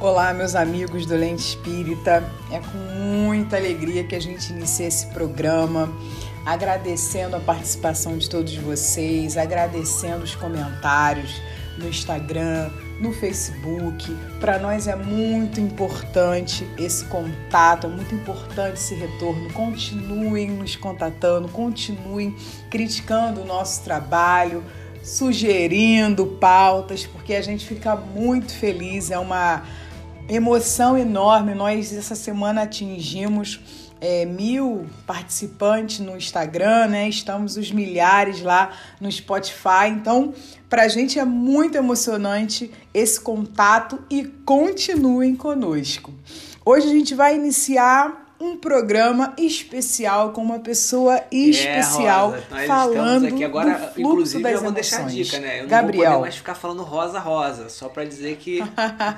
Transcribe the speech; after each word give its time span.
Olá, 0.00 0.34
meus 0.34 0.56
amigos 0.56 1.06
do 1.06 1.14
Lente 1.14 1.42
Espírita. 1.42 2.28
É 2.50 2.58
com 2.58 2.76
muita 2.76 3.56
alegria 3.56 4.02
que 4.02 4.16
a 4.16 4.20
gente 4.20 4.52
inicia 4.52 4.88
esse 4.88 5.06
programa, 5.06 5.88
agradecendo 6.44 7.36
a 7.36 7.40
participação 7.40 8.18
de 8.18 8.28
todos 8.28 8.54
vocês, 8.56 9.36
agradecendo 9.36 10.24
os 10.24 10.34
comentários 10.34 11.40
no 11.78 11.88
Instagram, 11.88 12.70
no 13.00 13.12
Facebook. 13.12 14.14
Para 14.40 14.58
nós 14.58 14.88
é 14.88 14.96
muito 14.96 15.60
importante 15.60 16.68
esse 16.76 17.04
contato, 17.04 17.86
é 17.86 17.90
muito 17.90 18.14
importante 18.16 18.74
esse 18.74 18.96
retorno. 18.96 19.50
Continuem 19.52 20.50
nos 20.50 20.74
contatando, 20.74 21.48
continuem 21.48 22.34
criticando 22.68 23.42
o 23.42 23.46
nosso 23.46 23.82
trabalho, 23.84 24.62
sugerindo 25.04 26.26
pautas, 26.26 27.06
porque 27.06 27.34
a 27.34 27.42
gente 27.42 27.64
fica 27.64 27.94
muito 27.94 28.52
feliz. 28.52 29.10
É 29.10 29.18
uma 29.18 29.62
emoção 30.28 30.96
enorme. 30.96 31.54
Nós 31.54 31.92
essa 31.92 32.14
semana 32.14 32.62
atingimos 32.62 33.60
é, 34.00 34.24
mil 34.24 34.86
participantes 35.06 36.00
no 36.00 36.16
Instagram, 36.16 36.88
né? 36.88 37.08
Estamos 37.08 37.56
os 37.56 37.70
milhares 37.70 38.42
lá 38.42 38.72
no 39.00 39.10
Spotify. 39.10 39.88
Então, 39.88 40.34
para 40.68 40.82
a 40.82 40.88
gente 40.88 41.18
é 41.18 41.24
muito 41.24 41.76
emocionante 41.76 42.70
esse 42.92 43.20
contato 43.20 43.98
e 44.10 44.24
continuem 44.24 45.34
conosco. 45.34 46.12
Hoje 46.64 46.86
a 46.88 46.90
gente 46.90 47.14
vai 47.14 47.34
iniciar 47.34 48.23
um 48.40 48.56
programa 48.56 49.34
especial 49.38 50.32
com 50.32 50.42
uma 50.42 50.58
pessoa 50.58 51.22
especial 51.30 52.34
é, 52.34 52.38
Rosa, 52.38 52.66
falando 52.66 53.26
aqui 53.26 53.44
agora, 53.44 53.70
do 53.70 53.78
fluxo 53.94 54.00
inclusive 54.00 54.42
das 54.42 54.52
eu 54.52 54.60
vou 54.60 54.68
emoções. 54.68 54.90
deixar 54.90 55.06
a 55.06 55.08
dica, 55.08 55.40
né? 55.40 55.58
Eu 55.58 55.62
não 55.62 55.68
Gabriel. 55.70 56.04
vou 56.04 56.10
poder 56.12 56.20
mais 56.22 56.36
ficar 56.36 56.54
falando 56.54 56.82
rosa 56.82 57.18
rosa, 57.18 57.68
só 57.68 57.88
para 57.88 58.04
dizer 58.04 58.36
que 58.36 58.58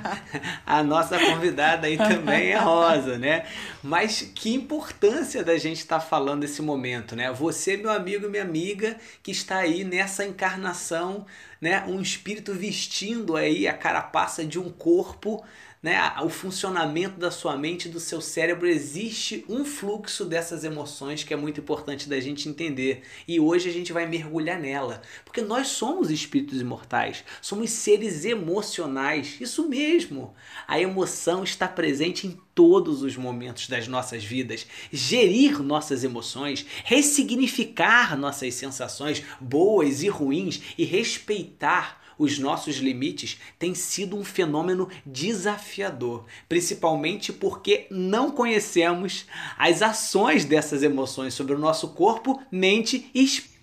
a 0.65 0.83
nossa 0.83 1.19
convidada 1.19 1.87
aí 1.87 1.97
também 1.97 2.51
é 2.51 2.57
rosa, 2.57 3.17
né? 3.17 3.45
Mas 3.83 4.21
que 4.21 4.53
importância 4.53 5.43
da 5.43 5.57
gente 5.57 5.77
estar 5.77 5.99
falando 5.99 6.41
desse 6.41 6.61
momento, 6.61 7.15
né? 7.15 7.31
Você, 7.31 7.75
meu 7.77 7.91
amigo 7.91 8.27
e 8.27 8.29
minha 8.29 8.43
amiga, 8.43 8.97
que 9.23 9.31
está 9.31 9.57
aí 9.57 9.83
nessa 9.83 10.25
encarnação, 10.25 11.25
né? 11.59 11.83
Um 11.87 12.01
espírito 12.01 12.53
vestindo 12.53 13.35
aí 13.35 13.67
a 13.67 13.73
carapaça 13.73 14.45
de 14.45 14.59
um 14.59 14.69
corpo 14.69 15.43
né, 15.81 16.13
o 16.23 16.29
funcionamento 16.29 17.19
da 17.19 17.29
sua 17.29 17.55
mente 17.55 17.87
do 17.87 17.99
seu 17.99 18.19
cérebro 18.19 18.67
existe 18.67 19.45
um 19.47 19.63
fluxo 19.63 20.25
dessas 20.25 20.63
emoções 20.63 21.23
que 21.23 21.33
é 21.33 21.37
muito 21.37 21.59
importante 21.59 22.09
da 22.09 22.19
gente 22.19 22.49
entender. 22.49 23.03
E 23.27 23.39
hoje 23.39 23.69
a 23.69 23.73
gente 23.73 23.93
vai 23.93 24.07
mergulhar 24.07 24.59
nela, 24.59 25.01
porque 25.23 25.41
nós 25.41 25.67
somos 25.67 26.09
espíritos 26.09 26.59
imortais, 26.59 27.23
somos 27.41 27.69
seres 27.69 28.25
emocionais, 28.25 29.37
isso 29.39 29.67
mesmo. 29.69 30.33
A 30.67 30.79
emoção 30.79 31.43
está 31.43 31.67
presente 31.67 32.25
em 32.25 32.39
todos 32.55 33.03
os 33.03 33.15
momentos 33.15 33.67
das 33.67 33.87
nossas 33.87 34.23
vidas. 34.23 34.65
Gerir 34.91 35.61
nossas 35.61 36.03
emoções, 36.03 36.65
ressignificar 36.83 38.17
nossas 38.17 38.55
sensações 38.55 39.23
boas 39.39 40.01
e 40.01 40.07
ruins 40.07 40.61
e 40.75 40.83
respeitar 40.83 41.96
os 42.17 42.39
nossos 42.39 42.77
limites 42.77 43.37
tem 43.59 43.73
sido 43.73 44.17
um 44.17 44.23
fenômeno 44.23 44.89
desafiador, 45.05 46.25
principalmente 46.47 47.31
porque 47.31 47.87
não 47.89 48.31
conhecemos 48.31 49.25
as 49.57 49.81
ações 49.81 50.45
dessas 50.45 50.83
emoções 50.83 51.33
sobre 51.33 51.53
o 51.53 51.59
nosso 51.59 51.89
corpo, 51.89 52.41
mente 52.51 53.09
e 53.13 53.23
espírito. 53.23 53.57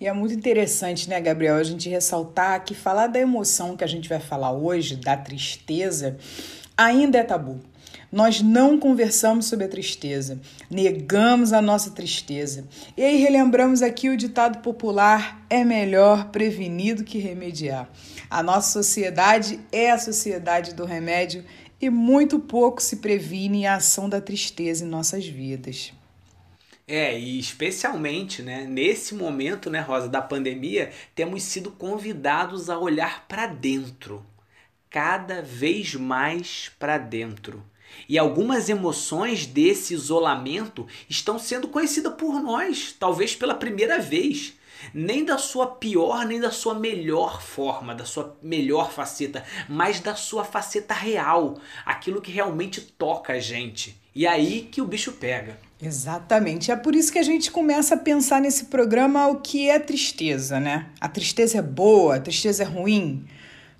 E 0.00 0.06
é 0.08 0.12
muito 0.12 0.34
interessante, 0.34 1.08
né, 1.08 1.20
Gabriel, 1.20 1.54
a 1.54 1.62
gente 1.62 1.88
ressaltar 1.88 2.64
que 2.64 2.74
falar 2.74 3.06
da 3.06 3.20
emoção 3.20 3.76
que 3.76 3.84
a 3.84 3.86
gente 3.86 4.08
vai 4.08 4.18
falar 4.18 4.50
hoje, 4.50 4.96
da 4.96 5.16
tristeza, 5.16 6.18
ainda 6.76 7.18
é 7.18 7.22
tabu. 7.22 7.60
Nós 8.12 8.42
não 8.42 8.78
conversamos 8.78 9.46
sobre 9.46 9.64
a 9.64 9.68
tristeza, 9.68 10.38
negamos 10.70 11.54
a 11.54 11.62
nossa 11.62 11.92
tristeza. 11.92 12.68
E 12.94 13.02
aí 13.02 13.16
relembramos 13.16 13.80
aqui 13.80 14.10
o 14.10 14.16
ditado 14.18 14.58
popular: 14.58 15.42
é 15.48 15.64
melhor 15.64 16.28
prevenido 16.28 17.04
que 17.04 17.18
remediar. 17.18 17.88
A 18.28 18.42
nossa 18.42 18.70
sociedade 18.70 19.58
é 19.72 19.90
a 19.90 19.98
sociedade 19.98 20.74
do 20.74 20.84
remédio 20.84 21.42
e 21.80 21.88
muito 21.88 22.38
pouco 22.38 22.82
se 22.82 22.96
previne 22.96 23.66
a 23.66 23.76
ação 23.76 24.10
da 24.10 24.20
tristeza 24.20 24.84
em 24.84 24.88
nossas 24.88 25.26
vidas. 25.26 25.94
É, 26.86 27.18
e 27.18 27.38
especialmente, 27.38 28.42
né, 28.42 28.66
nesse 28.66 29.14
momento, 29.14 29.70
né, 29.70 29.80
Rosa, 29.80 30.08
da 30.08 30.20
pandemia, 30.20 30.90
temos 31.14 31.42
sido 31.44 31.70
convidados 31.70 32.68
a 32.68 32.78
olhar 32.78 33.26
para 33.26 33.46
dentro, 33.46 34.22
cada 34.90 35.40
vez 35.40 35.94
mais 35.94 36.70
para 36.78 36.98
dentro. 36.98 37.64
E 38.08 38.18
algumas 38.18 38.68
emoções 38.68 39.46
desse 39.46 39.94
isolamento 39.94 40.86
estão 41.08 41.38
sendo 41.38 41.68
conhecidas 41.68 42.14
por 42.14 42.40
nós, 42.40 42.94
talvez 42.98 43.34
pela 43.34 43.54
primeira 43.54 43.98
vez. 43.98 44.54
Nem 44.92 45.24
da 45.24 45.38
sua 45.38 45.66
pior, 45.66 46.26
nem 46.26 46.40
da 46.40 46.50
sua 46.50 46.74
melhor 46.74 47.40
forma, 47.40 47.94
da 47.94 48.04
sua 48.04 48.36
melhor 48.42 48.90
faceta, 48.90 49.44
mas 49.68 50.00
da 50.00 50.16
sua 50.16 50.44
faceta 50.44 50.92
real, 50.92 51.58
aquilo 51.86 52.20
que 52.20 52.32
realmente 52.32 52.80
toca 52.80 53.34
a 53.34 53.38
gente. 53.38 54.00
E 54.14 54.26
aí 54.26 54.68
que 54.70 54.82
o 54.82 54.86
bicho 54.86 55.12
pega. 55.12 55.56
Exatamente. 55.80 56.70
É 56.70 56.76
por 56.76 56.94
isso 56.94 57.12
que 57.12 57.18
a 57.18 57.24
gente 57.24 57.50
começa 57.50 57.94
a 57.94 57.98
pensar 57.98 58.40
nesse 58.40 58.66
programa 58.66 59.26
o 59.28 59.40
que 59.40 59.68
é 59.68 59.78
tristeza, 59.78 60.60
né? 60.60 60.86
A 61.00 61.08
tristeza 61.08 61.58
é 61.58 61.62
boa, 61.62 62.16
a 62.16 62.20
tristeza 62.20 62.62
é 62.62 62.66
ruim. 62.66 63.24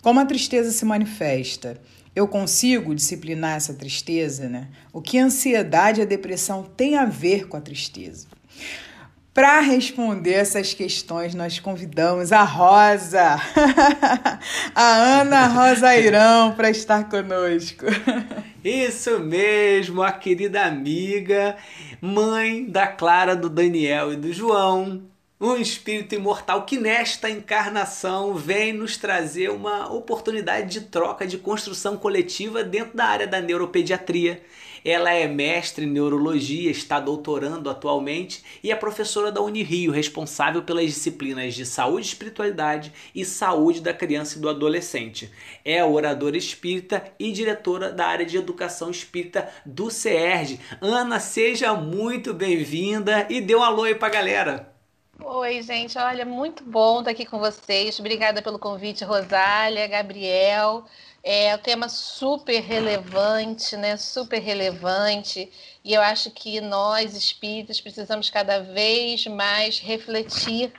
Como 0.00 0.19
a 0.19 0.27
tristeza 0.27 0.73
se 0.73 0.84
manifesta? 0.84 1.81
Eu 2.15 2.28
consigo 2.28 2.95
disciplinar 2.95 3.56
essa 3.56 3.73
tristeza, 3.73 4.49
né? 4.49 4.69
O 4.93 5.00
que 5.00 5.19
a 5.19 5.25
ansiedade 5.25 6.00
e 6.00 6.03
a 6.03 6.06
depressão 6.06 6.62
têm 6.62 6.97
a 6.97 7.06
ver 7.06 7.49
com 7.49 7.56
a 7.56 7.61
tristeza? 7.61 8.27
Para 9.33 9.61
responder 9.61 10.34
essas 10.34 10.75
questões, 10.75 11.34
nós 11.34 11.59
convidamos 11.59 12.33
a 12.33 12.43
Rosa, 12.43 13.41
a 14.75 15.21
Ana 15.21 15.47
Rosa 15.47 15.97
Irão, 15.97 16.53
para 16.53 16.69
estar 16.69 17.09
conosco. 17.09 17.87
Isso 18.62 19.19
mesmo, 19.21 20.03
a 20.03 20.12
querida 20.12 20.67
amiga, 20.67 21.56
mãe 21.99 22.67
da 22.67 22.87
Clara, 22.87 23.34
do 23.34 23.49
Daniel 23.49 24.12
e 24.12 24.17
do 24.17 24.31
João, 24.34 25.03
um 25.43 25.57
espírito 25.57 26.15
imortal 26.15 26.65
que 26.65 26.79
nesta 26.79 27.29
encarnação 27.29 28.33
vem 28.33 28.73
nos 28.73 28.97
trazer 28.97 29.51
uma 29.51 29.93
oportunidade 29.93 30.71
de 30.71 30.83
troca, 30.83 31.27
de 31.27 31.37
construção 31.37 31.97
coletiva 31.97 32.63
dentro 32.63 32.97
da 32.97 33.07
área 33.07 33.27
da 33.27 33.41
neuropediatria. 33.41 34.41
Ela 34.85 35.13
é 35.13 35.27
mestre 35.27 35.85
em 35.85 35.91
neurologia, 35.91 36.71
está 36.71 37.01
doutorando 37.01 37.69
atualmente 37.69 38.45
e 38.63 38.71
é 38.71 38.77
professora 38.77 39.33
da 39.33 39.41
Unirio, 39.41 39.91
responsável 39.91 40.63
pelas 40.63 40.87
disciplinas 40.87 41.55
de 41.55 41.67
saúde 41.67 42.07
e 42.07 42.11
espiritualidade 42.11 42.93
e 43.13 43.25
saúde 43.25 43.81
da 43.81 43.93
criança 43.93 44.39
e 44.39 44.41
do 44.41 44.49
adolescente. 44.49 45.29
É 45.65 45.85
oradora 45.85 46.37
espírita 46.37 47.03
e 47.19 47.33
diretora 47.33 47.91
da 47.91 48.07
área 48.07 48.27
de 48.27 48.37
educação 48.37 48.93
espírita 48.93 49.49
do 49.67 49.91
CERJ. 49.91 50.61
Ana, 50.81 51.19
seja 51.19 51.75
muito 51.75 52.33
bem-vinda 52.33 53.27
e 53.29 53.41
dê 53.41 53.57
um 53.57 53.63
alô 53.63 53.83
aí 53.83 53.95
pra 53.97 54.09
galera. 54.09 54.72
Oi, 55.25 55.62
gente. 55.62 55.97
Olha, 55.99 56.25
muito 56.25 56.65
bom 56.65 56.99
estar 56.99 57.12
aqui 57.12 57.25
com 57.25 57.38
vocês. 57.38 57.99
Obrigada 58.00 58.43
pelo 58.43 58.59
convite, 58.59 59.05
Rosália, 59.05 59.87
Gabriel. 59.87 60.84
É 61.22 61.55
um 61.55 61.59
tema 61.59 61.88
super 61.88 62.60
relevante, 62.60 63.77
né? 63.77 63.97
Super 63.97 64.41
relevante. 64.41 65.50
E 65.84 65.94
eu 65.94 66.03
acho 66.03 66.31
que 66.32 66.61
nós, 66.61 67.15
espíritas, 67.16 67.81
precisamos 67.81 68.31
cada 68.31 68.61
vez 68.61 69.25
mais 69.28 69.78
refletir 69.78 70.72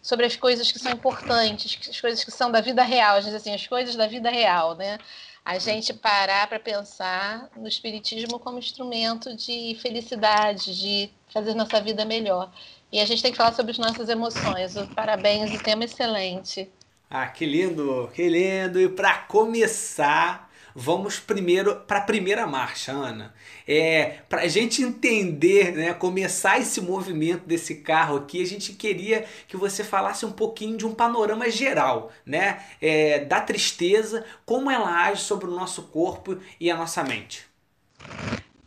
sobre 0.00 0.26
as 0.26 0.36
coisas 0.36 0.70
que 0.70 0.78
são 0.78 0.92
importantes, 0.92 1.76
as 1.88 2.00
coisas 2.00 2.22
que 2.22 2.30
são 2.30 2.52
da 2.52 2.60
vida 2.60 2.84
real, 2.84 3.16
a 3.16 3.20
gente 3.20 3.34
assim, 3.34 3.52
as 3.52 3.66
coisas 3.66 3.96
da 3.96 4.06
vida 4.06 4.30
real, 4.30 4.76
né? 4.76 4.98
A 5.44 5.58
gente 5.58 5.92
parar 5.92 6.46
para 6.46 6.60
pensar 6.60 7.50
no 7.56 7.66
espiritismo 7.66 8.38
como 8.38 8.58
instrumento 8.58 9.34
de 9.34 9.76
felicidade, 9.82 10.78
de 10.78 11.10
fazer 11.32 11.54
nossa 11.54 11.80
vida 11.80 12.04
melhor. 12.04 12.50
E 12.90 13.00
a 13.00 13.04
gente 13.04 13.22
tem 13.22 13.30
que 13.30 13.36
falar 13.36 13.52
sobre 13.52 13.72
as 13.72 13.78
nossas 13.78 14.08
emoções. 14.08 14.74
Parabéns, 14.94 15.52
o 15.54 15.62
tema 15.62 15.82
é 15.82 15.84
excelente. 15.84 16.70
Ah, 17.10 17.26
que 17.26 17.44
lindo, 17.44 18.10
que 18.14 18.28
lindo. 18.28 18.80
E 18.80 18.88
para 18.88 19.14
começar, 19.18 20.50
vamos 20.74 21.18
primeiro 21.18 21.76
para 21.76 21.98
a 21.98 22.02
primeira 22.02 22.46
marcha, 22.46 22.92
Ana. 22.92 23.34
É, 23.66 24.20
para 24.28 24.42
a 24.42 24.48
gente 24.48 24.82
entender, 24.82 25.72
né, 25.72 25.92
começar 25.92 26.58
esse 26.58 26.80
movimento 26.80 27.46
desse 27.46 27.76
carro 27.76 28.16
aqui, 28.16 28.42
a 28.42 28.46
gente 28.46 28.72
queria 28.72 29.26
que 29.46 29.56
você 29.56 29.84
falasse 29.84 30.24
um 30.24 30.32
pouquinho 30.32 30.76
de 30.76 30.86
um 30.86 30.94
panorama 30.94 31.50
geral, 31.50 32.10
né, 32.24 32.62
é, 32.80 33.24
da 33.24 33.40
tristeza, 33.40 34.24
como 34.46 34.70
ela 34.70 35.04
age 35.04 35.22
sobre 35.22 35.46
o 35.46 35.54
nosso 35.54 35.82
corpo 35.84 36.38
e 36.58 36.70
a 36.70 36.76
nossa 36.76 37.02
mente. 37.02 37.46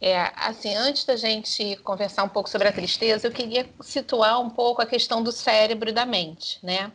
É, 0.02 0.32
assim, 0.36 0.74
antes 0.76 1.06
da 1.06 1.16
gente 1.16 1.76
conversar 1.84 2.24
um 2.24 2.30
pouco 2.30 2.50
sobre 2.50 2.68
a 2.68 2.72
tristeza, 2.72 3.28
eu 3.28 3.32
queria 3.32 3.70
situar 3.82 4.42
um 4.42 4.50
pouco 4.50 4.82
a 4.82 4.86
questão 4.86 5.22
do 5.22 5.32
cérebro 5.32 5.90
e 5.90 5.94
da 5.94 6.06
mente, 6.06 6.58
né? 6.64 6.92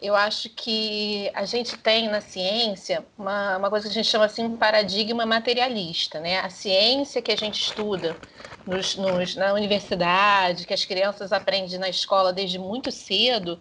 eu 0.00 0.14
acho 0.14 0.48
que 0.50 1.30
a 1.34 1.44
gente 1.44 1.76
tem 1.76 2.08
na 2.08 2.20
ciência 2.20 3.04
uma, 3.18 3.56
uma 3.56 3.70
coisa 3.70 3.86
que 3.86 3.90
a 3.90 3.94
gente 3.94 4.08
chama 4.08 4.26
assim 4.26 4.44
um 4.44 4.56
paradigma 4.56 5.26
materialista, 5.26 6.20
né? 6.20 6.38
A 6.38 6.48
ciência 6.48 7.20
que 7.20 7.32
a 7.32 7.36
gente 7.36 7.60
estuda 7.60 8.16
nos, 8.64 8.94
nos, 8.94 9.34
na 9.34 9.52
universidade, 9.52 10.66
que 10.66 10.74
as 10.74 10.84
crianças 10.84 11.32
aprendem 11.32 11.78
na 11.78 11.88
escola 11.88 12.32
desde 12.32 12.58
muito 12.58 12.92
cedo, 12.92 13.60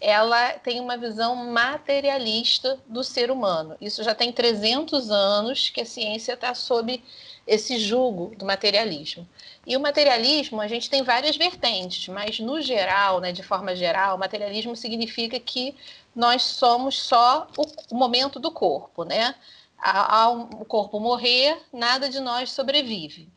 ela 0.00 0.52
tem 0.52 0.78
uma 0.78 0.96
visão 0.96 1.34
materialista 1.34 2.78
do 2.86 3.02
ser 3.02 3.30
humano. 3.30 3.74
Isso 3.80 4.02
já 4.04 4.14
tem 4.14 4.30
300 4.30 5.10
anos 5.10 5.70
que 5.70 5.80
a 5.80 5.86
ciência 5.86 6.34
está 6.34 6.54
sob 6.54 7.02
esse 7.48 7.78
jugo 7.78 8.36
do 8.36 8.44
materialismo. 8.44 9.26
E 9.66 9.74
o 9.74 9.80
materialismo, 9.80 10.60
a 10.60 10.68
gente 10.68 10.90
tem 10.90 11.02
várias 11.02 11.34
vertentes, 11.34 12.06
mas 12.08 12.38
no 12.38 12.60
geral, 12.60 13.20
né, 13.20 13.32
de 13.32 13.42
forma 13.42 13.74
geral, 13.74 14.18
materialismo 14.18 14.76
significa 14.76 15.40
que 15.40 15.74
nós 16.14 16.42
somos 16.42 17.00
só 17.00 17.48
o, 17.56 17.64
o 17.90 17.96
momento 17.96 18.38
do 18.38 18.50
corpo, 18.50 19.02
né? 19.02 19.34
Ao 19.80 20.40
o 20.40 20.64
corpo 20.64 21.00
morrer, 21.00 21.56
nada 21.72 22.08
de 22.08 22.20
nós 22.20 22.50
sobrevive. 22.50 23.28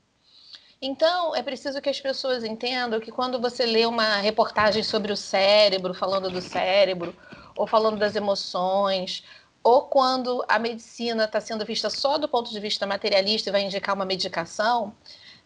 Então, 0.81 1.35
é 1.35 1.43
preciso 1.43 1.79
que 1.79 1.89
as 1.89 2.01
pessoas 2.01 2.43
entendam 2.43 2.99
que 2.99 3.11
quando 3.11 3.39
você 3.39 3.65
lê 3.65 3.85
uma 3.85 4.17
reportagem 4.17 4.81
sobre 4.81 5.11
o 5.13 5.17
cérebro, 5.17 5.93
falando 5.93 6.29
do 6.29 6.41
cérebro, 6.41 7.15
ou 7.55 7.67
falando 7.67 7.99
das 7.99 8.15
emoções, 8.15 9.23
ou 9.63 9.83
quando 9.83 10.43
a 10.47 10.57
medicina 10.57 11.25
está 11.25 11.39
sendo 11.39 11.65
vista 11.65 11.89
só 11.89 12.17
do 12.17 12.27
ponto 12.27 12.51
de 12.51 12.59
vista 12.59 12.87
materialista 12.87 13.49
e 13.49 13.51
vai 13.51 13.61
indicar 13.61 13.95
uma 13.95 14.05
medicação, 14.05 14.93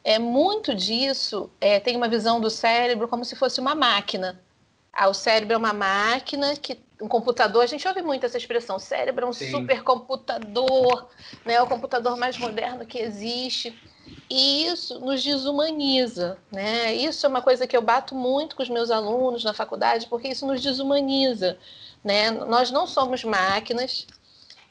é 0.03 0.19
muito 0.19 0.73
disso 0.73 1.49
é, 1.59 1.79
tem 1.79 1.97
uma 1.97 2.07
visão 2.07 2.39
do 2.39 2.49
cérebro 2.49 3.07
como 3.07 3.25
se 3.25 3.35
fosse 3.35 3.59
uma 3.59 3.75
máquina. 3.75 4.39
Ah, 4.93 5.09
o 5.09 5.13
cérebro 5.13 5.55
é 5.55 5.57
uma 5.57 5.73
máquina 5.73 6.55
que 6.55 6.79
um 7.01 7.07
computador, 7.07 7.63
a 7.63 7.67
gente 7.67 7.85
ouve 7.87 8.01
muito 8.01 8.25
essa 8.25 8.37
expressão, 8.37 8.79
cérebro 8.79 9.25
é 9.25 9.29
um 9.29 9.33
Sim. 9.33 9.51
supercomputador, 9.51 11.07
né, 11.43 11.61
o 11.61 11.67
computador 11.67 12.15
mais 12.17 12.37
moderno 12.37 12.85
que 12.85 12.99
existe. 12.99 13.77
E 14.29 14.65
isso 14.65 14.99
nos 14.99 15.23
desumaniza, 15.23 16.37
né? 16.51 16.93
Isso 16.95 17.25
é 17.25 17.29
uma 17.29 17.43
coisa 17.43 17.67
que 17.67 17.77
eu 17.77 17.81
bato 17.81 18.15
muito 18.15 18.55
com 18.55 18.63
os 18.63 18.69
meus 18.69 18.89
alunos 18.89 19.43
na 19.43 19.53
faculdade, 19.53 20.07
porque 20.07 20.27
isso 20.27 20.47
nos 20.47 20.61
desumaniza, 20.61 21.59
né? 22.05 22.31
Nós 22.31 22.71
não 22.71 22.87
somos 22.87 23.23
máquinas 23.23 24.07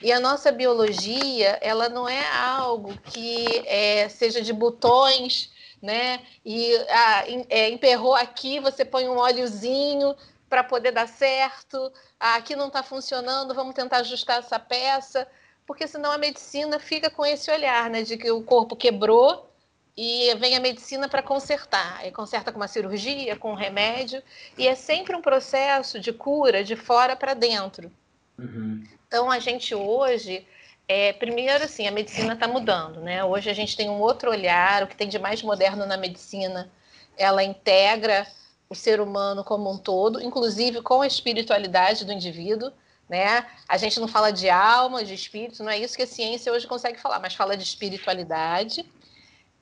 e 0.00 0.12
a 0.12 0.20
nossa 0.20 0.50
biologia, 0.52 1.58
ela 1.60 1.88
não 1.88 2.08
é 2.08 2.24
algo 2.32 2.96
que 3.10 3.44
é, 3.66 4.08
seja 4.08 4.40
de 4.40 4.52
botões, 4.52 5.50
né? 5.82 6.20
E 6.44 6.74
ah, 6.88 7.24
é, 7.50 7.68
emperrou 7.68 8.14
aqui, 8.14 8.60
você 8.60 8.84
põe 8.84 9.08
um 9.08 9.18
óleozinho 9.18 10.14
para 10.48 10.64
poder 10.64 10.92
dar 10.92 11.08
certo. 11.08 11.92
Ah, 12.18 12.36
aqui 12.36 12.56
não 12.56 12.68
está 12.68 12.82
funcionando, 12.82 13.54
vamos 13.54 13.74
tentar 13.74 13.98
ajustar 13.98 14.38
essa 14.38 14.58
peça 14.58 15.26
porque 15.66 15.86
senão 15.86 16.12
a 16.12 16.18
medicina 16.18 16.78
fica 16.78 17.10
com 17.10 17.24
esse 17.24 17.50
olhar, 17.50 17.88
né, 17.88 18.02
de 18.02 18.16
que 18.16 18.30
o 18.30 18.42
corpo 18.42 18.76
quebrou 18.76 19.50
e 19.96 20.34
vem 20.36 20.56
a 20.56 20.60
medicina 20.60 21.08
para 21.08 21.22
consertar. 21.22 22.06
E 22.06 22.10
conserta 22.10 22.50
com 22.50 22.58
uma 22.58 22.68
cirurgia, 22.68 23.36
com 23.36 23.52
um 23.52 23.56
remédio, 23.56 24.22
e 24.58 24.66
é 24.66 24.74
sempre 24.74 25.14
um 25.14 25.22
processo 25.22 26.00
de 26.00 26.12
cura 26.12 26.64
de 26.64 26.76
fora 26.76 27.14
para 27.14 27.34
dentro. 27.34 27.90
Uhum. 28.38 28.82
Então 29.06 29.30
a 29.30 29.38
gente 29.38 29.74
hoje, 29.74 30.46
é, 30.88 31.12
primeiro 31.12 31.64
assim, 31.64 31.86
a 31.86 31.92
medicina 31.92 32.34
está 32.34 32.48
mudando, 32.48 33.00
né? 33.00 33.24
Hoje 33.24 33.48
a 33.48 33.54
gente 33.54 33.76
tem 33.76 33.88
um 33.88 34.00
outro 34.00 34.30
olhar, 34.30 34.82
o 34.82 34.86
que 34.86 34.96
tem 34.96 35.08
de 35.08 35.18
mais 35.18 35.42
moderno 35.42 35.86
na 35.86 35.96
medicina, 35.96 36.70
ela 37.16 37.44
integra 37.44 38.26
o 38.68 38.74
ser 38.74 39.00
humano 39.00 39.44
como 39.44 39.70
um 39.70 39.78
todo, 39.78 40.20
inclusive 40.20 40.82
com 40.82 41.02
a 41.02 41.06
espiritualidade 41.06 42.04
do 42.04 42.12
indivíduo 42.12 42.72
né? 43.08 43.46
A 43.68 43.76
gente 43.76 44.00
não 44.00 44.08
fala 44.08 44.30
de 44.30 44.48
alma, 44.48 45.04
de 45.04 45.14
espírito, 45.14 45.62
não 45.62 45.70
é 45.70 45.78
isso 45.78 45.96
que 45.96 46.02
a 46.02 46.06
ciência 46.06 46.52
hoje 46.52 46.66
consegue 46.66 46.98
falar, 46.98 47.20
mas 47.20 47.34
fala 47.34 47.56
de 47.56 47.62
espiritualidade. 47.62 48.84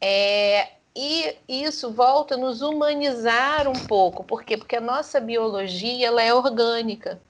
É, 0.05 0.69
e 0.97 1.37
isso 1.49 1.93
volta 1.93 2.35
a 2.35 2.39
nos 2.39 2.61
humanizar 2.61 3.69
um 3.69 3.87
pouco. 3.87 4.25
Por 4.25 4.43
quê? 4.43 4.57
Porque 4.57 4.75
a 4.75 4.81
nossa 4.81 5.21
biologia 5.21 6.09
ela 6.09 6.21
é 6.21 6.35
orgânica. 6.35 7.21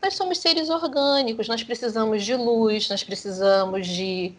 Nós 0.00 0.14
somos 0.14 0.38
seres 0.38 0.70
orgânicos, 0.70 1.48
nós 1.48 1.62
precisamos 1.62 2.24
de 2.24 2.34
luz, 2.34 2.88
nós 2.88 3.04
precisamos 3.04 3.86
de, 3.86 4.32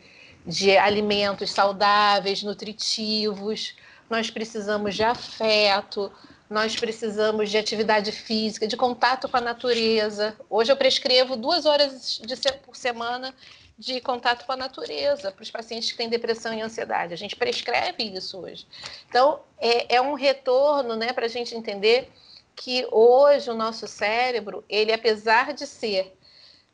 de 0.45 0.75
alimentos 0.77 1.51
saudáveis, 1.51 2.41
nutritivos, 2.41 3.75
nós 4.09 4.31
precisamos 4.31 4.95
de 4.95 5.03
afeto, 5.03 6.11
nós 6.49 6.75
precisamos 6.75 7.51
de 7.51 7.57
atividade 7.57 8.11
física, 8.11 8.67
de 8.67 8.75
contato 8.75 9.29
com 9.29 9.37
a 9.37 9.41
natureza. 9.41 10.35
Hoje 10.49 10.71
eu 10.71 10.77
prescrevo 10.77 11.35
duas 11.35 11.65
horas 11.67 12.19
de, 12.25 12.35
por 12.65 12.75
semana 12.75 13.33
de 13.79 14.01
contato 14.01 14.45
com 14.45 14.51
a 14.51 14.57
natureza 14.57 15.31
para 15.31 15.41
os 15.41 15.49
pacientes 15.49 15.89
que 15.89 15.97
têm 15.97 16.09
depressão 16.09 16.53
e 16.53 16.59
ansiedade. 16.61 17.13
A 17.13 17.17
gente 17.17 17.37
prescreve 17.37 18.03
isso 18.03 18.37
hoje. 18.37 18.67
Então, 19.07 19.39
é, 19.57 19.95
é 19.95 20.01
um 20.01 20.15
retorno 20.15 20.97
né, 20.97 21.13
para 21.13 21.27
a 21.27 21.29
gente 21.29 21.55
entender 21.55 22.11
que 22.57 22.85
hoje 22.91 23.49
o 23.49 23.55
nosso 23.55 23.87
cérebro, 23.87 24.65
ele 24.67 24.91
apesar 24.91 25.53
de 25.53 25.65
ser 25.65 26.13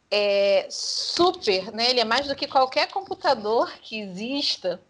é, 0.10 0.66
super, 0.68 1.72
né, 1.72 1.92
ele 1.92 2.00
é 2.00 2.06
mais 2.06 2.28
do 2.28 2.36
que 2.36 2.48
qualquer 2.48 2.88
computador 2.88 3.72
que 3.84 4.01
exista, 4.01 4.81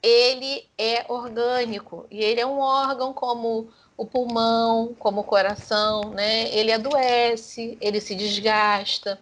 ele 0.00 0.68
é 0.78 1.04
orgânico 1.08 2.06
e 2.12 2.22
ele 2.22 2.40
é 2.40 2.46
um 2.46 2.60
órgão 2.60 3.12
como 3.12 3.72
o 3.96 4.06
pulmão, 4.06 4.94
como 5.00 5.22
o 5.22 5.24
coração, 5.24 6.10
né? 6.10 6.54
Ele 6.54 6.72
adoece, 6.72 7.78
ele 7.80 8.00
se 8.00 8.14
desgasta, 8.14 9.18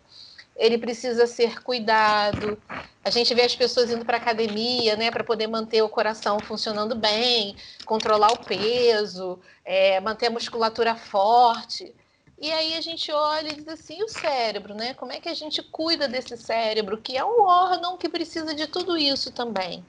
ele 0.62 0.79
precisa 0.79 1.26
ser 1.26 1.62
cuidado. 1.62 2.62
A 3.05 3.11
gente 3.11 3.35
vê 3.35 3.43
as 3.43 3.56
pessoas 3.56 3.91
indo 3.91 4.05
para 4.05 4.17
academia, 4.19 4.97
né, 4.97 5.11
para 5.11 5.25
poder 5.25 5.49
manter 5.49 5.82
o 5.82 5.88
coração 5.88 6.41
funcionando 6.41 6.94
bem, 6.94 7.56
controlar 7.85 8.32
o 8.32 8.44
peso, 8.44 9.41
é, 9.64 10.00
manter 10.00 10.26
a 10.29 10.31
musculatura 10.31 10.94
forte. 10.97 11.94
E 12.38 12.50
aí 12.53 12.75
a 12.76 12.81
gente 12.81 13.11
olha 13.12 13.50
e 13.50 13.56
diz 13.56 13.69
assim, 13.69 14.03
o 14.05 14.09
cérebro, 14.09 14.75
né? 14.75 14.94
Como 14.94 15.12
é 15.12 15.20
que 15.20 15.29
a 15.29 15.35
gente 15.35 15.62
cuida 15.62 16.09
desse 16.09 16.37
cérebro, 16.37 17.00
que 17.03 17.17
é 17.17 17.25
um 17.25 17.43
órgão 17.43 17.97
que 17.99 18.08
precisa 18.08 18.55
de 18.55 18.67
tudo 18.69 18.97
isso 18.97 19.32
também? 19.32 19.85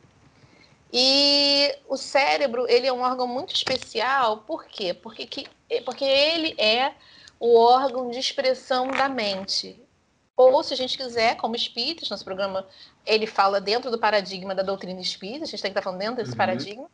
E 0.91 1.75
o 1.87 1.97
cérebro, 1.97 2.67
ele 2.69 2.87
é 2.87 2.93
um 2.93 3.01
órgão 3.01 3.27
muito 3.27 3.53
especial, 3.55 4.39
por 4.43 4.65
quê? 4.65 4.93
Porque, 4.93 5.25
que, 5.27 5.51
porque 5.85 6.05
ele 6.05 6.55
é 6.59 6.95
o 7.39 7.57
órgão 7.57 8.09
de 8.11 8.19
expressão 8.19 8.95
da 8.95 9.09
mente. 9.09 9.82
Ou, 10.35 10.63
se 10.63 10.73
a 10.73 10.77
gente 10.77 10.97
quiser, 10.97 11.37
como 11.37 11.55
espíritas, 11.55 12.09
nosso 12.09 12.25
programa, 12.25 12.67
ele 13.05 13.27
fala 13.27 13.61
dentro 13.61 13.91
do 13.91 13.99
paradigma 13.99 14.55
da 14.55 14.63
doutrina 14.63 14.99
espírita, 14.99 15.43
a 15.43 15.47
gente 15.47 15.61
tem 15.61 15.71
que 15.71 15.77
estar 15.77 15.81
falando 15.81 15.99
dentro 15.99 16.15
desse 16.15 16.31
uhum. 16.31 16.37
paradigma. 16.37 16.89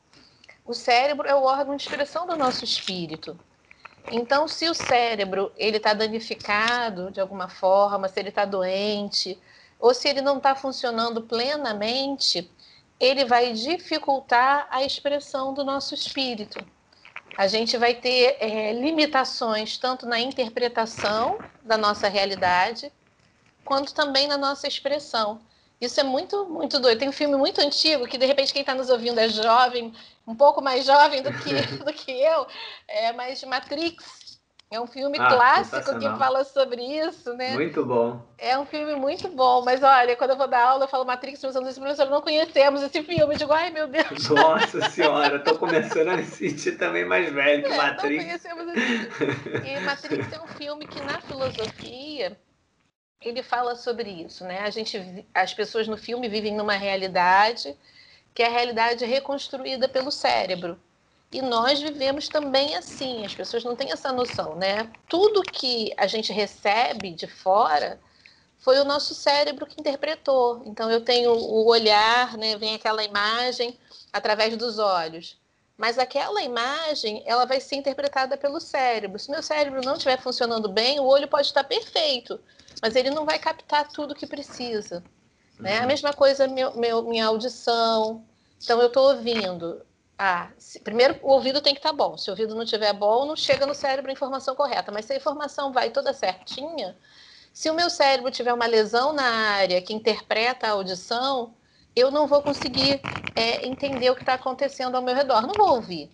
O 0.66 0.74
cérebro 0.74 1.28
é 1.28 1.34
o 1.34 1.44
órgão 1.44 1.76
de 1.76 1.84
expressão 1.84 2.28
do 2.28 2.36
nosso 2.36 2.64
espírito. 2.64 3.40
Então, 4.12 4.48
se 4.48 4.68
o 4.68 4.74
cérebro 4.74 5.52
ele 5.58 5.78
está 5.78 5.94
danificado 5.94 7.12
de 7.12 7.22
alguma 7.22 7.48
forma, 7.48 8.08
se 8.08 8.20
ele 8.20 8.30
está 8.30 8.44
doente, 8.44 9.40
ou 9.80 9.94
se 9.94 10.10
ele 10.10 10.22
não 10.22 10.38
está 10.38 10.54
funcionando 10.54 11.22
plenamente, 11.22 12.52
ele 13.00 13.24
vai 13.24 13.54
dificultar 13.54 14.68
a 14.70 14.84
expressão 14.84 15.54
do 15.54 15.64
nosso 15.64 15.94
espírito. 15.94 16.60
A 17.38 17.48
gente 17.48 17.78
vai 17.78 17.94
ter 17.94 18.36
é, 18.40 18.74
limitações 18.74 19.78
tanto 19.78 20.06
na 20.06 20.20
interpretação 20.20 21.40
da 21.64 21.78
nossa 21.78 22.10
realidade, 22.10 22.92
quanto 23.70 23.94
também 23.94 24.28
na 24.28 24.36
nossa 24.36 24.68
expressão. 24.68 25.40
Isso 25.80 26.00
é 26.00 26.04
muito, 26.04 26.44
muito 26.48 26.80
doido. 26.80 26.98
Tem 26.98 27.08
um 27.08 27.14
filme 27.14 27.38
muito 27.38 27.62
antigo 27.62 28.08
que, 28.08 28.18
de 28.18 28.26
repente, 28.26 28.52
quem 28.52 28.62
está 28.62 28.74
nos 28.74 28.90
ouvindo 28.90 29.20
é 29.20 29.30
jovem, 29.30 29.94
um 30.26 30.34
pouco 30.34 30.60
mais 30.60 30.84
jovem 30.88 31.22
do 31.22 31.32
que, 31.32 31.54
do 31.86 31.94
que 31.94 32.12
eu, 32.12 32.48
é, 32.88 33.14
mas 33.14 33.44
Matrix 33.44 34.40
é 34.72 34.82
um 34.82 34.88
filme 34.88 35.20
ah, 35.20 35.28
clássico 35.28 36.00
que 36.00 36.10
fala 36.18 36.44
sobre 36.44 36.82
isso, 36.82 37.32
né? 37.34 37.54
Muito 37.54 37.86
bom. 37.86 38.20
É 38.40 38.58
um 38.58 38.66
filme 38.66 38.96
muito 38.96 39.28
bom, 39.30 39.64
mas 39.64 39.84
olha, 39.84 40.16
quando 40.16 40.32
eu 40.32 40.38
vou 40.38 40.48
dar 40.48 40.64
aula, 40.64 40.86
eu 40.86 40.88
falo 40.88 41.06
Matrix, 41.06 41.42
meus 41.44 41.56
alunos 41.56 41.78
professor, 41.78 42.10
não 42.10 42.22
conhecemos 42.24 42.82
esse 42.82 43.04
filme. 43.04 43.34
Eu 43.34 43.38
digo, 43.38 43.54
ai 43.54 43.70
meu 43.70 43.88
Deus. 43.88 44.30
Nossa 44.30 44.82
senhora, 44.90 45.36
eu 45.36 45.44
tô 45.44 45.56
começando 45.60 46.08
a 46.10 46.18
me 46.18 46.26
sentir 46.26 46.72
também 46.74 47.06
mais 47.06 47.32
velho 47.32 47.64
que 47.64 47.72
é, 47.72 47.78
Matrix. 47.78 48.18
Não 48.18 48.26
conhecemos 48.26 48.68
esse 48.76 49.12
filme. 49.12 49.70
E 49.70 49.80
Matrix 49.82 50.34
é 50.34 50.42
um 50.42 50.48
filme 50.48 50.88
que 50.88 51.02
na 51.02 51.22
filosofia 51.22 52.36
ele 53.22 53.44
fala 53.44 53.76
sobre 53.76 54.10
isso, 54.10 54.44
né? 54.46 54.62
A 54.62 54.70
gente, 54.70 55.26
as 55.34 55.54
pessoas 55.54 55.88
no 55.88 55.98
filme 55.98 56.30
vivem 56.30 56.56
numa 56.56 56.74
realidade 56.74 57.76
que 58.34 58.44
é 58.44 58.48
a 58.48 58.52
realidade 58.52 59.04
reconstruída 59.06 59.90
pelo 59.90 60.12
cérebro. 60.12 60.80
E 61.32 61.42
nós 61.42 61.82
vivemos 61.82 62.30
também 62.30 62.76
assim, 62.76 63.26
as 63.26 63.36
pessoas 63.36 63.64
não 63.64 63.76
têm 63.76 63.92
essa 63.92 64.12
noção, 64.14 64.56
né? 64.56 64.90
Tudo 65.08 65.44
que 65.44 65.94
a 65.98 66.08
gente 66.08 66.32
recebe 66.32 67.12
de 67.12 67.28
fora 67.28 68.00
foi 68.60 68.80
o 68.80 68.86
nosso 68.86 69.14
cérebro 69.14 69.66
que 69.66 69.80
interpretou. 69.80 70.64
Então 70.66 70.90
eu 70.90 71.02
tenho 71.02 71.32
o 71.32 71.68
olhar, 71.68 72.38
né? 72.38 72.58
Vem 72.58 72.76
aquela 72.76 73.04
imagem 73.04 73.78
através 74.14 74.56
dos 74.58 74.80
olhos. 74.80 75.38
Mas 75.80 75.98
aquela 75.98 76.44
imagem 76.44 77.24
ela 77.26 77.46
vai 77.46 77.62
ser 77.62 77.78
interpretada 77.78 78.36
pelo 78.36 78.60
cérebro. 78.60 79.18
Se 79.18 79.32
meu 79.32 79.42
cérebro 79.42 79.80
não 79.82 79.94
estiver 79.94 80.22
funcionando 80.22 80.68
bem, 80.68 81.00
o 81.00 81.06
olho 81.06 81.26
pode 81.26 81.48
estar 81.48 81.64
perfeito, 81.64 82.38
mas 82.82 82.98
ele 82.98 83.10
não 83.10 83.26
vai 83.26 83.40
captar 83.40 83.88
tudo 83.88 84.14
que 84.14 84.28
precisa. 84.28 85.02
Né? 85.58 85.78
A 85.78 85.82
uhum. 85.82 85.88
mesma 85.88 86.12
coisa 86.12 86.50
meu, 86.50 86.76
meu, 86.76 87.04
minha 87.04 87.28
audição. 87.28 88.26
Então 88.62 88.82
eu 88.82 88.88
estou 88.88 89.08
ouvindo. 89.08 89.82
Ah, 90.18 90.50
se, 90.58 90.82
primeiro 90.82 91.18
o 91.22 91.32
ouvido 91.32 91.62
tem 91.62 91.74
que 91.74 91.80
estar 91.80 91.92
tá 91.92 91.96
bom. 91.96 92.18
Se 92.18 92.30
o 92.30 92.34
ouvido 92.34 92.54
não 92.54 92.64
estiver 92.64 92.92
bom, 92.92 93.26
não 93.26 93.38
chega 93.38 93.66
no 93.66 93.74
cérebro 93.74 94.12
a 94.12 94.14
informação 94.14 94.56
correta. 94.56 94.92
Mas 94.92 95.06
se 95.06 95.14
a 95.14 95.16
informação 95.16 95.72
vai 95.72 95.92
toda 95.92 96.14
certinha, 96.14 96.98
se 97.54 97.70
o 97.70 97.74
meu 97.74 97.90
cérebro 97.90 98.30
tiver 98.30 98.54
uma 98.54 98.66
lesão 98.66 99.14
na 99.14 99.24
área 99.24 99.82
que 99.82 99.94
interpreta 99.94 100.68
a 100.68 100.72
audição, 100.72 101.54
eu 101.96 102.12
não 102.12 102.28
vou 102.28 102.42
conseguir 102.42 103.02
é, 103.36 103.66
entender 103.66 104.10
o 104.10 104.16
que 104.16 104.22
está 104.22 104.36
acontecendo 104.36 104.96
ao 104.96 105.02
meu 105.02 105.16
redor, 105.16 105.42
não 105.42 105.54
vou 105.54 105.76
ouvir. 105.76 106.10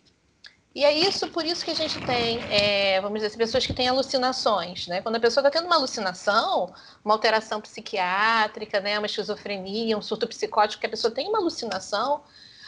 E 0.75 0.83
é 0.83 0.91
isso, 0.91 1.29
por 1.29 1.45
isso 1.45 1.63
que 1.63 1.71
a 1.71 1.75
gente 1.75 1.97
tem, 2.05 2.37
é, 2.51 2.99
vamos 2.99 3.15
dizer 3.15 3.27
assim, 3.27 3.37
pessoas 3.37 3.65
que 3.65 3.73
têm 3.73 3.87
alucinações, 3.87 4.87
né? 4.87 5.01
Quando 5.01 5.15
a 5.15 5.19
pessoa 5.21 5.41
está 5.41 5.49
tendo 5.49 5.67
uma 5.67 5.77
alucinação, 5.77 6.73
uma 7.03 7.13
alteração 7.13 7.61
psiquiátrica, 7.61 8.81
né? 8.81 8.99
Uma 8.99 9.05
esquizofrenia, 9.05 9.97
um 9.97 10.01
surto 10.01 10.27
psicótico, 10.27 10.81
que 10.81 10.85
a 10.85 10.89
pessoa 10.89 11.13
tem 11.13 11.29
uma 11.29 11.37
alucinação, 11.37 12.23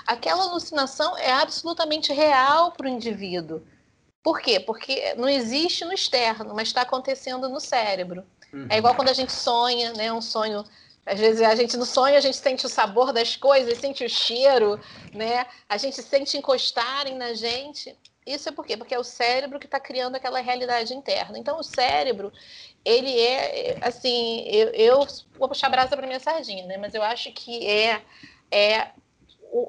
aquela 0.05 0.43
alucinação 0.43 1.17
é 1.17 1.33
absolutamente 1.33 2.13
real 2.13 2.71
para 2.71 2.85
o 2.85 2.89
indivíduo. 2.89 3.61
Por 4.23 4.39
quê? 4.39 4.57
Porque 4.57 5.13
não 5.15 5.27
existe 5.27 5.83
no 5.83 5.91
externo, 5.91 6.53
mas 6.55 6.69
está 6.69 6.83
acontecendo 6.83 7.49
no 7.49 7.59
cérebro. 7.59 8.23
Uhum. 8.53 8.67
É 8.69 8.77
igual 8.77 8.95
quando 8.95 9.09
a 9.09 9.13
gente 9.13 9.33
sonha, 9.33 9.91
né? 9.91 10.13
Um 10.13 10.21
sonho 10.21 10.63
às 11.07 11.17
vezes 11.17 11.41
a 11.41 11.55
gente 11.55 11.77
no 11.77 11.85
sonho 11.85 12.17
a 12.17 12.19
gente 12.19 12.35
sente 12.35 12.65
o 12.65 12.69
sabor 12.69 13.13
das 13.13 13.37
coisas, 13.37 13.79
sente 13.79 14.03
o 14.03 14.09
cheiro, 14.09 14.77
né? 15.13 15.45
A 15.69 15.77
gente 15.77 16.01
sente 16.03 16.37
encostarem 16.37 17.15
na 17.15 17.33
gente. 17.33 17.97
Isso 18.25 18.49
é 18.49 18.51
por 18.51 18.65
quê? 18.65 18.75
Porque 18.75 18.93
é 18.93 18.99
o 18.99 19.05
cérebro 19.05 19.57
que 19.57 19.67
está 19.67 19.79
criando 19.79 20.15
aquela 20.15 20.41
realidade 20.41 20.93
interna. 20.93 21.39
Então 21.39 21.57
o 21.59 21.63
cérebro, 21.63 22.31
ele 22.83 23.17
é 23.17 23.77
assim, 23.81 24.45
eu, 24.49 24.67
eu 24.71 25.07
vou 25.39 25.47
puxar 25.47 25.67
a 25.67 25.69
brasa 25.69 25.95
para 25.95 26.05
minha 26.05 26.19
sardinha, 26.19 26.65
né? 26.65 26.75
Mas 26.75 26.93
eu 26.93 27.01
acho 27.01 27.31
que 27.31 27.65
é 27.65 28.01
é 28.51 28.89
o, 29.49 29.59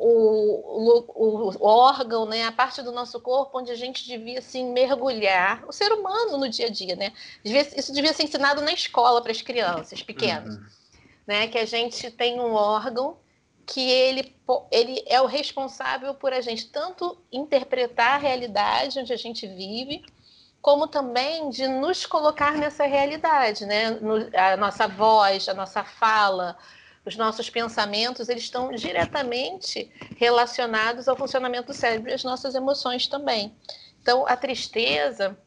o, 1.15 1.51
o, 1.51 1.65
órgão, 1.65 2.27
né, 2.27 2.45
a 2.45 2.53
parte 2.53 2.83
do 2.83 2.91
nosso 2.91 3.21
corpo 3.21 3.61
onde 3.61 3.71
a 3.71 3.77
gente 3.77 4.05
devia 4.05 4.41
assim, 4.41 4.73
mergulhar, 4.73 5.65
o 5.69 5.73
ser 5.73 5.93
humano 5.93 6.37
no 6.37 6.49
dia 6.49 6.67
a 6.67 6.71
dia, 6.71 6.97
né? 6.97 7.13
Devia, 7.45 7.63
isso 7.79 7.93
devia 7.93 8.13
ser 8.13 8.25
ensinado 8.25 8.61
na 8.61 8.73
escola 8.73 9.23
para 9.23 9.31
as 9.31 9.41
crianças 9.41 10.03
pequenas. 10.03 10.57
Uhum 10.57 10.78
né? 11.29 11.47
Que 11.47 11.59
a 11.59 11.67
gente 11.67 12.11
tem 12.11 12.41
um 12.41 12.55
órgão 12.55 13.19
que 13.67 13.91
ele, 13.91 14.35
ele 14.73 15.05
é 15.07 15.21
o 15.21 15.27
responsável 15.27 16.15
por 16.15 16.33
a 16.33 16.41
gente 16.41 16.69
tanto 16.69 17.19
interpretar 17.31 18.15
a 18.15 18.17
realidade 18.17 18.99
onde 18.99 19.13
a 19.13 19.17
gente 19.17 19.47
vive, 19.47 20.03
como 20.63 20.89
também 20.89 21.51
de 21.51 21.69
nos 21.69 22.07
colocar 22.07 22.53
nessa 22.53 22.87
realidade, 22.87 23.67
né? 23.67 23.91
No, 23.91 24.15
a 24.35 24.57
nossa 24.57 24.89
voz, 24.89 25.51
a 25.51 25.55
nossa 25.55 25.85
fala, 25.85 26.57
os 27.05 27.15
nossos 27.15 27.51
pensamentos, 27.51 28.31
eles 28.31 28.45
estão 28.45 28.73
diretamente 28.73 29.93
relacionados 30.17 31.09
ao 31.09 31.17
funcionamento 31.17 31.67
do 31.67 31.75
cérebro 31.75 32.11
e 32.11 32.15
as 32.15 32.25
nossas 32.25 32.55
emoções 32.55 33.07
também. 33.07 33.55
Então, 34.01 34.27
a 34.27 34.35
tristeza, 34.35 35.39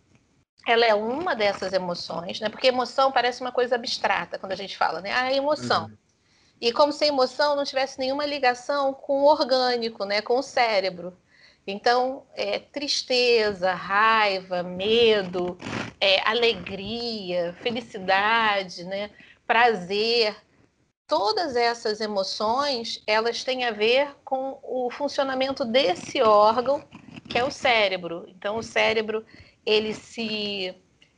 ela 0.68 0.86
é 0.86 0.94
uma 0.94 1.36
dessas 1.36 1.74
emoções, 1.74 2.40
né? 2.40 2.50
Porque 2.50 2.68
emoção 2.68 3.12
parece 3.12 3.42
uma 3.42 3.52
coisa 3.52 3.76
abstrata 3.76 4.38
quando 4.38 4.52
a 4.52 4.56
gente 4.56 4.78
fala, 4.78 5.02
né? 5.02 5.12
Ah, 5.12 5.34
emoção. 5.34 5.86
Uhum. 5.86 5.98
E 6.60 6.72
como 6.72 6.94
se 6.94 7.04
a 7.04 7.08
emoção 7.08 7.56
não 7.56 7.64
tivesse 7.64 7.98
nenhuma 7.98 8.26
ligação 8.26 8.94
com 8.94 9.22
o 9.22 9.26
orgânico, 9.26 10.06
né? 10.06 10.22
Com 10.22 10.38
o 10.38 10.44
cérebro. 10.44 11.18
Então, 11.66 12.24
é, 12.36 12.60
tristeza, 12.60 13.74
raiva, 13.74 14.64
medo, 14.64 15.58
é, 16.00 16.28
alegria, 16.28 17.56
felicidade, 17.62 18.84
né? 18.84 19.10
Prazer, 19.46 20.36
todas 21.08 21.56
essas 21.56 22.00
emoções, 22.00 23.02
elas 23.06 23.44
têm 23.44 23.66
a 23.66 23.72
ver 23.72 24.16
com 24.24 24.60
o 24.64 24.90
funcionamento 24.90 25.66
desse 25.66 26.22
órgão, 26.22 26.84
que 27.32 27.38
é 27.38 27.44
o 27.44 27.52
cérebro. 27.52 28.26
Então, 28.28 28.58
o 28.58 28.64
cérebro 28.64 29.26
ele 29.66 29.94
se 29.94 30.76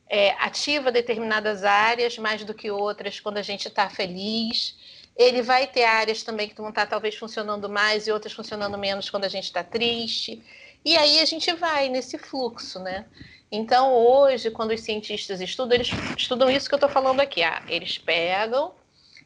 é, 0.08 0.32
ativa 0.32 0.91
determinadas 0.91 1.63
áreas 1.63 2.17
mais 2.17 2.43
do 2.43 2.53
que 2.53 2.70
outras 2.70 3.20
quando 3.20 3.38
a 3.38 3.41
gente 3.41 3.67
está 3.67 3.89
feliz. 3.89 4.77
Ele 5.15 5.41
vai 5.41 5.67
ter 5.67 5.86
áreas 5.86 6.24
também 6.24 6.50
que 6.50 6.55
vão 6.55 6.70
estar 6.70 6.86
tá, 6.86 6.91
talvez 6.91 7.15
funcionando 7.15 7.67
mais 7.67 8.08
e 8.08 8.12
outras 8.12 8.34
funcionando 8.34 8.77
menos 8.77 9.10
quando 9.10 9.25
a 9.25 9.29
gente 9.29 9.46
está 9.46 9.63
triste. 9.63 10.43
E 10.86 10.96
aí 10.98 11.20
a 11.20 11.25
gente 11.25 11.51
vai 11.53 11.89
nesse 11.89 12.17
fluxo, 12.17 12.79
né? 12.79 13.05
Então, 13.51 13.93
hoje, 13.93 14.51
quando 14.51 14.72
os 14.72 14.82
cientistas 14.82 15.39
estudam, 15.39 15.75
eles 15.75 15.89
estudam 16.17 16.50
isso 16.50 16.67
que 16.67 16.75
eu 16.75 16.77
estou 16.77 16.89
falando 16.89 17.20
aqui. 17.20 17.43
Ah, 17.43 17.63
eles 17.67 17.98
pegam 17.98 18.74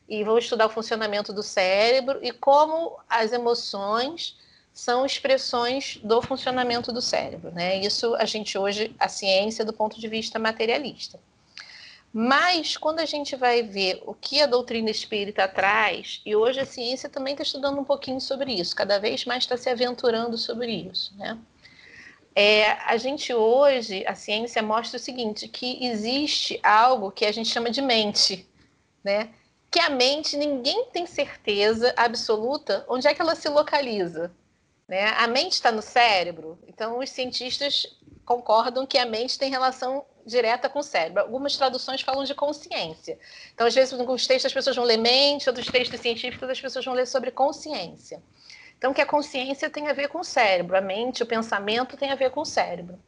e 0.08 0.24
vão 0.24 0.38
estudar 0.38 0.68
o 0.68 0.70
funcionamento 0.70 1.34
do 1.34 1.44
cérebro 1.44 2.20
e 2.22 2.32
como 2.32 2.98
as 3.10 3.32
emoções 3.32 4.38
são 4.78 5.08
expressões 5.08 6.00
do 6.04 6.22
funcionamento 6.22 6.92
do 6.92 7.02
cérebro, 7.02 7.52
né? 7.52 7.80
Isso 7.80 8.14
a 8.14 8.26
gente 8.26 8.60
hoje, 8.60 8.96
a 9.00 9.10
ciência 9.10 9.66
do 9.66 9.74
ponto 9.74 10.00
de 10.00 10.08
vista 10.08 10.38
materialista. 10.38 11.20
Mas 12.14 12.78
quando 12.78 13.00
a 13.00 13.06
gente 13.06 13.36
vai 13.36 13.64
ver 13.64 14.04
o 14.06 14.14
que 14.14 14.40
a 14.40 14.46
doutrina 14.46 14.92
espírita 14.92 15.48
traz, 15.48 16.22
e 16.24 16.36
hoje 16.36 16.60
a 16.60 16.66
ciência 16.66 17.10
também 17.10 17.34
está 17.34 17.42
estudando 17.42 17.80
um 17.80 17.84
pouquinho 17.84 18.22
sobre 18.22 18.54
isso, 18.54 18.76
cada 18.76 19.00
vez 19.00 19.26
mais 19.26 19.46
está 19.46 19.58
se 19.58 19.68
aventurando 19.68 20.38
sobre 20.38 20.72
isso, 20.72 21.12
né? 21.18 21.40
É, 22.36 22.74
a 22.86 22.98
gente 22.98 23.34
hoje, 23.34 24.06
a 24.06 24.14
ciência 24.14 24.62
mostra 24.62 24.98
o 24.98 25.02
seguinte, 25.02 25.48
que 25.48 25.84
existe 25.88 26.60
algo 26.62 27.12
que 27.12 27.26
a 27.26 27.32
gente 27.32 27.50
chama 27.50 27.72
de 27.72 27.82
mente, 27.82 28.48
né? 29.04 29.32
Que 29.72 29.80
a 29.80 29.90
mente, 29.90 30.38
ninguém 30.38 30.86
tem 30.94 31.08
certeza 31.08 31.96
absoluta 31.98 32.86
onde 32.88 33.08
é 33.08 33.14
que 33.16 33.22
ela 33.24 33.34
se 33.34 33.50
localiza, 33.50 34.32
né? 34.88 35.10
A 35.18 35.28
mente 35.28 35.54
está 35.54 35.72
no 35.72 35.82
cérebro, 35.82 36.58
então 36.68 37.00
os 37.00 37.10
cientistas 37.10 37.86
concordam 38.26 38.86
que 38.86 38.98
a 38.98 39.06
mente 39.06 39.38
tem 39.38 39.50
relação 39.50 40.06
direta 40.26 40.68
com 40.70 40.80
o 40.80 40.84
cérebro. 40.84 41.22
Algumas 41.22 41.56
traduções 41.56 42.02
falam 42.02 42.24
de 42.24 42.36
consciência. 42.36 43.18
Então, 43.54 43.66
às 43.66 43.74
vezes, 43.74 43.94
em 43.94 44.00
alguns 44.00 44.28
textos 44.28 44.48
as 44.48 44.54
pessoas 44.54 44.76
vão 44.76 44.86
ler 44.86 44.98
mente, 44.98 45.48
outros 45.48 45.68
textos 45.68 46.00
científicos 46.00 46.50
as 46.50 46.60
pessoas 46.60 46.84
vão 46.84 46.94
ler 46.94 47.08
sobre 47.08 47.32
consciência. 47.32 48.22
Então, 48.78 48.94
que 48.94 49.02
a 49.02 49.06
consciência 49.06 49.70
tem 49.70 49.88
a 49.88 49.94
ver 49.94 50.10
com 50.10 50.20
o 50.20 50.24
cérebro, 50.24 50.78
a 50.78 50.82
mente, 50.82 51.24
o 51.24 51.26
pensamento 51.26 51.98
tem 51.98 52.12
a 52.12 52.16
ver 52.16 52.32
com 52.32 52.42
o 52.42 52.46
cérebro. 52.46 53.00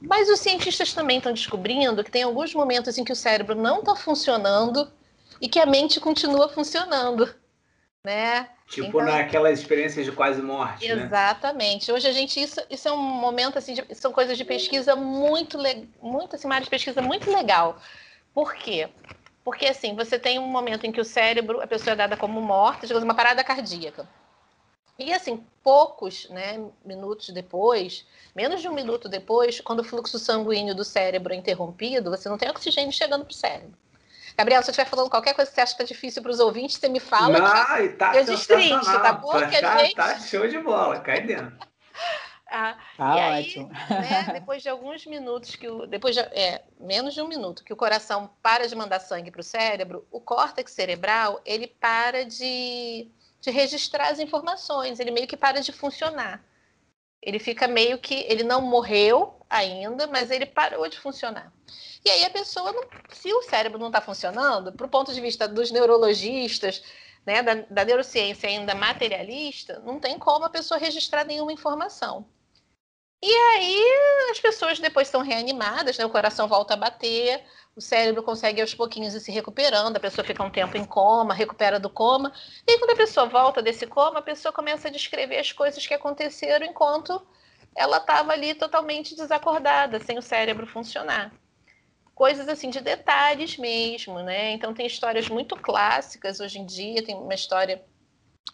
Mas 0.00 0.28
os 0.28 0.40
cientistas 0.40 0.92
também 0.92 1.18
estão 1.18 1.32
descobrindo 1.32 2.04
que 2.04 2.10
tem 2.10 2.22
alguns 2.22 2.54
momentos 2.54 2.98
em 2.98 3.04
que 3.04 3.12
o 3.12 3.16
cérebro 3.16 3.54
não 3.54 3.80
está 3.80 3.96
funcionando 3.96 4.92
e 5.40 5.48
que 5.48 5.58
a 5.58 5.66
mente 5.66 5.98
continua 5.98 6.48
funcionando 6.48 7.34
né? 8.04 8.50
Tipo 8.66 9.00
então, 9.00 9.04
naquelas 9.04 9.58
experiências 9.58 10.06
de 10.06 10.12
quase 10.12 10.40
morte, 10.40 10.92
né? 10.92 11.04
Exatamente. 11.04 11.90
Né? 11.90 11.96
Hoje 11.96 12.08
a 12.08 12.12
gente 12.12 12.40
isso, 12.40 12.60
isso 12.70 12.88
é 12.88 12.92
um 12.92 12.96
momento 12.96 13.58
assim, 13.58 13.74
de, 13.74 13.94
são 13.94 14.10
coisas 14.10 14.38
de 14.38 14.44
pesquisa 14.44 14.96
muito 14.96 15.58
muito 16.00 16.34
assim, 16.34 16.46
uma 16.46 16.54
área 16.54 16.64
de 16.64 16.70
pesquisa 16.70 17.02
muito 17.02 17.30
legal. 17.30 17.78
Por 18.32 18.54
quê? 18.54 18.88
Porque 19.44 19.66
assim, 19.66 19.94
você 19.94 20.18
tem 20.18 20.38
um 20.38 20.48
momento 20.48 20.84
em 20.84 20.92
que 20.92 21.00
o 21.00 21.04
cérebro, 21.04 21.60
a 21.60 21.66
pessoa 21.66 21.92
é 21.92 21.96
dada 21.96 22.16
como 22.16 22.40
morta, 22.40 22.86
digamos, 22.86 23.04
uma 23.04 23.14
parada 23.14 23.44
cardíaca. 23.44 24.08
E 24.98 25.12
assim, 25.12 25.44
poucos 25.62 26.28
né, 26.30 26.64
minutos 26.84 27.28
depois, 27.30 28.06
menos 28.34 28.62
de 28.62 28.68
um 28.68 28.72
minuto 28.72 29.08
depois, 29.08 29.60
quando 29.60 29.80
o 29.80 29.84
fluxo 29.84 30.18
sanguíneo 30.18 30.74
do 30.74 30.84
cérebro 30.84 31.34
é 31.34 31.36
interrompido, 31.36 32.10
você 32.10 32.28
não 32.28 32.38
tem 32.38 32.48
oxigênio 32.48 32.92
chegando 32.92 33.24
para 33.24 33.32
o 33.32 33.34
cérebro. 33.34 33.76
Gabriel, 34.36 34.62
se 34.62 34.70
eu 34.70 34.72
estiver 34.72 34.88
falando 34.88 35.10
qualquer 35.10 35.34
coisa 35.34 35.50
que 35.50 35.54
você 35.54 35.60
acha 35.60 35.76
que 35.76 35.82
está 35.82 35.94
difícil 35.94 36.22
para 36.22 36.30
os 36.30 36.40
ouvintes, 36.40 36.76
você 36.76 36.88
me 36.88 37.00
fala. 37.00 37.38
Não, 37.38 37.96
tá 37.96 38.16
eu 38.16 38.24
destrincho, 38.24 38.84
tá 38.84 39.12
bom? 39.12 39.32
Tá, 39.32 39.46
que 39.46 39.56
a 39.56 39.78
gente... 39.78 39.94
tá 39.94 40.18
show 40.18 40.46
de 40.48 40.58
bola, 40.58 41.00
cai 41.00 41.20
dentro. 41.20 41.56
Ah, 42.46 42.76
tá 42.96 43.16
e 43.16 43.40
ótimo. 43.40 43.70
Aí, 43.90 44.00
né, 44.00 44.32
depois 44.34 44.62
de 44.62 44.68
alguns 44.68 45.04
minutos, 45.06 45.56
que 45.56 45.68
o, 45.68 45.86
depois 45.86 46.14
de 46.14 46.20
é, 46.20 46.62
menos 46.78 47.14
de 47.14 47.20
um 47.20 47.26
minuto, 47.26 47.64
que 47.64 47.72
o 47.72 47.76
coração 47.76 48.30
para 48.40 48.68
de 48.68 48.76
mandar 48.76 49.00
sangue 49.00 49.30
para 49.30 49.40
o 49.40 49.44
cérebro, 49.44 50.06
o 50.10 50.20
córtex 50.20 50.70
cerebral 50.72 51.40
ele 51.44 51.66
para 51.66 52.24
de, 52.24 53.08
de 53.40 53.50
registrar 53.50 54.08
as 54.08 54.20
informações, 54.20 55.00
ele 55.00 55.10
meio 55.10 55.26
que 55.26 55.36
para 55.36 55.60
de 55.60 55.72
funcionar. 55.72 56.44
Ele 57.20 57.38
fica 57.38 57.66
meio 57.66 57.98
que. 57.98 58.14
Ele 58.28 58.44
não 58.44 58.60
morreu 58.60 59.34
ainda, 59.58 60.06
mas 60.06 60.30
ele 60.30 60.46
parou 60.46 60.88
de 60.88 60.98
funcionar. 60.98 61.52
E 62.04 62.10
aí 62.10 62.24
a 62.24 62.30
pessoa, 62.30 62.72
não, 62.72 62.84
se 63.08 63.32
o 63.32 63.42
cérebro 63.42 63.78
não 63.78 63.88
está 63.88 64.00
funcionando, 64.00 64.72
para 64.72 64.86
o 64.86 64.90
ponto 64.90 65.12
de 65.12 65.20
vista 65.20 65.48
dos 65.48 65.70
neurologistas, 65.70 66.82
né, 67.26 67.42
da, 67.42 67.54
da 67.54 67.84
neurociência 67.84 68.48
ainda 68.48 68.74
materialista, 68.74 69.80
não 69.80 69.98
tem 69.98 70.18
como 70.18 70.44
a 70.44 70.50
pessoa 70.50 70.78
registrar 70.78 71.24
nenhuma 71.24 71.52
informação. 71.52 72.26
E 73.22 73.34
aí 73.34 74.30
as 74.30 74.38
pessoas 74.38 74.78
depois 74.78 75.08
estão 75.08 75.22
reanimadas, 75.22 75.96
né? 75.96 76.04
o 76.04 76.10
coração 76.10 76.46
volta 76.46 76.74
a 76.74 76.76
bater, 76.76 77.42
o 77.74 77.80
cérebro 77.80 78.22
consegue 78.22 78.60
aos 78.60 78.74
pouquinhos 78.74 79.14
ir 79.14 79.20
se 79.20 79.32
recuperando, 79.32 79.96
a 79.96 80.00
pessoa 80.00 80.22
fica 80.22 80.42
um 80.42 80.50
tempo 80.50 80.76
em 80.76 80.84
coma, 80.84 81.32
recupera 81.32 81.80
do 81.80 81.88
coma. 81.88 82.32
E 82.68 82.72
aí, 82.72 82.78
quando 82.78 82.90
a 82.90 82.96
pessoa 82.96 83.24
volta 83.24 83.62
desse 83.62 83.86
coma, 83.86 84.18
a 84.18 84.22
pessoa 84.22 84.52
começa 84.52 84.88
a 84.88 84.90
descrever 84.90 85.38
as 85.38 85.52
coisas 85.52 85.86
que 85.86 85.94
aconteceram 85.94 86.66
enquanto 86.66 87.26
ela 87.76 87.98
estava 87.98 88.32
ali 88.32 88.54
totalmente 88.54 89.16
desacordada, 89.16 89.98
sem 90.00 90.18
o 90.18 90.22
cérebro 90.22 90.66
funcionar. 90.66 91.32
Coisas 92.14 92.48
assim 92.48 92.70
de 92.70 92.80
detalhes 92.80 93.56
mesmo, 93.58 94.20
né? 94.20 94.52
Então 94.52 94.72
tem 94.72 94.86
histórias 94.86 95.28
muito 95.28 95.56
clássicas 95.56 96.38
hoje 96.38 96.60
em 96.60 96.66
dia, 96.66 97.04
tem 97.04 97.16
uma 97.16 97.34
história 97.34 97.84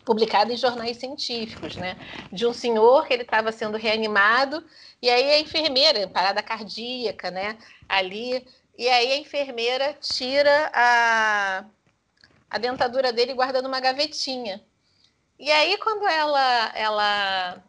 publicada 0.04 0.52
em 0.52 0.56
jornais 0.56 0.96
científicos, 0.96 1.76
né? 1.76 1.96
De 2.32 2.46
um 2.46 2.52
senhor 2.54 3.06
que 3.06 3.12
ele 3.12 3.22
estava 3.22 3.52
sendo 3.52 3.76
reanimado 3.76 4.64
e 5.02 5.10
aí 5.10 5.30
a 5.32 5.38
enfermeira, 5.38 6.08
parada 6.08 6.42
cardíaca, 6.42 7.30
né? 7.30 7.58
Ali 7.88 8.46
e 8.78 8.88
aí 8.88 9.12
a 9.12 9.16
enfermeira 9.18 9.92
tira 10.00 10.70
a, 10.72 11.64
a 12.48 12.58
dentadura 12.58 13.12
dele 13.12 13.34
guardando 13.34 13.66
uma 13.66 13.80
gavetinha. 13.80 14.64
E 15.38 15.50
aí 15.50 15.76
quando 15.76 16.06
ela 16.08 16.72
ela 16.74 17.62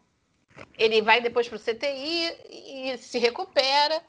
ele 0.77 1.01
vai 1.01 1.21
depois 1.21 1.47
para 1.47 1.57
o 1.57 1.59
CTI 1.59 2.35
e 2.49 2.97
se 2.97 3.17
recupera, 3.19 4.01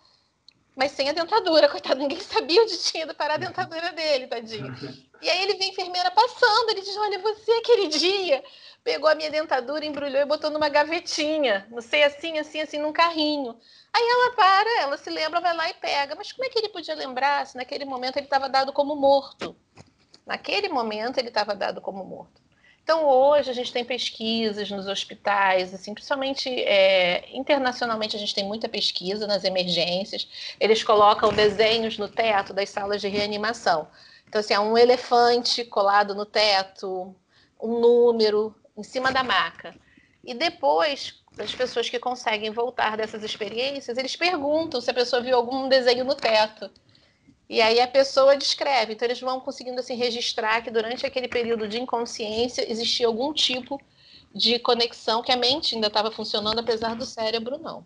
mas 0.74 0.92
sem 0.92 1.08
a 1.08 1.12
dentadura, 1.12 1.68
coitado, 1.70 2.00
ninguém 2.00 2.20
sabia 2.20 2.62
onde 2.62 2.78
tinha 2.78 3.04
ido 3.04 3.14
parar 3.14 3.34
a 3.34 3.38
dentadura 3.38 3.92
dele, 3.92 4.26
tadinho. 4.26 4.74
E 5.20 5.28
aí 5.28 5.42
ele 5.42 5.54
vê 5.54 5.64
a 5.64 5.68
enfermeira 5.68 6.10
passando, 6.10 6.70
ele 6.70 6.80
diz: 6.80 6.96
Olha, 6.96 7.18
você 7.18 7.52
aquele 7.52 7.88
dia 7.88 8.42
pegou 8.82 9.08
a 9.08 9.14
minha 9.14 9.30
dentadura, 9.30 9.84
embrulhou 9.84 10.20
e 10.20 10.26
botou 10.26 10.50
numa 10.50 10.68
gavetinha, 10.68 11.66
não 11.70 11.80
sei, 11.80 12.02
assim, 12.02 12.38
assim, 12.38 12.60
assim, 12.60 12.78
num 12.78 12.92
carrinho. 12.92 13.56
Aí 13.92 14.02
ela 14.02 14.34
para, 14.34 14.80
ela 14.80 14.96
se 14.96 15.10
lembra, 15.10 15.40
vai 15.40 15.54
lá 15.54 15.68
e 15.68 15.74
pega. 15.74 16.14
Mas 16.16 16.32
como 16.32 16.44
é 16.44 16.48
que 16.48 16.58
ele 16.58 16.70
podia 16.70 16.94
lembrar 16.94 17.46
se 17.46 17.56
naquele 17.56 17.84
momento 17.84 18.16
ele 18.16 18.26
estava 18.26 18.48
dado 18.48 18.72
como 18.72 18.96
morto? 18.96 19.54
Naquele 20.26 20.68
momento 20.68 21.18
ele 21.18 21.28
estava 21.28 21.54
dado 21.54 21.80
como 21.80 22.04
morto. 22.04 22.41
Então, 22.82 23.06
hoje 23.06 23.48
a 23.48 23.54
gente 23.54 23.72
tem 23.72 23.84
pesquisas 23.84 24.68
nos 24.70 24.88
hospitais, 24.88 25.72
assim, 25.72 25.94
principalmente 25.94 26.48
é, 26.48 27.24
internacionalmente 27.32 28.16
a 28.16 28.18
gente 28.18 28.34
tem 28.34 28.44
muita 28.44 28.68
pesquisa 28.68 29.26
nas 29.26 29.44
emergências. 29.44 30.56
Eles 30.58 30.82
colocam 30.82 31.32
desenhos 31.32 31.96
no 31.96 32.08
teto 32.08 32.52
das 32.52 32.70
salas 32.70 33.00
de 33.00 33.08
reanimação. 33.08 33.88
Então, 34.28 34.40
assim, 34.40 34.56
um 34.58 34.76
elefante 34.76 35.64
colado 35.64 36.14
no 36.14 36.26
teto, 36.26 37.14
um 37.60 37.78
número 37.78 38.54
em 38.76 38.82
cima 38.82 39.12
da 39.12 39.22
maca. 39.22 39.74
E 40.24 40.34
depois, 40.34 41.22
as 41.38 41.54
pessoas 41.54 41.88
que 41.88 41.98
conseguem 41.98 42.50
voltar 42.50 42.96
dessas 42.96 43.22
experiências, 43.22 43.96
eles 43.96 44.16
perguntam 44.16 44.80
se 44.80 44.90
a 44.90 44.94
pessoa 44.94 45.22
viu 45.22 45.36
algum 45.36 45.68
desenho 45.68 46.04
no 46.04 46.14
teto. 46.14 46.68
E 47.48 47.60
aí 47.60 47.80
a 47.80 47.86
pessoa 47.86 48.36
descreve. 48.36 48.94
Então 48.94 49.06
eles 49.06 49.20
vão 49.20 49.40
conseguindo 49.40 49.80
assim 49.80 49.94
registrar 49.94 50.62
que 50.62 50.70
durante 50.70 51.04
aquele 51.04 51.28
período 51.28 51.68
de 51.68 51.80
inconsciência 51.80 52.70
existia 52.70 53.06
algum 53.06 53.32
tipo 53.32 53.80
de 54.34 54.58
conexão 54.58 55.22
que 55.22 55.30
a 55.30 55.36
mente 55.36 55.74
ainda 55.74 55.88
estava 55.88 56.10
funcionando, 56.10 56.58
apesar 56.58 56.96
do 56.96 57.04
cérebro 57.04 57.58
não. 57.58 57.84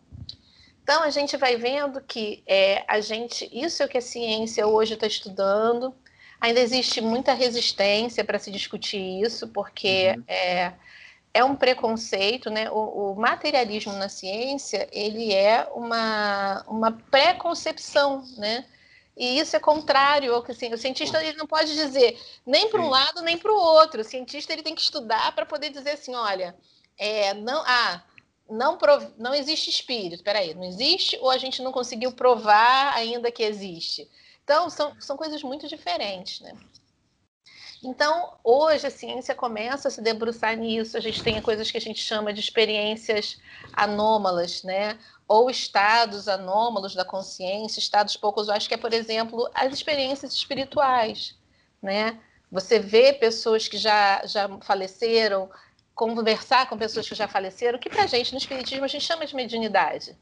Então 0.82 1.02
a 1.02 1.10
gente 1.10 1.36
vai 1.36 1.56
vendo 1.56 2.00
que 2.00 2.44
é, 2.46 2.84
a 2.86 3.00
gente, 3.00 3.50
isso 3.52 3.82
é 3.82 3.86
o 3.86 3.88
que 3.88 3.98
a 3.98 4.02
ciência 4.02 4.66
hoje 4.66 4.94
está 4.94 5.06
estudando. 5.06 5.92
Ainda 6.40 6.60
existe 6.60 7.00
muita 7.00 7.32
resistência 7.32 8.24
para 8.24 8.38
se 8.38 8.52
discutir 8.52 9.20
isso, 9.20 9.48
porque 9.48 10.14
uhum. 10.16 10.24
é, 10.28 10.72
é 11.34 11.44
um 11.44 11.56
preconceito, 11.56 12.50
né? 12.50 12.70
O, 12.70 13.12
o, 13.12 13.16
materialismo 13.16 13.94
na 13.94 14.08
ciência 14.08 14.88
ele 14.92 15.34
é 15.34 15.68
uma, 15.74 16.64
uma 16.68 16.92
preconcepção, 16.92 18.24
né? 18.36 18.64
E 19.16 19.38
isso 19.38 19.56
é 19.56 19.60
contrário 19.60 20.34
ao 20.34 20.42
que 20.42 20.52
assim, 20.52 20.72
o 20.74 20.78
cientista 20.78 21.24
ele 21.24 21.38
não 21.38 21.46
pode 21.46 21.74
dizer 21.74 22.20
nem 22.44 22.68
para 22.68 22.82
um 22.82 22.90
lado 22.90 23.22
nem 23.22 23.38
para 23.38 23.50
o 23.50 23.56
outro. 23.56 24.02
O 24.02 24.04
cientista 24.04 24.52
ele 24.52 24.62
tem 24.62 24.74
que 24.74 24.82
estudar 24.82 25.34
para 25.34 25.46
poder 25.46 25.70
dizer 25.70 25.92
assim, 25.92 26.14
olha, 26.14 26.54
é, 26.98 27.32
não, 27.32 27.62
ah, 27.66 28.04
não, 28.48 28.76
prov, 28.76 29.04
não 29.16 29.34
existe 29.34 29.70
espírito. 29.70 30.22
Peraí, 30.22 30.54
não 30.54 30.64
existe 30.64 31.18
ou 31.20 31.30
a 31.30 31.38
gente 31.38 31.62
não 31.62 31.72
conseguiu 31.72 32.12
provar 32.12 32.94
ainda 32.94 33.32
que 33.32 33.42
existe? 33.42 34.08
Então, 34.44 34.68
são, 34.70 34.94
são 35.00 35.16
coisas 35.16 35.42
muito 35.42 35.66
diferentes, 35.66 36.40
né? 36.40 36.52
Então, 37.82 38.34
hoje 38.42 38.86
a 38.86 38.90
ciência 38.90 39.34
começa 39.34 39.88
a 39.88 39.90
se 39.90 40.00
debruçar 40.00 40.56
nisso. 40.56 40.96
A 40.96 41.00
gente 41.00 41.22
tem 41.22 41.40
coisas 41.40 41.70
que 41.70 41.76
a 41.76 41.80
gente 41.80 42.00
chama 42.00 42.32
de 42.32 42.40
experiências 42.40 43.38
anômalas, 43.72 44.62
né? 44.62 44.98
Ou 45.28 45.50
estados 45.50 46.28
anômalos 46.28 46.94
da 46.94 47.04
consciência, 47.04 47.78
estados 47.78 48.16
poucos. 48.16 48.48
Eu 48.48 48.54
acho 48.54 48.68
que 48.68 48.74
é, 48.74 48.78
por 48.78 48.92
exemplo, 48.92 49.48
as 49.54 49.72
experiências 49.72 50.32
espirituais, 50.32 51.36
né? 51.82 52.18
Você 52.50 52.78
vê 52.78 53.12
pessoas 53.12 53.68
que 53.68 53.76
já, 53.76 54.24
já 54.24 54.48
faleceram, 54.60 55.50
conversar 55.94 56.68
com 56.68 56.76
pessoas 56.76 57.08
que 57.08 57.14
já 57.14 57.26
faleceram, 57.26 57.78
que 57.78 57.88
para 57.88 58.04
a 58.04 58.06
gente 58.06 58.32
no 58.32 58.38
Espiritismo 58.38 58.84
a 58.84 58.88
gente 58.88 59.04
chama 59.04 59.26
de 59.26 59.34
mediunidade. 59.34 60.16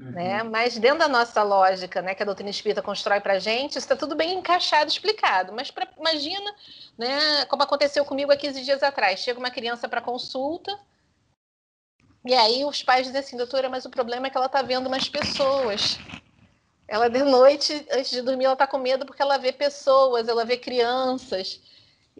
Uhum. 0.00 0.12
Né? 0.12 0.42
Mas 0.42 0.78
dentro 0.78 1.00
da 1.00 1.08
nossa 1.08 1.42
lógica, 1.42 2.00
né, 2.00 2.14
que 2.14 2.22
a 2.22 2.26
doutrina 2.26 2.50
espírita 2.50 2.80
constrói 2.80 3.20
para 3.20 3.34
a 3.34 3.38
gente, 3.38 3.72
isso 3.72 3.80
está 3.80 3.94
tudo 3.94 4.16
bem 4.16 4.38
encaixado, 4.38 4.90
explicado. 4.90 5.52
Mas 5.52 5.70
pra, 5.70 5.86
imagina, 5.98 6.54
né, 6.96 7.44
como 7.46 7.62
aconteceu 7.62 8.04
comigo 8.04 8.32
há 8.32 8.36
15 8.36 8.62
dias 8.62 8.82
atrás. 8.82 9.20
Chega 9.20 9.38
uma 9.38 9.50
criança 9.50 9.88
para 9.88 10.00
consulta, 10.00 10.78
e 12.24 12.34
aí 12.34 12.64
os 12.64 12.82
pais 12.82 13.06
dizem 13.06 13.20
assim, 13.20 13.36
doutora, 13.36 13.68
mas 13.68 13.84
o 13.84 13.90
problema 13.90 14.26
é 14.26 14.30
que 14.30 14.36
ela 14.36 14.46
está 14.46 14.60
vendo 14.62 14.86
umas 14.86 15.08
pessoas. 15.08 15.98
Ela 16.86 17.08
de 17.08 17.22
noite, 17.22 17.86
antes 17.90 18.10
de 18.10 18.20
dormir, 18.20 18.44
ela 18.44 18.54
está 18.54 18.66
com 18.66 18.78
medo 18.78 19.06
porque 19.06 19.22
ela 19.22 19.38
vê 19.38 19.52
pessoas, 19.52 20.28
ela 20.28 20.44
vê 20.44 20.56
crianças. 20.56 21.60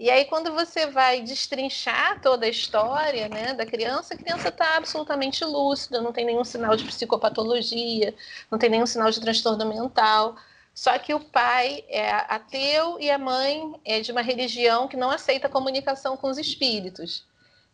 E 0.01 0.11
aí, 0.11 0.25
quando 0.25 0.51
você 0.55 0.87
vai 0.87 1.21
destrinchar 1.21 2.23
toda 2.23 2.47
a 2.47 2.49
história 2.49 3.29
né, 3.29 3.53
da 3.53 3.67
criança, 3.67 4.15
a 4.15 4.17
criança 4.17 4.49
está 4.49 4.79
absolutamente 4.79 5.45
lúcida, 5.45 6.01
não 6.01 6.11
tem 6.11 6.25
nenhum 6.25 6.43
sinal 6.43 6.75
de 6.75 6.87
psicopatologia, 6.87 8.15
não 8.51 8.59
tem 8.59 8.71
nenhum 8.71 8.87
sinal 8.87 9.11
de 9.11 9.21
transtorno 9.21 9.67
mental. 9.67 10.37
Só 10.75 10.99
que 10.99 11.13
o 11.13 11.21
pai 11.21 11.85
é 11.87 12.11
ateu 12.11 12.99
e 12.99 13.11
a 13.11 13.19
mãe 13.19 13.79
é 13.85 14.01
de 14.01 14.11
uma 14.11 14.23
religião 14.23 14.89
que 14.89 14.97
não 14.97 15.11
aceita 15.11 15.51
comunicação 15.51 16.17
com 16.17 16.31
os 16.31 16.39
espíritos. 16.39 17.27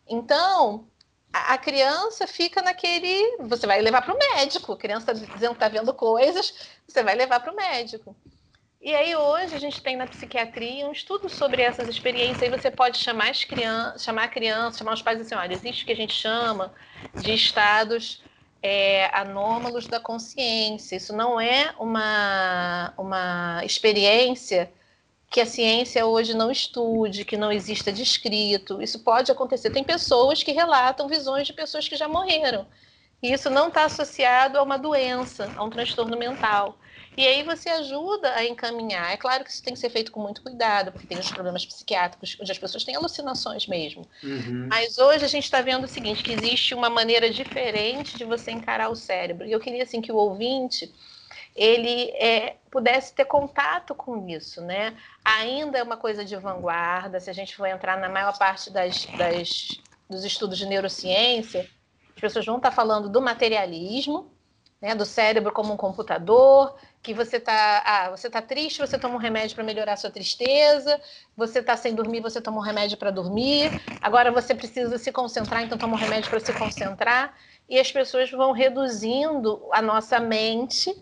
Então, 0.05 0.85
a 1.31 1.57
criança 1.57 2.27
fica 2.27 2.61
naquele. 2.61 3.37
Você 3.43 3.65
vai 3.65 3.79
levar 3.79 4.01
para 4.01 4.13
o 4.13 4.17
médico. 4.17 4.73
A 4.73 4.77
criança 4.77 5.13
está 5.13 5.25
dizendo 5.33 5.51
que 5.51 5.63
está 5.63 5.69
vendo 5.69 5.93
coisas, 5.93 6.53
você 6.85 7.01
vai 7.01 7.15
levar 7.15 7.39
para 7.39 7.53
o 7.53 7.55
médico. 7.55 8.13
E 8.79 8.93
aí 8.93 9.15
hoje 9.15 9.55
a 9.55 9.59
gente 9.59 9.81
tem 9.81 9.97
na 9.97 10.05
psiquiatria 10.05 10.87
um 10.87 10.91
estudo 10.91 11.27
sobre 11.29 11.61
essas 11.61 11.87
experiências. 11.89 12.43
Aí 12.43 12.49
você 12.49 12.69
pode 12.69 12.97
chamar 12.97 13.31
as 13.31 13.43
crianças, 13.43 14.03
chamar 14.03 14.25
a 14.25 14.27
criança, 14.27 14.77
chamar 14.77 14.93
os 14.93 15.01
pais 15.01 15.19
assim, 15.19 15.35
olha, 15.35 15.53
existe 15.53 15.83
o 15.83 15.85
que 15.85 15.91
a 15.91 15.95
gente 15.95 16.13
chama 16.13 16.73
de 17.15 17.33
estados 17.33 18.21
é, 18.61 19.09
anômalos 19.17 19.87
da 19.87 19.99
consciência. 19.99 20.95
Isso 20.95 21.15
não 21.15 21.39
é 21.39 21.73
uma, 21.79 22.93
uma 22.97 23.61
experiência 23.65 24.71
que 25.29 25.41
a 25.41 25.45
ciência 25.45 26.05
hoje 26.05 26.33
não 26.33 26.51
estude, 26.51 27.25
que 27.25 27.35
não 27.35 27.51
exista 27.51 27.91
descrito. 27.91 28.81
Isso 28.81 28.99
pode 28.99 29.31
acontecer. 29.31 29.71
Tem 29.71 29.83
pessoas 29.83 30.43
que 30.43 30.51
relatam 30.51 31.07
visões 31.07 31.47
de 31.47 31.53
pessoas 31.53 31.87
que 31.89 31.95
já 31.95 32.07
morreram. 32.07 32.65
E 33.21 33.33
isso 33.33 33.49
não 33.49 33.67
está 33.67 33.85
associado 33.85 34.57
a 34.57 34.63
uma 34.63 34.77
doença, 34.77 35.51
a 35.55 35.63
um 35.63 35.69
transtorno 35.69 36.17
mental. 36.17 36.77
E 37.17 37.25
aí 37.25 37.41
você 37.41 37.67
ajuda 37.69 38.31
a 38.35 38.45
encaminhar. 38.45 39.11
É 39.11 39.17
claro 39.17 39.43
que 39.43 39.49
isso 39.49 39.63
tem 39.63 39.73
que 39.73 39.79
ser 39.79 39.89
feito 39.89 40.11
com 40.11 40.21
muito 40.21 40.43
cuidado, 40.43 40.91
porque 40.91 41.07
tem 41.07 41.17
os 41.17 41.31
problemas 41.31 41.65
psiquiátricos, 41.65 42.37
onde 42.39 42.51
as 42.51 42.59
pessoas 42.59 42.83
têm 42.83 42.95
alucinações 42.95 43.65
mesmo. 43.65 44.07
Uhum. 44.23 44.67
Mas 44.69 44.99
hoje 44.99 45.25
a 45.25 45.27
gente 45.27 45.45
está 45.45 45.61
vendo 45.61 45.85
o 45.85 45.87
seguinte, 45.87 46.23
que 46.23 46.31
existe 46.31 46.75
uma 46.75 46.91
maneira 46.91 47.29
diferente 47.31 48.15
de 48.15 48.23
você 48.23 48.51
encarar 48.51 48.89
o 48.89 48.95
cérebro. 48.95 49.47
E 49.47 49.51
eu 49.51 49.59
queria 49.59 49.81
assim 49.81 49.99
que 49.99 50.11
o 50.11 50.15
ouvinte 50.15 50.93
ele 51.55 52.11
é, 52.11 52.57
pudesse 52.69 53.15
ter 53.15 53.25
contato 53.25 53.95
com 53.95 54.29
isso, 54.29 54.61
né? 54.61 54.95
Ainda 55.25 55.79
é 55.79 55.83
uma 55.83 55.97
coisa 55.97 56.23
de 56.23 56.35
vanguarda. 56.35 57.19
Se 57.19 57.31
a 57.31 57.33
gente 57.33 57.55
for 57.55 57.65
entrar 57.65 57.97
na 57.97 58.07
maior 58.07 58.37
parte 58.37 58.69
das, 58.69 59.05
das 59.17 59.81
dos 60.09 60.23
estudos 60.23 60.57
de 60.57 60.65
neurociência, 60.65 61.67
as 62.15 62.21
pessoas 62.21 62.45
vão 62.45 62.57
estar 62.57 62.71
falando 62.71 63.09
do 63.09 63.21
materialismo, 63.21 64.31
né, 64.81 64.95
do 64.95 65.05
cérebro 65.05 65.51
como 65.51 65.73
um 65.73 65.77
computador, 65.77 66.75
que 67.07 67.13
você 67.13 67.37
está 67.37 67.81
ah, 67.85 68.09
você 68.09 68.29
tá 68.29 68.41
triste, 68.41 68.79
você 68.79 68.99
toma 68.99 69.15
um 69.15 69.17
remédio 69.17 69.55
para 69.55 69.63
melhorar 69.63 69.93
a 69.93 69.95
sua 69.95 70.11
tristeza, 70.11 70.99
você 71.37 71.59
está 71.59 71.77
sem 71.77 71.95
dormir, 71.95 72.19
você 72.19 72.41
toma 72.41 72.57
um 72.57 72.61
remédio 72.61 72.97
para 72.97 73.11
dormir, 73.11 73.71
agora 74.01 74.29
você 74.29 74.53
precisa 74.53 74.97
se 74.97 75.09
concentrar, 75.09 75.63
então 75.63 75.77
toma 75.77 75.93
um 75.93 75.97
remédio 75.97 76.29
para 76.29 76.41
se 76.41 76.51
concentrar, 76.51 77.33
e 77.69 77.79
as 77.79 77.89
pessoas 77.89 78.29
vão 78.29 78.51
reduzindo 78.51 79.69
a 79.71 79.81
nossa 79.81 80.19
mente 80.19 80.93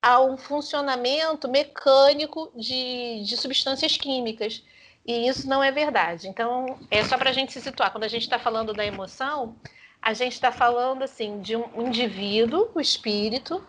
a 0.00 0.22
um 0.22 0.38
funcionamento 0.38 1.46
mecânico 1.50 2.50
de, 2.56 3.22
de 3.22 3.36
substâncias 3.36 3.98
químicas. 3.98 4.64
E 5.06 5.28
isso 5.28 5.46
não 5.46 5.62
é 5.62 5.70
verdade. 5.70 6.28
Então, 6.28 6.78
é 6.90 7.04
só 7.04 7.18
para 7.18 7.28
a 7.28 7.32
gente 7.32 7.52
se 7.52 7.60
situar. 7.60 7.90
Quando 7.92 8.04
a 8.04 8.08
gente 8.08 8.22
está 8.22 8.38
falando 8.38 8.72
da 8.72 8.86
emoção, 8.86 9.56
a 10.00 10.14
gente 10.14 10.32
está 10.32 10.50
falando 10.50 11.02
assim 11.02 11.42
de 11.42 11.56
um 11.56 11.86
indivíduo, 11.86 12.70
o 12.74 12.80
espírito, 12.80 13.62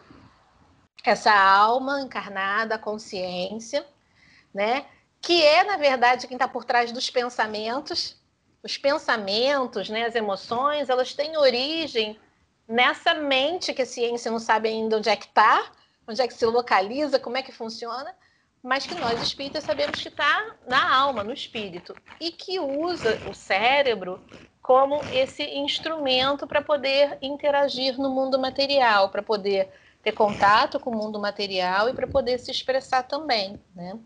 essa 1.03 1.33
alma 1.33 2.01
encarnada, 2.01 2.75
a 2.75 2.79
consciência, 2.79 3.85
né? 4.53 4.85
Que 5.21 5.43
é, 5.43 5.63
na 5.63 5.77
verdade, 5.77 6.27
quem 6.27 6.35
está 6.35 6.47
por 6.47 6.65
trás 6.65 6.91
dos 6.91 7.09
pensamentos. 7.09 8.19
Os 8.63 8.77
pensamentos, 8.77 9.89
né, 9.89 10.05
as 10.05 10.13
emoções, 10.13 10.87
elas 10.87 11.15
têm 11.15 11.35
origem 11.35 12.19
nessa 12.67 13.15
mente 13.15 13.73
que 13.73 13.81
a 13.81 13.85
ciência 13.85 14.29
não 14.31 14.37
sabe 14.39 14.69
ainda 14.69 14.97
onde 14.97 15.09
é 15.09 15.15
que 15.15 15.25
está, 15.25 15.71
onde 16.07 16.21
é 16.21 16.27
que 16.27 16.33
se 16.33 16.45
localiza, 16.45 17.19
como 17.19 17.37
é 17.37 17.41
que 17.41 17.51
funciona, 17.51 18.15
mas 18.61 18.85
que 18.85 18.93
nós 18.95 19.19
espíritas 19.21 19.63
sabemos 19.63 19.99
que 19.99 20.09
está 20.09 20.55
na 20.67 20.95
alma, 20.95 21.23
no 21.23 21.33
espírito, 21.33 21.95
e 22.19 22.31
que 22.31 22.59
usa 22.59 23.19
o 23.29 23.33
cérebro 23.33 24.23
como 24.61 25.01
esse 25.11 25.43
instrumento 25.43 26.45
para 26.45 26.61
poder 26.61 27.17
interagir 27.21 27.97
no 27.97 28.11
mundo 28.11 28.37
material, 28.37 29.09
para 29.09 29.23
poder 29.23 29.73
ter 30.01 30.11
contato 30.13 30.79
com 30.79 30.89
o 30.89 30.95
mundo 30.95 31.19
material 31.19 31.89
e 31.89 31.93
para 31.93 32.07
poder 32.07 32.39
se 32.39 32.51
expressar 32.51 33.03
também, 33.03 33.59
né? 33.75 33.97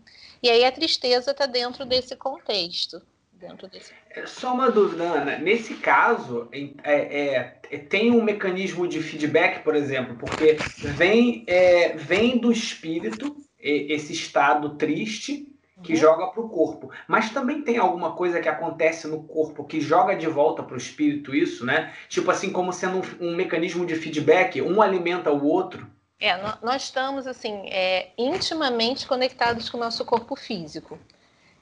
E 0.42 0.50
aí 0.50 0.64
a 0.64 0.72
tristeza 0.72 1.30
está 1.30 1.46
dentro 1.46 1.84
desse 1.84 2.14
contexto. 2.14 3.00
Dentro 3.32 3.68
desse... 3.68 3.92
É, 4.10 4.26
só 4.26 4.54
uma 4.54 4.70
dúvida, 4.70 5.04
Ana. 5.04 5.38
Nesse 5.38 5.74
caso, 5.74 6.48
é, 6.52 6.70
é, 6.84 7.58
é, 7.70 7.78
tem 7.78 8.10
um 8.10 8.22
mecanismo 8.22 8.88
de 8.88 9.02
feedback, 9.02 9.62
por 9.62 9.74
exemplo, 9.74 10.16
porque 10.16 10.56
vem, 10.78 11.44
é, 11.46 11.94
vem 11.96 12.38
do 12.38 12.50
espírito 12.50 13.36
esse 13.58 14.12
estado 14.12 14.76
triste 14.76 15.55
que 15.82 15.92
uhum. 15.92 15.98
joga 15.98 16.26
para 16.28 16.40
o 16.40 16.48
corpo. 16.48 16.90
Mas 17.06 17.30
também 17.30 17.62
tem 17.62 17.76
alguma 17.76 18.12
coisa 18.12 18.40
que 18.40 18.48
acontece 18.48 19.06
no 19.06 19.22
corpo 19.24 19.64
que 19.64 19.80
joga 19.80 20.16
de 20.16 20.26
volta 20.26 20.62
para 20.62 20.74
o 20.74 20.78
espírito 20.78 21.34
isso, 21.34 21.66
né? 21.66 21.92
Tipo 22.08 22.30
assim, 22.30 22.50
como 22.50 22.72
sendo 22.72 22.98
um, 22.98 23.28
um, 23.28 23.36
mecanismo 23.36 23.84
de 23.84 23.94
feedback, 23.94 24.60
um 24.62 24.80
alimenta 24.80 25.30
o 25.30 25.46
outro. 25.46 25.86
É, 26.18 26.34
nós 26.62 26.84
estamos 26.84 27.26
assim 27.26 27.68
é, 27.68 28.08
intimamente 28.16 29.06
conectados 29.06 29.68
com 29.68 29.76
o 29.76 29.80
nosso 29.80 30.04
corpo 30.04 30.34
físico. 30.34 30.98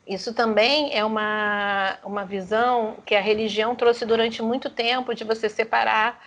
Isso 0.06 0.32
também 0.32 0.94
é 0.96 1.04
uma, 1.04 1.98
uma 2.04 2.24
visão 2.24 2.98
que 3.04 3.14
a 3.14 3.20
religião 3.20 3.74
trouxe 3.74 4.04
durante 4.04 4.42
muito 4.42 4.70
tempo 4.70 5.14
de 5.14 5.24
você 5.24 5.48
separar 5.48 6.22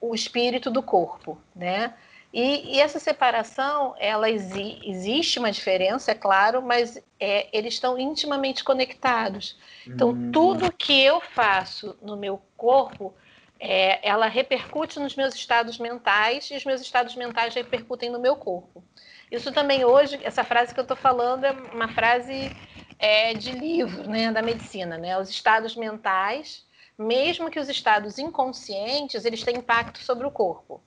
o 0.00 0.14
espírito 0.14 0.70
do 0.70 0.82
corpo, 0.82 1.36
né? 1.54 1.92
E, 2.32 2.76
e, 2.76 2.80
essa 2.80 2.98
separação, 2.98 3.94
ela 3.98 4.28
exi 4.28 4.80
existe 4.84 5.38
uma 5.38 5.50
diferença, 5.50 6.10
é 6.10 6.14
claro, 6.14 6.60
mas 6.60 7.02
é, 7.18 7.48
eles 7.56 7.74
estão 7.74 7.98
intimamente 7.98 8.62
conectados. 8.62 9.56
Então, 9.86 10.10
uhum. 10.10 10.30
tudo 10.30 10.72
que 10.72 11.02
eu 11.02 11.22
faço 11.22 11.96
no 12.02 12.18
meu 12.18 12.40
corpo, 12.54 13.14
é, 13.58 14.06
ela 14.06 14.26
repercute 14.26 15.00
nos 15.00 15.16
meus 15.16 15.34
estados 15.34 15.78
mentais 15.78 16.50
e 16.50 16.56
os 16.56 16.64
meus 16.64 16.82
estados 16.82 17.16
mentais 17.16 17.54
repercutem 17.54 18.10
no 18.10 18.20
meu 18.20 18.36
corpo. 18.36 18.84
Isso 19.32 19.50
também 19.50 19.84
hoje, 19.84 20.20
essa 20.22 20.44
frase 20.44 20.74
que 20.74 20.80
eu 20.80 20.82
estou 20.82 20.96
falando 20.96 21.44
é 21.44 21.50
uma 21.50 21.88
frase 21.88 22.54
é, 22.98 23.32
de 23.34 23.52
livro, 23.52 24.08
né, 24.08 24.30
da 24.30 24.42
medicina, 24.42 24.98
né? 24.98 25.18
Os 25.18 25.30
estados 25.30 25.76
mentais, 25.76 26.64
mesmo 26.98 27.50
que 27.50 27.60
os 27.60 27.68
estados 27.68 28.18
inconscientes, 28.18 29.24
eles 29.24 29.42
têm 29.42 29.56
impacto 29.56 29.98
sobre 29.98 30.26
o 30.26 30.30
corpo. 30.30 30.80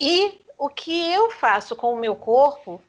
E 0.00 0.40
o 0.58 0.68
que 0.68 1.12
eu 1.12 1.30
faço 1.30 1.74
com 1.74 1.92
o 1.92 1.98
meu 1.98 2.16
corpo 2.16 2.82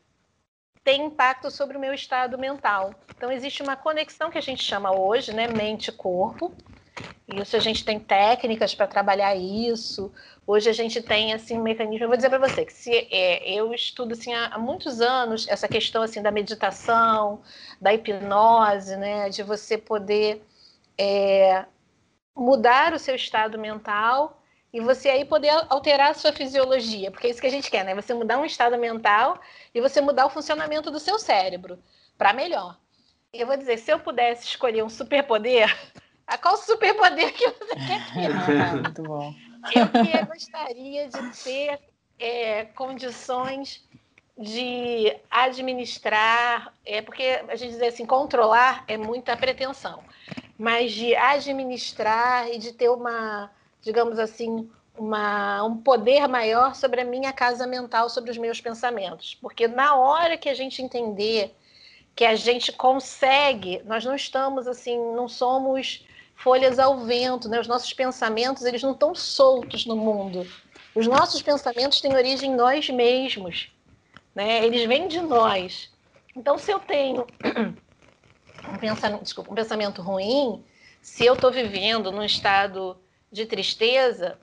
tem 0.83 1.05
impacto 1.05 1.51
sobre 1.51 1.75
o 1.77 1.79
meu 1.79 1.93
estado 1.93 2.37
mental. 2.37 2.95
Então 3.15 3.31
existe 3.31 3.61
uma 3.61 3.75
conexão 3.75 4.29
que 4.29 4.37
a 4.37 4.41
gente 4.41 4.63
chama 4.63 4.91
hoje, 4.91 5.33
né, 5.33 5.47
mente-corpo. 5.47 6.55
Isso 7.27 7.57
a 7.57 7.59
gente 7.59 7.83
tem 7.83 7.99
técnicas 7.99 8.73
para 8.73 8.87
trabalhar 8.87 9.35
isso. 9.35 10.13
Hoje 10.45 10.69
a 10.69 10.73
gente 10.73 11.01
tem 11.01 11.33
assim 11.33 11.57
um 11.59 11.61
mecanismo. 11.63 12.05
Eu 12.05 12.07
vou 12.07 12.15
dizer 12.15 12.29
para 12.29 12.37
você 12.37 12.63
que 12.65 12.71
se 12.71 12.89
é, 13.11 13.51
eu 13.51 13.73
estudo 13.73 14.13
assim 14.13 14.33
há, 14.33 14.47
há, 14.47 14.57
muitos 14.57 15.01
anos 15.01 15.45
essa 15.49 15.67
questão 15.67 16.03
assim 16.03 16.21
da 16.21 16.31
meditação, 16.31 17.41
da 17.81 17.93
hipnose, 17.93 18.95
né, 18.95 19.29
de 19.29 19.43
você 19.43 19.77
poder 19.77 20.41
é, 20.97 21.65
mudar 22.33 22.93
o 22.93 22.99
seu 22.99 23.15
estado 23.15 23.59
mental 23.59 24.36
e 24.77 24.79
você 24.79 25.09
aí 25.09 25.25
poder 25.25 25.49
alterar 25.69 26.11
a 26.11 26.13
sua 26.13 26.31
fisiologia, 26.31 27.09
porque 27.09 27.25
é 27.25 27.29
isso 27.31 27.41
que 27.41 27.47
a 27.47 27.51
gente 27.51 27.71
quer, 27.71 27.83
né? 27.83 27.95
Você 27.95 28.13
mudar 28.13 28.37
um 28.37 28.45
estado 28.45 28.77
mental 28.77 29.41
e 29.73 29.81
você 29.81 29.99
mudar 29.99 30.27
o 30.27 30.29
funcionamento 30.29 30.91
do 30.91 30.99
seu 30.99 31.17
cérebro 31.17 31.79
para 32.15 32.31
melhor. 32.31 32.77
E 33.33 33.41
eu 33.41 33.47
vou 33.47 33.57
dizer, 33.57 33.79
se 33.79 33.91
eu 33.91 33.99
pudesse 33.99 34.45
escolher 34.45 34.83
um 34.83 34.89
superpoder, 34.89 35.75
a 36.27 36.37
qual 36.37 36.55
superpoder 36.57 37.33
que 37.33 37.49
você 37.49 37.75
quer 37.75 38.13
ter? 38.13 38.73
Muito 38.83 39.01
bom. 39.01 39.33
Eu 39.73 40.27
gostaria 40.27 41.09
de 41.09 41.43
ter 41.43 41.79
é, 42.19 42.65
condições 42.65 43.83
de 44.37 45.17
administrar, 45.31 46.71
é 46.85 47.01
porque 47.01 47.43
a 47.47 47.55
gente 47.55 47.71
diz 47.71 47.81
assim, 47.81 48.05
controlar 48.05 48.83
é 48.87 48.95
muita 48.95 49.35
pretensão, 49.35 50.03
mas 50.55 50.91
de 50.91 51.15
administrar 51.15 52.47
e 52.47 52.59
de 52.59 52.73
ter 52.73 52.89
uma 52.89 53.56
digamos 53.81 54.19
assim, 54.19 54.69
uma, 54.97 55.63
um 55.63 55.77
poder 55.77 56.27
maior 56.27 56.75
sobre 56.75 57.01
a 57.01 57.05
minha 57.05 57.31
casa 57.31 57.67
mental, 57.67 58.09
sobre 58.09 58.31
os 58.31 58.37
meus 58.37 58.59
pensamentos. 58.59 59.35
Porque 59.35 59.67
na 59.67 59.95
hora 59.95 60.37
que 60.37 60.49
a 60.49 60.53
gente 60.53 60.81
entender 60.81 61.55
que 62.15 62.25
a 62.25 62.35
gente 62.35 62.71
consegue, 62.71 63.81
nós 63.85 64.03
não 64.03 64.15
estamos 64.15 64.67
assim, 64.67 64.97
não 65.13 65.27
somos 65.27 66.03
folhas 66.35 66.79
ao 66.79 66.97
vento, 66.99 67.47
né? 67.47 67.59
Os 67.59 67.67
nossos 67.67 67.93
pensamentos, 67.93 68.65
eles 68.65 68.81
não 68.81 68.91
estão 68.91 69.13
soltos 69.13 69.85
no 69.85 69.95
mundo. 69.95 70.47
Os 70.95 71.05
nossos 71.05 71.43
pensamentos 71.43 72.01
têm 72.01 72.15
origem 72.15 72.51
em 72.51 72.55
nós 72.55 72.89
mesmos, 72.89 73.71
né? 74.33 74.65
Eles 74.65 74.87
vêm 74.87 75.07
de 75.07 75.21
nós. 75.21 75.91
Então, 76.35 76.57
se 76.57 76.71
eu 76.71 76.79
tenho 76.79 77.27
um 78.73 78.77
pensamento, 78.79 79.23
desculpa, 79.23 79.51
um 79.51 79.55
pensamento 79.55 80.01
ruim, 80.01 80.63
se 81.01 81.23
eu 81.23 81.35
estou 81.35 81.51
vivendo 81.51 82.11
num 82.11 82.23
estado 82.23 82.97
de 83.31 83.45
tristeza, 83.45 84.39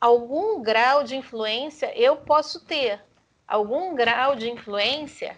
algum 0.00 0.62
grau 0.62 1.02
de 1.02 1.16
influência 1.16 1.92
eu 1.98 2.16
posso 2.16 2.60
ter. 2.60 3.00
Algum 3.46 3.94
grau 3.94 4.34
de 4.34 4.50
influência 4.50 5.36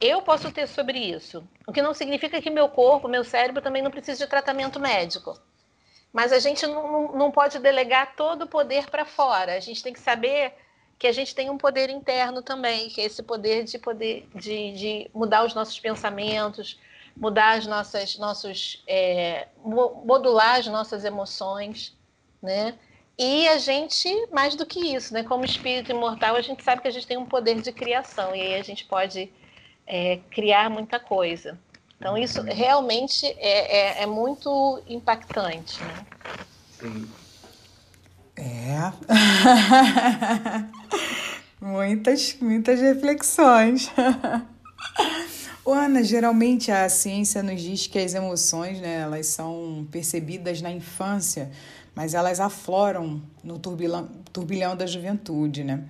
eu 0.00 0.22
posso 0.22 0.50
ter 0.50 0.66
sobre 0.66 0.98
isso. 0.98 1.46
O 1.66 1.72
que 1.72 1.82
não 1.82 1.94
significa 1.94 2.40
que 2.40 2.50
meu 2.50 2.68
corpo, 2.68 3.08
meu 3.08 3.22
cérebro 3.22 3.62
também 3.62 3.82
não 3.82 3.90
precisa 3.90 4.24
de 4.24 4.30
tratamento 4.30 4.80
médico. 4.80 5.38
Mas 6.12 6.32
a 6.32 6.38
gente 6.38 6.66
não, 6.66 7.12
não 7.12 7.30
pode 7.30 7.58
delegar 7.58 8.16
todo 8.16 8.42
o 8.42 8.48
poder 8.48 8.90
para 8.90 9.04
fora. 9.04 9.54
A 9.54 9.60
gente 9.60 9.82
tem 9.82 9.92
que 9.92 10.00
saber 10.00 10.54
que 10.98 11.06
a 11.06 11.12
gente 11.12 11.34
tem 11.34 11.50
um 11.50 11.58
poder 11.58 11.88
interno 11.88 12.42
também, 12.42 12.88
que 12.88 13.00
é 13.00 13.04
esse 13.04 13.22
poder 13.22 13.64
de 13.64 13.78
poder 13.78 14.28
de, 14.34 14.72
de 14.72 15.10
mudar 15.14 15.44
os 15.44 15.54
nossos 15.54 15.78
pensamentos, 15.80 16.78
mudar 17.16 17.58
as 17.58 17.66
nossas, 17.66 18.18
nossos, 18.18 18.82
é, 18.86 19.48
modular 19.64 20.58
as 20.58 20.66
nossas 20.66 21.04
emoções, 21.04 21.96
né? 22.42 22.74
E 23.18 23.46
a 23.48 23.58
gente, 23.58 24.08
mais 24.32 24.56
do 24.56 24.64
que 24.64 24.80
isso, 24.94 25.12
né? 25.12 25.22
Como 25.22 25.44
espírito 25.44 25.90
imortal, 25.92 26.34
a 26.34 26.40
gente 26.40 26.64
sabe 26.64 26.82
que 26.82 26.88
a 26.88 26.90
gente 26.90 27.06
tem 27.06 27.16
um 27.16 27.26
poder 27.26 27.60
de 27.60 27.70
criação 27.70 28.34
e 28.34 28.40
aí 28.40 28.54
a 28.54 28.62
gente 28.62 28.84
pode 28.84 29.30
é, 29.86 30.18
criar 30.30 30.70
muita 30.70 30.98
coisa. 30.98 31.58
Então 31.98 32.18
isso 32.18 32.40
uhum. 32.40 32.52
realmente 32.52 33.26
é, 33.38 34.00
é, 34.00 34.02
é 34.02 34.06
muito 34.06 34.82
impactante, 34.88 35.80
né? 35.82 36.06
Sim. 36.80 37.08
É. 38.36 38.92
muitas, 41.60 42.36
muitas 42.40 42.80
reflexões. 42.80 43.90
Ana, 45.70 46.02
geralmente 46.02 46.72
a 46.72 46.88
ciência 46.88 47.42
nos 47.42 47.60
diz 47.60 47.86
que 47.86 47.98
as 47.98 48.14
emoções, 48.14 48.80
né, 48.80 49.00
elas 49.00 49.28
são 49.28 49.86
percebidas 49.92 50.60
na 50.60 50.72
infância, 50.72 51.50
mas 51.94 52.14
elas 52.14 52.40
afloram 52.40 53.22
no 53.44 53.58
turbilhão, 53.58 54.08
turbilhão 54.32 54.76
da 54.76 54.86
juventude, 54.86 55.62
né? 55.62 55.84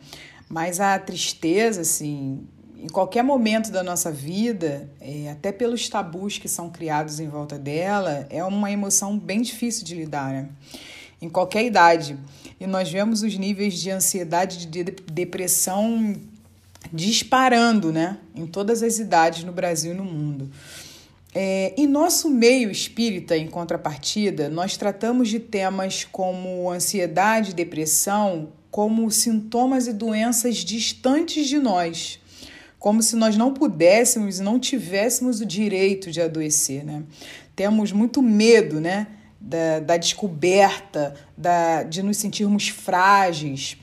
Mas 0.46 0.78
a 0.78 0.98
tristeza, 0.98 1.80
assim, 1.80 2.46
em 2.76 2.88
qualquer 2.88 3.22
momento 3.22 3.70
da 3.70 3.82
nossa 3.82 4.12
vida, 4.12 4.90
é, 5.00 5.30
até 5.30 5.50
pelos 5.50 5.88
tabus 5.88 6.37
que 6.37 6.48
são 6.48 6.68
criados 6.68 7.20
em 7.20 7.28
volta 7.28 7.58
dela, 7.58 8.26
é 8.28 8.44
uma 8.44 8.70
emoção 8.70 9.18
bem 9.18 9.40
difícil 9.40 9.85
de 9.85 9.94
lidar, 9.94 10.30
né? 10.30 10.48
Em 11.20 11.30
qualquer 11.30 11.64
idade. 11.64 12.18
E 12.61 12.66
nós 12.66 12.90
vemos 12.90 13.22
os 13.22 13.38
níveis 13.38 13.80
de 13.80 13.90
ansiedade, 13.90 14.66
de 14.66 14.85
depressão 14.85 16.14
disparando, 16.92 17.92
né? 17.92 18.18
Em 18.35 18.46
todas 18.46 18.83
as 18.83 18.98
idades 18.98 19.44
no 19.44 19.52
Brasil 19.52 19.92
e 19.92 19.96
no 19.96 20.05
mundo. 20.05 20.50
É, 21.35 21.72
em 21.76 21.87
nosso 21.87 22.28
meio 22.28 22.70
espírita, 22.70 23.37
em 23.37 23.48
contrapartida, 23.48 24.50
nós 24.50 24.76
tratamos 24.76 25.31
de 25.31 25.38
temas 25.38 26.05
como 26.05 26.70
ansiedade 26.70 27.52
e 27.52 27.55
depressão 27.55 28.50
como 28.72 29.11
sintomas 29.11 29.87
e 29.87 29.92
doenças 29.92 30.57
distantes 30.57 31.46
de 31.46 31.59
nós, 31.59 32.18
como 32.78 33.02
se 33.02 33.14
nós 33.14 33.37
não 33.37 33.52
pudéssemos 33.52 34.40
e 34.40 34.42
não 34.42 34.59
tivéssemos 34.59 35.42
o 35.42 35.46
direito 35.46 36.11
de 36.11 36.22
adoecer. 36.22 36.83
Né? 36.83 37.02
Temos 37.55 37.92
muito 37.92 38.22
medo 38.22 38.81
né? 38.81 39.09
da, 39.38 39.78
da 39.81 39.96
descoberta, 39.98 41.14
da, 41.37 41.83
de 41.83 42.02
nos 42.02 42.16
sentirmos 42.16 42.68
frágeis. 42.68 43.76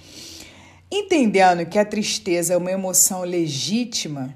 Entendendo 0.91 1.65
que 1.65 1.77
a 1.77 1.85
tristeza 1.85 2.53
é 2.53 2.57
uma 2.57 2.71
emoção 2.71 3.21
legítima, 3.21 4.33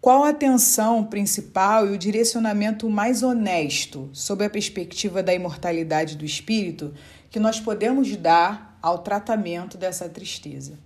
qual 0.00 0.24
a 0.24 0.30
atenção 0.30 1.04
principal 1.04 1.86
e 1.86 1.90
o 1.90 1.98
direcionamento 1.98 2.88
mais 2.88 3.22
honesto, 3.22 4.10
sob 4.12 4.44
a 4.44 4.50
perspectiva 4.50 5.22
da 5.22 5.34
imortalidade 5.34 6.16
do 6.16 6.24
espírito, 6.24 6.94
que 7.30 7.40
nós 7.40 7.60
podemos 7.60 8.16
dar 8.16 8.78
ao 8.82 8.98
tratamento 8.98 9.76
dessa 9.76 10.08
tristeza. 10.08 10.78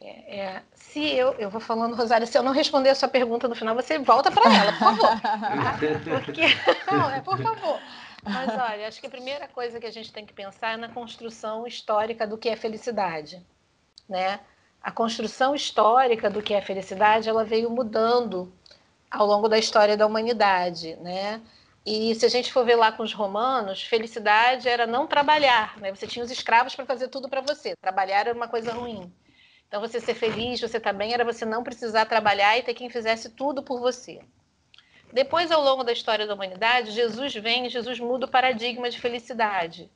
É, 0.00 0.38
é, 0.38 0.62
se 0.74 1.00
eu, 1.00 1.34
eu 1.38 1.50
vou 1.50 1.60
falando, 1.60 1.94
Rosário, 1.94 2.26
se 2.26 2.38
eu 2.38 2.42
não 2.42 2.52
responder 2.52 2.90
a 2.90 2.94
sua 2.94 3.08
pergunta 3.08 3.48
no 3.48 3.54
final, 3.54 3.74
você 3.74 3.98
volta 3.98 4.30
para 4.30 4.54
ela, 4.54 4.72
por 4.72 4.78
favor. 4.78 5.10
Porque, 6.24 6.42
não, 6.90 7.10
é 7.10 7.20
por 7.20 7.38
favor. 7.38 7.78
Mas 8.26 8.52
olha, 8.58 8.88
acho 8.88 9.00
que 9.00 9.06
a 9.06 9.10
primeira 9.10 9.46
coisa 9.46 9.78
que 9.78 9.86
a 9.86 9.90
gente 9.90 10.12
tem 10.12 10.26
que 10.26 10.32
pensar 10.32 10.74
é 10.74 10.76
na 10.76 10.88
construção 10.88 11.66
histórica 11.66 12.26
do 12.26 12.36
que 12.36 12.48
é 12.48 12.56
felicidade, 12.56 13.44
né? 14.08 14.40
A 14.82 14.90
construção 14.90 15.54
histórica 15.54 16.28
do 16.28 16.42
que 16.42 16.54
é 16.54 16.60
felicidade, 16.60 17.28
ela 17.28 17.44
veio 17.44 17.70
mudando 17.70 18.52
ao 19.10 19.26
longo 19.26 19.48
da 19.48 19.58
história 19.58 19.96
da 19.96 20.06
humanidade, 20.06 20.96
né? 20.96 21.40
E 21.84 22.14
se 22.16 22.26
a 22.26 22.28
gente 22.28 22.52
for 22.52 22.64
ver 22.64 22.74
lá 22.74 22.90
com 22.90 23.04
os 23.04 23.12
romanos, 23.12 23.84
felicidade 23.84 24.68
era 24.68 24.86
não 24.86 25.06
trabalhar, 25.06 25.78
né? 25.78 25.94
Você 25.94 26.06
tinha 26.06 26.24
os 26.24 26.30
escravos 26.30 26.74
para 26.74 26.84
fazer 26.84 27.08
tudo 27.08 27.28
para 27.28 27.40
você. 27.40 27.76
Trabalhar 27.80 28.20
era 28.20 28.34
uma 28.34 28.48
coisa 28.48 28.72
ruim. 28.72 29.12
Então, 29.68 29.80
você 29.80 30.00
ser 30.00 30.14
feliz, 30.14 30.60
você 30.60 30.78
estar 30.78 30.94
tá 30.94 31.04
era 31.04 31.24
você 31.24 31.44
não 31.44 31.62
precisar 31.62 32.06
trabalhar 32.06 32.58
e 32.58 32.62
ter 32.62 32.74
quem 32.74 32.90
fizesse 32.90 33.30
tudo 33.30 33.62
por 33.62 33.80
você. 33.80 34.20
Depois, 35.12 35.50
ao 35.50 35.62
longo 35.62 35.84
da 35.84 35.92
história 35.92 36.26
da 36.26 36.34
humanidade, 36.34 36.90
Jesus 36.90 37.34
vem 37.34 37.70
Jesus 37.70 37.98
muda 37.98 38.26
o 38.26 38.30
paradigma 38.30 38.90
de 38.90 39.00
felicidade. 39.00 39.90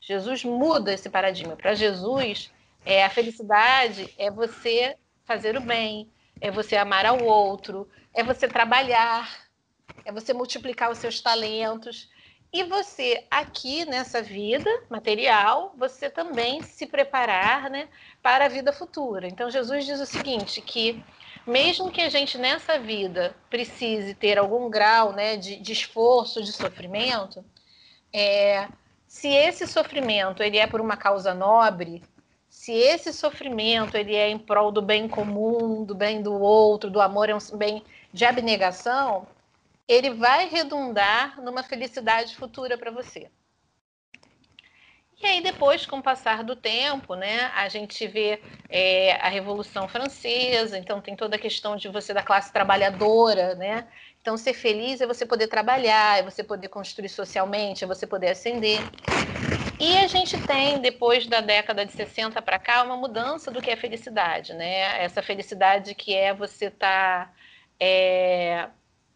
Jesus 0.00 0.44
muda 0.44 0.92
esse 0.92 1.08
paradigma. 1.08 1.56
Para 1.56 1.74
Jesus, 1.74 2.50
é, 2.84 3.04
a 3.04 3.10
felicidade 3.10 4.12
é 4.18 4.30
você 4.30 4.96
fazer 5.24 5.56
o 5.56 5.60
bem, 5.60 6.10
é 6.40 6.50
você 6.50 6.76
amar 6.76 7.06
ao 7.06 7.22
outro, 7.22 7.88
é 8.12 8.22
você 8.22 8.48
trabalhar, 8.48 9.48
é 10.04 10.10
você 10.10 10.32
multiplicar 10.32 10.90
os 10.90 10.98
seus 10.98 11.20
talentos. 11.20 12.10
E 12.52 12.64
você, 12.64 13.24
aqui 13.30 13.84
nessa 13.86 14.20
vida 14.20 14.68
material, 14.90 15.72
você 15.78 16.10
também 16.10 16.62
se 16.62 16.86
preparar 16.86 17.70
né, 17.70 17.88
para 18.20 18.44
a 18.44 18.48
vida 18.48 18.72
futura. 18.72 19.26
Então, 19.26 19.50
Jesus 19.50 19.86
diz 19.86 20.00
o 20.00 20.06
seguinte: 20.06 20.60
que 20.60 21.02
mesmo 21.46 21.90
que 21.90 22.00
a 22.00 22.08
gente 22.08 22.38
nessa 22.38 22.78
vida 22.78 23.34
precise 23.50 24.14
ter 24.14 24.38
algum 24.38 24.70
grau 24.70 25.12
né, 25.12 25.36
de, 25.36 25.56
de 25.56 25.72
esforço, 25.72 26.42
de 26.42 26.52
sofrimento, 26.52 27.44
é, 28.12 28.68
se 29.06 29.28
esse 29.28 29.66
sofrimento 29.66 30.42
ele 30.42 30.58
é 30.58 30.66
por 30.66 30.80
uma 30.80 30.96
causa 30.96 31.34
nobre, 31.34 32.02
se 32.48 32.72
esse 32.72 33.12
sofrimento 33.12 33.96
ele 33.96 34.14
é 34.14 34.28
em 34.28 34.38
prol 34.38 34.70
do 34.70 34.82
bem 34.82 35.08
comum, 35.08 35.84
do 35.84 35.94
bem 35.94 36.22
do 36.22 36.34
outro, 36.34 36.90
do 36.90 37.00
amor 37.00 37.28
é 37.28 37.34
um 37.34 37.56
bem 37.56 37.82
de 38.12 38.24
abnegação, 38.24 39.26
ele 39.88 40.10
vai 40.10 40.48
redundar 40.48 41.40
numa 41.42 41.62
felicidade 41.62 42.36
futura 42.36 42.78
para 42.78 42.90
você. 42.90 43.30
E 45.22 45.26
aí 45.26 45.40
depois, 45.40 45.86
com 45.86 45.98
o 45.98 46.02
passar 46.02 46.42
do 46.42 46.56
tempo, 46.56 47.14
né, 47.14 47.52
a 47.54 47.68
gente 47.68 48.08
vê 48.08 48.40
é, 48.68 49.12
a 49.20 49.28
Revolução 49.28 49.86
Francesa, 49.86 50.76
então 50.76 51.00
tem 51.00 51.14
toda 51.14 51.36
a 51.36 51.38
questão 51.38 51.76
de 51.76 51.88
você 51.88 52.12
da 52.12 52.24
classe 52.24 52.52
trabalhadora, 52.52 53.54
né? 53.54 53.86
Então 54.20 54.36
ser 54.36 54.52
feliz 54.52 55.00
é 55.00 55.06
você 55.06 55.24
poder 55.24 55.46
trabalhar, 55.46 56.18
é 56.18 56.22
você 56.24 56.42
poder 56.42 56.68
construir 56.68 57.08
socialmente, 57.08 57.84
é 57.84 57.86
você 57.86 58.04
poder 58.04 58.30
ascender. 58.30 58.80
E 59.78 59.96
a 59.98 60.08
gente 60.08 60.36
tem, 60.42 60.80
depois 60.80 61.26
da 61.26 61.40
década 61.40 61.86
de 61.86 61.92
60 61.92 62.42
para 62.42 62.58
cá, 62.58 62.82
uma 62.82 62.96
mudança 62.96 63.50
do 63.50 63.62
que 63.62 63.70
é 63.70 63.76
felicidade, 63.76 64.54
né? 64.54 65.02
Essa 65.04 65.22
felicidade 65.22 65.94
que 65.94 66.14
é 66.14 66.34
você 66.34 66.66
estar 66.66 67.26
tá, 67.26 67.34
é, 67.78 68.68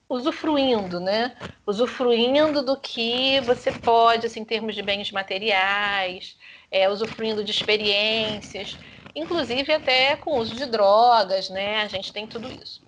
usufruindo, 0.08 1.00
né? 1.00 1.36
Usufruindo 1.66 2.62
do 2.62 2.76
que 2.76 3.40
você 3.40 3.72
pode, 3.72 4.26
assim, 4.26 4.40
em 4.40 4.44
termos 4.44 4.74
de 4.74 4.82
bens 4.82 5.10
materiais, 5.10 6.36
é, 6.70 6.88
usufruindo 6.88 7.42
de 7.42 7.50
experiências, 7.50 8.78
inclusive 9.14 9.72
até 9.72 10.16
com 10.16 10.38
uso 10.38 10.54
de 10.54 10.66
drogas, 10.66 11.50
né? 11.50 11.82
A 11.82 11.88
gente 11.88 12.12
tem 12.12 12.26
tudo 12.26 12.48
isso. 12.50 12.84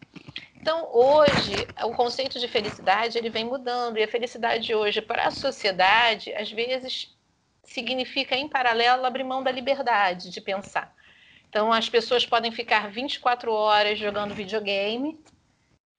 Então, 0.61 0.89
hoje, 0.93 1.67
o 1.85 1.93
conceito 1.95 2.39
de 2.39 2.47
felicidade 2.47 3.17
ele 3.17 3.31
vem 3.31 3.45
mudando 3.45 3.97
e 3.97 4.03
a 4.03 4.09
felicidade 4.09 4.75
hoje 4.75 5.01
para 5.01 5.27
a 5.27 5.31
sociedade, 5.31 6.33
às 6.35 6.51
vezes, 6.51 7.17
significa 7.65 8.37
em 8.37 8.49
paralelo 8.49 9.07
abrir 9.07 9.25
mão 9.25 9.43
da 9.43 9.51
liberdade 9.51 10.31
de 10.31 10.41
pensar. 10.41 10.95
Então, 11.49 11.73
as 11.73 11.89
pessoas 11.89 12.27
podem 12.27 12.53
ficar 12.53 12.91
24 12.91 13.51
horas 13.51 13.99
jogando 13.99 14.35
videogame 14.35 15.19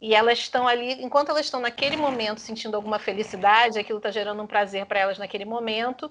e 0.01 0.15
elas 0.15 0.39
estão 0.39 0.67
ali, 0.67 0.93
enquanto 1.03 1.29
elas 1.29 1.45
estão 1.45 1.59
naquele 1.59 1.97
momento 1.97 2.39
sentindo 2.39 2.75
alguma 2.75 2.99
felicidade, 2.99 3.77
aquilo 3.77 3.99
está 3.99 4.09
gerando 4.11 4.41
um 4.41 4.47
prazer 4.47 4.85
para 4.85 4.99
elas 4.99 5.17
naquele 5.17 5.43
momento, 5.43 6.09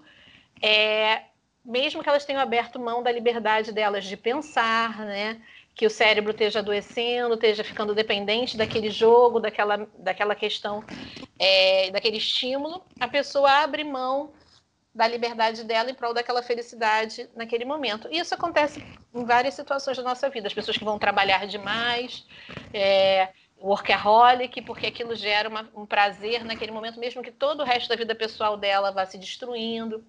é, 0.62 1.22
mesmo 1.64 2.02
que 2.02 2.08
elas 2.08 2.24
tenham 2.24 2.40
aberto 2.40 2.78
mão 2.78 3.02
da 3.02 3.10
liberdade 3.10 3.72
delas 3.72 4.04
de 4.04 4.16
pensar, 4.16 4.98
né? 4.98 5.40
Que 5.74 5.86
o 5.86 5.90
cérebro 5.90 6.32
esteja 6.32 6.58
adoecendo, 6.58 7.34
esteja 7.34 7.62
ficando 7.64 7.94
dependente 7.94 8.56
daquele 8.56 8.90
jogo, 8.90 9.40
daquela, 9.40 9.88
daquela 9.98 10.34
questão, 10.34 10.82
é, 11.38 11.90
daquele 11.90 12.16
estímulo, 12.16 12.82
a 12.98 13.06
pessoa 13.06 13.50
abre 13.50 13.84
mão 13.84 14.32
da 14.94 15.06
liberdade 15.06 15.62
dela 15.62 15.90
em 15.90 15.94
prol 15.94 16.12
daquela 16.12 16.42
felicidade 16.42 17.30
naquele 17.36 17.64
momento. 17.64 18.08
E 18.10 18.18
isso 18.18 18.34
acontece 18.34 18.82
em 19.14 19.24
várias 19.24 19.54
situações 19.54 19.96
da 19.96 20.02
nossa 20.02 20.28
vida. 20.28 20.48
As 20.48 20.54
pessoas 20.54 20.76
que 20.76 20.84
vão 20.84 20.98
trabalhar 20.98 21.46
demais, 21.46 22.26
é, 22.74 23.28
workaholic, 23.60 24.62
porque 24.62 24.86
aquilo 24.86 25.14
gera 25.16 25.48
uma, 25.48 25.68
um 25.74 25.84
prazer 25.84 26.44
naquele 26.44 26.72
momento, 26.72 27.00
mesmo 27.00 27.22
que 27.22 27.32
todo 27.32 27.60
o 27.60 27.64
resto 27.64 27.88
da 27.88 27.96
vida 27.96 28.14
pessoal 28.14 28.56
dela 28.56 28.90
vá 28.90 29.04
se 29.04 29.18
destruindo. 29.18 30.04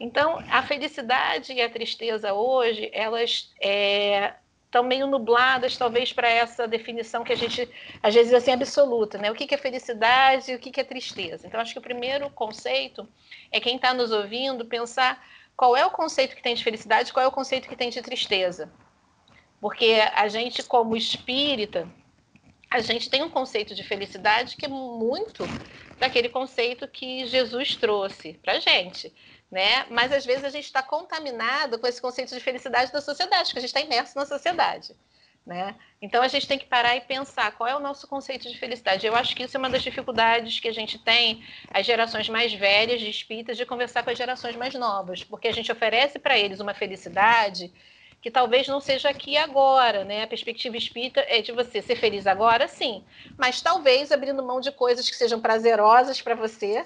Então, 0.00 0.42
a 0.50 0.62
felicidade 0.62 1.52
e 1.52 1.60
a 1.60 1.68
tristeza 1.68 2.32
hoje, 2.32 2.88
elas 2.92 3.52
é, 3.60 4.34
estão 4.64 4.82
meio 4.82 5.06
nubladas, 5.06 5.76
talvez, 5.76 6.12
para 6.12 6.28
essa 6.28 6.68
definição 6.68 7.24
que 7.24 7.32
a 7.32 7.36
gente, 7.36 7.68
às 8.02 8.14
vezes, 8.14 8.32
assim, 8.32 8.52
absoluta, 8.52 9.18
né? 9.18 9.30
O 9.30 9.34
que, 9.34 9.46
que 9.46 9.54
é 9.54 9.58
felicidade 9.58 10.52
e 10.52 10.54
o 10.54 10.58
que, 10.58 10.70
que 10.70 10.80
é 10.80 10.84
tristeza. 10.84 11.46
Então, 11.46 11.60
acho 11.60 11.72
que 11.72 11.78
o 11.78 11.82
primeiro 11.82 12.30
conceito 12.30 13.08
é 13.50 13.60
quem 13.60 13.76
está 13.76 13.92
nos 13.92 14.12
ouvindo 14.12 14.64
pensar 14.64 15.22
qual 15.56 15.76
é 15.76 15.84
o 15.84 15.90
conceito 15.90 16.36
que 16.36 16.42
tem 16.42 16.54
de 16.54 16.62
felicidade, 16.62 17.12
qual 17.12 17.24
é 17.24 17.28
o 17.28 17.32
conceito 17.32 17.68
que 17.68 17.76
tem 17.76 17.90
de 17.90 18.00
tristeza. 18.00 18.70
Porque 19.60 20.00
a 20.14 20.28
gente, 20.28 20.62
como 20.62 20.96
espírita, 20.96 21.88
a 22.70 22.80
gente 22.80 23.08
tem 23.08 23.22
um 23.22 23.30
conceito 23.30 23.74
de 23.74 23.82
felicidade 23.82 24.56
que 24.56 24.66
é 24.66 24.68
muito 24.68 25.44
daquele 25.98 26.28
conceito 26.28 26.86
que 26.86 27.26
Jesus 27.26 27.74
trouxe 27.76 28.34
para 28.42 28.60
gente, 28.60 29.12
né? 29.50 29.86
Mas 29.90 30.12
às 30.12 30.24
vezes 30.24 30.44
a 30.44 30.50
gente 30.50 30.64
está 30.64 30.82
contaminado 30.82 31.78
com 31.78 31.86
esse 31.86 32.00
conceito 32.00 32.34
de 32.34 32.40
felicidade 32.40 32.92
da 32.92 33.00
sociedade, 33.00 33.46
porque 33.46 33.58
a 33.58 33.62
gente 33.62 33.70
está 33.70 33.80
imerso 33.80 34.16
na 34.16 34.26
sociedade. 34.26 34.94
Né? 35.46 35.74
Então 36.02 36.22
a 36.22 36.28
gente 36.28 36.46
tem 36.46 36.58
que 36.58 36.66
parar 36.66 36.94
e 36.94 37.00
pensar 37.00 37.52
qual 37.52 37.66
é 37.66 37.74
o 37.74 37.80
nosso 37.80 38.06
conceito 38.06 38.46
de 38.50 38.58
felicidade. 38.58 39.06
Eu 39.06 39.16
acho 39.16 39.34
que 39.34 39.44
isso 39.44 39.56
é 39.56 39.58
uma 39.58 39.70
das 39.70 39.82
dificuldades 39.82 40.60
que 40.60 40.68
a 40.68 40.74
gente 40.74 40.98
tem, 40.98 41.42
as 41.70 41.86
gerações 41.86 42.28
mais 42.28 42.52
velhas 42.52 43.00
de 43.00 43.08
espíritas, 43.08 43.56
de 43.56 43.64
conversar 43.64 44.02
com 44.02 44.10
as 44.10 44.18
gerações 44.18 44.54
mais 44.56 44.74
novas, 44.74 45.24
porque 45.24 45.48
a 45.48 45.52
gente 45.52 45.72
oferece 45.72 46.18
para 46.18 46.38
eles 46.38 46.60
uma 46.60 46.74
felicidade 46.74 47.72
que 48.20 48.30
talvez 48.30 48.66
não 48.66 48.80
seja 48.80 49.08
aqui 49.08 49.36
agora, 49.36 50.04
né? 50.04 50.22
A 50.22 50.26
perspectiva 50.26 50.76
espírita 50.76 51.20
é 51.28 51.40
de 51.40 51.52
você 51.52 51.80
ser 51.80 51.96
feliz 51.96 52.26
agora, 52.26 52.66
sim, 52.66 53.04
mas 53.36 53.62
talvez 53.62 54.10
abrindo 54.10 54.42
mão 54.42 54.60
de 54.60 54.72
coisas 54.72 55.08
que 55.08 55.16
sejam 55.16 55.40
prazerosas 55.40 56.20
para 56.20 56.34
você, 56.34 56.84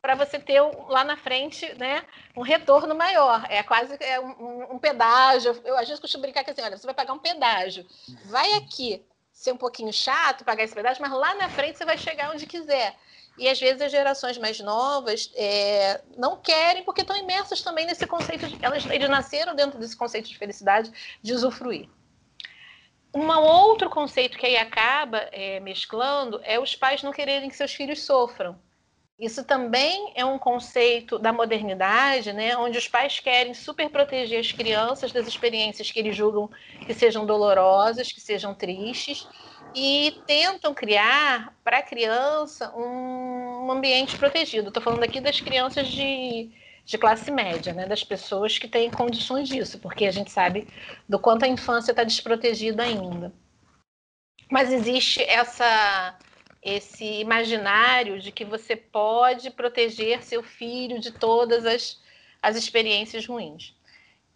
para 0.00 0.14
você 0.14 0.38
ter 0.38 0.60
lá 0.88 1.02
na 1.02 1.16
frente, 1.16 1.74
né, 1.74 2.04
um 2.36 2.42
retorno 2.42 2.94
maior. 2.94 3.44
É 3.48 3.62
quase 3.62 3.96
é 4.00 4.20
um, 4.20 4.74
um, 4.74 4.78
pedágio. 4.78 5.60
Eu 5.64 5.76
às 5.76 5.88
vezes 5.88 6.00
costumo 6.00 6.22
brincar 6.22 6.44
que 6.44 6.50
assim, 6.50 6.62
olha, 6.62 6.76
você 6.76 6.86
vai 6.86 6.94
pagar 6.94 7.12
um 7.12 7.18
pedágio, 7.18 7.84
vai 8.26 8.52
aqui 8.54 9.04
ser 9.32 9.52
um 9.52 9.56
pouquinho 9.56 9.92
chato 9.92 10.44
pagar 10.44 10.64
esse 10.64 10.74
pedágio, 10.74 11.00
mas 11.02 11.12
lá 11.12 11.34
na 11.34 11.48
frente 11.48 11.78
você 11.78 11.84
vai 11.84 11.98
chegar 11.98 12.32
onde 12.32 12.46
quiser. 12.46 12.96
E 13.38 13.48
às 13.48 13.60
vezes 13.60 13.80
as 13.80 13.92
gerações 13.92 14.36
mais 14.36 14.58
novas 14.60 15.30
é, 15.36 16.00
não 16.16 16.36
querem, 16.36 16.82
porque 16.82 17.02
estão 17.02 17.16
imersas 17.16 17.62
também 17.62 17.86
nesse 17.86 18.06
conceito, 18.06 18.46
de, 18.48 18.58
elas, 18.60 18.84
eles 18.86 19.08
nasceram 19.08 19.54
dentro 19.54 19.78
desse 19.78 19.96
conceito 19.96 20.28
de 20.28 20.36
felicidade, 20.36 20.90
de 21.22 21.32
usufruir. 21.32 21.88
Um 23.14 23.30
outro 23.30 23.88
conceito 23.88 24.36
que 24.36 24.46
aí 24.46 24.56
acaba 24.56 25.18
é, 25.32 25.60
mesclando 25.60 26.40
é 26.44 26.58
os 26.58 26.74
pais 26.74 27.02
não 27.02 27.12
quererem 27.12 27.48
que 27.48 27.56
seus 27.56 27.72
filhos 27.72 28.02
sofram. 28.02 28.58
Isso 29.18 29.42
também 29.42 30.12
é 30.14 30.24
um 30.24 30.38
conceito 30.38 31.18
da 31.18 31.32
modernidade, 31.32 32.32
né, 32.32 32.56
onde 32.56 32.78
os 32.78 32.86
pais 32.86 33.18
querem 33.18 33.52
super 33.52 33.90
proteger 33.90 34.38
as 34.38 34.52
crianças 34.52 35.10
das 35.10 35.26
experiências 35.26 35.90
que 35.90 35.98
eles 35.98 36.14
julgam 36.14 36.48
que 36.86 36.94
sejam 36.94 37.26
dolorosas, 37.26 38.12
que 38.12 38.20
sejam 38.20 38.54
tristes, 38.54 39.26
e 39.74 40.22
tentam 40.26 40.74
criar 40.74 41.54
para 41.62 41.78
a 41.78 41.82
criança 41.82 42.72
um 42.76 43.70
ambiente 43.70 44.16
protegido. 44.16 44.68
Estou 44.68 44.82
falando 44.82 45.04
aqui 45.04 45.20
das 45.20 45.40
crianças 45.40 45.88
de, 45.88 46.50
de 46.84 46.98
classe 46.98 47.30
média, 47.30 47.72
né, 47.72 47.86
das 47.86 48.02
pessoas 48.02 48.58
que 48.58 48.68
têm 48.68 48.90
condições 48.90 49.48
disso, 49.48 49.78
porque 49.78 50.06
a 50.06 50.10
gente 50.10 50.30
sabe 50.30 50.66
do 51.08 51.18
quanto 51.18 51.44
a 51.44 51.48
infância 51.48 51.92
está 51.92 52.04
desprotegida 52.04 52.82
ainda. 52.82 53.32
Mas 54.50 54.72
existe 54.72 55.22
essa 55.22 56.18
esse 56.60 57.04
imaginário 57.20 58.20
de 58.20 58.32
que 58.32 58.44
você 58.44 58.74
pode 58.74 59.48
proteger 59.50 60.22
seu 60.24 60.42
filho 60.42 60.98
de 60.98 61.12
todas 61.12 61.64
as, 61.64 62.02
as 62.42 62.56
experiências 62.56 63.24
ruins. 63.26 63.77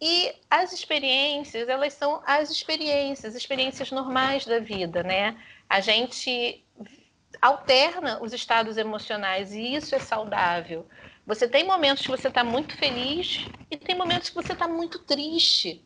E 0.05 0.35
as 0.49 0.73
experiências, 0.73 1.69
elas 1.69 1.93
são 1.93 2.21
as 2.25 2.51
experiências, 2.51 3.35
experiências 3.35 3.89
normais 3.89 4.45
da 4.45 4.59
vida, 4.59 5.01
né? 5.01 5.37
A 5.69 5.79
gente 5.79 6.61
alterna 7.41 8.21
os 8.21 8.33
estados 8.33 8.75
emocionais 8.75 9.53
e 9.53 9.75
isso 9.75 9.95
é 9.95 9.99
saudável. 9.99 10.85
Você 11.25 11.47
tem 11.47 11.63
momentos 11.63 12.03
que 12.03 12.11
você 12.11 12.27
está 12.27 12.43
muito 12.43 12.75
feliz 12.75 13.47
e 13.71 13.77
tem 13.77 13.95
momentos 13.95 14.27
que 14.27 14.35
você 14.35 14.51
está 14.51 14.67
muito 14.67 14.99
triste. 14.99 15.81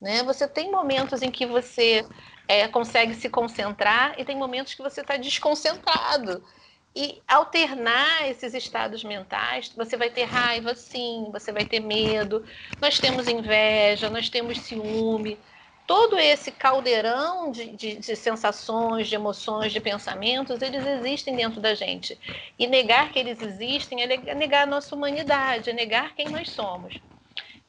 Né? 0.00 0.22
Você 0.22 0.46
tem 0.46 0.70
momentos 0.70 1.20
em 1.20 1.30
que 1.32 1.44
você 1.44 2.06
é, 2.46 2.68
consegue 2.68 3.14
se 3.14 3.28
concentrar 3.28 4.14
e 4.16 4.24
tem 4.24 4.36
momentos 4.36 4.74
que 4.74 4.82
você 4.82 5.00
está 5.00 5.16
desconcentrado. 5.16 6.40
E 6.96 7.22
alternar 7.28 8.26
esses 8.30 8.54
estados 8.54 9.04
mentais, 9.04 9.70
você 9.76 9.98
vai 9.98 10.10
ter 10.10 10.24
raiva, 10.24 10.74
sim, 10.74 11.28
você 11.30 11.52
vai 11.52 11.66
ter 11.66 11.80
medo, 11.80 12.42
nós 12.80 12.98
temos 12.98 13.28
inveja, 13.28 14.08
nós 14.08 14.30
temos 14.30 14.60
ciúme. 14.60 15.44
Todo 15.86 16.18
esse 16.18 16.50
caldeirão 16.52 17.52
de, 17.52 17.76
de, 17.76 17.96
de 17.98 18.16
sensações, 18.16 19.08
de 19.08 19.14
emoções, 19.14 19.72
de 19.72 19.80
pensamentos, 19.80 20.62
eles 20.62 20.86
existem 20.86 21.36
dentro 21.36 21.60
da 21.60 21.74
gente. 21.74 22.18
E 22.58 22.66
negar 22.66 23.12
que 23.12 23.18
eles 23.18 23.42
existem 23.42 24.02
é 24.02 24.34
negar 24.34 24.62
a 24.64 24.66
nossa 24.66 24.94
humanidade, 24.96 25.70
é 25.70 25.74
negar 25.74 26.14
quem 26.14 26.30
nós 26.30 26.50
somos. 26.50 27.00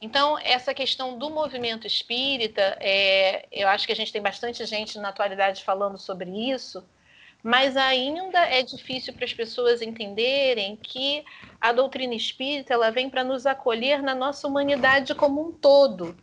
Então, 0.00 0.38
essa 0.40 0.74
questão 0.74 1.18
do 1.18 1.30
movimento 1.30 1.86
espírita, 1.86 2.78
é, 2.80 3.46
eu 3.52 3.68
acho 3.68 3.86
que 3.86 3.92
a 3.92 3.96
gente 3.96 4.12
tem 4.12 4.22
bastante 4.22 4.64
gente 4.66 4.98
na 4.98 5.10
atualidade 5.10 5.64
falando 5.64 5.98
sobre 5.98 6.30
isso, 6.52 6.88
mas 7.42 7.76
ainda 7.76 8.38
é 8.40 8.62
difícil 8.62 9.12
para 9.12 9.24
as 9.24 9.32
pessoas 9.32 9.80
entenderem 9.80 10.76
que 10.76 11.24
a 11.60 11.72
doutrina 11.72 12.14
espírita 12.14 12.74
ela 12.74 12.90
vem 12.90 13.08
para 13.08 13.24
nos 13.24 13.46
acolher 13.46 14.02
na 14.02 14.14
nossa 14.14 14.46
humanidade 14.46 15.14
como 15.14 15.48
um 15.48 15.52
todo. 15.52 16.16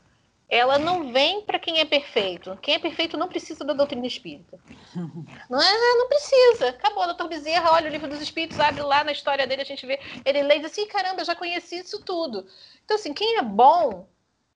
Ela 0.48 0.78
não 0.78 1.12
vem 1.12 1.42
para 1.42 1.58
quem 1.58 1.80
é 1.80 1.86
perfeito. 1.86 2.58
Quem 2.62 2.76
é 2.76 2.80
perfeito 2.80 3.18
não 3.18 3.28
precisa 3.28 3.66
da 3.66 3.74
doutrina 3.74 4.06
espírita. 4.06 4.60
Não 5.50 5.62
é, 5.62 5.98
não 5.98 6.08
precisa. 6.08 6.70
Acabou, 6.70 7.06
doutor 7.06 7.28
Bezerra, 7.28 7.72
olha 7.72 7.90
o 7.90 7.92
livro 7.92 8.08
dos 8.08 8.22
espíritos, 8.22 8.60
abre 8.60 8.82
lá 8.82 9.04
na 9.04 9.12
história 9.12 9.46
dele, 9.46 9.62
a 9.62 9.66
gente 9.66 9.86
vê, 9.86 10.00
ele 10.24 10.42
lê 10.44 10.56
e 10.56 10.60
diz 10.60 10.72
assim, 10.72 10.88
caramba, 10.88 11.22
eu 11.22 11.26
já 11.26 11.36
conheci 11.36 11.80
isso 11.80 12.02
tudo. 12.04 12.48
Então, 12.84 12.96
assim, 12.96 13.14
quem 13.14 13.38
é 13.38 13.42
bom 13.42 14.08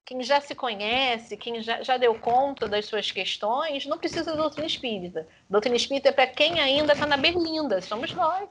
quem 0.09 0.23
já 0.23 0.41
se 0.41 0.55
conhece, 0.55 1.37
quem 1.37 1.61
já, 1.61 1.83
já 1.83 1.95
deu 1.95 2.15
conta 2.15 2.67
das 2.67 2.87
suas 2.87 3.11
questões, 3.11 3.85
não 3.85 3.99
precisa 3.99 4.31
da 4.31 4.37
doutrina 4.37 4.65
espírita. 4.65 5.27
Doutrina 5.47 5.75
espírita 5.75 6.09
é 6.09 6.11
para 6.11 6.25
quem 6.25 6.59
ainda 6.59 6.93
está 6.93 7.05
na 7.05 7.15
berlinda, 7.15 7.79
somos 7.79 8.11
nós. 8.15 8.49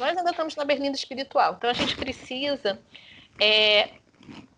Nós 0.00 0.16
ainda 0.16 0.30
estamos 0.30 0.56
na 0.56 0.64
berlinda 0.64 0.96
espiritual. 0.96 1.56
Então 1.58 1.68
a 1.68 1.74
gente 1.74 1.94
precisa 1.94 2.80
é, 3.38 3.90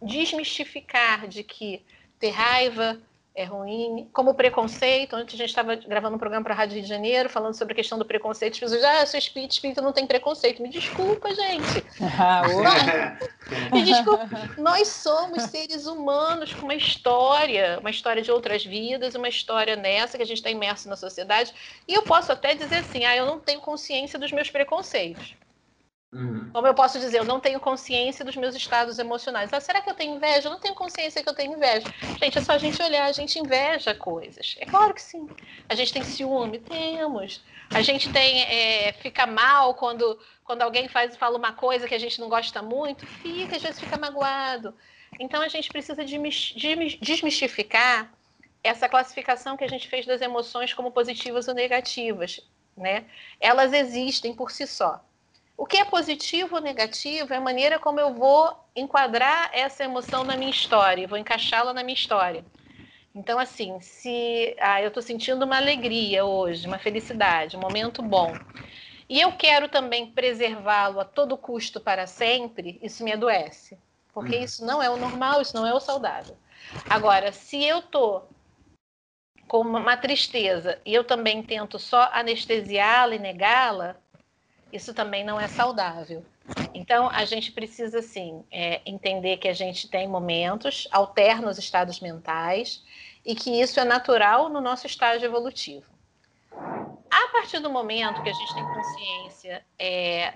desmistificar 0.00 1.26
de 1.26 1.42
que 1.42 1.85
ter 2.20 2.30
raiva, 2.30 2.96
é 3.37 3.44
ruim. 3.44 4.09
Como 4.14 4.35
preconceito, 4.35 5.14
ontem 5.14 5.35
a 5.35 5.38
gente 5.38 5.51
estava 5.51 5.77
gravando 5.77 6.16
um 6.16 6.18
programa 6.18 6.42
para 6.42 6.55
a 6.55 6.57
Rádio 6.57 6.77
Rio 6.77 6.83
de 6.83 6.88
Janeiro, 6.88 7.29
falando 7.29 7.53
sobre 7.53 7.72
a 7.72 7.77
questão 7.77 7.99
do 7.99 8.05
preconceito. 8.05 8.55
As 8.55 8.61
pessoas, 8.61 8.83
ah, 8.83 9.05
seu 9.05 9.18
espírito, 9.18 9.53
espírito 9.53 9.83
não 9.83 9.92
tem 9.92 10.07
preconceito. 10.07 10.62
Me 10.62 10.70
desculpa, 10.70 11.33
gente. 11.35 11.85
Ah, 12.18 12.42
Me 13.72 13.83
desculpa. 13.83 14.29
Nós 14.57 14.88
somos 14.88 15.42
seres 15.44 15.87
humanos 15.87 16.55
com 16.55 16.62
uma 16.62 16.75
história, 16.75 17.79
uma 17.81 17.90
história 17.90 18.22
de 18.22 18.31
outras 18.31 18.64
vidas, 18.64 19.14
uma 19.14 19.29
história 19.29 19.77
nessa 19.77 20.16
que 20.16 20.22
a 20.22 20.27
gente 20.27 20.38
está 20.38 20.51
imerso 20.51 20.88
na 20.88 20.96
sociedade. 20.96 21.53
E 21.87 21.92
eu 21.92 22.03
posso 22.03 22.33
até 22.33 22.55
dizer 22.55 22.77
assim, 22.77 23.05
ah, 23.05 23.14
eu 23.14 23.27
não 23.27 23.38
tenho 23.38 23.61
consciência 23.61 24.18
dos 24.18 24.33
meus 24.33 24.51
preconceitos. 24.51 25.35
Uhum. 26.12 26.51
Como 26.53 26.66
eu 26.66 26.75
posso 26.75 26.99
dizer, 26.99 27.19
eu 27.19 27.25
não 27.25 27.40
tenho 27.40 27.61
consciência 27.61 28.25
dos 28.25 28.37
meus 28.37 28.55
estados 28.55 28.99
emocionais. 28.99 29.53
Ah, 29.53 29.61
será 29.61 29.83
que 29.83 29.90
eu 29.90 29.95
tenho 29.95 30.16
inveja? 30.16 30.49
Eu 30.49 30.53
não 30.53 30.61
tenho 30.61 30.75
consciência 30.75 31.23
que 31.23 31.29
eu 31.29 31.35
tenho 31.35 31.55
inveja. 31.55 31.87
Gente, 32.23 32.38
é 32.38 32.40
só 32.40 32.53
a 32.53 32.59
gente 32.59 32.81
olhar, 32.83 33.05
a 33.05 33.12
gente 33.12 33.38
inveja 33.38 33.95
coisas. 33.95 34.57
É 34.59 34.64
claro 34.64 34.95
que 34.95 35.03
sim. 35.03 35.29
A 35.69 35.75
gente 35.75 35.92
tem 35.92 36.05
ciúme? 36.05 36.59
Temos. 36.59 37.42
A 37.71 37.83
gente 37.83 38.12
tem 38.12 38.42
é, 38.42 38.92
fica 38.92 39.27
mal 39.27 39.75
quando, 39.75 40.19
quando 40.45 40.62
alguém 40.62 40.88
faz 40.88 41.16
fala 41.16 41.37
uma 41.37 41.53
coisa 41.53 41.88
que 41.88 41.95
a 41.95 41.99
gente 41.99 42.21
não 42.21 42.29
gosta 42.29 42.62
muito, 42.62 43.07
fica, 43.07 43.57
às 43.57 43.62
vezes 43.62 43.81
fica 43.81 43.99
magoado. 43.99 44.75
Então 45.19 45.42
a 45.42 45.49
gente 45.49 45.69
precisa 45.69 46.05
desmistificar 46.05 48.12
essa 48.62 48.88
classificação 48.88 49.57
que 49.57 49.64
a 49.64 49.69
gente 49.69 49.88
fez 49.88 50.07
das 50.07 50.21
emoções 50.21 50.73
como 50.73 50.90
positivas 50.90 51.49
ou 51.49 51.55
negativas. 51.55 52.40
Né? 52.77 53.07
Elas 53.40 53.73
existem 53.73 54.35
por 54.35 54.51
si 54.51 54.66
só. 54.66 55.03
O 55.57 55.64
que 55.64 55.79
é 55.79 55.85
positivo 55.85 56.57
ou 56.57 56.61
negativo 56.61 57.33
é 57.33 57.37
a 57.38 57.40
maneira 57.40 57.79
como 57.79 57.99
eu 57.99 58.12
vou 58.12 58.55
enquadrar 58.75 59.51
essa 59.53 59.85
emoção 59.85 60.23
na 60.23 60.37
minha 60.37 60.51
história, 60.51 61.09
vou 61.09 61.16
encaixá-la 61.16 61.73
na 61.73 61.83
minha 61.83 61.95
história. 61.95 62.45
Então, 63.14 63.38
assim, 63.38 63.81
se 63.81 64.55
ah, 64.61 64.83
eu 64.83 64.88
estou 64.88 65.03
sentindo 65.03 65.47
uma 65.47 65.57
alegria 65.57 66.27
hoje, 66.27 66.66
uma 66.66 66.79
felicidade, 66.79 67.57
um 67.57 67.61
momento 67.61 68.03
bom, 68.03 68.35
e 69.09 69.19
eu 69.21 69.33
quero 69.33 69.69
também 69.69 70.11
preservá-lo 70.11 71.01
a 71.01 71.05
todo 71.05 71.38
custo 71.38 71.81
para 71.81 72.07
sempre, 72.07 72.79
isso 72.83 73.03
me 73.03 73.12
adoece. 73.12 73.79
Porque 74.12 74.37
hum. 74.37 74.42
isso 74.42 74.64
não 74.66 74.83
é 74.83 74.90
o 74.90 74.99
normal, 74.99 75.40
isso 75.40 75.57
não 75.57 75.66
é 75.66 75.73
o 75.73 75.81
saudável. 75.81 76.37
Agora, 76.90 77.33
se 77.33 77.64
eu 77.64 77.79
estou 77.79 78.29
com 79.49 79.61
uma 79.61 79.97
tristeza 79.97 80.79
e 80.85 80.92
eu 80.92 81.05
também 81.05 81.42
tento 81.42 81.79
só 81.79 82.11
anestesiá-la 82.12 83.14
e 83.14 83.19
negá-la, 83.19 83.97
isso 84.72 84.92
também 84.92 85.24
não 85.24 85.40
é 85.40 85.48
saudável. 85.48 86.24
Então, 86.74 87.09
a 87.11 87.24
gente 87.24 87.52
precisa, 87.52 88.02
sim, 88.02 88.44
é, 88.50 88.81
entender 88.87 89.38
que 89.38 89.48
a 89.48 89.52
gente 89.52 89.88
tem 89.88 90.07
momentos, 90.07 90.87
alterna 90.90 91.48
os 91.48 91.59
estados 91.59 92.00
mentais 92.00 92.83
e 93.24 93.35
que 93.35 93.61
isso 93.61 93.81
é 93.81 93.85
natural 93.85 94.48
no 94.48 94.61
nosso 94.61 94.87
estágio 94.87 95.26
evolutivo. 95.26 95.87
A 97.11 97.29
partir 97.33 97.61
do 97.61 97.70
momento 97.70 98.22
que 98.22 98.29
a 98.29 98.33
gente 98.33 98.55
tem 98.55 98.64
consciência 98.64 99.64
é, 99.79 100.35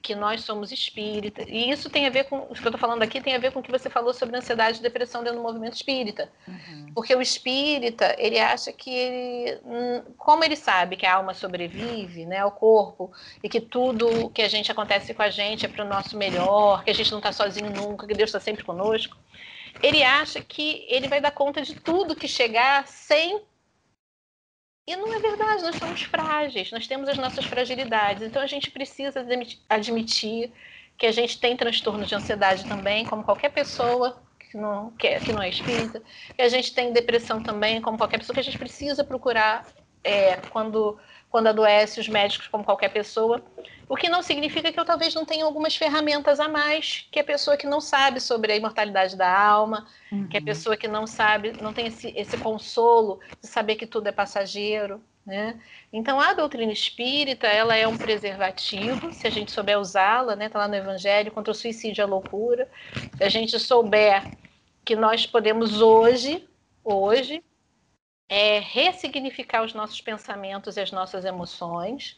que 0.00 0.14
nós 0.14 0.42
somos 0.42 0.70
espírita. 0.70 1.42
E 1.42 1.70
isso 1.70 1.90
tem 1.90 2.06
a 2.06 2.10
ver 2.10 2.24
com, 2.24 2.38
o 2.38 2.54
que 2.54 2.60
eu 2.60 2.68
estou 2.68 2.78
falando 2.78 3.02
aqui 3.02 3.20
tem 3.20 3.34
a 3.34 3.38
ver 3.38 3.52
com 3.52 3.60
o 3.60 3.62
que 3.62 3.70
você 3.70 3.90
falou 3.90 4.14
sobre 4.14 4.36
ansiedade 4.36 4.78
e 4.78 4.82
depressão 4.82 5.22
dentro 5.22 5.38
do 5.38 5.42
movimento 5.42 5.74
espírita. 5.74 6.30
Uhum. 6.46 6.92
Porque 6.94 7.14
o 7.14 7.20
espírita, 7.20 8.14
ele 8.18 8.38
acha 8.38 8.72
que 8.72 8.90
ele, 8.90 9.60
hum, 9.64 10.02
como 10.16 10.44
ele 10.44 10.56
sabe 10.56 10.96
que 10.96 11.04
a 11.04 11.14
alma 11.14 11.34
sobrevive 11.34 12.24
né, 12.24 12.38
ao 12.38 12.52
corpo 12.52 13.12
e 13.42 13.48
que 13.48 13.60
tudo 13.60 14.30
que 14.30 14.42
a 14.42 14.48
gente 14.48 14.70
acontece 14.70 15.12
com 15.12 15.22
a 15.22 15.30
gente 15.30 15.66
é 15.66 15.68
para 15.68 15.84
o 15.84 15.88
nosso 15.88 16.16
melhor, 16.16 16.84
que 16.84 16.90
a 16.90 16.94
gente 16.94 17.10
não 17.10 17.18
está 17.18 17.32
sozinho 17.32 17.70
nunca, 17.70 18.06
que 18.06 18.14
Deus 18.14 18.30
está 18.30 18.40
sempre 18.40 18.64
conosco, 18.64 19.16
ele 19.82 20.02
acha 20.02 20.40
que 20.40 20.84
ele 20.88 21.08
vai 21.08 21.20
dar 21.20 21.30
conta 21.30 21.62
de 21.62 21.74
tudo 21.74 22.16
que 22.16 22.26
chegar 22.26 22.86
sem 22.86 23.40
e 24.88 24.96
não 24.96 25.12
é 25.12 25.18
verdade, 25.18 25.62
nós 25.62 25.76
somos 25.76 26.02
frágeis, 26.02 26.72
nós 26.72 26.86
temos 26.86 27.08
as 27.08 27.18
nossas 27.18 27.44
fragilidades. 27.44 28.22
Então 28.22 28.40
a 28.40 28.46
gente 28.46 28.70
precisa 28.70 29.22
admitir 29.68 30.50
que 30.96 31.06
a 31.06 31.12
gente 31.12 31.38
tem 31.38 31.54
transtorno 31.54 32.06
de 32.06 32.14
ansiedade 32.14 32.64
também, 32.66 33.04
como 33.04 33.22
qualquer 33.22 33.50
pessoa 33.50 34.18
que 34.40 34.56
não, 34.56 34.90
que, 34.92 35.06
é, 35.06 35.20
que 35.20 35.30
não 35.30 35.42
é 35.42 35.50
espírita. 35.50 36.02
Que 36.34 36.40
a 36.40 36.48
gente 36.48 36.74
tem 36.74 36.90
depressão 36.90 37.42
também, 37.42 37.82
como 37.82 37.98
qualquer 37.98 38.18
pessoa, 38.18 38.32
que 38.32 38.40
a 38.40 38.44
gente 38.44 38.58
precisa 38.58 39.04
procurar 39.04 39.66
é, 40.02 40.36
quando 40.50 40.98
quando 41.30 41.48
adoece 41.48 42.00
os 42.00 42.08
médicos 42.08 42.48
como 42.48 42.64
qualquer 42.64 42.88
pessoa, 42.88 43.42
o 43.88 43.96
que 43.96 44.08
não 44.08 44.22
significa 44.22 44.70
que 44.70 44.78
eu 44.78 44.84
talvez 44.84 45.14
não 45.14 45.24
tenha 45.24 45.44
algumas 45.44 45.74
ferramentas 45.74 46.38
a 46.38 46.48
mais 46.48 47.06
que 47.10 47.18
a 47.18 47.24
pessoa 47.24 47.56
que 47.56 47.66
não 47.66 47.80
sabe 47.80 48.20
sobre 48.20 48.52
a 48.52 48.56
imortalidade 48.56 49.16
da 49.16 49.32
alma, 49.32 49.86
uhum. 50.12 50.28
que 50.28 50.36
a 50.36 50.42
pessoa 50.42 50.76
que 50.76 50.86
não 50.86 51.06
sabe, 51.06 51.52
não 51.62 51.72
tem 51.72 51.86
esse, 51.86 52.12
esse 52.16 52.36
consolo 52.36 53.20
de 53.40 53.46
saber 53.46 53.76
que 53.76 53.86
tudo 53.86 54.06
é 54.08 54.12
passageiro, 54.12 55.02
né? 55.24 55.58
Então 55.92 56.20
a 56.20 56.34
doutrina 56.34 56.72
espírita 56.72 57.46
ela 57.46 57.76
é 57.76 57.88
um 57.88 57.96
preservativo, 57.96 59.12
se 59.12 59.26
a 59.26 59.30
gente 59.30 59.50
souber 59.52 59.78
usá-la, 59.78 60.36
né? 60.36 60.48
Tá 60.48 60.58
lá 60.58 60.68
no 60.68 60.74
Evangelho 60.74 61.32
contra 61.32 61.50
o 61.50 61.54
suicídio 61.54 62.02
e 62.02 62.04
a 62.04 62.06
loucura. 62.06 62.68
Se 63.16 63.24
a 63.24 63.28
gente 63.28 63.58
souber 63.58 64.22
que 64.84 64.96
nós 64.96 65.26
podemos 65.26 65.80
hoje, 65.80 66.46
hoje 66.84 67.42
é 68.28 68.58
ressignificar 68.58 69.62
os 69.62 69.72
nossos 69.72 70.00
pensamentos 70.00 70.76
e 70.76 70.80
as 70.80 70.92
nossas 70.92 71.24
emoções. 71.24 72.16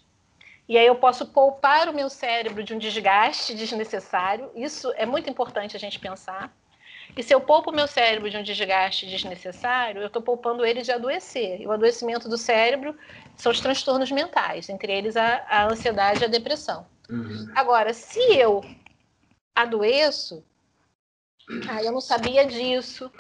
E 0.71 0.79
aí 0.79 0.87
eu 0.87 0.95
posso 0.95 1.27
poupar 1.27 1.89
o 1.89 1.93
meu 1.93 2.09
cérebro 2.09 2.62
de 2.62 2.73
um 2.73 2.79
desgaste 2.79 3.57
desnecessário. 3.57 4.53
Isso 4.55 4.93
é 4.95 5.05
muito 5.05 5.29
importante 5.29 5.77
a 5.77 5.81
gente 5.81 5.99
pensar. 5.99 6.57
E 7.16 7.25
se 7.25 7.35
eu 7.35 7.41
poupo 7.41 7.73
o 7.73 7.75
meu 7.75 7.89
cérebro 7.89 8.31
de 8.31 8.37
um 8.37 8.43
desgaste 8.45 9.05
desnecessário, 9.05 10.01
eu 10.01 10.07
estou 10.07 10.23
poupando 10.23 10.64
ele 10.64 10.83
de 10.83 10.93
adoecer. 10.93 11.61
E 11.61 11.66
o 11.66 11.73
adoecimento 11.73 12.29
do 12.29 12.39
cérebro 12.39 12.97
são 13.35 13.51
os 13.51 13.61
transtornos 13.61 14.12
mentais, 14.12 14.68
entre 14.68 14.93
eles 14.97 15.16
a, 15.16 15.45
a 15.49 15.66
ansiedade 15.66 16.23
e 16.23 16.27
a 16.27 16.29
depressão. 16.29 16.87
Uhum. 17.11 17.51
Agora, 17.57 17.93
se 17.93 18.21
eu 18.33 18.64
adoeço, 19.57 20.45
ah, 21.68 21.83
eu 21.83 21.91
não 21.91 22.01
sabia 22.01 22.47
disso, 22.47 23.11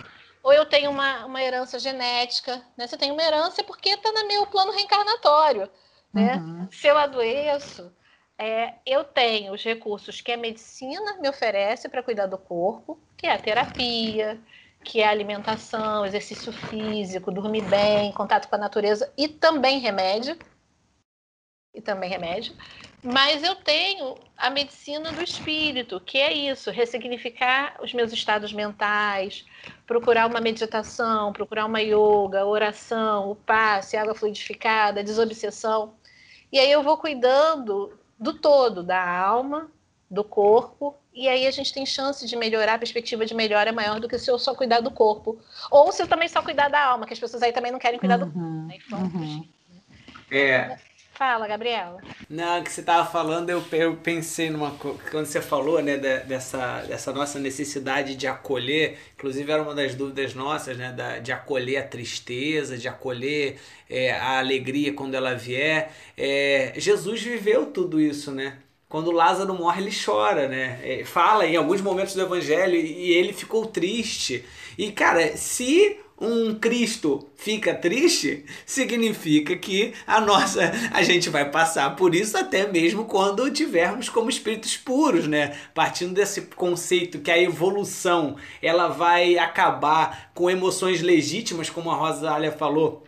ou 0.40 0.52
eu 0.52 0.66
tenho 0.66 0.88
uma, 0.88 1.26
uma 1.26 1.42
herança 1.42 1.80
genética, 1.80 2.64
né? 2.76 2.86
Você 2.86 2.96
tem 2.96 3.10
uma 3.10 3.24
herança 3.24 3.64
porque 3.64 3.88
está 3.90 4.12
no 4.12 4.28
meu 4.28 4.46
plano 4.46 4.70
reencarnatório, 4.70 5.68
né? 6.12 6.36
Uhum. 6.36 6.68
Se 6.70 6.86
eu 6.86 6.98
adoeço, 6.98 7.92
é, 8.38 8.74
eu 8.86 9.04
tenho 9.04 9.52
os 9.52 9.62
recursos 9.62 10.20
que 10.20 10.32
a 10.32 10.36
medicina 10.36 11.18
me 11.20 11.28
oferece 11.28 11.88
para 11.88 12.02
cuidar 12.02 12.26
do 12.26 12.38
corpo, 12.38 12.98
que 13.16 13.26
é 13.26 13.32
a 13.32 13.38
terapia, 13.38 14.40
que 14.82 15.00
é 15.00 15.06
a 15.06 15.10
alimentação, 15.10 16.06
exercício 16.06 16.52
físico, 16.52 17.30
dormir 17.30 17.62
bem, 17.62 18.12
contato 18.12 18.48
com 18.48 18.54
a 18.56 18.58
natureza 18.58 19.12
e 19.16 19.28
também 19.28 19.78
remédio. 19.78 20.36
E 21.74 21.80
também 21.80 22.10
remédio. 22.10 22.54
Mas 23.02 23.42
eu 23.42 23.54
tenho 23.54 24.16
a 24.36 24.50
medicina 24.50 25.12
do 25.12 25.22
espírito, 25.22 26.00
que 26.00 26.18
é 26.18 26.32
isso, 26.32 26.70
ressignificar 26.70 27.78
os 27.82 27.94
meus 27.94 28.12
estados 28.12 28.52
mentais, 28.52 29.46
procurar 29.86 30.26
uma 30.26 30.40
meditação, 30.40 31.32
procurar 31.32 31.66
uma 31.66 31.80
yoga, 31.80 32.44
oração, 32.44 33.30
o 33.30 33.36
passe, 33.36 33.96
água 33.96 34.14
fluidificada, 34.14 35.04
desobsessão. 35.04 35.94
E 36.52 36.58
aí 36.58 36.70
eu 36.70 36.82
vou 36.82 36.96
cuidando 36.96 37.98
do 38.18 38.34
todo, 38.34 38.82
da 38.82 39.02
alma, 39.02 39.70
do 40.10 40.24
corpo, 40.24 40.96
e 41.14 41.28
aí 41.28 41.46
a 41.46 41.50
gente 41.50 41.72
tem 41.72 41.86
chance 41.86 42.26
de 42.26 42.36
melhorar, 42.36 42.74
a 42.74 42.78
perspectiva 42.78 43.24
de 43.24 43.34
melhora 43.34 43.70
é 43.70 43.72
maior 43.72 44.00
do 44.00 44.08
que 44.08 44.18
se 44.18 44.30
eu 44.30 44.38
só 44.38 44.54
cuidar 44.54 44.80
do 44.80 44.90
corpo. 44.90 45.38
Ou 45.70 45.90
se 45.92 46.02
eu 46.02 46.06
também 46.06 46.28
só 46.28 46.42
cuidar 46.42 46.68
da 46.68 46.84
alma, 46.84 47.06
que 47.06 47.12
as 47.12 47.18
pessoas 47.18 47.42
aí 47.42 47.52
também 47.52 47.72
não 47.72 47.78
querem 47.78 47.98
cuidar 47.98 48.20
uhum, 48.20 48.26
do 48.26 48.32
corpo. 48.32 48.96
Né? 48.96 49.00
Uhum. 49.02 49.48
É, 50.30 50.78
Fala, 51.20 51.46
Gabriela. 51.46 52.00
Não, 52.30 52.64
que 52.64 52.72
você 52.72 52.80
estava 52.80 53.06
falando, 53.06 53.50
eu, 53.50 53.62
eu 53.72 53.94
pensei 53.94 54.48
numa 54.48 54.70
quando 54.70 55.26
você 55.26 55.42
falou, 55.42 55.82
né, 55.82 55.98
dessa, 55.98 56.80
dessa 56.88 57.12
nossa 57.12 57.38
necessidade 57.38 58.16
de 58.16 58.26
acolher, 58.26 58.96
inclusive 59.18 59.52
era 59.52 59.62
uma 59.62 59.74
das 59.74 59.94
dúvidas 59.94 60.32
nossas, 60.32 60.78
né, 60.78 60.90
da, 60.92 61.18
de 61.18 61.30
acolher 61.30 61.76
a 61.76 61.82
tristeza, 61.82 62.78
de 62.78 62.88
acolher 62.88 63.58
é, 63.90 64.12
a 64.12 64.38
alegria 64.38 64.94
quando 64.94 65.14
ela 65.14 65.34
vier. 65.34 65.92
É, 66.16 66.72
Jesus 66.78 67.20
viveu 67.20 67.66
tudo 67.66 68.00
isso, 68.00 68.30
né? 68.30 68.56
Quando 68.88 69.10
Lázaro 69.10 69.52
morre, 69.52 69.82
ele 69.82 69.92
chora, 69.94 70.48
né? 70.48 70.80
É, 70.82 71.04
fala 71.04 71.46
em 71.46 71.54
alguns 71.54 71.82
momentos 71.82 72.14
do 72.14 72.22
evangelho 72.22 72.76
e 72.76 73.12
ele 73.12 73.34
ficou 73.34 73.66
triste. 73.66 74.42
E 74.78 74.90
cara, 74.90 75.36
se 75.36 76.00
um 76.20 76.54
Cristo 76.54 77.26
fica 77.34 77.74
triste, 77.74 78.44
significa 78.66 79.56
que 79.56 79.94
a 80.06 80.20
nossa 80.20 80.70
a 80.92 81.02
gente 81.02 81.30
vai 81.30 81.50
passar 81.50 81.96
por 81.96 82.14
isso 82.14 82.36
até 82.36 82.66
mesmo 82.66 83.06
quando 83.06 83.50
tivermos 83.50 84.08
como 84.08 84.28
espíritos 84.28 84.76
puros, 84.76 85.26
né? 85.26 85.56
Partindo 85.74 86.12
desse 86.12 86.42
conceito 86.42 87.20
que 87.20 87.30
a 87.30 87.38
evolução 87.38 88.36
ela 88.60 88.88
vai 88.88 89.38
acabar 89.38 90.30
com 90.34 90.50
emoções 90.50 91.00
legítimas, 91.00 91.70
como 91.70 91.90
a 91.90 91.94
Rosália 91.94 92.52
falou, 92.52 93.04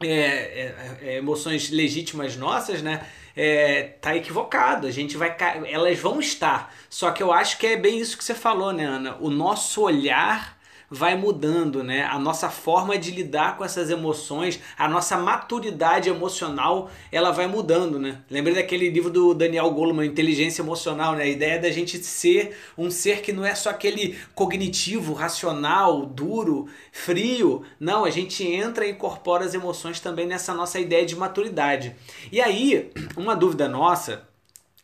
é, 0.00 0.08
é, 0.08 0.98
é, 1.02 1.16
emoções 1.16 1.70
legítimas 1.70 2.36
nossas, 2.36 2.80
né? 2.80 3.06
É, 3.36 3.82
tá 4.00 4.16
equivocado. 4.16 4.86
A 4.86 4.90
gente 4.90 5.16
vai, 5.16 5.36
elas 5.66 5.98
vão 5.98 6.20
estar. 6.20 6.72
Só 6.88 7.10
que 7.10 7.22
eu 7.22 7.32
acho 7.32 7.58
que 7.58 7.66
é 7.66 7.76
bem 7.76 7.98
isso 7.98 8.16
que 8.16 8.24
você 8.24 8.34
falou, 8.34 8.72
né, 8.72 8.84
Ana? 8.84 9.16
O 9.20 9.28
nosso 9.28 9.82
olhar 9.82 10.56
vai 10.90 11.16
mudando, 11.16 11.82
né? 11.82 12.04
A 12.04 12.18
nossa 12.18 12.48
forma 12.50 12.96
de 12.96 13.10
lidar 13.10 13.56
com 13.56 13.64
essas 13.64 13.90
emoções, 13.90 14.60
a 14.76 14.88
nossa 14.88 15.16
maturidade 15.16 16.08
emocional, 16.08 16.90
ela 17.10 17.30
vai 17.30 17.46
mudando, 17.46 17.98
né? 17.98 18.22
Lembrei 18.30 18.54
daquele 18.54 18.88
livro 18.90 19.10
do 19.10 19.34
Daniel 19.34 19.70
Goleman, 19.70 20.06
Inteligência 20.06 20.62
Emocional, 20.62 21.14
né? 21.14 21.24
A 21.24 21.28
ideia 21.28 21.58
da 21.60 21.70
gente 21.70 21.98
ser 22.02 22.56
um 22.76 22.90
ser 22.90 23.22
que 23.22 23.32
não 23.32 23.44
é 23.44 23.54
só 23.54 23.70
aquele 23.70 24.18
cognitivo, 24.34 25.12
racional, 25.12 26.06
duro, 26.06 26.66
frio. 26.92 27.62
Não, 27.78 28.04
a 28.04 28.10
gente 28.10 28.46
entra 28.46 28.86
e 28.86 28.90
incorpora 28.90 29.44
as 29.44 29.54
emoções 29.54 30.00
também 30.00 30.26
nessa 30.26 30.54
nossa 30.54 30.78
ideia 30.78 31.04
de 31.04 31.16
maturidade. 31.16 31.96
E 32.30 32.40
aí, 32.40 32.90
uma 33.16 33.34
dúvida 33.34 33.68
nossa 33.68 34.33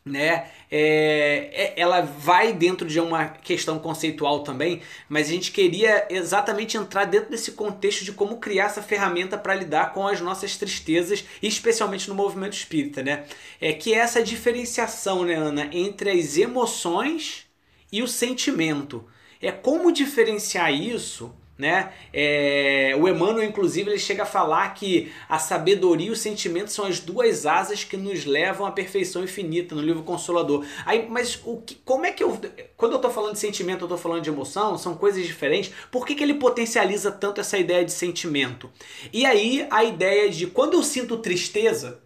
né? 0.04 0.50
É, 0.70 1.50
é, 1.52 1.80
ela 1.80 2.00
vai 2.00 2.52
dentro 2.52 2.86
de 2.86 2.98
uma 3.00 3.26
questão 3.28 3.78
conceitual 3.78 4.42
também, 4.42 4.82
mas 5.08 5.28
a 5.28 5.30
gente 5.30 5.52
queria 5.52 6.06
exatamente 6.10 6.76
entrar 6.76 7.04
dentro 7.04 7.30
desse 7.30 7.52
contexto 7.52 8.04
de 8.04 8.12
como 8.12 8.38
criar 8.38 8.66
essa 8.66 8.82
ferramenta 8.82 9.36
para 9.36 9.54
lidar 9.54 9.92
com 9.92 10.06
as 10.06 10.20
nossas 10.20 10.56
tristezas, 10.56 11.24
especialmente 11.42 12.08
no 12.08 12.14
movimento 12.14 12.54
espírita, 12.54 13.02
né? 13.02 13.24
É 13.60 13.72
que 13.72 13.92
é 13.92 13.98
essa 13.98 14.22
diferenciação, 14.22 15.24
né, 15.24 15.34
Ana, 15.34 15.68
entre 15.72 16.10
as 16.10 16.36
emoções 16.36 17.46
e 17.92 18.02
o 18.02 18.08
sentimento. 18.08 19.04
É 19.42 19.50
como 19.50 19.92
diferenciar 19.92 20.72
isso 20.72 21.34
né? 21.60 21.92
É, 22.10 22.96
o 22.98 23.06
Emmanuel, 23.06 23.44
inclusive, 23.44 23.90
ele 23.90 23.98
chega 23.98 24.22
a 24.22 24.26
falar 24.26 24.72
que 24.72 25.12
a 25.28 25.38
sabedoria 25.38 26.08
e 26.08 26.10
o 26.10 26.16
sentimento 26.16 26.72
são 26.72 26.86
as 26.86 27.00
duas 27.00 27.44
asas 27.44 27.84
que 27.84 27.98
nos 27.98 28.24
levam 28.24 28.66
à 28.66 28.72
perfeição 28.72 29.22
infinita 29.22 29.74
no 29.74 29.82
livro 29.82 30.02
Consolador. 30.02 30.64
Aí, 30.86 31.06
mas 31.08 31.38
o 31.44 31.58
que, 31.58 31.74
como 31.84 32.06
é 32.06 32.12
que 32.12 32.24
eu. 32.24 32.40
Quando 32.78 32.92
eu 32.92 32.96
estou 32.96 33.10
falando 33.10 33.34
de 33.34 33.38
sentimento, 33.38 33.82
eu 33.82 33.86
estou 33.86 33.98
falando 33.98 34.22
de 34.22 34.30
emoção, 34.30 34.78
são 34.78 34.96
coisas 34.96 35.24
diferentes. 35.26 35.72
Por 35.90 36.06
que, 36.06 36.14
que 36.14 36.24
ele 36.24 36.34
potencializa 36.34 37.12
tanto 37.12 37.42
essa 37.42 37.58
ideia 37.58 37.84
de 37.84 37.92
sentimento? 37.92 38.70
E 39.12 39.26
aí 39.26 39.66
a 39.70 39.84
ideia 39.84 40.30
de 40.30 40.46
quando 40.46 40.74
eu 40.74 40.82
sinto 40.82 41.18
tristeza, 41.18 42.00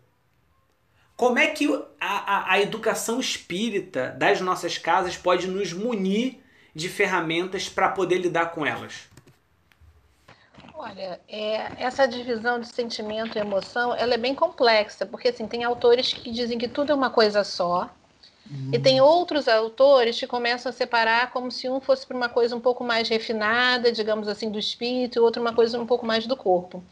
como 1.16 1.38
é 1.38 1.46
que 1.46 1.72
a, 2.00 2.38
a, 2.38 2.52
a 2.54 2.60
educação 2.60 3.20
espírita 3.20 4.10
das 4.18 4.40
nossas 4.40 4.78
casas 4.78 5.16
pode 5.16 5.46
nos 5.46 5.72
munir 5.72 6.38
de 6.74 6.88
ferramentas 6.88 7.68
para 7.68 7.88
poder 7.88 8.18
lidar 8.18 8.46
com 8.46 8.66
elas? 8.66 9.13
Olha, 10.76 11.20
é, 11.28 11.70
essa 11.78 12.06
divisão 12.06 12.58
de 12.58 12.66
sentimento 12.66 13.38
e 13.38 13.40
emoção, 13.40 13.94
ela 13.94 14.14
é 14.14 14.18
bem 14.18 14.34
complexa, 14.34 15.06
porque 15.06 15.28
assim, 15.28 15.46
tem 15.46 15.62
autores 15.62 16.12
que 16.12 16.30
dizem 16.32 16.58
que 16.58 16.66
tudo 16.66 16.90
é 16.90 16.94
uma 16.94 17.10
coisa 17.10 17.44
só, 17.44 17.88
uhum. 18.50 18.70
e 18.72 18.78
tem 18.80 19.00
outros 19.00 19.46
autores 19.46 20.18
que 20.18 20.26
começam 20.26 20.70
a 20.70 20.72
separar 20.72 21.30
como 21.30 21.50
se 21.50 21.68
um 21.68 21.80
fosse 21.80 22.04
para 22.04 22.16
uma 22.16 22.28
coisa 22.28 22.56
um 22.56 22.60
pouco 22.60 22.82
mais 22.82 23.08
refinada, 23.08 23.92
digamos 23.92 24.26
assim, 24.26 24.50
do 24.50 24.58
espírito, 24.58 25.18
e 25.18 25.20
outro 25.20 25.40
uma 25.40 25.54
coisa 25.54 25.78
um 25.80 25.86
pouco 25.86 26.04
mais 26.04 26.26
do 26.26 26.36
corpo. 26.36 26.82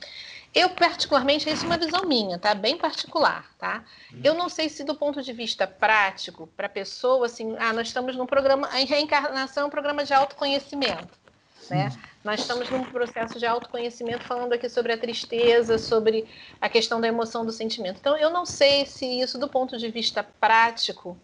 Eu, 0.54 0.68
particularmente, 0.70 1.50
isso 1.50 1.64
é 1.64 1.66
uma 1.66 1.78
visão 1.78 2.04
minha, 2.06 2.38
tá? 2.38 2.54
Bem 2.54 2.76
particular, 2.76 3.50
tá? 3.58 3.82
Uhum. 4.12 4.20
Eu 4.22 4.34
não 4.34 4.48
sei 4.48 4.68
se 4.68 4.84
do 4.84 4.94
ponto 4.94 5.22
de 5.22 5.32
vista 5.32 5.66
prático, 5.66 6.46
para 6.56 6.66
a 6.66 6.70
pessoa, 6.70 7.26
assim, 7.26 7.56
ah, 7.58 7.72
nós 7.72 7.88
estamos 7.88 8.14
num 8.14 8.26
programa, 8.26 8.68
a 8.68 8.76
reencarnação 8.76 9.64
é 9.64 9.66
um 9.66 9.70
programa 9.70 10.04
de 10.04 10.12
autoconhecimento, 10.12 11.21
né? 11.70 11.90
Nós 12.24 12.40
estamos 12.40 12.70
num 12.70 12.84
processo 12.84 13.38
de 13.38 13.46
autoconhecimento 13.46 14.24
falando 14.24 14.52
aqui 14.52 14.68
sobre 14.68 14.92
a 14.92 14.98
tristeza, 14.98 15.78
sobre 15.78 16.26
a 16.60 16.68
questão 16.68 17.00
da 17.00 17.08
emoção 17.08 17.44
do 17.44 17.52
sentimento. 17.52 17.98
Então, 18.00 18.16
eu 18.16 18.30
não 18.30 18.46
sei 18.46 18.86
se 18.86 19.04
isso, 19.20 19.38
do 19.38 19.48
ponto 19.48 19.76
de 19.76 19.88
vista 19.88 20.22
prático, 20.22 21.16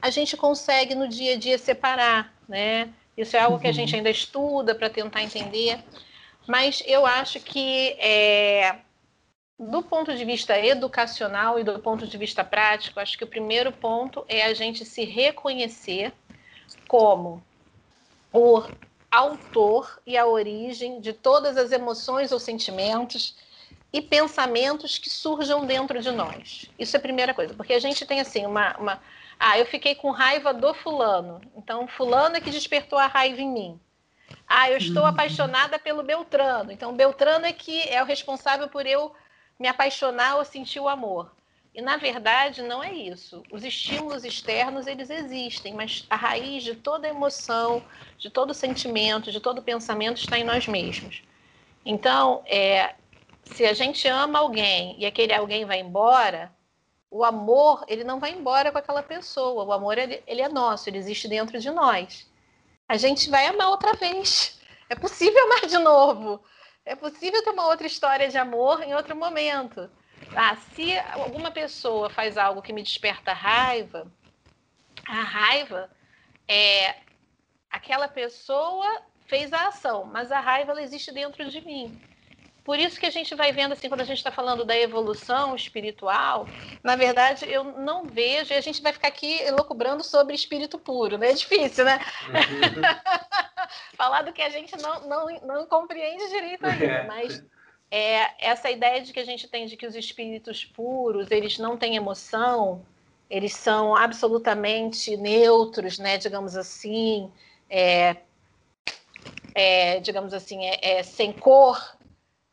a 0.00 0.10
gente 0.10 0.36
consegue 0.36 0.94
no 0.94 1.08
dia 1.08 1.34
a 1.34 1.38
dia 1.38 1.58
separar, 1.58 2.34
né? 2.48 2.88
Isso 3.16 3.36
é 3.36 3.40
algo 3.40 3.58
que 3.58 3.68
a 3.68 3.72
gente 3.72 3.92
uhum. 3.92 3.98
ainda 3.98 4.10
estuda 4.10 4.74
para 4.74 4.88
tentar 4.88 5.22
entender, 5.22 5.78
mas 6.46 6.82
eu 6.86 7.04
acho 7.04 7.38
que 7.40 7.90
é, 7.98 8.76
do 9.58 9.82
ponto 9.82 10.16
de 10.16 10.24
vista 10.24 10.58
educacional 10.58 11.58
e 11.58 11.64
do 11.64 11.78
ponto 11.80 12.06
de 12.06 12.16
vista 12.16 12.42
prático, 12.42 12.98
acho 12.98 13.18
que 13.18 13.24
o 13.24 13.26
primeiro 13.26 13.70
ponto 13.70 14.24
é 14.26 14.44
a 14.44 14.54
gente 14.54 14.84
se 14.86 15.04
reconhecer 15.04 16.12
como 16.88 17.42
o 18.32 18.62
autor 19.10 20.00
e 20.06 20.16
a 20.16 20.26
origem 20.26 21.00
de 21.00 21.12
todas 21.12 21.56
as 21.56 21.72
emoções 21.72 22.30
ou 22.32 22.38
sentimentos 22.38 23.36
e 23.92 24.00
pensamentos 24.00 24.98
que 24.98 25.10
surjam 25.10 25.66
dentro 25.66 26.00
de 26.00 26.10
nós. 26.12 26.66
Isso 26.78 26.96
é 26.96 26.98
a 26.98 27.02
primeira 27.02 27.34
coisa, 27.34 27.54
porque 27.54 27.72
a 27.72 27.78
gente 27.80 28.06
tem 28.06 28.20
assim 28.20 28.46
uma, 28.46 28.76
uma 28.78 29.02
ah, 29.38 29.58
eu 29.58 29.66
fiquei 29.66 29.94
com 29.94 30.10
raiva 30.10 30.54
do 30.54 30.72
fulano, 30.74 31.40
então 31.56 31.88
fulano 31.88 32.36
é 32.36 32.40
que 32.40 32.50
despertou 32.50 32.98
a 32.98 33.06
raiva 33.06 33.40
em 33.40 33.50
mim. 33.50 33.80
Ah, 34.46 34.70
eu 34.70 34.76
estou 34.76 35.02
uhum. 35.02 35.08
apaixonada 35.08 35.78
pelo 35.78 36.04
Beltrano, 36.04 36.70
então 36.70 36.94
Beltrano 36.94 37.46
é 37.46 37.52
que 37.52 37.82
é 37.88 38.02
o 38.02 38.06
responsável 38.06 38.68
por 38.68 38.86
eu 38.86 39.12
me 39.58 39.66
apaixonar 39.66 40.36
ou 40.36 40.44
sentir 40.44 40.78
o 40.78 40.88
amor. 40.88 41.30
E 41.74 41.80
na 41.80 41.96
verdade 41.96 42.62
não 42.62 42.82
é 42.82 42.92
isso. 42.92 43.42
Os 43.50 43.64
estímulos 43.64 44.24
externos 44.24 44.86
eles 44.86 45.08
existem, 45.08 45.72
mas 45.72 46.04
a 46.10 46.16
raiz 46.16 46.64
de 46.64 46.74
toda 46.74 47.08
emoção, 47.08 47.82
de 48.18 48.28
todo 48.28 48.52
sentimento, 48.52 49.30
de 49.30 49.40
todo 49.40 49.62
pensamento 49.62 50.18
está 50.18 50.38
em 50.38 50.44
nós 50.44 50.66
mesmos. 50.66 51.22
Então, 51.84 52.42
é, 52.46 52.94
se 53.44 53.64
a 53.64 53.72
gente 53.72 54.06
ama 54.08 54.40
alguém 54.40 54.96
e 54.98 55.06
aquele 55.06 55.32
alguém 55.32 55.64
vai 55.64 55.80
embora, 55.80 56.52
o 57.10 57.24
amor 57.24 57.84
ele 57.88 58.04
não 58.04 58.20
vai 58.20 58.32
embora 58.32 58.70
com 58.70 58.78
aquela 58.78 59.02
pessoa. 59.02 59.64
O 59.64 59.72
amor 59.72 59.96
ele, 59.96 60.22
ele 60.26 60.42
é 60.42 60.48
nosso, 60.48 60.88
ele 60.88 60.98
existe 60.98 61.28
dentro 61.28 61.58
de 61.58 61.70
nós. 61.70 62.28
A 62.88 62.96
gente 62.96 63.30
vai 63.30 63.46
amar 63.46 63.68
outra 63.68 63.94
vez. 63.94 64.60
É 64.88 64.94
possível 64.94 65.44
amar 65.44 65.66
de 65.66 65.78
novo. 65.78 66.42
É 66.84 66.96
possível 66.96 67.42
ter 67.44 67.50
uma 67.50 67.68
outra 67.68 67.86
história 67.86 68.28
de 68.28 68.36
amor 68.36 68.82
em 68.82 68.94
outro 68.94 69.14
momento. 69.14 69.88
Ah, 70.36 70.56
se 70.74 70.96
alguma 70.98 71.50
pessoa 71.50 72.08
faz 72.08 72.38
algo 72.38 72.62
que 72.62 72.72
me 72.72 72.82
desperta 72.82 73.32
raiva, 73.32 74.10
a 75.06 75.22
raiva 75.22 75.90
é 76.46 76.94
aquela 77.70 78.08
pessoa 78.08 79.02
fez 79.26 79.52
a 79.52 79.68
ação, 79.68 80.04
mas 80.04 80.32
a 80.32 80.40
raiva 80.40 80.72
ela 80.72 80.82
existe 80.82 81.12
dentro 81.12 81.48
de 81.48 81.60
mim. 81.60 82.00
por 82.64 82.78
isso 82.78 83.00
que 83.00 83.06
a 83.06 83.10
gente 83.10 83.34
vai 83.34 83.52
vendo, 83.52 83.72
assim, 83.72 83.88
quando 83.88 84.02
a 84.02 84.04
gente 84.04 84.18
está 84.18 84.30
falando 84.30 84.64
da 84.64 84.76
evolução 84.76 85.56
espiritual, 85.56 86.46
na 86.82 86.94
verdade, 86.94 87.50
eu 87.50 87.64
não 87.64 88.04
vejo, 88.04 88.52
e 88.52 88.56
a 88.56 88.60
gente 88.60 88.82
vai 88.82 88.92
ficar 88.92 89.08
aqui 89.08 89.40
elocubrando 89.42 90.04
sobre 90.04 90.34
espírito 90.34 90.78
puro, 90.78 91.16
né? 91.16 91.30
É 91.30 91.32
difícil, 91.32 91.84
né? 91.84 91.98
Uhum. 92.28 92.82
Falar 93.96 94.22
do 94.22 94.32
que 94.32 94.42
a 94.42 94.50
gente 94.50 94.76
não, 94.76 95.08
não, 95.08 95.26
não 95.42 95.66
compreende 95.66 96.28
direito 96.28 96.66
ainda, 96.66 96.84
é. 96.84 97.06
mas 97.06 97.42
é, 97.90 98.30
essa 98.38 98.70
ideia 98.70 99.02
de 99.02 99.12
que 99.12 99.20
a 99.20 99.24
gente 99.24 99.48
tem 99.48 99.66
de 99.66 99.76
que 99.76 99.86
os 99.86 99.96
espíritos 99.96 100.64
puros, 100.64 101.30
eles 101.30 101.58
não 101.58 101.76
têm 101.76 101.96
emoção, 101.96 102.82
eles 103.28 103.54
são 103.54 103.96
absolutamente 103.96 105.16
neutros, 105.16 105.98
né? 105.98 106.16
Digamos 106.16 106.56
assim, 106.56 107.30
é, 107.68 108.16
é, 109.54 110.00
digamos 110.00 110.32
assim, 110.32 110.64
é, 110.64 110.98
é, 110.98 111.02
sem 111.02 111.32
cor, 111.32 111.96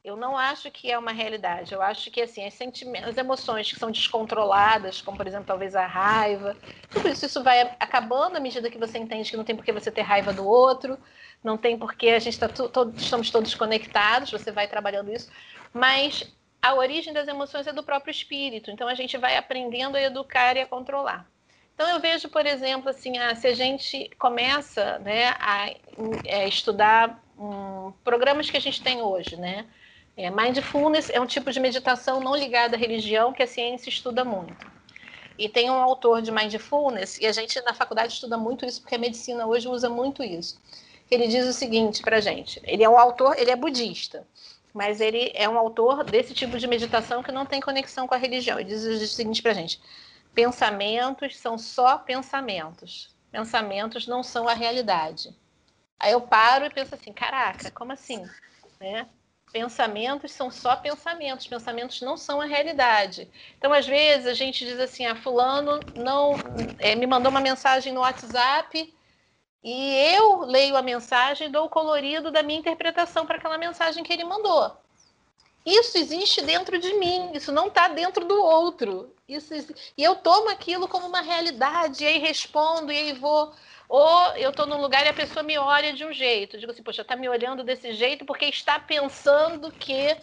eu 0.04 0.16
não 0.16 0.38
acho 0.38 0.72
que 0.72 0.90
é 0.90 0.98
uma 0.98 1.12
realidade. 1.12 1.74
Eu 1.74 1.82
acho 1.82 2.10
que 2.10 2.22
assim, 2.22 2.46
as, 2.46 2.58
as 3.06 3.18
emoções 3.18 3.72
que 3.72 3.78
são 3.78 3.92
descontroladas, 3.92 5.02
como 5.02 5.18
por 5.18 5.28
exemplo 5.28 5.46
talvez 5.46 5.76
a 5.76 5.86
raiva, 5.86 6.56
tudo 6.90 7.10
isso, 7.10 7.26
isso 7.26 7.44
vai 7.44 7.76
acabando 7.80 8.38
à 8.38 8.40
medida 8.40 8.70
que 8.70 8.78
você 8.78 8.98
entende 8.98 9.30
que 9.30 9.38
não 9.38 9.44
tem 9.44 9.56
por 9.56 9.66
que 9.66 9.72
você 9.72 9.92
ter 9.92 10.04
raiva 10.04 10.32
do 10.32 10.48
outro, 10.48 10.98
não 11.44 11.58
tem 11.58 11.78
porque 11.78 12.10
a 12.10 12.20
gente 12.20 12.34
está 12.34 12.48
to, 12.48 12.70
estamos 12.96 13.30
todos 13.30 13.54
conectados, 13.56 14.32
você 14.32 14.52
vai 14.52 14.68
trabalhando 14.68 15.12
isso, 15.12 15.30
mas 15.74 16.24
a 16.62 16.74
origem 16.74 17.14
das 17.14 17.28
emoções 17.28 17.68
é 17.68 17.74
do 17.74 17.84
próprio 17.84 18.12
espírito. 18.12 18.72
Então 18.72 18.88
a 18.88 18.96
gente 18.96 19.18
vai 19.18 19.38
aprendendo 19.38 19.96
a 19.96 20.02
educar 20.02 20.56
e 20.58 20.62
a 20.62 20.68
controlar. 20.68 21.26
Então 21.74 21.88
eu 21.90 22.00
vejo, 22.00 22.28
por 22.30 22.46
exemplo, 22.46 22.90
assim, 22.90 23.18
ah, 23.20 23.36
se 23.36 23.48
a 23.48 23.54
gente 23.54 24.10
começa 24.18 24.98
né, 25.00 25.36
a 25.40 25.70
é, 26.26 26.48
estudar 26.48 27.24
um, 27.38 27.94
programas 28.04 28.50
que 28.50 28.58
a 28.58 28.60
gente 28.60 28.82
tem 28.82 29.02
hoje, 29.02 29.36
né? 29.38 29.68
É, 30.16 30.32
mindfulness 30.32 31.12
é 31.12 31.22
um 31.22 31.28
tipo 31.28 31.52
de 31.52 31.60
meditação 31.60 32.20
não 32.20 32.36
ligada 32.36 32.76
à 32.76 32.80
religião 32.80 33.32
que 33.32 33.44
a 33.44 33.48
ciência 33.48 33.90
estuda 33.90 34.26
muito. 34.26 34.56
E 35.38 35.48
tem 35.48 35.70
um 35.70 35.76
autor 35.76 36.24
de 36.24 36.32
mindfulness, 36.32 37.20
e 37.20 37.28
a 37.28 37.32
gente 37.32 37.62
na 37.62 37.76
faculdade 37.76 38.14
estuda 38.14 38.36
muito 38.36 38.66
isso, 38.66 38.82
porque 38.82 38.96
a 38.96 38.98
medicina 38.98 39.46
hoje 39.46 39.68
usa 39.68 39.88
muito 39.88 40.24
isso. 40.24 40.60
Ele 41.10 41.28
diz 41.28 41.46
o 41.48 41.54
seguinte 41.54 42.02
para 42.02 42.20
gente: 42.20 42.62
ele 42.64 42.84
é 42.84 42.90
um 42.90 42.98
autor, 42.98 43.38
ele 43.38 43.52
é 43.52 43.56
budista, 43.56 44.28
mas 44.74 45.00
ele 45.00 45.32
é 45.34 45.48
um 45.48 45.58
autor 45.58 46.04
desse 46.04 46.34
tipo 46.34 46.58
de 46.58 46.68
meditação 46.68 47.24
que 47.24 47.32
não 47.32 47.46
tem 47.46 47.62
conexão 47.62 48.08
com 48.08 48.14
a 48.14 48.18
religião. 48.18 48.60
Ele 48.60 48.70
diz 48.70 48.84
o 48.84 49.08
seguinte 49.08 49.42
para 49.42 49.54
gente: 49.54 49.80
pensamentos 50.34 51.38
são 51.38 51.58
só 51.58 51.98
pensamentos, 51.98 53.16
pensamentos 53.32 54.08
não 54.08 54.22
são 54.24 54.48
a 54.48 54.54
realidade. 54.54 55.36
Aí 56.00 56.12
eu 56.12 56.22
paro 56.22 56.66
e 56.66 56.70
penso 56.70 56.94
assim: 56.94 57.14
caraca, 57.14 57.72
como 57.72 57.94
assim? 57.94 58.24
Né? 58.80 59.08
pensamentos 59.52 60.32
são 60.32 60.52
só 60.52 60.76
pensamentos, 60.76 61.48
pensamentos 61.48 62.02
não 62.02 62.18
são 62.18 62.42
a 62.42 62.46
realidade. 62.46 63.28
Então, 63.58 63.74
às 63.74 63.88
vezes, 63.88 64.28
a 64.28 64.34
gente 64.34 64.66
diz 64.66 64.80
assim: 64.80 65.06
ah, 65.06 65.16
Fulano 65.16 65.80
não 65.96 66.34
é, 66.80 66.96
me 66.96 67.08
mandou 67.08 67.32
uma 67.32 67.40
mensagem 67.40 67.94
no 67.94 68.02
WhatsApp 68.02 68.94
e 69.64 69.96
eu 70.16 70.42
leio 70.42 70.78
a 70.78 70.82
mensagem 70.82 71.48
e 71.48 71.52
dou 71.52 71.66
o 71.66 71.70
colorido 71.70 72.32
da 72.32 72.44
minha 72.44 72.60
interpretação 72.60 73.26
para 73.26 73.38
aquela 73.38 73.58
mensagem 73.58 74.04
que 74.04 74.14
ele 74.14 74.24
mandou. 74.24 74.76
Isso 75.66 75.98
existe 75.98 76.42
dentro 76.42 76.80
de 76.80 76.94
mim, 76.94 77.32
isso 77.34 77.52
não 77.52 77.68
está 77.68 77.90
dentro 77.90 78.26
do 78.26 78.42
outro. 78.42 79.14
Isso, 79.28 79.54
e 79.98 80.04
eu 80.04 80.16
tomo 80.16 80.50
aquilo 80.50 80.88
como 80.88 81.08
uma 81.08 81.20
realidade, 81.20 82.04
e 82.04 82.08
aí 82.08 82.18
respondo, 82.20 82.92
e 82.92 82.98
aí 82.98 83.14
vou 83.14 83.54
ou 83.90 84.36
eu 84.36 84.50
estou 84.50 84.66
num 84.66 84.82
lugar 84.82 85.06
e 85.06 85.10
a 85.10 85.14
pessoa 85.14 85.44
me 85.44 85.58
olha 85.58 85.94
de 85.94 86.04
um 86.04 86.12
jeito. 86.12 86.56
Eu 86.56 86.60
digo 86.60 86.72
assim, 86.72 86.84
poxa, 86.84 87.02
está 87.02 87.16
me 87.16 87.30
olhando 87.30 87.64
desse 87.64 87.94
jeito 87.94 88.26
porque 88.26 88.46
está 88.46 88.80
pensando 88.80 89.72
que 89.72 90.18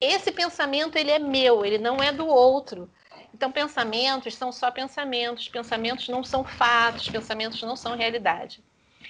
esse 0.00 0.32
pensamento 0.32 0.96
ele 0.96 1.10
é 1.10 1.18
meu, 1.18 1.64
ele 1.64 1.78
não 1.78 2.02
é 2.02 2.12
do 2.12 2.26
outro. 2.26 2.90
Então, 3.34 3.52
pensamentos 3.52 4.34
são 4.34 4.50
só 4.50 4.70
pensamentos, 4.70 5.48
pensamentos 5.48 6.08
não 6.08 6.24
são 6.24 6.44
fatos, 6.44 7.08
pensamentos 7.08 7.62
não 7.62 7.76
são 7.76 7.96
realidade. 7.96 8.62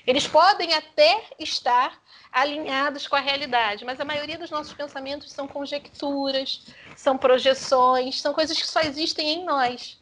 Eles 0.07 0.27
podem 0.27 0.73
até 0.75 1.23
estar 1.39 2.01
alinhados 2.33 3.07
com 3.07 3.17
a 3.17 3.21
realidade, 3.21 3.85
mas 3.85 4.01
a 4.01 4.05
maioria 4.05 4.39
dos 4.39 4.51
nossos 4.51 4.73
pensamentos 4.73 5.31
são 5.33 5.47
conjecturas, 5.47 6.67
são 6.97 7.17
projeções, 7.17 8.21
são 8.21 8.33
coisas 8.33 8.59
que 8.59 8.67
só 8.67 8.81
existem 8.81 9.29
em 9.29 9.45
nós. 9.45 10.01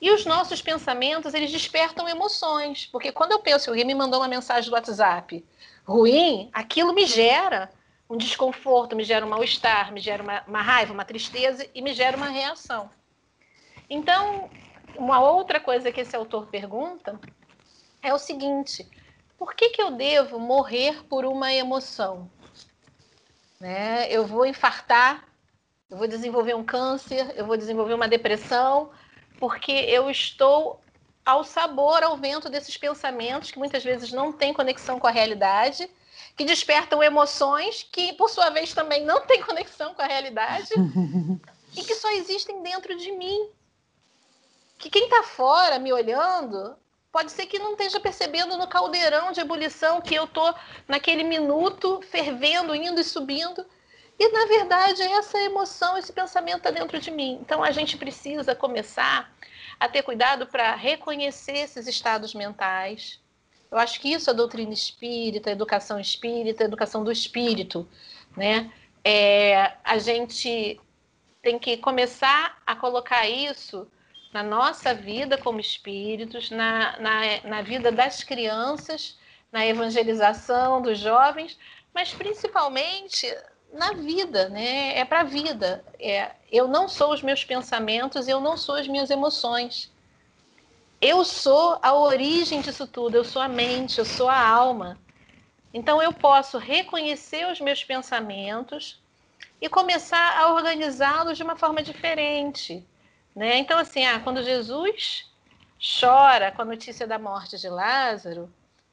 E 0.00 0.10
os 0.10 0.26
nossos 0.26 0.60
pensamentos, 0.60 1.32
eles 1.32 1.50
despertam 1.50 2.06
emoções, 2.08 2.86
porque 2.86 3.10
quando 3.10 3.32
eu 3.32 3.38
penso, 3.38 3.70
alguém 3.70 3.86
me 3.86 3.94
mandou 3.94 4.20
uma 4.20 4.28
mensagem 4.28 4.68
do 4.68 4.74
WhatsApp 4.74 5.42
ruim, 5.86 6.50
aquilo 6.52 6.92
me 6.92 7.06
gera 7.06 7.70
um 8.08 8.16
desconforto, 8.16 8.94
me 8.94 9.04
gera 9.04 9.24
um 9.24 9.28
mal-estar, 9.30 9.92
me 9.92 10.00
gera 10.00 10.22
uma, 10.22 10.42
uma 10.46 10.60
raiva, 10.60 10.92
uma 10.92 11.04
tristeza 11.04 11.66
e 11.74 11.80
me 11.80 11.94
gera 11.94 12.16
uma 12.16 12.28
reação. 12.28 12.90
Então, 13.88 14.50
uma 14.96 15.20
outra 15.20 15.60
coisa 15.60 15.92
que 15.92 16.00
esse 16.00 16.14
autor 16.14 16.46
pergunta 16.46 17.18
é 18.02 18.12
o 18.12 18.18
seguinte: 18.18 18.88
por 19.38 19.54
que, 19.54 19.70
que 19.70 19.82
eu 19.82 19.90
devo 19.90 20.38
morrer 20.38 21.04
por 21.04 21.24
uma 21.24 21.52
emoção? 21.52 22.30
Né? 23.60 24.10
Eu 24.10 24.26
vou 24.26 24.46
infartar, 24.46 25.24
eu 25.90 25.96
vou 25.96 26.06
desenvolver 26.06 26.54
um 26.54 26.64
câncer, 26.64 27.32
eu 27.36 27.46
vou 27.46 27.56
desenvolver 27.56 27.94
uma 27.94 28.08
depressão, 28.08 28.90
porque 29.38 29.72
eu 29.72 30.10
estou 30.10 30.80
ao 31.24 31.42
sabor, 31.42 32.02
ao 32.02 32.16
vento 32.16 32.50
desses 32.50 32.76
pensamentos 32.76 33.50
que 33.50 33.58
muitas 33.58 33.82
vezes 33.82 34.12
não 34.12 34.32
têm 34.32 34.52
conexão 34.52 34.98
com 34.98 35.06
a 35.06 35.10
realidade, 35.10 35.88
que 36.36 36.44
despertam 36.44 37.02
emoções 37.02 37.82
que, 37.90 38.12
por 38.14 38.28
sua 38.28 38.50
vez, 38.50 38.74
também 38.74 39.04
não 39.04 39.24
têm 39.26 39.42
conexão 39.42 39.94
com 39.94 40.02
a 40.02 40.06
realidade 40.06 40.68
e 41.76 41.82
que 41.82 41.94
só 41.94 42.10
existem 42.10 42.62
dentro 42.62 42.96
de 42.96 43.10
mim. 43.12 43.48
Que 44.84 44.90
quem 44.90 45.04
está 45.04 45.22
fora 45.22 45.78
me 45.78 45.90
olhando 45.94 46.76
pode 47.10 47.32
ser 47.32 47.46
que 47.46 47.58
não 47.58 47.72
esteja 47.72 47.98
percebendo 47.98 48.58
no 48.58 48.68
caldeirão 48.68 49.32
de 49.32 49.40
ebulição 49.40 50.02
que 50.02 50.14
eu 50.14 50.24
estou 50.24 50.54
naquele 50.86 51.24
minuto 51.24 52.02
fervendo, 52.02 52.74
indo 52.74 53.00
e 53.00 53.04
subindo. 53.04 53.64
E 54.18 54.28
na 54.28 54.44
verdade, 54.44 55.00
essa 55.00 55.38
emoção, 55.38 55.96
esse 55.96 56.12
pensamento 56.12 56.58
está 56.58 56.70
dentro 56.70 57.00
de 57.00 57.10
mim. 57.10 57.38
Então 57.40 57.64
a 57.64 57.70
gente 57.70 57.96
precisa 57.96 58.54
começar 58.54 59.34
a 59.80 59.88
ter 59.88 60.02
cuidado 60.02 60.46
para 60.48 60.74
reconhecer 60.74 61.56
esses 61.60 61.86
estados 61.86 62.34
mentais. 62.34 63.18
Eu 63.70 63.78
acho 63.78 63.98
que 63.98 64.12
isso 64.12 64.28
é 64.28 64.34
doutrina 64.34 64.74
espírita, 64.74 65.48
a 65.48 65.54
educação 65.54 65.98
espírita, 65.98 66.62
a 66.62 66.66
educação 66.66 67.02
do 67.02 67.10
espírito, 67.10 67.88
né? 68.36 68.70
É, 69.02 69.78
a 69.82 69.96
gente 69.96 70.78
tem 71.40 71.58
que 71.58 71.78
começar 71.78 72.62
a 72.66 72.76
colocar 72.76 73.26
isso 73.26 73.90
na 74.34 74.42
nossa 74.42 74.92
vida 74.92 75.38
como 75.38 75.60
espíritos, 75.60 76.50
na, 76.50 76.98
na, 76.98 77.20
na 77.44 77.62
vida 77.62 77.92
das 77.92 78.24
crianças, 78.24 79.16
na 79.52 79.64
evangelização 79.64 80.82
dos 80.82 80.98
jovens, 80.98 81.56
mas 81.94 82.12
principalmente 82.12 83.32
na 83.72 83.92
vida, 83.92 84.48
né? 84.48 84.98
É 84.98 85.04
para 85.04 85.20
a 85.20 85.24
vida. 85.24 85.84
É, 86.00 86.32
eu 86.50 86.66
não 86.66 86.88
sou 86.88 87.12
os 87.14 87.22
meus 87.22 87.44
pensamentos, 87.44 88.26
eu 88.26 88.40
não 88.40 88.56
sou 88.56 88.74
as 88.74 88.88
minhas 88.88 89.08
emoções. 89.08 89.92
Eu 91.00 91.24
sou 91.24 91.78
a 91.80 91.94
origem 91.94 92.60
disso 92.60 92.88
tudo, 92.88 93.14
eu 93.14 93.24
sou 93.24 93.40
a 93.40 93.48
mente, 93.48 94.00
eu 94.00 94.04
sou 94.04 94.28
a 94.28 94.48
alma. 94.48 94.98
Então 95.72 96.02
eu 96.02 96.12
posso 96.12 96.58
reconhecer 96.58 97.46
os 97.52 97.60
meus 97.60 97.84
pensamentos 97.84 99.00
e 99.60 99.68
começar 99.68 100.40
a 100.40 100.52
organizá-los 100.52 101.36
de 101.36 101.44
uma 101.44 101.54
forma 101.54 101.82
diferente, 101.84 102.84
né? 103.34 103.58
Então 103.58 103.78
assim, 103.78 104.04
ah, 104.04 104.20
quando 104.20 104.42
Jesus 104.42 105.30
chora 106.00 106.52
com 106.52 106.62
a 106.62 106.64
notícia 106.64 107.06
da 107.06 107.18
morte 107.18 107.58
de 107.58 107.68
Lázaro, 107.68 108.52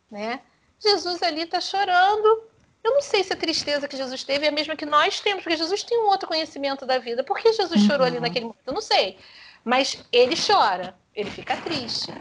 né? 0.10 0.42
Jesus 0.80 1.22
ali 1.22 1.42
está 1.42 1.62
chorando 1.62 2.52
eu 2.84 2.94
não 2.96 3.02
sei 3.02 3.24
se 3.24 3.32
a 3.32 3.38
tristeza 3.38 3.88
que 3.88 3.96
Jesus 3.96 4.24
teve 4.24 4.46
é 4.46 4.50
a 4.50 4.52
mesma 4.52 4.76
que 4.76 4.86
nós 4.86 5.20
temos, 5.20 5.44
porque 5.44 5.58
Jesus 5.58 5.84
tem 5.84 6.00
um 6.00 6.08
outro 6.08 6.28
conhecimento 6.28 6.86
da 6.86 6.98
vida. 6.98 7.24
Por 7.24 7.38
que 7.38 7.54
Jesus 7.54 7.82
uhum. 7.82 7.88
chorou 7.88 8.08
ali 8.08 8.20
naquele 8.20 8.46
momento? 8.46 8.62
Eu 8.66 8.74
não 8.74 8.82
sei. 8.82 9.20
Mas 9.64 10.04
ele 10.12 10.36
chora, 10.36 10.96
ele 11.16 11.30
fica 11.30 11.56
triste. 11.58 12.12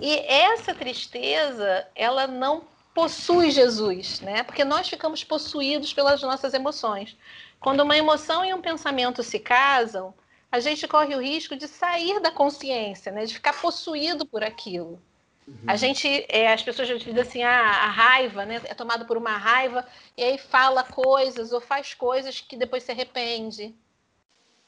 E 0.00 0.16
essa 0.20 0.74
tristeza, 0.74 1.86
ela 1.94 2.26
não 2.26 2.64
possui 2.94 3.50
Jesus, 3.50 4.20
né? 4.20 4.42
Porque 4.42 4.64
nós 4.64 4.88
ficamos 4.88 5.22
possuídos 5.22 5.92
pelas 5.92 6.22
nossas 6.22 6.54
emoções. 6.54 7.16
Quando 7.60 7.80
uma 7.80 7.96
emoção 7.96 8.44
e 8.44 8.54
um 8.54 8.62
pensamento 8.62 9.22
se 9.22 9.38
casam, 9.38 10.14
a 10.52 10.60
gente 10.60 10.86
corre 10.86 11.16
o 11.16 11.22
risco 11.22 11.56
de 11.56 11.66
sair 11.66 12.20
da 12.20 12.30
consciência, 12.30 13.10
né? 13.10 13.24
De 13.24 13.32
ficar 13.32 13.58
possuído 13.58 14.26
por 14.26 14.44
aquilo. 14.44 15.00
Uhum. 15.48 15.56
A 15.66 15.76
gente, 15.76 16.26
é, 16.28 16.52
as 16.52 16.62
pessoas 16.62 16.86
dizem 16.88 17.18
assim, 17.18 17.42
ah, 17.42 17.84
a 17.84 17.88
raiva, 17.88 18.44
né? 18.44 18.60
É 18.66 18.74
tomado 18.74 19.06
por 19.06 19.16
uma 19.16 19.34
raiva 19.38 19.86
e 20.14 20.22
aí 20.22 20.36
fala 20.36 20.84
coisas 20.84 21.52
ou 21.52 21.60
faz 21.60 21.94
coisas 21.94 22.38
que 22.40 22.54
depois 22.54 22.82
se 22.82 22.92
arrepende. 22.92 23.74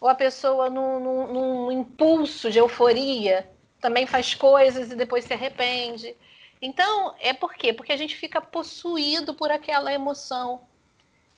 Ou 0.01 0.09
a 0.09 0.15
pessoa 0.15 0.71
num, 0.71 0.99
num, 0.99 1.33
num 1.33 1.73
impulso 1.73 2.51
de 2.51 2.59
euforia 2.59 3.47
também 3.79 4.07
faz 4.07 4.35
coisas 4.35 4.91
e 4.91 4.97
depois 4.97 5.27
se 5.27 5.35
arrepende. 5.35 6.17
Então, 6.63 7.15
é 7.21 7.35
por 7.35 7.53
quê? 7.53 7.75
Porque 7.75 7.93
a 7.93 7.97
gente 7.97 8.17
fica 8.17 8.41
possuído 8.41 9.35
por 9.35 9.51
aquela 9.51 9.93
emoção. 9.93 10.63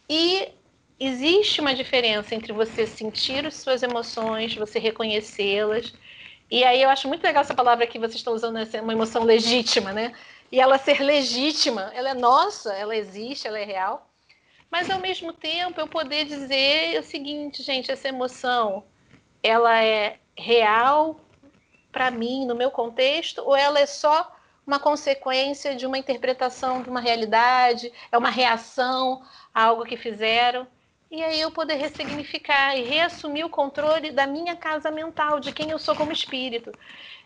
E 0.09 0.53
existe 0.99 1.61
uma 1.61 1.75
diferença 1.75 2.35
entre 2.35 2.53
você 2.53 2.87
sentir 2.87 3.47
as 3.47 3.55
suas 3.57 3.83
emoções, 3.83 4.55
você 4.55 4.79
reconhecê-las. 4.79 5.93
E 6.51 6.65
aí 6.65 6.83
eu 6.83 6.89
acho 6.89 7.09
muito 7.09 7.23
legal 7.23 7.43
essa 7.43 7.55
palavra 7.55 7.87
que 7.87 7.99
vocês 7.99 8.17
estão 8.17 8.35
usando, 8.35 8.59
essa 8.59 8.81
uma 8.81 8.93
emoção 8.93 9.25
legítima, 9.25 9.93
né? 9.93 10.15
E 10.51 10.61
ela 10.61 10.79
ser 10.79 11.03
legítima, 11.03 11.91
ela 11.95 12.11
é 12.11 12.15
nossa, 12.15 12.73
ela 12.73 12.97
existe, 12.97 13.47
ela 13.49 13.59
é 13.59 13.65
real. 13.65 14.11
Mas 14.71 14.91
ao 14.91 15.01
mesmo 15.01 15.33
tempo 15.33 15.81
eu 15.81 15.87
poder 15.89 16.25
dizer 16.25 16.99
o 16.99 17.03
seguinte, 17.03 17.63
gente, 17.63 17.91
essa 17.91 18.09
emoção, 18.09 18.85
ela 19.43 19.83
é 19.83 20.19
real 20.37 21.21
para 21.93 22.11
mim, 22.11 22.47
no 22.47 22.55
meu 22.55 22.71
contexto, 22.71 23.43
ou 23.43 23.57
ela 23.57 23.81
é 23.81 23.87
só 23.87 24.33
uma 24.67 24.79
consequência 24.79 25.75
de 25.75 25.87
uma 25.87 25.97
interpretação 25.97 26.83
de 26.83 26.91
uma 26.91 27.01
realidade, 27.01 27.93
é 28.11 28.19
uma 28.19 28.31
reação 28.31 29.23
a 29.55 29.63
algo 29.63 29.85
que 29.85 29.97
fizeram? 29.97 30.67
E 31.17 31.25
aí 31.25 31.41
eu 31.41 31.51
poder 31.51 31.77
ressignificar 31.77 32.77
e 32.77 32.83
reassumir 32.83 33.47
o 33.47 33.49
controle 33.49 34.13
da 34.13 34.27
minha 34.27 34.55
casa 34.55 34.91
mental, 34.91 35.41
de 35.41 35.51
quem 35.51 35.71
eu 35.71 35.79
sou 35.79 35.97
como 35.97 36.13
espírito. 36.13 36.77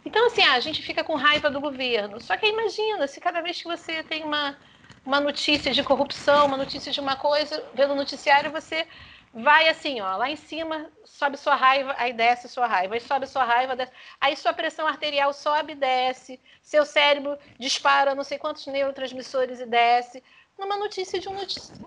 Então, 0.04 0.28
assim, 0.28 0.42
ah, 0.42 0.52
a 0.52 0.60
gente 0.60 0.80
fica 0.80 1.02
com 1.02 1.16
raiva 1.16 1.50
do 1.50 1.60
governo. 1.60 2.20
Só 2.20 2.36
que 2.36 2.46
imagina, 2.46 3.08
se 3.08 3.20
cada 3.20 3.40
vez 3.40 3.60
que 3.60 3.66
você 3.66 4.04
tem 4.04 4.22
uma, 4.22 4.56
uma 5.04 5.18
notícia 5.18 5.72
de 5.72 5.82
corrupção, 5.82 6.46
uma 6.46 6.56
notícia 6.56 6.92
de 6.92 7.00
uma 7.00 7.16
coisa, 7.16 7.68
vendo 7.74 7.94
o 7.94 7.96
noticiário, 7.96 8.52
você 8.52 8.86
vai 9.34 9.68
assim, 9.68 10.00
ó, 10.00 10.16
lá 10.16 10.30
em 10.30 10.36
cima 10.36 10.88
sobe 11.04 11.36
sua 11.36 11.56
raiva, 11.56 11.92
aí 11.98 12.12
desce 12.12 12.48
sua 12.48 12.68
raiva, 12.68 12.94
aí 12.94 13.00
sobe 13.00 13.26
sua 13.26 13.42
raiva, 13.42 13.74
desce, 13.74 13.92
aí 14.20 14.36
sua 14.36 14.52
pressão 14.52 14.86
arterial 14.86 15.32
sobe 15.32 15.72
e 15.72 15.76
desce, 15.76 16.40
seu 16.62 16.86
cérebro 16.86 17.36
dispara 17.58 18.14
não 18.14 18.22
sei 18.24 18.38
quantos 18.38 18.66
neurotransmissores 18.68 19.58
e 19.60 19.66
desce 19.66 20.22
numa 20.60 20.76
notícia 20.76 21.18
de 21.18 21.28
um, 21.28 21.34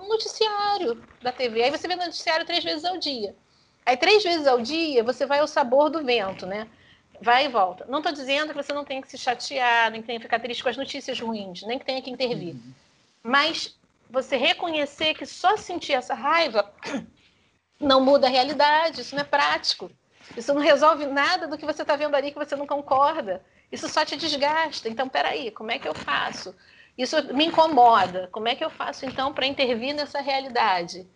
noticiário 0.08 1.02
da 1.22 1.32
TV. 1.32 1.64
Aí 1.64 1.72
você 1.72 1.88
vê 1.88 1.96
no 1.96 2.04
noticiário 2.04 2.46
três 2.46 2.64
vezes 2.64 2.84
ao 2.84 2.98
dia. 2.98 3.36
Aí, 3.86 3.96
três 3.96 4.24
vezes 4.24 4.48
ao 4.48 4.60
dia, 4.62 5.04
você 5.04 5.26
vai 5.26 5.40
ao 5.40 5.48
sabor 5.48 5.90
do 5.90 6.04
vento, 6.04 6.46
né? 6.46 6.68
Vai 7.22 7.46
e 7.46 7.50
volta. 7.50 7.86
Não 7.88 8.00
estou 8.00 8.12
dizendo 8.12 8.54
que 8.54 8.64
você 8.64 8.74
não 8.74 8.84
tem 8.84 9.02
que 9.02 9.10
se 9.10 9.18
chatear, 9.18 9.92
nem 9.92 10.02
que 10.02 10.08
tenha 10.08 10.20
que 10.20 10.26
ficar 10.26 10.40
triste 10.40 10.64
com 10.64 10.70
as 10.70 10.78
notícias 10.78 11.20
ruins, 11.20 11.62
nem 11.64 11.78
que 11.78 11.86
tenha 11.86 12.02
que 12.02 12.10
intervir. 12.10 12.56
Uhum. 12.56 12.74
Mas 13.22 13.78
você 14.10 14.38
reconhecer 14.38 15.14
que 15.14 15.26
só 15.26 15.56
sentir 15.58 15.94
essa 15.94 16.14
raiva 16.14 16.72
não 17.80 18.02
muda 18.02 18.28
a 18.28 18.30
realidade, 18.30 19.02
isso 19.02 19.16
não 19.16 19.22
é 19.22 19.26
prático. 19.26 19.92
Isso 20.36 20.54
não 20.54 20.62
resolve 20.62 21.06
nada 21.06 21.48
do 21.48 21.58
que 21.58 21.66
você 21.66 21.82
está 21.82 21.96
vendo 21.96 22.16
ali 22.16 22.32
que 22.32 22.40
você 22.40 22.56
não 22.56 22.66
concorda. 22.66 23.44
Isso 23.72 23.90
só 23.90 24.06
te 24.06 24.16
desgasta. 24.16 24.88
Então, 24.88 25.10
peraí, 25.10 25.52
como 25.52 25.72
é 25.72 25.80
que 25.80 25.88
eu 25.88 25.94
faço? 25.94 26.56
Isso 26.98 27.16
me 27.34 27.46
incomoda. 27.46 28.30
Como 28.32 28.48
é 28.48 28.56
que 28.56 28.64
eu 28.64 28.70
faço 28.70 29.06
então 29.06 29.34
para 29.34 29.48
intervir 29.48 29.94
nessa 29.94 30.22
realidade? 30.22 31.08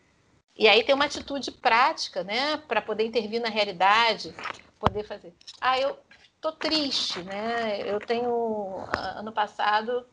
E 0.56 0.68
aí 0.68 0.84
tem 0.84 0.96
uma 0.96 1.06
atitude 1.06 1.52
prática, 1.52 2.24
né, 2.24 2.58
para 2.68 2.82
poder 2.82 3.06
intervir 3.06 3.40
na 3.40 3.50
realidade, 3.50 4.34
poder 4.80 5.04
fazer. 5.04 5.34
Ah, 5.62 5.80
eu 5.80 5.98
tô 6.42 6.52
triste, 6.52 7.22
né? 7.24 7.82
Eu 7.88 8.00
tenho 8.02 8.86
ano 8.90 9.32
passado 9.32 10.06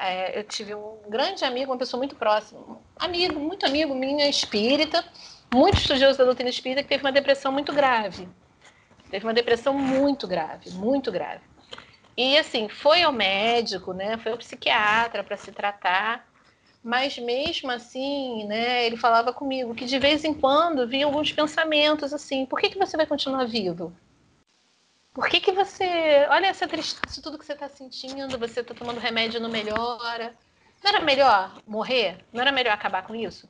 é, 0.00 0.38
eu 0.38 0.44
tive 0.44 0.74
um 0.74 0.98
grande 1.08 1.44
amigo, 1.44 1.70
uma 1.72 1.78
pessoa 1.78 1.98
muito 1.98 2.16
próxima, 2.16 2.80
amigo, 2.98 3.38
muito 3.38 3.66
amigo, 3.66 3.94
minha 3.94 4.28
espírita, 4.28 5.04
muito 5.52 5.78
estudioso 5.78 6.16
da 6.16 6.24
doutrina 6.24 6.48
espírita, 6.48 6.82
que 6.82 6.88
teve 6.88 7.04
uma 7.04 7.12
depressão 7.12 7.52
muito 7.52 7.72
grave. 7.72 8.26
Teve 9.10 9.26
uma 9.26 9.34
depressão 9.34 9.74
muito 9.74 10.26
grave, 10.26 10.70
muito 10.70 11.10
grave. 11.10 11.42
E 12.16 12.36
assim, 12.36 12.68
foi 12.68 13.02
ao 13.02 13.12
médico, 13.12 13.92
né? 13.92 14.18
Foi 14.18 14.32
ao 14.32 14.38
psiquiatra 14.38 15.24
para 15.24 15.36
se 15.36 15.52
tratar. 15.52 16.28
Mas 16.82 17.18
mesmo 17.18 17.70
assim, 17.70 18.44
né, 18.46 18.86
ele 18.86 18.96
falava 18.96 19.32
comigo 19.32 19.74
que 19.74 19.84
de 19.84 19.98
vez 19.98 20.24
em 20.24 20.32
quando 20.32 20.88
vinham 20.88 21.10
alguns 21.10 21.30
pensamentos 21.32 22.12
assim: 22.12 22.46
por 22.46 22.58
que, 22.58 22.70
que 22.70 22.78
você 22.78 22.96
vai 22.96 23.06
continuar 23.06 23.44
vivo? 23.44 23.92
Por 25.12 25.28
que, 25.28 25.40
que 25.40 25.52
você. 25.52 26.26
Olha 26.30 26.46
essa 26.46 26.68
tristeza, 26.68 27.20
tudo 27.22 27.38
que 27.38 27.44
você 27.44 27.52
está 27.52 27.68
sentindo, 27.68 28.38
você 28.38 28.60
está 28.60 28.74
tomando 28.74 29.00
remédio 29.00 29.40
não 29.40 29.50
melhora. 29.50 30.34
Não 30.82 30.90
era 30.90 31.00
melhor 31.00 31.60
morrer? 31.66 32.24
Não 32.32 32.40
era 32.40 32.52
melhor 32.52 32.72
acabar 32.72 33.06
com 33.06 33.14
isso? 33.14 33.48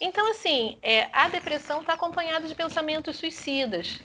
Então, 0.00 0.30
assim, 0.30 0.78
é, 0.82 1.08
a 1.12 1.28
depressão 1.28 1.80
está 1.80 1.94
acompanhada 1.94 2.46
de 2.48 2.54
pensamentos 2.54 3.16
suicidas. 3.16 4.00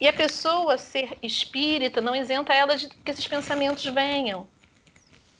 E 0.00 0.08
a 0.08 0.12
pessoa 0.12 0.78
ser 0.78 1.18
espírita 1.22 2.00
não 2.00 2.16
isenta 2.16 2.54
ela 2.54 2.76
de 2.76 2.88
que 2.88 3.10
esses 3.10 3.28
pensamentos 3.28 3.84
venham. 3.84 4.48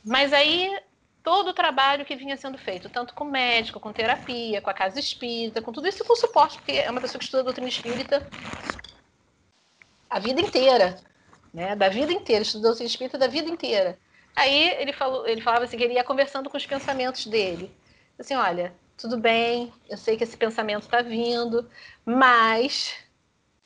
Mas 0.05 0.33
aí 0.33 0.79
todo 1.23 1.49
o 1.49 1.55
trabalho 1.55 2.05
que 2.05 2.17
vinha 2.17 2.37
sendo 2.37 2.59
feito, 2.59 2.89
tanto 2.89 3.15
com 3.15 3.25
médico, 3.25 3.81
com 3.81 3.93
terapia, 3.93 4.61
com 4.61 4.71
a 4.71 4.75
casa 4.75 4.99
espírita, 4.99 5.63
com 5.63 5.73
tudo 5.73 5.89
isso 5.89 6.05
com 6.05 6.15
suporte, 6.17 6.59
porque 6.59 6.73
é 6.73 6.91
uma 6.91 7.01
pessoa 7.01 7.19
que 7.19 7.25
estuda 7.25 7.43
a 7.43 7.45
doutrina 7.45 7.69
espírita 7.69 8.27
a 10.09 10.19
vida 10.19 10.41
inteira, 10.41 10.97
né? 11.55 11.77
Da 11.77 11.89
vida 11.89 12.13
inteira, 12.13 12.43
estudou 12.43 12.71
doutrina 12.71 12.89
espírita 12.89 13.17
da 13.17 13.29
vida 13.29 13.49
inteira. 13.49 13.97
Aí 14.35 14.71
ele 14.79 14.93
falou, 14.93 15.27
ele 15.27 15.41
falava 15.41 15.65
assim 15.65 15.77
que 15.77 15.85
ele 15.85 15.95
ia 15.95 16.05
conversando 16.05 16.51
com 16.51 16.57
os 16.57 16.67
pensamentos 16.67 17.27
dele. 17.27 17.73
Assim, 18.19 18.35
olha, 18.35 18.73
tudo 18.97 19.17
bem, 19.17 19.73
eu 19.89 19.97
sei 19.97 20.17
que 20.17 20.25
esse 20.25 20.37
pensamento 20.37 20.83
está 20.83 21.01
vindo, 21.01 21.69
mas 22.05 22.95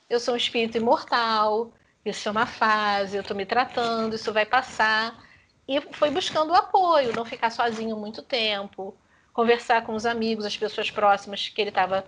eu 0.09 0.21
sou 0.21 0.35
um 0.35 0.37
espírito 0.37 0.77
imortal, 0.77 1.73
isso 2.05 2.29
é 2.29 2.33
uma 2.33 2.47
fase, 2.47 3.17
eu 3.17 3.23
estou 3.23 3.37
me 3.37 3.47
tratando, 3.47 4.15
isso 4.15 4.33
vai 4.33 4.45
passar. 4.45 5.23
E 5.67 5.81
foi 5.93 6.11
buscando 6.11 6.55
apoio, 6.55 7.15
não 7.17 7.25
ficar 7.25 7.51
sozinho 7.51 7.97
muito 7.97 8.23
tempo, 8.23 8.95
conversar 9.33 9.85
com 9.85 9.95
os 9.95 10.05
amigos, 10.05 10.45
as 10.45 10.57
pessoas 10.57 10.91
próximas 10.91 11.49
que 11.49 11.61
ele 11.61 11.71
estava 11.71 12.05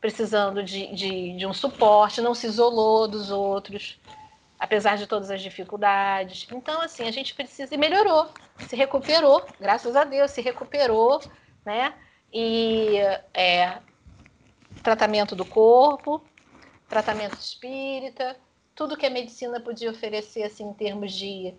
precisando 0.00 0.62
de, 0.62 0.92
de, 0.94 1.36
de 1.36 1.46
um 1.46 1.52
suporte, 1.52 2.20
não 2.20 2.34
se 2.34 2.46
isolou 2.46 3.08
dos 3.08 3.30
outros, 3.30 4.00
apesar 4.58 4.96
de 4.96 5.06
todas 5.06 5.30
as 5.30 5.42
dificuldades. 5.42 6.46
Então, 6.52 6.80
assim, 6.80 7.06
a 7.06 7.10
gente 7.10 7.34
precisa. 7.34 7.74
E 7.74 7.78
melhorou, 7.78 8.28
se 8.58 8.76
recuperou, 8.76 9.44
graças 9.60 9.96
a 9.96 10.04
Deus, 10.04 10.30
se 10.30 10.40
recuperou, 10.40 11.20
né? 11.64 11.94
E 12.32 12.96
é, 13.34 13.78
tratamento 14.82 15.36
do 15.36 15.44
corpo, 15.44 16.22
tratamento 16.92 17.40
espírita, 17.40 18.36
tudo 18.74 18.98
que 18.98 19.06
a 19.06 19.10
medicina 19.10 19.58
podia 19.58 19.90
oferecer 19.90 20.42
assim 20.42 20.64
em 20.64 20.74
termos 20.74 21.14
de 21.14 21.54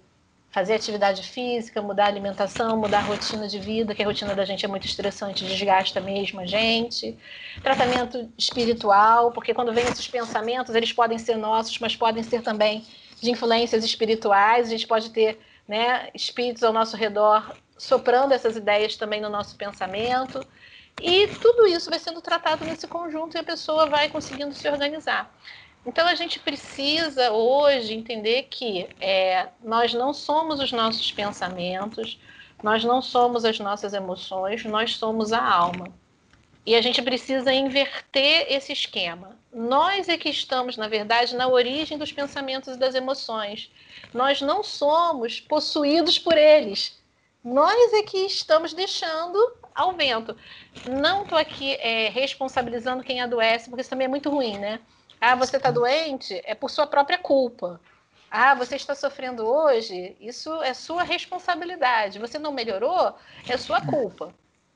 fazer 0.52 0.76
atividade 0.76 1.24
física, 1.24 1.82
mudar 1.82 2.04
a 2.04 2.08
alimentação, 2.08 2.78
mudar 2.78 3.00
a 3.00 3.02
rotina 3.02 3.48
de 3.48 3.58
vida, 3.58 3.96
que 3.96 4.04
a 4.04 4.06
rotina 4.06 4.36
da 4.36 4.46
gente 4.46 4.64
é 4.64 4.68
muito 4.68 4.86
estressante, 4.86 5.44
desgasta 5.44 6.00
mesmo 6.00 6.40
a 6.40 6.46
gente. 6.46 7.18
Tratamento 7.64 8.32
espiritual, 8.38 9.32
porque 9.32 9.56
quando 9.56 9.74
vem 9.74 9.84
esses 9.86 10.08
pensamentos, 10.08 10.76
eles 10.76 10.94
podem 10.94 11.18
ser 11.18 11.36
nossos, 11.36 11.80
mas 11.80 11.96
podem 11.96 12.22
ser 12.22 12.44
também 12.44 12.86
de 13.20 13.32
influências 13.32 13.84
espirituais. 13.84 14.68
A 14.68 14.70
gente 14.70 14.86
pode 14.86 15.10
ter 15.10 15.40
né, 15.68 16.10
espíritos 16.14 16.62
ao 16.62 16.72
nosso 16.72 16.96
redor 16.96 17.58
soprando 17.76 18.34
essas 18.34 18.56
ideias 18.56 18.96
também 18.96 19.20
no 19.20 19.30
nosso 19.30 19.56
pensamento. 19.56 20.46
E 21.02 21.28
tudo 21.42 21.68
isso 21.68 21.90
vai 21.90 22.00
sendo 22.00 22.22
tratado 22.22 22.64
nesse 22.66 22.88
conjunto 22.88 23.36
e 23.36 23.40
a 23.40 23.44
pessoa 23.44 23.88
vai 23.88 24.10
conseguindo 24.10 24.54
se 24.54 24.68
organizar. 24.68 25.34
Então 25.86 26.08
a 26.08 26.16
gente 26.16 26.40
precisa 26.40 27.32
hoje 27.32 27.94
entender 27.94 28.44
que 28.44 28.88
é, 29.02 29.50
nós 29.62 29.94
não 29.94 30.14
somos 30.14 30.60
os 30.62 30.72
nossos 30.72 31.12
pensamentos, 31.12 32.20
nós 32.62 32.84
não 32.84 33.02
somos 33.02 33.44
as 33.44 33.60
nossas 33.60 33.94
emoções, 33.94 34.64
nós 34.64 34.96
somos 34.96 35.34
a 35.34 35.44
alma. 35.44 35.88
E 36.66 36.76
a 36.76 36.82
gente 36.82 37.02
precisa 37.02 37.54
inverter 37.54 38.48
esse 38.50 38.72
esquema. 38.72 39.38
Nós 39.52 40.08
é 40.08 40.18
que 40.18 40.30
estamos, 40.30 40.78
na 40.78 40.88
verdade, 40.88 41.36
na 41.36 41.50
origem 41.50 41.98
dos 41.98 42.14
pensamentos 42.14 42.76
e 42.76 42.80
das 42.80 42.96
emoções. 42.96 43.70
Nós 44.14 44.42
não 44.42 44.64
somos 44.64 45.42
possuídos 45.42 46.18
por 46.18 46.38
eles. 46.38 46.98
Nós 47.44 47.92
é 47.92 48.04
que 48.04 48.20
estamos 48.20 48.74
deixando 48.74 49.38
ao 49.74 49.94
vento. 49.94 50.36
Não 50.88 51.24
estou 51.24 51.38
aqui 51.38 51.76
é, 51.76 52.10
responsabilizando 52.10 53.04
quem 53.04 53.22
adoece, 53.22 53.70
porque 53.70 53.82
isso 53.82 53.90
também 53.90 54.06
é 54.06 54.10
muito 54.10 54.30
ruim, 54.30 54.58
né? 54.58 54.80
Ah, 55.20 55.36
você 55.36 55.58
está 55.58 55.72
doente? 55.72 56.42
É 56.44 56.54
por 56.54 56.70
sua 56.70 56.86
própria 56.86 57.18
culpa. 57.18 57.80
Ah, 58.30 58.56
você 58.56 58.76
está 58.76 58.96
sofrendo 58.96 59.46
hoje? 59.46 60.18
Isso 60.20 60.52
é 60.64 60.74
sua 60.74 61.04
responsabilidade. 61.04 62.20
Você 62.20 62.40
não 62.40 62.52
melhorou? 62.52 63.16
É 63.48 63.58
sua 63.58 63.80
culpa. 63.82 64.34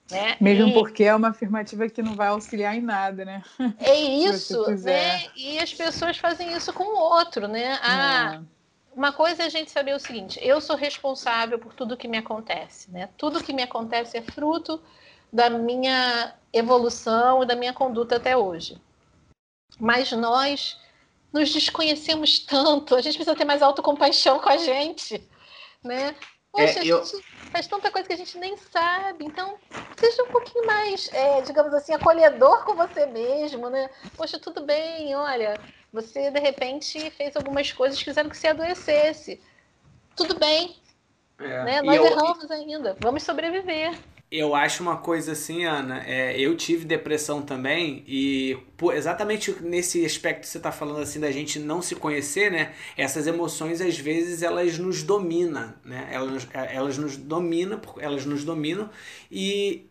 Né? 0.09 0.37
Mesmo 0.39 0.69
e... 0.69 0.73
porque 0.73 1.03
é 1.03 1.13
uma 1.13 1.29
afirmativa 1.29 1.89
que 1.89 2.01
não 2.01 2.15
vai 2.15 2.29
auxiliar 2.29 2.75
em 2.75 2.81
nada, 2.81 3.25
né? 3.25 3.43
É 3.79 3.93
isso, 3.99 4.63
né? 4.83 5.23
E 5.35 5.59
as 5.59 5.73
pessoas 5.73 6.17
fazem 6.17 6.53
isso 6.53 6.71
com 6.71 6.83
o 6.83 6.97
outro, 6.97 7.47
né? 7.47 7.77
Ah, 7.81 8.39
é 8.41 8.56
uma 8.97 9.13
coisa 9.13 9.43
é 9.43 9.45
a 9.45 9.49
gente 9.49 9.69
saber 9.69 9.93
o 9.95 9.99
seguinte: 9.99 10.39
eu 10.41 10.59
sou 10.59 10.75
responsável 10.75 11.59
por 11.59 11.71
tudo 11.75 11.95
que 11.95 12.07
me 12.07 12.17
acontece, 12.17 12.89
né? 12.89 13.07
Tudo 13.15 13.43
que 13.43 13.53
me 13.53 13.61
acontece 13.61 14.17
é 14.17 14.23
fruto 14.23 14.81
da 15.31 15.51
minha 15.51 16.33
evolução 16.51 17.43
e 17.43 17.45
da 17.45 17.55
minha 17.55 17.73
conduta 17.73 18.15
até 18.15 18.35
hoje. 18.35 18.81
Mas 19.79 20.11
nós 20.13 20.79
nos 21.31 21.53
desconhecemos 21.53 22.39
tanto, 22.39 22.95
a 22.95 23.01
gente 23.01 23.13
precisa 23.13 23.37
ter 23.37 23.45
mais 23.45 23.61
autocompaixão 23.61 24.39
com 24.39 24.49
a 24.49 24.57
gente, 24.57 25.21
né? 25.83 26.15
Poxa, 26.51 26.79
é, 26.79 26.87
eu... 26.87 26.99
a 26.99 27.03
gente 27.03 27.23
faz 27.51 27.67
tanta 27.67 27.91
coisa 27.91 28.07
que 28.07 28.13
a 28.15 28.17
gente 28.17 28.35
nem 28.39 28.57
sabe. 28.57 29.25
Então, 29.25 29.59
seja 29.95 30.23
um 30.23 30.31
pouquinho 30.31 30.65
mais, 30.65 31.07
é, 31.13 31.41
digamos 31.41 31.71
assim, 31.71 31.93
acolhedor 31.93 32.65
com 32.65 32.73
você 32.73 33.05
mesmo, 33.05 33.69
né? 33.69 33.91
Poxa, 34.15 34.39
tudo 34.39 34.65
bem, 34.65 35.15
olha, 35.15 35.59
você 35.97 36.29
de 36.29 36.39
repente 36.39 37.09
fez 37.11 37.35
algumas 37.35 37.71
coisas 37.71 37.97
que 37.97 38.05
fizeram 38.05 38.29
que 38.29 38.37
você 38.37 38.47
adoecesse. 38.47 39.41
Tudo 40.15 40.37
bem. 40.37 40.75
É. 41.39 41.63
Né? 41.63 41.81
Nós 41.81 41.95
eu... 41.95 42.05
erramos 42.05 42.51
ainda. 42.51 42.95
Vamos 42.99 43.23
sobreviver. 43.23 43.97
Eu 44.29 44.53
acho 44.53 44.83
uma 44.83 44.97
coisa 44.97 45.31
assim, 45.31 45.63
Ana, 45.63 46.03
é, 46.05 46.37
eu 46.37 46.55
tive 46.57 46.83
depressão 46.83 47.41
também 47.41 48.03
e 48.05 48.57
por, 48.75 48.93
exatamente 48.93 49.55
nesse 49.63 50.05
aspecto 50.05 50.41
que 50.41 50.47
você 50.47 50.57
está 50.57 50.69
falando 50.69 50.99
assim 50.99 51.17
da 51.17 51.31
gente 51.31 51.57
não 51.59 51.81
se 51.81 51.95
conhecer, 51.95 52.51
né? 52.51 52.73
Essas 52.97 53.25
emoções 53.25 53.79
às 53.79 53.97
vezes 53.97 54.43
elas 54.43 54.77
nos 54.77 55.01
dominam, 55.01 55.73
né? 55.83 56.09
Elas, 56.11 56.45
elas 56.53 56.97
nos 56.97 57.15
dominam, 57.15 57.79
elas 57.99 58.25
nos 58.25 58.43
dominam 58.43 58.89
e 59.31 59.86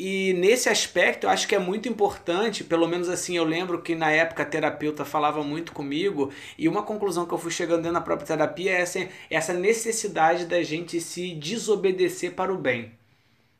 e 0.00 0.32
nesse 0.34 0.68
aspecto 0.68 1.24
eu 1.24 1.30
acho 1.30 1.46
que 1.46 1.54
é 1.54 1.58
muito 1.58 1.88
importante, 1.88 2.64
pelo 2.64 2.88
menos 2.88 3.08
assim 3.08 3.36
eu 3.36 3.44
lembro 3.44 3.82
que 3.82 3.94
na 3.94 4.10
época 4.10 4.42
a 4.42 4.46
terapeuta 4.46 5.04
falava 5.04 5.42
muito 5.44 5.72
comigo, 5.72 6.32
e 6.58 6.68
uma 6.68 6.82
conclusão 6.82 7.26
que 7.26 7.34
eu 7.34 7.38
fui 7.38 7.50
chegando 7.50 7.82
dentro 7.82 7.94
da 7.94 8.00
própria 8.00 8.26
terapia 8.26 8.72
é 8.72 8.80
essa, 8.80 9.08
essa 9.28 9.52
necessidade 9.52 10.46
da 10.46 10.62
gente 10.62 11.00
se 11.00 11.34
desobedecer 11.34 12.32
para 12.32 12.52
o 12.52 12.58
bem 12.58 12.92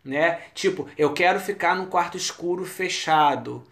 né? 0.04 0.40
Tipo, 0.54 0.88
eu 0.96 1.12
quero 1.12 1.38
ficar 1.40 1.76
num 1.76 1.86
quarto 1.86 2.16
escuro 2.16 2.64
fechado. 2.64 3.62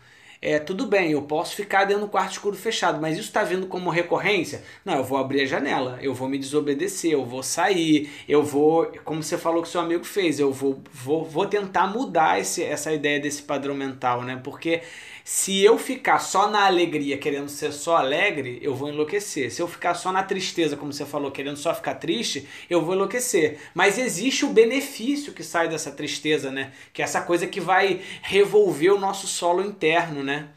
É, 0.41 0.59
tudo 0.61 0.87
bem, 0.87 1.11
eu 1.11 1.23
posso 1.23 1.57
ficar 1.57 1.85
dentro 1.85 2.03
do 2.05 2.09
quarto 2.09 2.33
escuro 2.33 2.57
fechado, 2.57 3.01
mas 3.01 3.17
isso 3.19 3.27
está 3.27 3.43
vindo 3.43 3.67
como 3.67 3.91
recorrência? 3.91 4.63
Não, 4.85 4.95
eu 4.95 5.03
vou 5.03 5.19
abrir 5.19 5.41
a 5.43 5.47
janela, 5.47 5.99
eu 6.01 6.15
vou 6.15 6.29
me 6.29 6.39
desobedecer, 6.39 7.11
eu 7.11 7.25
vou 7.25 7.43
sair, 7.43 8.09
eu 8.29 8.41
vou, 8.45 8.87
como 9.05 9.21
você 9.21 9.37
falou 9.37 9.63
que 9.63 9.69
seu 9.69 9.81
amigo 9.81 10.05
fez, 10.05 10.39
eu 10.39 10.53
vou, 10.53 10.81
vou, 10.93 11.25
vou 11.25 11.45
tentar 11.47 11.89
mudar 11.89 12.39
esse, 12.41 12.63
essa 12.63 12.93
ideia 12.93 13.19
desse 13.19 13.43
padrão 13.43 13.75
mental, 13.75 14.23
né? 14.23 14.41
Porque 14.43 14.83
se 15.31 15.63
eu 15.63 15.77
ficar 15.77 16.21
só 16.21 16.49
na 16.49 16.65
alegria, 16.65 17.19
querendo 17.19 17.51
ser 17.51 17.71
só 17.71 17.99
alegre, 17.99 18.59
eu 18.63 18.75
vou 18.75 18.89
enlouquecer. 18.89 19.53
Se 19.53 19.61
eu 19.61 19.69
ficar 19.69 19.93
só 19.93 20.11
na 20.11 20.23
tristeza, 20.23 20.75
como 20.75 20.91
você 20.91 21.05
falou, 21.05 21.31
querendo 21.31 21.59
só 21.59 21.75
ficar 21.75 21.97
triste, 21.97 22.49
eu 22.71 22.83
vou 22.83 22.95
enlouquecer. 22.95 23.59
Mas 23.75 23.99
existe 23.99 24.47
o 24.47 24.55
benefício 24.55 25.35
que 25.35 25.45
sai 25.45 25.69
dessa 25.69 25.91
tristeza, 25.91 26.51
né? 26.51 26.73
Que 26.95 27.03
é 27.03 27.05
essa 27.05 27.21
coisa 27.21 27.47
que 27.47 27.61
vai 27.61 28.01
revolver 28.23 28.91
o 28.91 28.99
nosso 28.99 29.27
solo 29.27 29.63
interno, 29.63 30.25
né? 30.25 30.49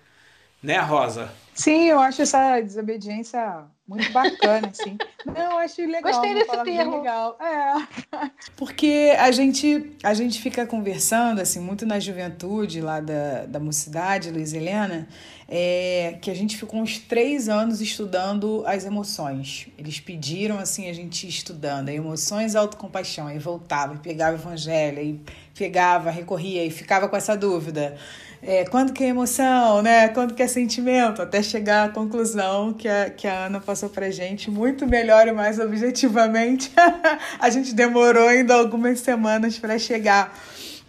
Né, 0.63 0.79
Rosa? 0.79 1.33
Sim, 1.53 1.85
eu 1.85 1.99
acho 1.99 2.21
essa 2.21 2.59
desobediência 2.61 3.65
muito 3.87 4.09
bacana, 4.13 4.69
assim. 4.69 4.97
Não, 5.25 5.57
acho 5.57 5.81
legal. 5.81 6.01
Gostei 6.01 6.33
desse 6.33 6.63
termo. 6.63 6.97
Legal. 6.99 7.37
É. 7.41 8.31
Porque 8.55 9.13
a 9.19 9.31
gente, 9.31 9.91
a 10.01 10.13
gente 10.13 10.41
fica 10.41 10.65
conversando, 10.65 11.41
assim, 11.41 11.59
muito 11.59 11.85
na 11.85 11.99
juventude 11.99 12.79
lá 12.79 13.01
da, 13.01 13.45
da 13.45 13.59
mocidade, 13.59 14.31
Luiz 14.31 14.53
Helena, 14.53 15.07
é, 15.47 16.17
que 16.21 16.31
a 16.31 16.33
gente 16.33 16.55
ficou 16.55 16.79
uns 16.79 16.99
três 16.99 17.49
anos 17.49 17.81
estudando 17.81 18.63
as 18.65 18.85
emoções. 18.85 19.67
Eles 19.77 19.99
pediram, 19.99 20.57
assim, 20.57 20.89
a 20.89 20.93
gente 20.93 21.27
estudando, 21.27 21.89
emoções 21.89 22.53
e 22.53 22.57
autocompaixão. 22.57 23.27
Aí 23.27 23.37
voltava, 23.37 23.95
e 23.95 23.97
pegava 23.97 24.37
o 24.37 24.39
evangelho, 24.39 24.99
e 24.99 25.21
pegava, 25.53 26.09
recorria, 26.09 26.65
e 26.65 26.71
ficava 26.71 27.09
com 27.09 27.17
essa 27.17 27.35
dúvida 27.35 27.97
é, 28.43 28.65
quando 28.65 28.91
que 28.91 29.03
é 29.03 29.07
emoção, 29.07 29.81
né? 29.83 30.07
Quando 30.09 30.33
que 30.33 30.41
é 30.41 30.47
sentimento, 30.47 31.21
até 31.21 31.43
chegar 31.43 31.89
à 31.89 31.89
conclusão 31.89 32.73
que 32.73 32.87
a, 32.87 33.09
que 33.09 33.27
a 33.27 33.45
Ana 33.45 33.59
passou 33.59 33.87
pra 33.87 34.09
gente, 34.09 34.49
muito 34.49 34.87
melhor 34.87 35.27
e 35.27 35.31
mais 35.31 35.59
objetivamente. 35.59 36.71
a 37.39 37.49
gente 37.51 37.73
demorou 37.73 38.27
ainda 38.27 38.55
algumas 38.55 38.99
semanas 38.99 39.59
para 39.59 39.77
chegar. 39.77 40.35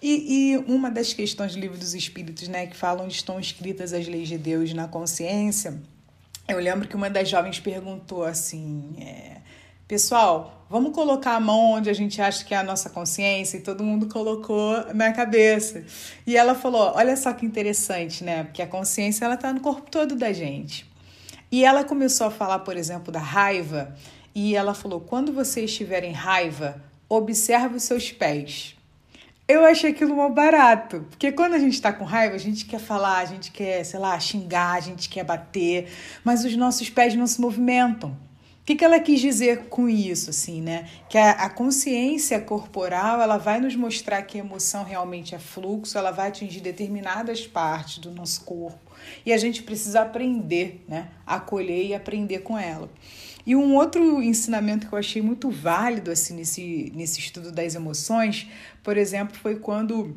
E, 0.00 0.54
e, 0.54 0.56
uma 0.66 0.90
das 0.90 1.12
questões 1.12 1.54
do 1.54 1.60
livro 1.60 1.78
dos 1.78 1.94
Espíritos, 1.94 2.48
né, 2.48 2.66
que 2.66 2.76
falam 2.76 3.04
onde 3.04 3.14
estão 3.14 3.38
escritas 3.38 3.92
as 3.92 4.08
leis 4.08 4.28
de 4.28 4.38
Deus 4.38 4.72
na 4.72 4.88
consciência, 4.88 5.78
eu 6.48 6.58
lembro 6.58 6.88
que 6.88 6.96
uma 6.96 7.08
das 7.08 7.28
jovens 7.28 7.60
perguntou 7.60 8.24
assim: 8.24 8.96
é, 8.98 9.36
Pessoal, 9.92 10.64
vamos 10.70 10.94
colocar 10.94 11.34
a 11.34 11.40
mão 11.40 11.72
onde 11.72 11.90
a 11.90 11.92
gente 11.92 12.22
acha 12.22 12.42
que 12.42 12.54
é 12.54 12.56
a 12.56 12.62
nossa 12.62 12.88
consciência, 12.88 13.58
e 13.58 13.60
todo 13.60 13.84
mundo 13.84 14.08
colocou 14.08 14.94
na 14.94 15.12
cabeça. 15.12 15.84
E 16.26 16.34
ela 16.34 16.54
falou: 16.54 16.94
olha 16.94 17.14
só 17.14 17.30
que 17.34 17.44
interessante, 17.44 18.24
né? 18.24 18.44
Porque 18.44 18.62
a 18.62 18.66
consciência 18.66 19.26
ela 19.26 19.34
está 19.34 19.52
no 19.52 19.60
corpo 19.60 19.90
todo 19.90 20.16
da 20.16 20.32
gente. 20.32 20.90
E 21.50 21.62
ela 21.62 21.84
começou 21.84 22.28
a 22.28 22.30
falar, 22.30 22.60
por 22.60 22.74
exemplo, 22.74 23.12
da 23.12 23.20
raiva, 23.20 23.94
e 24.34 24.56
ela 24.56 24.72
falou: 24.72 24.98
quando 24.98 25.30
você 25.30 25.66
estiver 25.66 26.04
em 26.04 26.12
raiva, 26.12 26.82
observe 27.06 27.76
os 27.76 27.82
seus 27.82 28.10
pés. 28.10 28.74
Eu 29.46 29.62
achei 29.62 29.90
aquilo 29.90 30.16
mal 30.16 30.32
barato, 30.32 31.06
porque 31.10 31.30
quando 31.32 31.52
a 31.52 31.58
gente 31.58 31.74
está 31.74 31.92
com 31.92 32.06
raiva, 32.06 32.34
a 32.34 32.38
gente 32.38 32.64
quer 32.64 32.80
falar, 32.80 33.18
a 33.18 33.26
gente 33.26 33.52
quer, 33.52 33.84
sei 33.84 34.00
lá, 34.00 34.18
xingar, 34.18 34.72
a 34.72 34.80
gente 34.80 35.10
quer 35.10 35.22
bater, 35.22 35.92
mas 36.24 36.46
os 36.46 36.56
nossos 36.56 36.88
pés 36.88 37.14
não 37.14 37.26
se 37.26 37.38
movimentam. 37.38 38.16
O 38.62 38.64
que, 38.64 38.76
que 38.76 38.84
ela 38.84 39.00
quis 39.00 39.20
dizer 39.20 39.64
com 39.64 39.88
isso, 39.88 40.30
assim, 40.30 40.62
né? 40.62 40.88
Que 41.08 41.18
a, 41.18 41.32
a, 41.32 41.50
consciência 41.50 42.40
corporal 42.40 43.20
ela 43.20 43.36
vai 43.36 43.60
nos 43.60 43.74
mostrar 43.74 44.22
que 44.22 44.38
a 44.38 44.40
emoção 44.40 44.84
realmente 44.84 45.34
é 45.34 45.38
fluxo, 45.40 45.98
ela 45.98 46.12
vai 46.12 46.28
atingir 46.28 46.60
determinadas 46.60 47.44
partes 47.44 47.98
do 47.98 48.12
nosso 48.12 48.42
corpo 48.42 48.78
e 49.26 49.32
a 49.32 49.36
gente 49.36 49.64
precisa 49.64 50.02
aprender, 50.02 50.84
né? 50.86 51.08
Acolher 51.26 51.86
e 51.86 51.92
aprender 51.92 52.38
com 52.38 52.56
ela. 52.56 52.88
E 53.44 53.56
um 53.56 53.74
outro 53.74 54.22
ensinamento 54.22 54.86
que 54.86 54.92
eu 54.92 54.98
achei 54.98 55.20
muito 55.20 55.50
válido 55.50 56.12
assim 56.12 56.34
nesse, 56.34 56.92
nesse 56.94 57.18
estudo 57.18 57.50
das 57.50 57.74
emoções, 57.74 58.46
por 58.80 58.96
exemplo, 58.96 59.36
foi 59.36 59.56
quando 59.56 60.14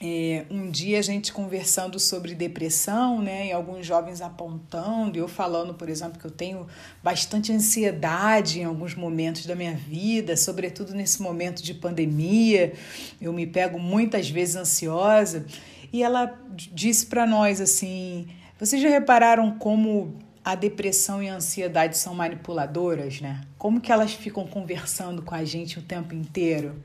é, 0.00 0.44
um 0.50 0.70
dia 0.70 0.98
a 0.98 1.02
gente 1.02 1.32
conversando 1.32 1.98
sobre 1.98 2.34
depressão, 2.34 3.22
né, 3.22 3.46
e 3.46 3.52
alguns 3.52 3.86
jovens 3.86 4.20
apontando, 4.20 5.18
eu 5.18 5.26
falando, 5.26 5.72
por 5.72 5.88
exemplo, 5.88 6.18
que 6.18 6.26
eu 6.26 6.30
tenho 6.30 6.66
bastante 7.02 7.50
ansiedade 7.50 8.60
em 8.60 8.64
alguns 8.64 8.94
momentos 8.94 9.46
da 9.46 9.54
minha 9.54 9.74
vida, 9.74 10.36
sobretudo 10.36 10.92
nesse 10.94 11.22
momento 11.22 11.62
de 11.62 11.72
pandemia, 11.72 12.74
eu 13.20 13.32
me 13.32 13.46
pego 13.46 13.78
muitas 13.78 14.28
vezes 14.28 14.56
ansiosa, 14.56 15.46
e 15.90 16.02
ela 16.02 16.38
disse 16.54 17.06
para 17.06 17.26
nós 17.26 17.58
assim: 17.58 18.28
vocês 18.58 18.82
já 18.82 18.88
repararam 18.90 19.58
como 19.58 20.18
a 20.44 20.54
depressão 20.54 21.22
e 21.22 21.28
a 21.28 21.36
ansiedade 21.36 21.96
são 21.96 22.14
manipuladoras, 22.14 23.20
né? 23.20 23.40
Como 23.58 23.80
que 23.80 23.90
elas 23.90 24.12
ficam 24.12 24.46
conversando 24.46 25.22
com 25.22 25.34
a 25.34 25.44
gente 25.44 25.78
o 25.78 25.82
tempo 25.82 26.14
inteiro? 26.14 26.76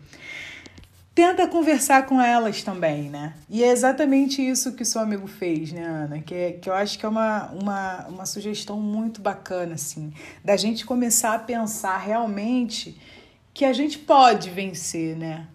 Tenta 1.14 1.48
conversar 1.48 2.06
com 2.06 2.22
elas 2.22 2.64
também, 2.64 3.10
né? 3.10 3.34
E 3.50 3.64
é 3.64 3.68
exatamente 3.72 4.42
isso 4.42 4.74
que 4.74 4.84
o 4.84 4.86
seu 4.86 5.02
amigo 5.02 5.28
fez, 5.28 5.72
né, 5.72 5.84
Ana? 5.84 6.22
Que, 6.22 6.34
é, 6.34 6.52
que 6.54 6.70
eu 6.70 6.74
acho 6.74 6.98
que 6.98 7.06
é 7.06 7.10
uma, 7.10 7.48
uma, 7.52 8.08
uma 8.08 8.26
sugestão 8.26 8.80
muito 8.80 9.22
bacana, 9.22 9.76
assim, 9.76 10.14
da 10.44 10.56
gente 10.56 10.86
começar 10.86 11.34
a 11.34 11.40
pensar 11.40 11.98
realmente 11.98 12.98
que 13.54 13.66
a 13.66 13.74
gente 13.74 14.00
pode 14.00 14.50
vencer, 14.50 15.16
né? 15.18 15.48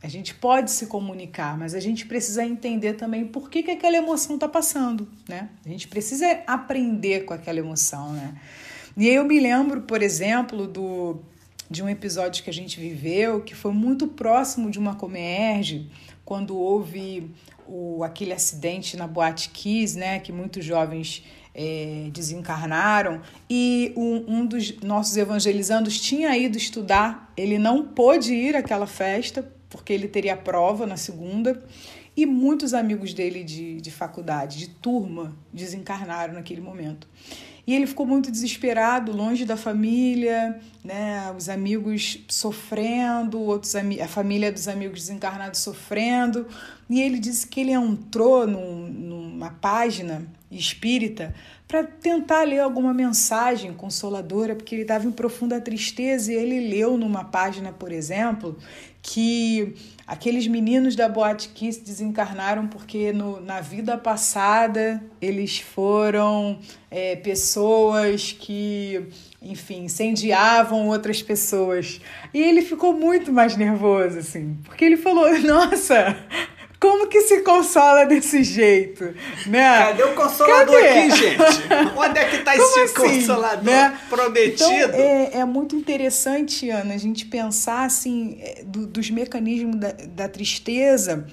A 0.00 0.08
gente 0.08 0.32
pode 0.34 0.70
se 0.70 0.86
comunicar, 0.86 1.58
mas 1.58 1.74
a 1.74 1.80
gente 1.80 2.06
precisa 2.06 2.44
entender 2.44 2.94
também 2.94 3.26
por 3.26 3.50
que, 3.50 3.64
que 3.64 3.72
aquela 3.72 3.96
emoção 3.96 4.36
está 4.36 4.48
passando, 4.48 5.08
né? 5.28 5.48
A 5.64 5.68
gente 5.68 5.88
precisa 5.88 6.40
aprender 6.46 7.24
com 7.24 7.34
aquela 7.34 7.58
emoção, 7.58 8.12
né? 8.12 8.34
E 8.96 9.08
eu 9.08 9.24
me 9.24 9.38
lembro, 9.40 9.82
por 9.82 10.02
exemplo, 10.02 10.66
do 10.66 11.20
de 11.70 11.82
um 11.82 11.88
episódio 11.88 12.42
que 12.42 12.50
a 12.50 12.52
gente 12.52 12.80
viveu 12.80 13.42
que 13.42 13.54
foi 13.54 13.72
muito 13.72 14.06
próximo 14.06 14.70
de 14.70 14.78
uma 14.78 14.94
Comerge, 14.94 15.90
quando 16.24 16.56
houve 16.56 17.30
o, 17.66 18.02
aquele 18.02 18.32
acidente 18.32 18.96
na 18.96 19.06
Boate 19.06 19.50
Kiss, 19.50 19.96
né, 19.96 20.18
que 20.18 20.32
muitos 20.32 20.64
jovens 20.64 21.24
é, 21.54 22.08
desencarnaram, 22.12 23.20
e 23.48 23.92
um, 23.96 24.24
um 24.28 24.46
dos 24.46 24.80
nossos 24.80 25.16
evangelizandos 25.16 26.00
tinha 26.00 26.36
ido 26.36 26.56
estudar, 26.56 27.32
ele 27.36 27.58
não 27.58 27.86
pôde 27.86 28.32
ir 28.32 28.56
àquela 28.56 28.86
festa, 28.86 29.50
porque 29.68 29.92
ele 29.92 30.08
teria 30.08 30.36
prova 30.36 30.86
na 30.86 30.96
segunda, 30.96 31.62
e 32.16 32.26
muitos 32.26 32.74
amigos 32.74 33.14
dele 33.14 33.44
de, 33.44 33.80
de 33.80 33.90
faculdade, 33.90 34.58
de 34.58 34.68
turma, 34.68 35.36
desencarnaram 35.52 36.34
naquele 36.34 36.60
momento. 36.60 37.06
E 37.68 37.74
ele 37.74 37.86
ficou 37.86 38.06
muito 38.06 38.30
desesperado, 38.30 39.12
longe 39.12 39.44
da 39.44 39.54
família, 39.54 40.58
né? 40.82 41.30
Os 41.36 41.50
amigos 41.50 42.18
sofrendo, 42.26 43.38
outros 43.38 43.74
a 43.76 44.08
família 44.08 44.50
dos 44.50 44.66
amigos 44.68 45.00
desencarnados 45.00 45.60
sofrendo. 45.60 46.46
E 46.88 46.98
ele 46.98 47.18
disse 47.18 47.46
que 47.46 47.60
ele 47.60 47.72
entrou 47.72 48.46
num, 48.46 48.86
numa 48.88 49.50
página 49.50 50.26
espírita 50.50 51.34
para 51.68 51.84
tentar 51.84 52.44
ler 52.44 52.60
alguma 52.60 52.94
mensagem 52.94 53.74
consoladora, 53.74 54.56
porque 54.56 54.74
ele 54.74 54.82
estava 54.82 55.06
em 55.06 55.12
profunda 55.12 55.60
tristeza 55.60 56.32
e 56.32 56.36
ele 56.36 56.70
leu 56.70 56.96
numa 56.96 57.24
página, 57.24 57.70
por 57.70 57.92
exemplo, 57.92 58.56
que 59.02 59.74
aqueles 60.08 60.46
meninos 60.46 60.96
da 60.96 61.06
Boate 61.06 61.50
Kiss 61.50 61.80
desencarnaram 61.84 62.66
porque 62.66 63.12
no, 63.12 63.40
na 63.40 63.60
vida 63.60 63.98
passada 63.98 65.02
eles 65.20 65.60
foram 65.60 66.58
é, 66.90 67.14
pessoas 67.16 68.32
que 68.32 69.06
enfim, 69.40 69.84
incendiavam 69.84 70.88
outras 70.88 71.22
pessoas. 71.22 72.00
E 72.32 72.42
ele 72.42 72.62
ficou 72.62 72.92
muito 72.92 73.32
mais 73.32 73.56
nervoso, 73.56 74.18
assim, 74.18 74.58
porque 74.64 74.84
ele 74.84 74.96
falou: 74.96 75.26
Nossa, 75.40 76.16
como 76.80 77.08
que 77.08 77.22
se 77.22 77.40
consola 77.40 78.04
desse 78.04 78.44
jeito? 78.44 79.12
Né? 79.46 79.78
Cadê 79.78 80.02
o 80.04 80.14
consolador 80.14 80.74
Cadê? 80.74 80.88
aqui, 80.88 81.10
gente? 81.10 81.38
Onde 81.96 82.18
é 82.18 82.24
que 82.24 82.36
está 82.36 82.56
esse 82.56 82.80
assim, 82.80 82.94
consolador 82.94 83.64
né? 83.64 83.98
prometido? 84.08 84.64
Então, 84.64 85.00
é, 85.00 85.38
é, 85.38 85.44
muito 85.44 85.74
interessante, 85.74 86.70
Ana, 86.70 86.94
a 86.94 86.98
gente 86.98 87.26
pensar 87.26 87.84
assim, 87.84 88.38
é, 88.40 88.62
do, 88.64 88.86
dos 88.86 89.10
mecanismos 89.10 89.76
da, 89.76 89.92
da 89.92 90.28
tristeza 90.28 91.26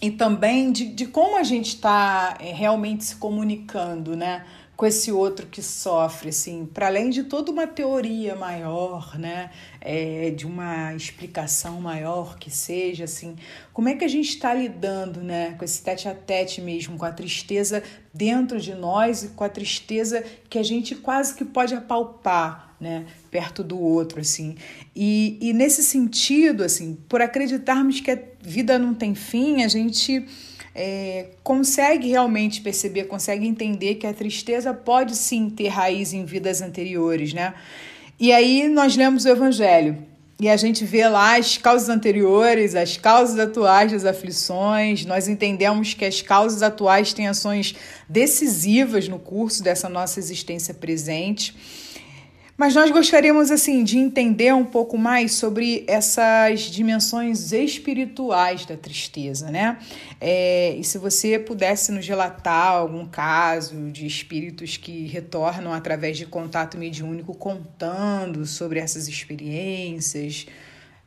e 0.00 0.10
também 0.10 0.72
de, 0.72 0.86
de 0.86 1.06
como 1.06 1.38
a 1.38 1.44
gente 1.44 1.76
está 1.76 2.36
é, 2.40 2.52
realmente 2.52 3.04
se 3.04 3.14
comunicando, 3.14 4.16
né? 4.16 4.44
Com 4.82 4.86
esse 4.86 5.12
outro 5.12 5.46
que 5.46 5.62
sofre, 5.62 6.30
assim, 6.30 6.66
para 6.66 6.88
além 6.88 7.08
de 7.08 7.22
toda 7.22 7.52
uma 7.52 7.68
teoria 7.68 8.34
maior, 8.34 9.16
né, 9.16 9.48
é, 9.80 10.30
de 10.30 10.44
uma 10.44 10.92
explicação 10.92 11.80
maior 11.80 12.36
que 12.36 12.50
seja, 12.50 13.04
assim, 13.04 13.36
como 13.72 13.88
é 13.88 13.94
que 13.94 14.04
a 14.04 14.08
gente 14.08 14.30
está 14.30 14.52
lidando, 14.52 15.20
né, 15.20 15.54
com 15.56 15.64
esse 15.64 15.80
tete 15.80 16.08
a 16.08 16.14
tete 16.16 16.60
mesmo, 16.60 16.98
com 16.98 17.04
a 17.04 17.12
tristeza 17.12 17.80
dentro 18.12 18.60
de 18.60 18.74
nós 18.74 19.22
e 19.22 19.28
com 19.28 19.44
a 19.44 19.48
tristeza 19.48 20.24
que 20.50 20.58
a 20.58 20.64
gente 20.64 20.96
quase 20.96 21.36
que 21.36 21.44
pode 21.44 21.76
apalpar, 21.76 22.74
né, 22.80 23.06
perto 23.30 23.62
do 23.62 23.78
outro, 23.78 24.20
assim. 24.20 24.56
E, 24.96 25.38
e 25.40 25.52
nesse 25.52 25.84
sentido, 25.84 26.64
assim, 26.64 26.98
por 27.08 27.22
acreditarmos 27.22 28.00
que 28.00 28.10
a 28.10 28.18
vida 28.40 28.80
não 28.80 28.94
tem 28.94 29.14
fim, 29.14 29.62
a 29.62 29.68
gente 29.68 30.26
é, 30.74 31.26
consegue 31.42 32.08
realmente 32.08 32.60
perceber, 32.60 33.04
consegue 33.04 33.46
entender 33.46 33.96
que 33.96 34.06
a 34.06 34.12
tristeza 34.12 34.72
pode 34.72 35.16
sim 35.16 35.50
ter 35.50 35.68
raiz 35.68 36.12
em 36.12 36.24
vidas 36.24 36.62
anteriores, 36.62 37.32
né? 37.32 37.54
E 38.18 38.32
aí 38.32 38.68
nós 38.68 38.96
lemos 38.96 39.24
o 39.24 39.28
Evangelho 39.28 39.98
e 40.40 40.48
a 40.48 40.56
gente 40.56 40.84
vê 40.84 41.06
lá 41.08 41.36
as 41.36 41.56
causas 41.56 41.88
anteriores, 41.88 42.74
as 42.74 42.96
causas 42.96 43.38
atuais 43.38 43.92
das 43.92 44.04
aflições. 44.04 45.04
Nós 45.04 45.28
entendemos 45.28 45.94
que 45.94 46.04
as 46.04 46.20
causas 46.20 46.62
atuais 46.62 47.12
têm 47.12 47.28
ações 47.28 47.74
decisivas 48.08 49.06
no 49.06 49.18
curso 49.18 49.62
dessa 49.62 49.88
nossa 49.88 50.18
existência 50.18 50.74
presente. 50.74 51.54
Mas 52.56 52.74
nós 52.74 52.90
gostaríamos 52.90 53.50
assim 53.50 53.82
de 53.82 53.98
entender 53.98 54.54
um 54.54 54.64
pouco 54.64 54.98
mais 54.98 55.32
sobre 55.32 55.84
essas 55.88 56.62
dimensões 56.62 57.50
espirituais 57.50 58.66
da 58.66 58.76
tristeza, 58.76 59.50
né? 59.50 59.78
É, 60.20 60.74
e 60.76 60.84
se 60.84 60.98
você 60.98 61.38
pudesse 61.38 61.90
nos 61.90 62.06
relatar 62.06 62.72
algum 62.72 63.06
caso 63.06 63.90
de 63.90 64.06
espíritos 64.06 64.76
que 64.76 65.06
retornam 65.06 65.72
através 65.72 66.18
de 66.18 66.26
contato 66.26 66.76
mediúnico 66.76 67.34
contando 67.34 68.44
sobre 68.44 68.78
essas 68.78 69.08
experiências, 69.08 70.46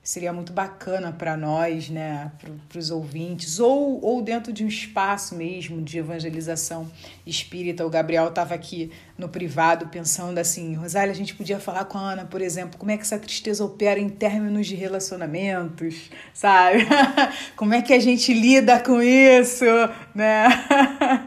seria 0.05 0.31
muito 0.31 0.53
bacana 0.53 1.11
para 1.11 1.35
nós, 1.35 1.89
né, 1.89 2.31
para 2.69 2.77
os 2.77 2.91
ouvintes, 2.91 3.59
ou, 3.59 3.99
ou 4.05 4.21
dentro 4.21 4.53
de 4.53 4.63
um 4.63 4.67
espaço 4.67 5.33
mesmo 5.33 5.81
de 5.81 5.97
evangelização 5.97 6.87
espírita. 7.25 7.83
O 7.83 7.89
Gabriel 7.89 8.27
estava 8.27 8.53
aqui 8.53 8.91
no 9.17 9.27
privado 9.27 9.87
pensando 9.87 10.37
assim, 10.37 10.75
Rosália, 10.75 11.11
a 11.11 11.15
gente 11.15 11.33
podia 11.33 11.59
falar 11.59 11.85
com 11.85 11.97
a 11.97 12.11
Ana, 12.11 12.25
por 12.25 12.39
exemplo, 12.39 12.77
como 12.77 12.91
é 12.91 12.97
que 12.97 13.01
essa 13.01 13.17
tristeza 13.17 13.65
opera 13.65 13.99
em 13.99 14.07
términos 14.07 14.67
de 14.67 14.75
relacionamentos, 14.75 16.11
sabe? 16.31 16.85
como 17.57 17.73
é 17.73 17.81
que 17.81 17.93
a 17.93 17.99
gente 17.99 18.31
lida 18.31 18.79
com 18.79 19.01
isso, 19.01 19.65
né? 20.13 20.45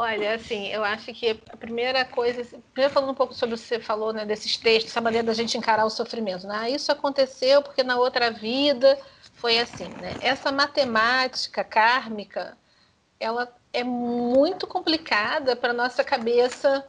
Olha, 0.00 0.36
assim, 0.36 0.68
eu 0.68 0.84
acho 0.84 1.12
que 1.12 1.42
a 1.48 1.56
primeira 1.56 2.04
coisa, 2.04 2.44
primeiro 2.72 2.94
falando 2.94 3.10
um 3.10 3.14
pouco 3.16 3.34
sobre 3.34 3.56
o 3.56 3.58
que 3.58 3.64
você 3.64 3.80
falou, 3.80 4.12
né, 4.12 4.24
desses 4.24 4.56
textos, 4.56 4.92
essa 4.92 5.00
maneira 5.00 5.26
da 5.26 5.34
gente 5.34 5.58
encarar 5.58 5.84
o 5.84 5.90
sofrimento, 5.90 6.46
né? 6.46 6.56
Ah, 6.56 6.70
isso 6.70 6.92
aconteceu 6.92 7.62
porque 7.62 7.82
na 7.82 7.98
outra 7.98 8.30
vida 8.30 8.96
foi 9.32 9.58
assim, 9.58 9.96
né? 9.98 10.16
Essa 10.20 10.52
matemática 10.52 11.64
kármica, 11.64 12.56
ela 13.18 13.52
é 13.72 13.82
muito 13.82 14.68
complicada 14.68 15.56
para 15.56 15.72
nossa 15.72 16.04
cabeça, 16.04 16.86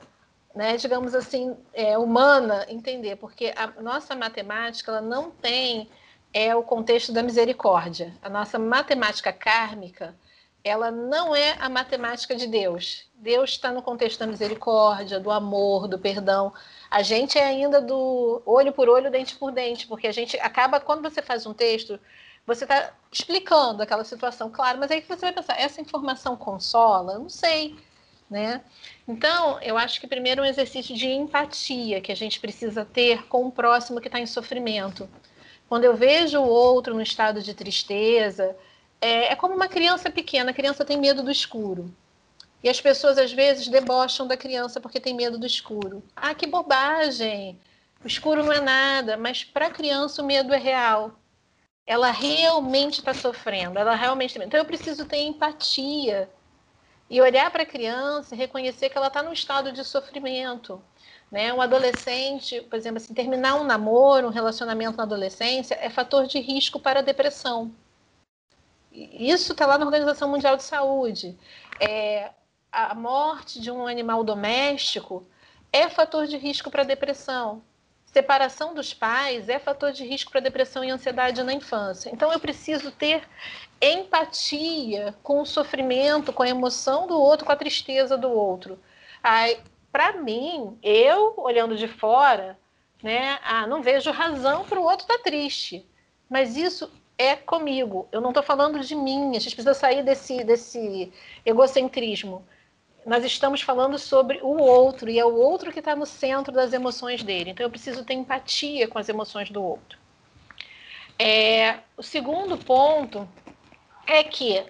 né, 0.54 0.78
digamos 0.78 1.16
assim, 1.16 1.58
é, 1.74 1.98
humana 1.98 2.64
entender, 2.70 3.16
porque 3.16 3.52
a 3.56 3.82
nossa 3.82 4.16
matemática 4.16 4.92
ela 4.92 5.02
não 5.02 5.32
tem 5.32 5.90
é 6.32 6.56
o 6.56 6.62
contexto 6.62 7.12
da 7.12 7.24
misericórdia. 7.24 8.14
A 8.22 8.30
nossa 8.30 8.60
matemática 8.60 9.34
kármica, 9.34 10.16
ela 10.64 10.92
não 10.92 11.36
é 11.36 11.56
a 11.60 11.70
matemática 11.70 12.36
de 12.36 12.48
Deus. 12.48 13.06
Deus 13.16 13.52
está 13.52 13.72
no 13.72 13.82
contexto 13.82 14.20
da 14.20 14.28
misericórdia, 14.28 15.20
do 15.20 15.32
amor, 15.32 15.88
do 15.88 15.98
perdão. 15.98 16.54
A 16.90 17.02
gente 17.02 17.38
é 17.38 17.44
ainda 17.44 17.82
do 17.82 18.42
olho 18.46 18.72
por 18.74 18.90
olho, 18.90 19.12
dente 19.12 19.36
por 19.36 19.52
dente, 19.52 19.88
porque 19.88 20.08
a 20.08 20.12
gente 20.12 20.38
acaba, 20.40 20.80
quando 20.80 21.02
você 21.02 21.22
faz 21.22 21.46
um 21.46 21.54
texto, 21.54 22.00
você 22.46 22.66
está 22.66 22.92
explicando 23.12 23.84
aquela 23.84 24.04
situação, 24.04 24.50
claro, 24.50 24.80
mas 24.80 24.92
aí 24.92 25.02
você 25.02 25.16
vai 25.16 25.34
pensar, 25.34 25.60
essa 25.60 25.82
informação 25.82 26.36
consola? 26.36 27.14
Eu 27.14 27.20
não 27.20 27.30
sei. 27.30 27.76
Né? 28.30 28.62
Então, 29.08 29.60
eu 29.60 29.76
acho 29.76 30.00
que 30.00 30.06
primeiro 30.06 30.44
um 30.44 30.46
exercício 30.46 30.96
de 30.96 31.08
empatia 31.08 32.00
que 32.00 32.12
a 32.12 32.16
gente 32.16 32.40
precisa 32.40 32.86
ter 32.86 33.26
com 33.26 33.48
o 33.48 33.52
próximo 33.52 34.00
que 34.00 34.08
está 34.08 34.20
em 34.20 34.28
sofrimento. 34.28 35.10
Quando 35.68 35.84
eu 35.84 35.96
vejo 35.96 36.40
o 36.40 36.48
outro 36.48 36.94
no 36.94 37.02
estado 37.02 37.42
de 37.42 37.56
tristeza, 37.56 38.56
é, 39.02 39.32
é 39.32 39.36
como 39.36 39.56
uma 39.56 39.68
criança 39.68 40.10
pequena, 40.10 40.52
a 40.52 40.54
criança 40.54 40.86
tem 40.86 40.98
medo 40.98 41.24
do 41.24 41.32
escuro. 41.32 41.94
E 42.64 42.70
as 42.70 42.82
pessoas 42.82 43.18
às 43.18 43.32
vezes 43.32 43.68
debocham 43.68 44.28
da 44.28 44.36
criança 44.36 44.82
porque 44.82 45.00
tem 45.00 45.14
medo 45.14 45.38
do 45.38 45.46
escuro. 45.46 46.04
Ah, 46.16 46.34
que 46.34 46.46
bobagem! 46.46 47.58
O 48.04 48.08
escuro 48.08 48.44
não 48.44 48.52
é 48.52 48.62
nada, 48.62 49.18
mas 49.18 49.44
para 49.44 49.68
a 49.68 49.72
criança 49.72 50.22
o 50.22 50.26
medo 50.26 50.54
é 50.54 50.58
real. 50.58 51.14
Ela 51.86 52.12
realmente 52.12 53.00
está 53.00 53.14
sofrendo, 53.14 53.80
ela 53.80 53.96
realmente. 53.96 54.38
Então 54.38 54.60
eu 54.60 54.66
preciso 54.66 55.06
ter 55.06 55.18
empatia 55.18 56.30
e 57.10 57.20
olhar 57.22 57.50
para 57.50 57.64
a 57.64 57.66
criança 57.66 58.36
e 58.36 58.38
reconhecer 58.38 58.90
que 58.90 58.98
ela 58.98 59.08
está 59.08 59.24
num 59.24 59.34
estado 59.34 59.72
de 59.72 59.84
sofrimento. 59.84 60.82
Né? 61.32 61.54
Um 61.54 61.62
adolescente, 61.62 62.62
por 62.62 62.76
exemplo, 62.76 62.98
assim, 62.98 63.14
terminar 63.14 63.56
um 63.56 63.64
namoro, 63.64 64.28
um 64.28 64.32
relacionamento 64.32 64.98
na 64.98 65.04
adolescência 65.04 65.78
é 65.82 65.90
fator 65.90 66.28
de 66.28 66.40
risco 66.40 66.80
para 66.80 67.00
a 67.00 67.04
depressão. 67.04 67.72
Isso 68.92 69.52
está 69.52 69.66
lá 69.66 69.78
na 69.78 69.86
Organização 69.86 70.30
Mundial 70.30 70.58
de 70.58 70.64
Saúde. 70.64 71.38
É, 71.80 72.32
a 72.72 72.94
morte 72.96 73.60
de 73.60 73.72
um 73.72 73.88
animal 73.88 74.24
doméstico 74.24 75.28
é 75.72 75.90
fator 75.90 76.26
de 76.28 76.38
risco 76.38 76.72
para 76.72 76.84
depressão. 76.84 77.62
Separação 78.06 78.74
dos 78.74 78.92
pais 78.92 79.50
é 79.50 79.60
fator 79.60 79.92
de 79.92 80.04
risco 80.04 80.32
para 80.32 80.42
depressão 80.42 80.84
e 80.84 80.90
ansiedade 80.90 81.44
na 81.44 81.54
infância. 81.54 82.10
Então 82.10 82.34
eu 82.34 82.40
preciso 82.40 82.92
ter 82.92 83.22
empatia 83.80 85.16
com 85.22 85.42
o 85.42 85.46
sofrimento, 85.46 86.34
com 86.34 86.42
a 86.42 86.50
emoção 86.50 87.06
do 87.06 87.20
outro, 87.20 87.46
com 87.46 87.52
a 87.52 87.56
tristeza 87.56 88.18
do 88.18 88.30
outro. 88.32 88.80
Para 89.92 90.14
mim, 90.14 90.78
eu 90.82 91.36
olhando 91.38 91.76
de 91.76 91.88
fora, 91.88 92.58
né, 93.02 93.40
ah, 93.44 93.68
não 93.68 93.82
vejo 93.82 94.12
razão 94.12 94.66
para 94.66 94.80
o 94.80 94.84
outro 94.84 95.04
estar 95.04 95.18
tá 95.18 95.24
triste. 95.24 95.88
Mas 96.28 96.58
isso 96.58 96.92
é 97.20 97.36
comigo. 97.36 98.08
Eu 98.14 98.22
não 98.22 98.30
estou 98.30 98.42
falando 98.42 98.80
de 98.80 98.96
mim. 98.96 99.36
A 99.36 99.40
gente 99.40 99.54
precisa 99.54 99.74
sair 99.74 100.02
desse, 100.04 100.42
desse 100.46 101.12
egocentrismo. 101.46 102.48
Nós 103.06 103.26
estamos 103.26 103.62
falando 103.62 104.00
sobre 104.00 104.40
o 104.42 104.58
outro, 104.58 105.10
e 105.10 105.20
é 105.20 105.26
o 105.26 105.36
outro 105.36 105.72
que 105.72 105.80
está 105.80 105.96
no 105.96 106.06
centro 106.06 106.54
das 106.54 106.72
emoções 106.72 107.22
dele. 107.22 107.52
Então 107.52 107.66
eu 107.66 107.70
preciso 107.70 108.06
ter 108.06 108.14
empatia 108.14 108.88
com 108.88 108.98
as 108.98 109.10
emoções 109.10 109.50
do 109.50 109.62
outro. 109.62 110.00
É, 111.18 111.80
o 111.98 112.04
segundo 112.04 112.58
ponto 112.58 113.28
é 114.08 114.24
que 114.24 114.64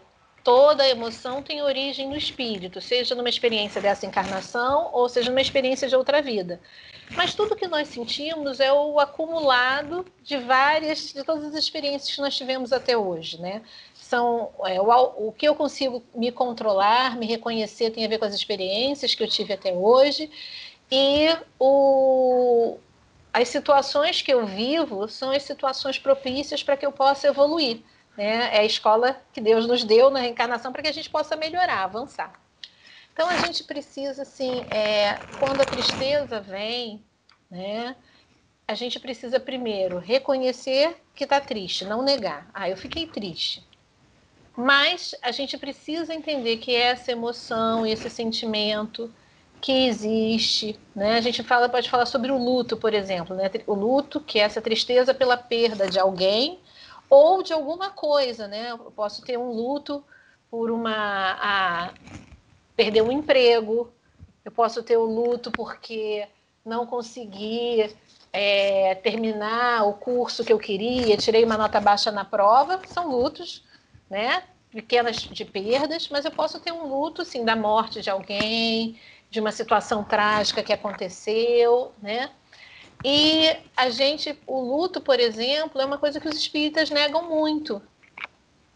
toda 0.44 0.88
emoção 0.88 1.42
tem 1.42 1.62
origem 1.62 2.08
no 2.08 2.16
espírito, 2.16 2.82
seja 2.82 3.16
numa 3.16 3.30
experiência 3.30 3.82
dessa 3.82 4.06
encarnação 4.06 4.90
ou 4.94 5.08
seja 5.10 5.30
numa 5.30 5.42
experiência 5.42 5.88
de 5.88 5.96
outra 5.96 6.22
vida. 6.22 6.60
Mas 7.12 7.34
tudo 7.34 7.56
que 7.56 7.68
nós 7.68 7.88
sentimos 7.88 8.60
é 8.60 8.72
o 8.72 9.00
acumulado 9.00 10.06
de 10.24 10.38
várias, 10.38 11.12
de 11.12 11.24
todas 11.24 11.46
as 11.46 11.56
experiências 11.56 12.16
que 12.16 12.22
nós 12.22 12.36
tivemos 12.36 12.72
até 12.72 12.96
hoje, 12.96 13.40
né? 13.42 13.62
São 13.96 14.52
é, 14.66 14.80
o, 14.80 15.28
o 15.28 15.32
que 15.32 15.48
eu 15.48 15.56
consigo 15.56 16.04
me 16.14 16.32
controlar, 16.32 17.18
me 17.18 17.26
reconhecer 17.26 17.92
tem 17.92 18.06
a 18.06 18.08
ver 18.08 18.20
com 18.20 18.26
as 18.26 18.34
experiências 18.34 19.16
que 19.16 19.24
eu 19.24 19.28
tive 19.28 19.54
até 19.54 19.74
hoje 19.74 20.30
e 20.92 21.36
o, 21.60 22.78
as 23.34 23.48
situações 23.50 24.22
que 24.22 24.34
eu 24.34 24.46
vivo 24.46 25.08
são 25.08 25.32
as 25.32 25.44
situações 25.44 26.00
propícias 26.00 26.64
para 26.64 26.78
que 26.78 26.86
eu 26.86 26.92
possa 26.92 27.28
evoluir. 27.28 27.82
Né? 28.20 28.54
É 28.54 28.60
a 28.60 28.66
escola 28.66 29.16
que 29.32 29.40
Deus 29.40 29.66
nos 29.66 29.86
deu 29.86 30.10
na 30.10 30.20
reencarnação 30.20 30.74
para 30.74 30.82
que 30.82 30.90
a 30.90 30.92
gente 30.92 31.10
possa 31.10 31.38
melhorar, 31.38 31.86
avançar. 31.86 32.34
Então 33.14 33.30
a 33.30 33.38
gente 33.38 33.64
precisa, 33.64 34.24
assim, 34.24 34.60
é, 34.70 35.18
quando 35.40 35.62
a 35.62 35.66
tristeza 35.66 36.42
vem, 36.42 37.02
né? 37.50 37.96
A 38.68 38.74
gente 38.74 39.00
precisa 39.00 39.40
primeiro 39.40 40.00
reconhecer 40.00 40.98
que 41.16 41.24
está 41.24 41.40
triste, 41.40 41.86
não 41.86 42.02
negar. 42.02 42.50
Ah, 42.54 42.70
eu 42.70 42.76
fiquei 42.76 43.08
triste. 43.08 43.66
Mas 44.54 45.16
a 45.22 45.32
gente 45.32 45.58
precisa 45.58 46.14
entender 46.14 46.58
que 46.58 46.76
essa 46.76 47.14
emoção, 47.14 47.88
esse 47.88 48.10
sentimento, 48.10 49.10
que 49.62 49.88
existe, 49.88 50.78
né? 50.94 51.16
A 51.16 51.22
gente 51.22 51.42
fala, 51.42 51.70
pode 51.70 51.90
falar 51.90 52.06
sobre 52.06 52.34
o 52.34 52.38
luto, 52.38 52.76
por 52.76 52.94
exemplo, 52.94 53.34
né? 53.34 53.50
O 53.66 53.74
luto, 53.74 54.20
que 54.20 54.40
é 54.40 54.44
essa 54.44 54.62
tristeza 54.62 55.14
pela 55.14 55.38
perda 55.38 55.90
de 55.90 55.98
alguém 55.98 56.60
ou 57.10 57.42
de 57.42 57.52
alguma 57.54 57.90
coisa, 57.90 58.48
né? 58.48 58.72
Eu 58.72 58.92
posso 58.92 59.24
ter 59.24 59.38
um 59.38 59.52
luto 59.52 60.04
por 60.50 60.70
uma 60.72 61.38
a, 61.42 61.94
perder 62.76 63.02
um 63.02 63.12
emprego, 63.12 63.92
eu 64.46 64.52
posso 64.52 64.84
ter 64.84 64.98
o 64.98 65.04
luto 65.04 65.52
porque 65.52 66.28
não 66.66 66.86
consegui 66.86 67.96
é, 68.32 68.96
terminar 68.96 69.88
o 69.88 69.94
curso 69.94 70.44
que 70.44 70.54
eu 70.54 70.60
queria, 70.60 71.18
tirei 71.18 71.44
uma 71.44 71.58
nota 71.58 71.80
baixa 71.82 72.12
na 72.12 72.24
prova, 72.24 72.82
são 72.86 73.10
lutos, 73.10 73.64
né? 74.10 74.44
Pequenas 74.72 75.18
de 75.18 75.46
perdas, 75.46 76.08
mas 76.10 76.26
eu 76.26 76.32
posso 76.32 76.60
ter 76.60 76.72
um 76.72 76.88
luto, 76.88 77.26
sim, 77.26 77.44
da 77.44 77.56
morte 77.56 78.02
de 78.02 78.10
alguém, 78.10 79.00
de 79.30 79.40
uma 79.40 79.52
situação 79.52 80.04
trágica 80.04 80.64
que 80.64 80.74
aconteceu, 80.74 81.92
né? 82.02 82.30
E 83.04 83.56
a 83.78 83.90
gente, 83.90 84.38
o 84.46 84.60
luto, 84.60 85.00
por 85.00 85.20
exemplo, 85.20 85.82
é 85.82 85.86
uma 85.86 85.98
coisa 85.98 86.20
que 86.20 86.28
os 86.28 86.36
espíritas 86.36 86.90
negam 86.90 87.30
muito, 87.30 87.82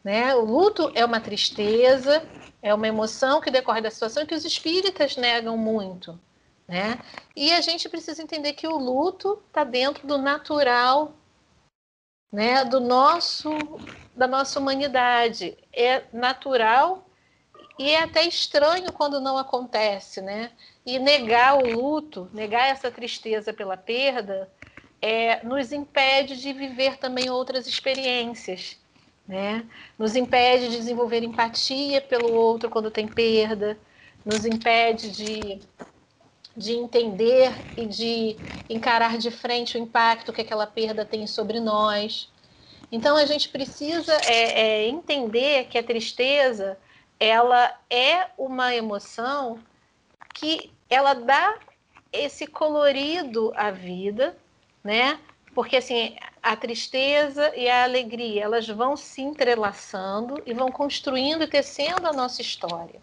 né? 0.04 0.34
O 0.36 0.46
luto 0.46 0.92
é 0.96 1.04
uma 1.04 1.20
tristeza, 1.20 2.26
é 2.62 2.74
uma 2.74 2.88
emoção 2.88 3.42
que 3.42 3.52
decorre 3.52 3.82
da 3.82 3.92
situação 3.92 4.26
que 4.26 4.36
os 4.36 4.46
espíritas 4.46 5.18
negam 5.18 5.58
muito, 5.58 6.18
né? 6.68 7.00
E 7.36 7.52
a 7.52 7.60
gente 7.60 7.90
precisa 7.90 8.24
entender 8.24 8.54
que 8.54 8.68
o 8.68 8.78
luto 8.78 9.42
está 9.48 9.66
dentro 9.66 10.08
do 10.08 10.18
natural, 10.18 11.14
né? 12.32 12.64
Do 12.64 12.80
nosso, 12.80 13.50
da 14.16 14.26
nossa 14.26 14.58
humanidade, 14.58 15.58
é 15.74 16.04
natural 16.14 17.06
e 17.78 17.90
é 17.90 18.04
até 18.04 18.26
estranho 18.28 18.92
quando 18.92 19.20
não 19.20 19.38
acontece, 19.38 20.22
né? 20.22 20.52
E 20.86 21.00
negar 21.00 21.56
o 21.56 21.68
luto, 21.68 22.30
negar 22.34 22.68
essa 22.68 22.92
tristeza 22.92 23.54
pela 23.54 23.76
perda, 23.76 24.52
é, 25.02 25.44
nos 25.44 25.72
impede 25.72 26.40
de 26.40 26.54
viver 26.54 26.98
também 26.98 27.30
outras 27.30 27.68
experiências, 27.68 28.78
né? 29.28 29.66
Nos 29.98 30.16
impede 30.16 30.70
de 30.70 30.78
desenvolver 30.78 31.24
empatia 31.24 32.00
pelo 32.02 32.32
outro 32.32 32.70
quando 32.70 32.92
tem 32.92 33.08
perda, 33.08 33.78
nos 34.24 34.46
impede 34.46 35.12
de, 35.12 35.62
de 36.56 36.74
entender 36.74 37.52
e 37.76 37.86
de 37.86 38.38
encarar 38.70 39.18
de 39.18 39.32
frente 39.32 39.78
o 39.78 39.82
impacto 39.82 40.32
que 40.32 40.42
aquela 40.42 40.68
perda 40.68 41.04
tem 41.04 41.26
sobre 41.28 41.60
nós. 41.60 42.32
Então 42.92 43.18
a 43.18 43.26
gente 43.26 43.50
precisa 43.50 44.14
é, 44.26 44.62
é, 44.62 44.88
entender 44.88 45.66
que 45.66 45.78
a 45.78 45.84
tristeza 45.84 46.78
ela 47.24 47.74
é 47.90 48.28
uma 48.38 48.76
emoção 48.76 49.58
que 50.34 50.70
ela 50.90 51.14
dá 51.14 51.58
esse 52.12 52.46
colorido 52.46 53.54
à 53.56 53.72
vida, 53.72 54.38
né? 54.84 55.18
Porque 55.56 55.78
assim, 55.78 56.18
a 56.42 56.54
tristeza 56.58 57.56
e 57.56 57.70
a 57.70 57.86
alegria, 57.86 58.44
elas 58.44 58.68
vão 58.68 58.98
se 58.98 59.22
entrelaçando 59.22 60.44
e 60.46 60.54
vão 60.54 60.70
construindo 60.70 61.44
e 61.44 61.48
tecendo 61.48 62.06
a 62.06 62.12
nossa 62.12 62.42
história. 62.42 63.00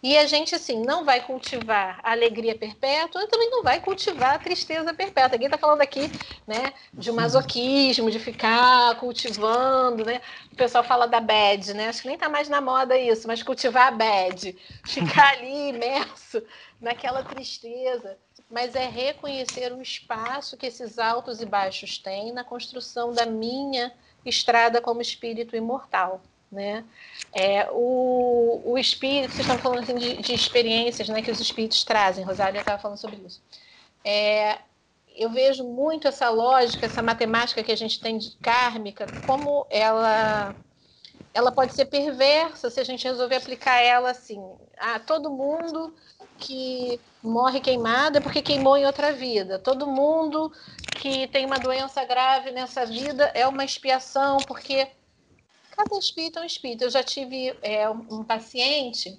E 0.00 0.16
a 0.16 0.26
gente, 0.26 0.54
assim, 0.54 0.80
não 0.84 1.04
vai 1.04 1.20
cultivar 1.20 1.98
a 2.04 2.12
alegria 2.12 2.54
perpétua 2.56 3.24
e 3.24 3.26
também 3.26 3.50
não 3.50 3.64
vai 3.64 3.80
cultivar 3.80 4.36
a 4.36 4.38
tristeza 4.38 4.94
perpétua. 4.94 5.32
Ninguém 5.32 5.48
está 5.48 5.58
falando 5.58 5.80
aqui 5.80 6.08
né, 6.46 6.72
de 6.94 7.10
masoquismo, 7.10 8.08
de 8.08 8.20
ficar 8.20 8.94
cultivando, 9.00 10.04
né? 10.04 10.20
O 10.52 10.54
pessoal 10.54 10.84
fala 10.84 11.08
da 11.08 11.20
bad, 11.20 11.74
né? 11.74 11.88
Acho 11.88 12.02
que 12.02 12.06
nem 12.06 12.14
está 12.14 12.28
mais 12.28 12.48
na 12.48 12.60
moda 12.60 12.96
isso, 12.96 13.26
mas 13.26 13.42
cultivar 13.42 13.88
a 13.88 13.90
bad. 13.90 14.56
Ficar 14.84 15.30
ali 15.34 15.70
imerso 15.70 16.44
naquela 16.80 17.24
tristeza. 17.24 18.16
Mas 18.48 18.76
é 18.76 18.86
reconhecer 18.86 19.72
o 19.72 19.82
espaço 19.82 20.56
que 20.56 20.66
esses 20.66 20.98
altos 21.00 21.42
e 21.42 21.46
baixos 21.46 21.98
têm 21.98 22.32
na 22.32 22.44
construção 22.44 23.12
da 23.12 23.26
minha 23.26 23.92
estrada 24.24 24.80
como 24.80 25.02
espírito 25.02 25.56
imortal 25.56 26.22
né? 26.50 26.84
É, 27.32 27.68
o, 27.70 28.62
o 28.64 28.78
espírito, 28.78 29.34
vocês 29.34 29.46
estão 29.46 29.58
falando 29.58 29.80
assim, 29.80 29.96
de, 29.96 30.16
de, 30.16 30.34
experiências 30.34 31.08
né, 31.08 31.22
que 31.22 31.30
os 31.30 31.40
espíritos 31.40 31.84
trazem, 31.84 32.24
Rosália 32.24 32.60
estava 32.60 32.80
falando 32.80 32.98
sobre 32.98 33.16
isso. 33.16 33.42
É, 34.04 34.58
eu 35.14 35.30
vejo 35.30 35.64
muito 35.64 36.06
essa 36.06 36.30
lógica, 36.30 36.86
essa 36.86 37.02
matemática 37.02 37.62
que 37.62 37.72
a 37.72 37.76
gente 37.76 38.00
tem 38.00 38.18
de 38.18 38.36
kármica, 38.36 39.04
como 39.26 39.66
ela, 39.68 40.54
ela 41.34 41.52
pode 41.52 41.74
ser 41.74 41.86
perversa 41.86 42.70
se 42.70 42.80
a 42.80 42.84
gente 42.84 43.06
resolver 43.06 43.36
aplicar 43.36 43.82
ela 43.82 44.10
assim. 44.10 44.40
Ah, 44.78 45.00
todo 45.00 45.30
mundo 45.30 45.92
que 46.38 47.00
morre 47.20 47.58
queimado 47.58 48.18
é 48.18 48.20
porque 48.20 48.40
queimou 48.40 48.76
em 48.76 48.86
outra 48.86 49.12
vida. 49.12 49.58
Todo 49.58 49.88
mundo 49.88 50.52
que 50.96 51.26
tem 51.28 51.44
uma 51.44 51.58
doença 51.58 52.04
grave 52.04 52.52
nessa 52.52 52.86
vida 52.86 53.24
é 53.34 53.46
uma 53.46 53.64
expiação 53.64 54.38
porque 54.46 54.88
Cada 55.78 55.96
espírito 55.96 56.40
é 56.40 56.42
um 56.42 56.44
espírito. 56.44 56.82
Eu 56.82 56.90
já 56.90 57.04
tive 57.04 57.56
é, 57.62 57.88
um, 57.88 58.24
paciente, 58.24 59.16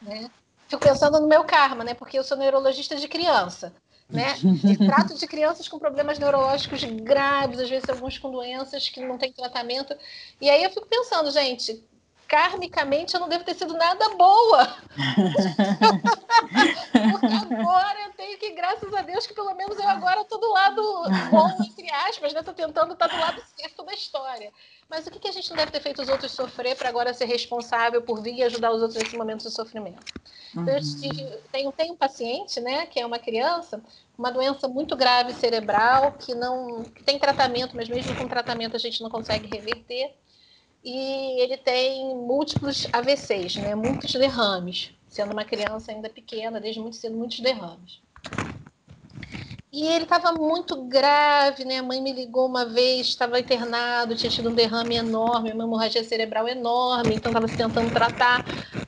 né? 0.00 0.30
Fico 0.66 0.82
pensando 0.82 1.20
no 1.20 1.28
meu 1.28 1.44
karma, 1.44 1.84
né? 1.84 1.92
Porque 1.92 2.18
eu 2.18 2.24
sou 2.24 2.38
neurologista 2.38 2.96
de 2.96 3.06
criança, 3.06 3.74
né? 4.08 4.34
E 4.64 4.78
trato 4.88 5.14
de 5.14 5.26
crianças 5.26 5.68
com 5.68 5.78
problemas 5.78 6.18
neurológicos 6.18 6.82
graves, 6.84 7.60
às 7.60 7.68
vezes 7.68 7.86
alguns 7.86 8.16
com 8.16 8.30
doenças 8.30 8.88
que 8.88 9.04
não 9.04 9.18
têm 9.18 9.30
tratamento. 9.30 9.94
E 10.40 10.48
aí 10.48 10.64
eu 10.64 10.70
fico 10.70 10.86
pensando, 10.86 11.30
gente, 11.30 11.84
karmicamente 12.26 13.12
eu 13.12 13.20
não 13.20 13.28
devo 13.28 13.44
ter 13.44 13.54
sido 13.54 13.74
nada 13.74 14.08
boa. 14.16 14.74
Porque 17.12 17.54
agora 17.54 18.06
eu 18.06 18.12
tenho 18.12 18.38
que, 18.38 18.52
graças 18.52 18.94
a 18.94 19.02
Deus, 19.02 19.26
que 19.26 19.34
pelo 19.34 19.54
menos 19.54 19.78
eu 19.78 19.86
agora 19.86 20.22
estou 20.22 20.40
do 20.40 20.50
lado 20.50 20.82
bom, 21.30 21.50
entre 21.62 21.90
aspas, 21.90 22.32
né? 22.32 22.40
Estou 22.40 22.54
tentando 22.54 22.94
estar 22.94 23.06
do 23.06 23.18
lado 23.18 23.42
certo 23.54 23.82
da 23.82 23.92
história. 23.92 24.50
Mas 24.88 25.06
o 25.06 25.10
que, 25.10 25.18
que 25.18 25.28
a 25.28 25.32
gente 25.32 25.50
não 25.50 25.56
deve 25.56 25.70
ter 25.70 25.80
feito 25.80 26.00
os 26.00 26.08
outros 26.08 26.32
sofrer 26.32 26.74
para 26.74 26.88
agora 26.88 27.12
ser 27.12 27.26
responsável 27.26 28.00
por 28.00 28.22
vir 28.22 28.36
e 28.36 28.42
ajudar 28.42 28.72
os 28.72 28.80
outros 28.80 29.02
nesse 29.02 29.16
momento 29.16 29.42
de 29.42 29.50
sofrimento? 29.50 30.02
Uhum. 30.54 30.62
Então, 30.62 30.74
eu 30.74 30.80
tive, 30.80 31.36
tenho, 31.52 31.72
tenho 31.72 31.92
um 31.92 31.96
paciente, 31.96 32.58
né, 32.58 32.86
que 32.86 32.98
é 32.98 33.04
uma 33.04 33.18
criança, 33.18 33.82
uma 34.16 34.30
doença 34.30 34.66
muito 34.66 34.96
grave 34.96 35.34
cerebral, 35.34 36.12
que 36.12 36.34
não 36.34 36.84
que 36.84 37.04
tem 37.04 37.18
tratamento, 37.18 37.76
mas 37.76 37.88
mesmo 37.88 38.16
com 38.16 38.26
tratamento 38.26 38.76
a 38.76 38.78
gente 38.78 39.02
não 39.02 39.10
consegue 39.10 39.46
reverter. 39.46 40.14
E 40.82 41.40
ele 41.42 41.58
tem 41.58 42.14
múltiplos 42.14 42.86
AVCs, 42.90 43.56
né, 43.56 43.74
muitos 43.74 44.12
derrames, 44.12 44.92
sendo 45.06 45.32
uma 45.32 45.44
criança 45.44 45.92
ainda 45.92 46.08
pequena, 46.08 46.60
desde 46.60 46.80
muito 46.80 46.96
cedo, 46.96 47.14
muitos 47.14 47.40
derrames. 47.40 48.00
E 49.70 49.86
ele 49.86 50.04
estava 50.04 50.32
muito 50.32 50.84
grave, 50.84 51.64
né? 51.64 51.78
A 51.78 51.82
mãe 51.82 52.00
me 52.00 52.12
ligou 52.12 52.46
uma 52.46 52.64
vez, 52.64 53.08
estava 53.08 53.38
internado, 53.38 54.16
tinha 54.16 54.30
tido 54.30 54.48
um 54.48 54.54
derrame 54.54 54.96
enorme, 54.96 55.52
uma 55.52 55.64
hemorragia 55.64 56.02
cerebral 56.02 56.48
enorme, 56.48 57.14
então 57.14 57.30
estava 57.30 57.46
se 57.46 57.56
tentando 57.56 57.92
tratar 57.92 58.44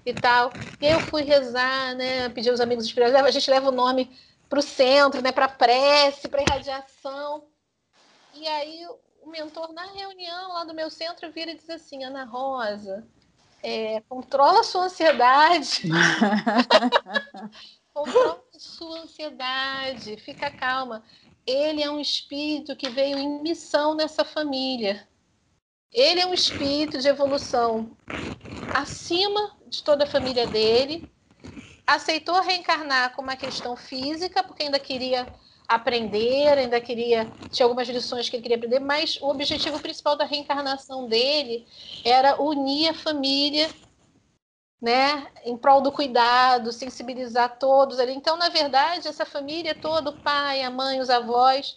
e 0.07 0.15
tal. 0.15 0.51
E 0.81 0.87
aí 0.87 0.93
eu 0.93 1.01
fui 1.01 1.23
rezar, 1.23 1.95
né? 1.97 2.31
Pedir 2.31 2.49
aos 2.49 2.61
amigos 2.61 2.87
espirituais, 2.87 3.27
a 3.27 3.31
gente 3.31 3.51
leva 3.51 3.69
o 3.69 3.73
nome 3.73 4.11
para 4.49 4.59
o 4.59 4.63
centro, 4.63 5.21
né? 5.21 5.31
Para 5.31 5.49
prece, 5.49 6.29
para 6.29 6.43
irradiação. 6.43 7.45
E 8.33 8.49
aí 8.49 8.87
o 9.23 9.31
mentor 9.31 9.75
na 9.75 9.85
reunião 9.85 10.55
lá 10.55 10.65
do 10.65 10.73
meu 10.73 10.89
centro 10.89 11.31
vira 11.31 11.51
e 11.51 11.57
diz 11.57 11.69
assim, 11.69 12.05
Ana 12.05 12.25
Rosa, 12.25 13.07
é, 13.63 14.01
controla 14.09 14.61
a 14.61 14.65
sua 14.65 14.85
ansiedade. 14.85 15.83
controla 17.93 18.43
sua 18.61 19.01
ansiedade, 19.01 20.17
fica 20.19 20.51
calma. 20.51 21.03
Ele 21.47 21.83
é 21.83 21.91
um 21.91 21.99
espírito 21.99 22.77
que 22.77 22.91
veio 22.91 23.19
em 23.19 23.43
missão 23.43 23.95
nessa 23.95 24.25
família. 24.25 25.09
Ele 25.91 26.21
é 26.21 26.27
um 26.27 26.35
espírito 26.35 26.99
de 26.99 27.09
evolução 27.09 27.97
acima 28.73 29.57
de 29.67 29.83
toda 29.83 30.05
a 30.05 30.07
família 30.07 30.47
dele. 30.47 31.11
Aceitou 31.87 32.41
reencarnar 32.43 33.15
com 33.17 33.23
uma 33.23 33.35
questão 33.35 33.75
física, 33.75 34.43
porque 34.43 34.65
ainda 34.65 34.79
queria 34.79 35.27
aprender, 35.67 36.59
ainda 36.59 36.81
queria. 36.81 37.33
Tinha 37.51 37.65
algumas 37.65 37.89
lições 37.89 38.29
que 38.29 38.37
ele 38.37 38.43
queria 38.43 38.59
aprender, 38.59 38.79
mas 38.79 39.17
o 39.23 39.29
objetivo 39.31 39.81
principal 39.81 40.17
da 40.17 40.27
reencarnação 40.27 41.09
dele 41.09 41.67
era 42.05 42.41
unir 42.41 42.91
a 42.91 42.95
família 42.95 43.75
né, 44.81 45.27
em 45.45 45.57
prol 45.57 45.81
do 45.81 45.93
cuidado, 45.93 46.73
sensibilizar 46.73 47.59
todos 47.59 48.01
ali. 48.01 48.15
Então, 48.15 48.37
na 48.37 48.49
verdade, 48.49 49.09
essa 49.09 49.27
família 49.27 49.75
toda, 49.75 50.11
o 50.11 50.17
pai, 50.23 50.63
a 50.63 50.71
mãe, 50.71 51.01
os 51.01 51.11
avós, 51.11 51.77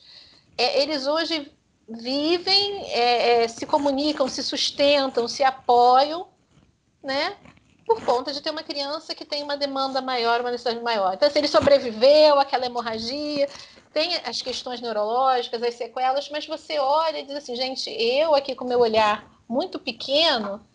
é, 0.58 0.82
eles 0.82 1.06
hoje 1.06 1.52
vivem, 1.88 2.84
é, 2.92 3.44
é, 3.44 3.48
se 3.48 3.66
comunicam, 3.66 4.28
se 4.30 4.42
sustentam, 4.42 5.28
se 5.28 5.44
apoiam, 5.44 6.28
né, 7.04 7.36
por 7.86 8.02
conta 8.06 8.32
de 8.32 8.42
ter 8.42 8.52
uma 8.52 8.64
criança 8.64 9.14
que 9.14 9.26
tem 9.26 9.44
uma 9.44 9.58
demanda 9.58 10.02
maior, 10.02 10.40
uma 10.40 10.52
necessidade 10.52 10.82
maior. 10.82 11.14
Então, 11.14 11.30
se 11.30 11.38
ele 11.38 11.50
sobreviveu 11.50 12.40
àquela 12.40 12.66
hemorragia, 12.66 13.50
tem 13.92 14.16
as 14.24 14.42
questões 14.42 14.80
neurológicas, 14.80 15.62
as 15.62 15.76
sequelas, 15.76 16.30
mas 16.30 16.48
você 16.48 16.80
olha 16.80 17.20
e 17.20 17.26
diz 17.26 17.36
assim, 17.36 17.56
gente, 17.56 17.90
eu 17.90 18.34
aqui 18.34 18.56
com 18.56 18.64
meu 18.64 18.80
olhar 18.80 19.30
muito 19.48 19.78
pequeno, 19.78 20.66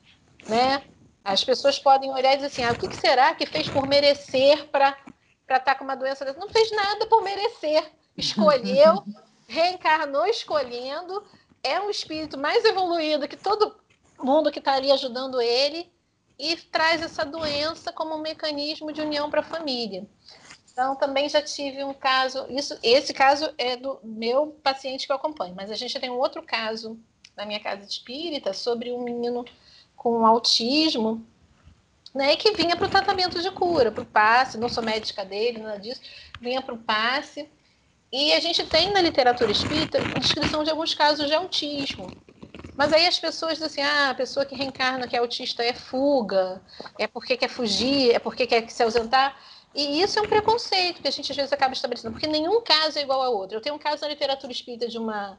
né, 0.47 0.83
as 1.25 1.45
pessoas 1.45 1.79
podem 1.79 2.11
olhar 2.11 2.33
e 2.33 2.37
dizer 2.37 2.47
assim: 2.47 2.65
ah, 2.65 2.73
o 2.73 2.79
que 2.79 2.97
será 2.97 3.35
que 3.35 3.47
fez 3.47 3.69
por 3.69 3.87
merecer 3.87 4.67
para 4.69 4.97
estar 5.43 5.61
tá 5.61 5.75
com 5.75 5.85
uma 5.85 5.97
doença 5.97 6.25
dessa. 6.25 6.39
Não 6.39 6.49
fez 6.49 6.71
nada 6.71 7.07
por 7.07 7.23
merecer. 7.23 7.91
Escolheu, 8.17 9.05
reencarnou 9.47 10.27
escolhendo. 10.27 11.25
É 11.63 11.81
um 11.81 11.91
espírito 11.91 12.39
mais 12.39 12.65
evoluído 12.65 13.29
que 13.29 13.37
todo 13.37 13.77
mundo 14.19 14.51
que 14.51 14.59
está 14.59 14.75
ali 14.75 14.91
ajudando 14.93 15.41
ele 15.41 15.91
e 16.39 16.57
traz 16.57 17.03
essa 17.03 17.25
doença 17.25 17.93
como 17.93 18.15
um 18.15 18.21
mecanismo 18.21 18.93
de 18.93 19.01
união 19.01 19.29
para 19.29 19.41
a 19.41 19.45
família. 19.45 20.07
Então, 20.71 20.95
também 20.95 21.29
já 21.29 21.43
tive 21.43 21.83
um 21.83 21.93
caso, 21.93 22.47
isso, 22.49 22.79
esse 22.85 23.13
caso 23.13 23.53
é 23.59 23.77
do 23.77 23.99
meu 24.05 24.57
paciente 24.63 25.07
que 25.07 25.13
eu 25.13 25.17
acompanho, 25.17 25.53
mas 25.57 25.73
a 25.73 25.75
gente 25.75 25.99
tem 25.99 26.09
um 26.09 26.19
outro 26.19 26.41
caso 26.41 26.97
na 27.37 27.45
minha 27.45 27.59
casa 27.59 27.83
de 27.83 27.91
espírita 27.91 28.53
sobre 28.53 28.93
um 28.93 29.03
menino 29.03 29.45
com 29.99 30.25
autismo, 30.25 31.27
né, 32.15 32.37
que 32.37 32.53
vinha 32.53 32.77
para 32.77 32.87
o 32.87 32.91
tratamento 32.91 33.43
de 33.43 33.51
cura, 33.51 33.93
para 33.93 34.03
o 34.03 34.07
passe, 34.07 34.57
não 34.57 34.69
sou 34.69 34.83
médica 34.83 35.25
dele, 35.25 35.59
nada 35.59 35.79
disso, 35.79 36.01
vinha 36.41 36.63
para 36.63 36.75
o 36.75 36.79
passe, 36.79 37.47
e 38.11 38.33
a 38.33 38.41
gente 38.41 38.65
tem 38.65 38.91
na 38.93 39.03
literatura 39.03 39.53
espírita 39.53 40.01
descrição 40.19 40.65
de 40.65 40.71
alguns 40.71 40.95
casos 40.95 41.27
de 41.27 41.35
autismo. 41.35 42.07
Mas 42.75 42.93
aí 42.93 43.07
as 43.07 43.19
pessoas 43.19 43.59
dizem 43.59 43.67
assim, 43.67 43.83
ah, 43.83 44.11
a 44.11 44.15
pessoa 44.15 44.47
que 44.47 44.55
reencarna 44.55 45.07
que 45.07 45.17
é 45.17 45.19
autista 45.19 45.63
é 45.63 45.75
fuga, 45.75 46.63
é 46.97 47.07
porque 47.07 47.37
quer 47.37 47.49
fugir, 47.49 48.15
é 48.15 48.19
porque 48.19 48.47
quer 48.47 48.71
se 48.71 48.83
ausentar. 48.83 49.37
E 49.75 50.01
isso 50.01 50.19
é 50.19 50.23
um 50.23 50.29
preconceito 50.29 51.03
que 51.03 51.09
a 51.09 51.11
gente 51.11 51.31
às 51.31 51.37
vezes 51.37 51.53
acaba 51.53 51.75
estabelecendo, 51.75 52.13
porque 52.13 52.29
nenhum 52.29 52.63
caso 52.63 52.99
é 52.99 53.03
igual 53.03 53.21
ao 53.21 53.35
outro. 53.35 53.59
Eu 53.59 53.61
tenho 53.61 53.75
um 53.75 53.79
caso 53.79 54.03
na 54.03 54.09
literatura 54.09 54.53
espírita 54.53 54.89
de 54.89 54.97
uma 54.97 55.39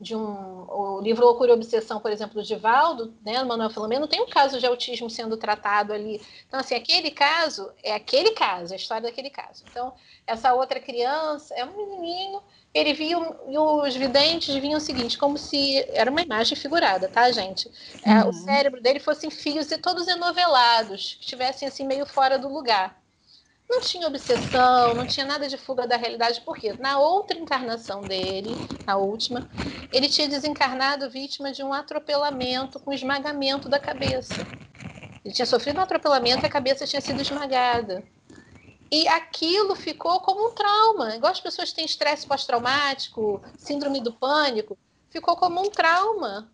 de 0.00 0.14
um 0.14 0.56
o 0.68 1.00
livro 1.00 1.24
Loucura 1.24 1.52
e 1.52 1.54
Obsessão, 1.54 2.00
por 2.00 2.10
exemplo, 2.10 2.34
do 2.34 2.42
Divaldo, 2.42 3.14
né, 3.24 3.38
do 3.38 3.46
Manuel 3.46 3.70
Filomeno, 3.70 4.06
tem 4.06 4.20
um 4.20 4.28
caso 4.28 4.58
de 4.58 4.66
autismo 4.66 5.08
sendo 5.08 5.36
tratado 5.36 5.92
ali. 5.92 6.20
Então, 6.46 6.60
assim, 6.60 6.74
aquele 6.74 7.10
caso 7.10 7.70
é 7.82 7.94
aquele 7.94 8.32
caso, 8.32 8.72
é 8.72 8.76
a 8.76 8.78
história 8.78 9.04
daquele 9.04 9.30
caso. 9.30 9.64
Então, 9.70 9.94
essa 10.26 10.52
outra 10.52 10.80
criança 10.80 11.54
é 11.54 11.64
um 11.64 11.76
menininho, 11.76 12.42
ele 12.74 12.92
via, 12.92 13.16
e 13.48 13.58
os 13.58 13.96
videntes 13.96 14.54
vinham 14.56 14.78
o 14.78 14.80
seguinte, 14.80 15.16
como 15.16 15.38
se 15.38 15.78
era 15.90 16.10
uma 16.10 16.20
imagem 16.20 16.56
figurada, 16.56 17.08
tá, 17.08 17.30
gente? 17.32 17.70
É, 18.04 18.22
uhum. 18.22 18.28
O 18.28 18.32
cérebro 18.32 18.82
dele 18.82 19.00
fossem 19.00 19.30
fios 19.30 19.70
e 19.70 19.78
todos 19.78 20.06
enovelados, 20.08 21.14
que 21.14 21.24
estivessem 21.24 21.66
assim 21.66 21.86
meio 21.86 22.04
fora 22.04 22.38
do 22.38 22.48
lugar. 22.48 23.00
Não 23.68 23.80
tinha 23.80 24.06
obsessão, 24.06 24.94
não 24.94 25.06
tinha 25.06 25.26
nada 25.26 25.48
de 25.48 25.56
fuga 25.56 25.86
da 25.86 25.96
realidade, 25.96 26.40
porque 26.42 26.72
na 26.74 26.98
outra 26.98 27.36
encarnação 27.36 28.00
dele, 28.00 28.50
na 28.86 28.96
última, 28.96 29.48
ele 29.92 30.08
tinha 30.08 30.28
desencarnado 30.28 31.10
vítima 31.10 31.50
de 31.50 31.64
um 31.64 31.72
atropelamento 31.72 32.78
com 32.78 32.92
esmagamento 32.92 33.68
da 33.68 33.80
cabeça. 33.80 34.46
Ele 35.24 35.34
tinha 35.34 35.46
sofrido 35.46 35.78
um 35.78 35.82
atropelamento 35.82 36.44
e 36.44 36.46
a 36.46 36.50
cabeça 36.50 36.86
tinha 36.86 37.00
sido 37.00 37.20
esmagada. 37.20 38.04
E 38.90 39.08
aquilo 39.08 39.74
ficou 39.74 40.20
como 40.20 40.48
um 40.48 40.54
trauma. 40.54 41.16
Igual 41.16 41.32
as 41.32 41.40
pessoas 41.40 41.72
têm 41.72 41.84
estresse 41.84 42.24
pós-traumático, 42.24 43.42
síndrome 43.58 44.00
do 44.00 44.12
pânico, 44.12 44.78
ficou 45.10 45.36
como 45.36 45.60
um 45.60 45.68
trauma. 45.68 46.48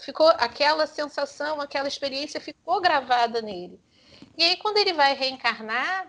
Ficou 0.00 0.28
aquela 0.28 0.86
sensação, 0.88 1.60
aquela 1.60 1.86
experiência 1.86 2.40
ficou 2.40 2.80
gravada 2.80 3.40
nele. 3.40 3.80
E 4.36 4.42
aí, 4.42 4.56
quando 4.56 4.78
ele 4.78 4.92
vai 4.92 5.14
reencarnar, 5.14 6.08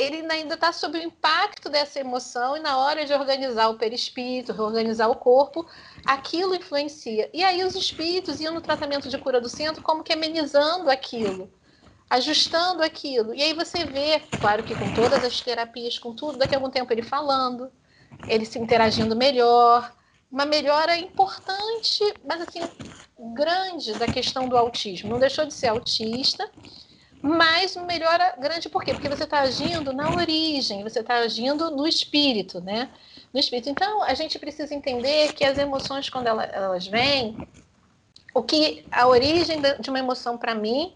ele 0.00 0.26
ainda 0.32 0.54
está 0.54 0.72
sob 0.72 0.98
o 0.98 1.02
impacto 1.02 1.68
dessa 1.68 2.00
emoção 2.00 2.56
e 2.56 2.60
na 2.60 2.78
hora 2.78 3.04
de 3.04 3.12
organizar 3.12 3.68
o 3.68 3.76
perispírito, 3.76 4.52
reorganizar 4.52 5.10
o 5.10 5.16
corpo, 5.16 5.66
aquilo 6.06 6.54
influencia. 6.54 7.28
E 7.32 7.44
aí 7.44 7.62
os 7.62 7.74
espíritos 7.74 8.40
iam 8.40 8.54
no 8.54 8.60
tratamento 8.60 9.08
de 9.08 9.18
cura 9.18 9.40
do 9.40 9.48
centro 9.48 9.82
como 9.82 10.02
que 10.02 10.12
amenizando 10.12 10.90
aquilo, 10.90 11.52
ajustando 12.08 12.82
aquilo. 12.82 13.34
E 13.34 13.42
aí 13.42 13.52
você 13.52 13.84
vê, 13.84 14.20
claro 14.40 14.62
que 14.62 14.74
com 14.74 14.94
todas 14.94 15.22
as 15.22 15.40
terapias, 15.40 15.98
com 15.98 16.14
tudo, 16.14 16.38
daqui 16.38 16.54
a 16.54 16.58
algum 16.58 16.70
tempo 16.70 16.92
ele 16.92 17.02
falando, 17.02 17.70
ele 18.26 18.46
se 18.46 18.58
interagindo 18.58 19.14
melhor, 19.14 19.92
uma 20.30 20.46
melhora 20.46 20.96
importante, 20.96 22.04
mas 22.24 22.40
assim, 22.40 22.60
grande 23.34 23.92
da 23.94 24.06
questão 24.06 24.48
do 24.48 24.56
autismo. 24.56 25.10
Não 25.10 25.18
deixou 25.18 25.44
de 25.44 25.52
ser 25.52 25.68
autista, 25.68 26.50
mas 27.22 27.76
melhora 27.76 28.34
grande 28.38 28.68
por 28.68 28.82
quê? 28.82 28.92
Porque 28.92 29.08
você 29.08 29.24
está 29.24 29.40
agindo 29.40 29.92
na 29.92 30.10
origem, 30.14 30.82
você 30.82 31.00
está 31.00 31.16
agindo 31.16 31.70
no 31.70 31.86
espírito, 31.86 32.60
né? 32.60 32.88
No 33.32 33.38
espírito. 33.38 33.68
Então, 33.68 34.02
a 34.02 34.14
gente 34.14 34.38
precisa 34.38 34.74
entender 34.74 35.32
que 35.34 35.44
as 35.44 35.58
emoções, 35.58 36.08
quando 36.08 36.26
elas 36.26 36.86
vêm, 36.86 37.36
o 38.34 38.42
que 38.42 38.84
a 38.90 39.06
origem 39.06 39.60
de 39.78 39.90
uma 39.90 39.98
emoção 39.98 40.38
para 40.38 40.54
mim 40.54 40.94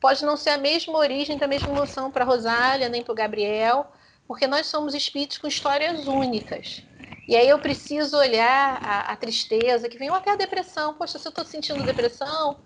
pode 0.00 0.24
não 0.24 0.36
ser 0.36 0.50
a 0.50 0.58
mesma 0.58 0.98
origem 0.98 1.38
da 1.38 1.46
mesma 1.46 1.70
emoção 1.70 2.10
para 2.10 2.24
Rosália, 2.24 2.88
nem 2.88 3.04
para 3.04 3.12
o 3.12 3.16
Gabriel, 3.16 3.86
porque 4.26 4.48
nós 4.48 4.66
somos 4.66 4.94
espíritos 4.94 5.38
com 5.38 5.46
histórias 5.46 6.08
únicas. 6.08 6.82
E 7.28 7.36
aí 7.36 7.48
eu 7.48 7.58
preciso 7.60 8.16
olhar 8.16 8.82
a, 8.82 9.12
a 9.12 9.16
tristeza 9.16 9.88
que 9.88 9.96
vem, 9.96 10.10
ou 10.10 10.16
até 10.16 10.32
a 10.32 10.36
depressão. 10.36 10.94
Poxa, 10.94 11.20
se 11.20 11.28
eu 11.28 11.30
estou 11.30 11.44
sentindo 11.44 11.84
depressão, 11.84 12.58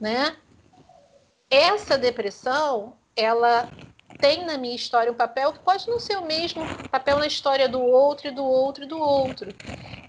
né? 0.00 0.34
Essa 1.50 1.98
depressão, 1.98 2.98
ela 3.16 3.72
tem 4.20 4.44
na 4.44 4.58
minha 4.58 4.74
história 4.74 5.12
um 5.12 5.16
papel 5.16 5.52
que 5.52 5.60
pode 5.60 5.86
não 5.88 6.00
ser 6.00 6.16
o 6.18 6.26
mesmo 6.26 6.74
papel 6.90 7.18
na 7.18 7.26
história 7.26 7.68
do 7.68 7.80
outro 7.82 8.28
e 8.28 8.30
do 8.30 8.44
outro 8.44 8.84
e 8.84 8.86
do 8.88 8.98
outro. 8.98 9.54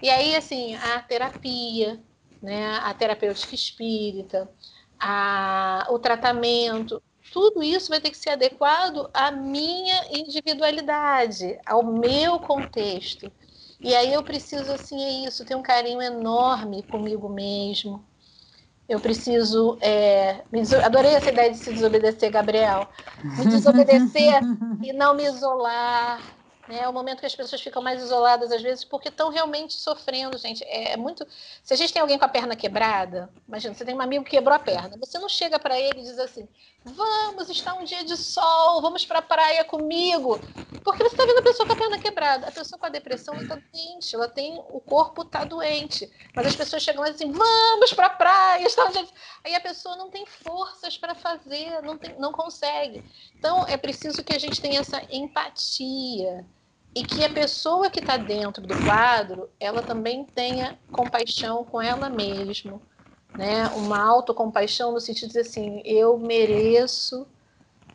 E 0.02 0.08
aí, 0.10 0.34
assim, 0.36 0.74
a 0.76 1.02
terapia, 1.02 2.02
né, 2.42 2.76
a 2.78 2.92
terapêutica 2.94 3.54
espírita, 3.54 4.50
a, 4.98 5.86
o 5.90 5.98
tratamento, 5.98 7.02
tudo 7.32 7.62
isso 7.62 7.88
vai 7.90 8.00
ter 8.00 8.10
que 8.10 8.16
ser 8.18 8.30
adequado 8.30 9.10
à 9.14 9.30
minha 9.30 10.06
individualidade, 10.12 11.58
ao 11.66 11.84
meu 11.84 12.40
contexto. 12.40 13.32
E 13.82 13.94
aí 13.94 14.12
eu 14.12 14.22
preciso, 14.24 14.72
assim, 14.72 15.02
é 15.02 15.26
isso, 15.28 15.44
ter 15.44 15.54
um 15.54 15.62
carinho 15.62 16.02
enorme 16.02 16.82
comigo 16.82 17.28
mesmo, 17.28 18.09
eu 18.90 18.98
preciso. 18.98 19.78
É, 19.80 20.44
adorei 20.84 21.14
essa 21.14 21.30
ideia 21.30 21.52
de 21.52 21.58
se 21.58 21.72
desobedecer, 21.72 22.28
Gabriel. 22.28 22.90
Me 23.38 23.46
desobedecer 23.46 24.40
e 24.82 24.92
não 24.92 25.14
me 25.14 25.22
isolar, 25.22 26.20
né? 26.66 26.80
É 26.80 26.88
o 26.88 26.92
momento 26.92 27.20
que 27.20 27.26
as 27.26 27.36
pessoas 27.36 27.62
ficam 27.62 27.80
mais 27.80 28.02
isoladas, 28.02 28.50
às 28.50 28.60
vezes, 28.60 28.84
porque 28.84 29.08
estão 29.08 29.30
realmente 29.30 29.74
sofrendo, 29.74 30.36
gente. 30.36 30.64
É, 30.64 30.94
é 30.94 30.96
muito. 30.96 31.24
Se 31.62 31.72
a 31.72 31.76
gente 31.76 31.92
tem 31.92 32.02
alguém 32.02 32.18
com 32.18 32.24
a 32.24 32.28
perna 32.28 32.56
quebrada, 32.56 33.32
imagina, 33.46 33.74
você 33.74 33.84
tem 33.84 33.94
um 33.94 34.00
amigo 34.00 34.24
que 34.24 34.32
quebrou 34.32 34.56
a 34.56 34.58
perna, 34.58 34.96
você 34.98 35.20
não 35.20 35.28
chega 35.28 35.56
para 35.56 35.78
ele 35.78 36.00
e 36.00 36.02
diz 36.02 36.18
assim: 36.18 36.48
vamos, 36.84 37.48
está 37.50 37.74
um 37.74 37.84
dia 37.84 38.04
de 38.04 38.16
sol, 38.16 38.80
vamos 38.80 39.04
para 39.04 39.18
a 39.18 39.22
praia 39.22 39.64
comigo. 39.64 40.40
Porque 40.82 41.02
você 41.02 41.14
está 41.14 41.26
vendo 41.26 41.38
a 41.38 41.42
pessoa 41.42 41.66
com 41.66 41.72
a 41.74 41.76
perna 41.76 41.98
quebrada. 41.98 42.48
A 42.48 42.52
pessoa 42.52 42.78
com 42.78 42.86
a 42.86 42.90
depressão 42.90 43.34
está 43.34 43.56
doente, 43.56 44.14
ela 44.14 44.28
tem. 44.28 44.58
O 44.70 44.80
corpo 44.80 45.22
está 45.22 45.44
doente. 45.44 46.10
Mas 46.34 46.46
as 46.46 46.56
pessoas 46.56 46.82
chegam 46.82 47.02
assim: 47.02 47.30
vamos 47.30 47.92
para 47.92 48.06
a 48.06 48.10
praia, 48.10 48.64
está 48.64 48.86
um 48.86 48.90
dia. 48.90 49.06
Aí 49.44 49.54
a 49.54 49.60
pessoa 49.60 49.96
não 49.96 50.10
tem 50.10 50.24
forças 50.26 50.96
para 50.96 51.14
fazer, 51.14 51.82
não, 51.82 51.98
tem, 51.98 52.18
não 52.18 52.32
consegue. 52.32 53.04
Então 53.38 53.66
é 53.66 53.76
preciso 53.76 54.24
que 54.24 54.34
a 54.34 54.38
gente 54.38 54.60
tenha 54.60 54.80
essa 54.80 55.02
empatia 55.10 56.46
e 56.94 57.04
que 57.04 57.24
a 57.24 57.30
pessoa 57.30 57.88
que 57.88 58.00
está 58.00 58.16
dentro 58.16 58.66
do 58.66 58.74
quadro 58.84 59.48
ela 59.60 59.82
também 59.82 60.24
tenha 60.24 60.78
compaixão 60.90 61.64
com 61.64 61.80
ela 61.80 62.08
mesma, 62.10 62.80
né? 63.40 63.68
Uma 63.68 63.98
autocompaixão 64.06 64.92
no 64.92 65.00
sentido 65.00 65.32
de 65.32 65.38
assim, 65.38 65.80
eu 65.82 66.18
mereço 66.18 67.26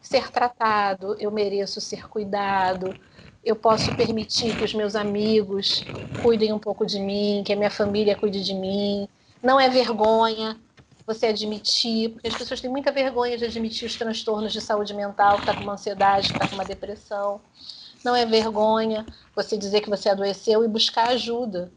ser 0.01 0.31
tratado, 0.31 1.15
eu 1.19 1.31
mereço 1.31 1.79
ser 1.79 2.09
cuidado, 2.09 2.97
eu 3.43 3.55
posso 3.55 3.93
permitir 3.93 4.55
que 4.57 4.63
os 4.63 4.73
meus 4.73 4.95
amigos 4.95 5.83
cuidem 6.23 6.51
um 6.51 6.57
pouco 6.57 6.83
de 6.83 6.99
mim, 6.99 7.43
que 7.45 7.53
a 7.53 7.55
minha 7.55 7.69
família 7.69 8.15
cuide 8.15 8.43
de 8.43 8.55
mim. 8.55 9.07
Não 9.43 9.59
é 9.59 9.69
vergonha 9.69 10.59
você 11.05 11.27
admitir, 11.27 12.09
porque 12.09 12.27
as 12.27 12.35
pessoas 12.35 12.59
têm 12.59 12.69
muita 12.69 12.91
vergonha 12.91 13.37
de 13.37 13.45
admitir 13.45 13.85
os 13.85 13.95
transtornos 13.95 14.51
de 14.51 14.59
saúde 14.59 14.95
mental, 14.95 15.35
que 15.35 15.43
está 15.43 15.53
com 15.53 15.61
uma 15.61 15.73
ansiedade, 15.73 16.29
que 16.29 16.33
está 16.33 16.47
com 16.47 16.55
uma 16.55 16.65
depressão 16.65 17.39
não 18.05 18.15
é 18.15 18.23
vergonha 18.23 19.03
você 19.35 19.57
dizer 19.57 19.81
que 19.81 19.89
você 19.89 20.09
adoeceu 20.09 20.63
e 20.63 20.67
buscar 20.67 21.09
ajuda, 21.09 21.71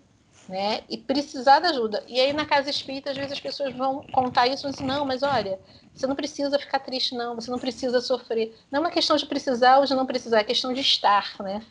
né? 0.49 0.83
E 0.89 0.97
precisar 0.97 1.61
da 1.61 1.69
ajuda. 1.69 2.03
E 2.09 2.19
aí 2.19 2.33
na 2.33 2.47
casa 2.47 2.71
espírita, 2.71 3.11
às 3.11 3.17
vezes 3.17 3.33
as 3.33 3.41
pessoas 3.41 3.75
vão 3.75 4.05
contar 4.13 4.47
isso 4.47 4.67
e 4.67 4.71
dizem, 4.71 4.87
não, 4.87 5.05
mas 5.05 5.23
olha, 5.23 5.61
você 5.93 6.07
não 6.07 6.17
precisa 6.17 6.59
ficar 6.59 6.79
triste, 6.79 7.15
não, 7.15 7.35
você 7.35 7.51
não 7.51 7.59
precisa 7.59 8.01
sofrer. 8.01 8.57
Não 8.71 8.79
é 8.79 8.81
uma 8.81 8.91
questão 8.91 9.17
de 9.17 9.27
precisar 9.27 9.79
ou 9.79 9.85
de 9.85 9.95
não 9.95 10.07
precisar, 10.07 10.41
é 10.41 10.45
questão 10.45 10.73
de 10.73 10.81
estar, 10.81 11.37
né? 11.43 11.63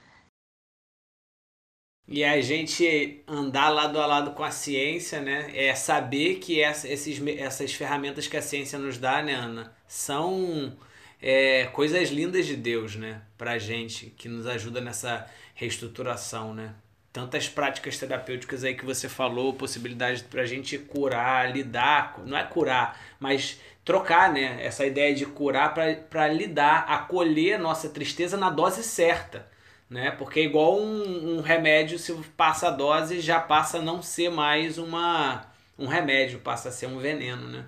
E 2.09 2.23
a 2.23 2.39
gente 2.39 3.21
andar 3.27 3.69
lado 3.69 3.99
a 3.99 4.05
lado 4.05 4.31
com 4.31 4.43
a 4.43 4.51
ciência, 4.51 5.19
né? 5.19 5.51
É 5.53 5.75
saber 5.75 6.35
que 6.35 6.61
essa, 6.61 6.87
esses, 6.87 7.21
essas 7.37 7.73
ferramentas 7.73 8.27
que 8.27 8.37
a 8.37 8.41
ciência 8.41 8.79
nos 8.79 8.97
dá, 8.97 9.21
né, 9.21 9.33
Ana, 9.33 9.75
são 9.85 10.77
é, 11.21 11.65
coisas 11.65 12.09
lindas 12.09 12.45
de 12.45 12.55
Deus, 12.55 12.95
né? 12.95 13.21
Pra 13.37 13.57
gente, 13.57 14.07
que 14.11 14.29
nos 14.29 14.47
ajuda 14.47 14.79
nessa 14.79 15.29
reestruturação, 15.53 16.53
né? 16.53 16.75
Tantas 17.17 17.49
práticas 17.49 17.97
terapêuticas 17.97 18.63
aí 18.63 18.75
que 18.75 18.85
você 18.85 19.09
falou, 19.09 19.51
possibilidade 19.51 20.23
para 20.25 20.43
a 20.43 20.45
gente 20.45 20.77
curar, 20.77 21.51
lidar, 21.51 22.21
não 22.23 22.37
é 22.37 22.43
curar, 22.43 22.95
mas 23.19 23.59
trocar, 23.83 24.31
né? 24.31 24.63
Essa 24.63 24.85
ideia 24.85 25.15
de 25.15 25.25
curar 25.25 25.73
para 25.73 26.27
lidar, 26.27 26.85
acolher 26.87 27.55
a 27.55 27.57
nossa 27.57 27.89
tristeza 27.89 28.37
na 28.37 28.51
dose 28.51 28.83
certa, 28.83 29.47
né? 29.89 30.11
Porque 30.11 30.41
é 30.41 30.43
igual 30.43 30.79
um, 30.79 31.37
um, 31.37 31.41
remédio, 31.41 31.97
se 31.97 32.13
passa 32.37 32.67
a 32.67 32.71
dose, 32.71 33.19
já 33.19 33.39
passa 33.39 33.79
a 33.79 33.81
não 33.81 33.99
ser 34.03 34.29
mais 34.29 34.77
uma, 34.77 35.47
um 35.75 35.87
remédio, 35.87 36.37
passa 36.37 36.69
a 36.69 36.71
ser 36.71 36.85
um 36.85 36.99
veneno, 36.99 37.47
né? 37.47 37.65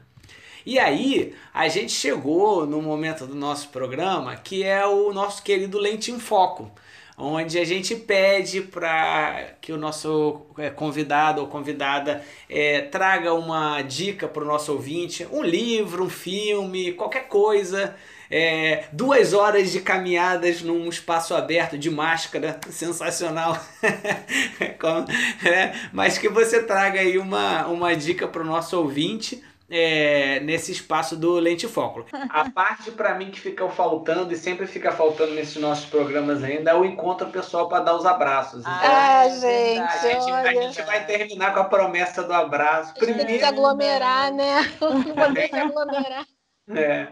E 0.64 0.78
aí, 0.78 1.34
a 1.52 1.68
gente 1.68 1.92
chegou 1.92 2.68
no 2.68 2.84
momento 2.84 3.26
do 3.26 3.34
nosso 3.34 3.70
programa 3.70 4.36
que 4.36 4.64
é 4.64 4.86
o 4.86 5.12
nosso 5.12 5.42
querido 5.42 5.80
Lente 5.80 6.12
em 6.12 6.20
Foco 6.20 6.72
onde 7.20 7.60
a 7.60 7.66
gente 7.66 7.96
pede 7.96 8.62
para 8.62 9.52
que 9.60 9.74
o 9.74 9.78
nosso 9.78 10.42
é, 10.58 10.70
convidado 10.70 11.42
ou 11.42 11.48
convidada 11.48 12.24
é, 12.50 12.82
traga 12.82 13.34
uma 13.34 13.82
dica 13.82 14.28
para 14.28 14.42
o 14.42 14.48
nosso 14.48 14.72
ouvinte, 14.72 15.28
um 15.30 15.44
livro, 15.44 16.06
um 16.06 16.10
filme, 16.10 16.94
qualquer 16.94 17.28
coisa. 17.28 17.94
É, 18.32 18.86
duas 18.94 19.34
horas 19.34 19.72
de 19.72 19.82
caminhadas 19.82 20.62
num 20.62 20.88
espaço 20.88 21.34
aberto 21.34 21.78
de 21.78 21.90
máscara, 21.90 22.60
sensacional. 22.70 23.60
é, 25.44 25.74
mas 25.92 26.18
que 26.18 26.30
você 26.30 26.62
traga 26.62 27.00
aí 27.00 27.18
uma, 27.18 27.66
uma 27.68 27.96
dica 27.96 28.28
para 28.28 28.44
o 28.44 28.46
nosso 28.46 28.78
ouvinte 28.78 29.44
é, 29.70 30.40
nesse 30.40 30.72
espaço 30.72 31.16
do 31.16 31.34
lente 31.36 31.68
foco. 31.68 32.06
A 32.30 32.50
parte 32.52 32.92
para 32.92 33.14
mim 33.16 33.30
que 33.30 33.40
fica 33.40 33.68
faltando 33.70 34.34
e 34.34 34.38
sempre 34.38 34.66
fica 34.66 34.92
faltando 34.92 35.34
nesses 35.34 35.58
nossos 35.58 35.86
programas 35.86 36.44
ainda 36.44 36.72
é 36.72 36.76
o 36.76 36.84
encontro 36.84 37.28
pessoal 37.28 37.70
para 37.70 37.84
dar 37.84 37.96
os 37.96 38.06
abraços. 38.06 38.62
Então, 38.62 38.74
ah, 38.74 39.26
é 39.26 39.30
gente, 39.30 39.80
a 39.80 39.98
gente, 39.98 40.32
a 40.32 40.54
gente, 40.54 40.82
vai 40.82 41.06
terminar 41.06 41.54
com 41.54 41.60
a 41.60 41.66
promessa 41.66 42.24
do 42.24 42.34
abraço. 42.34 42.94
Primeiro, 42.96 43.28
tem 43.28 43.38
que 43.38 43.46
aglomerar, 43.46 44.34
né? 44.34 44.64
Ter 45.36 45.50
que 45.50 45.56
aglomerar. 45.56 46.26
É. 46.70 47.08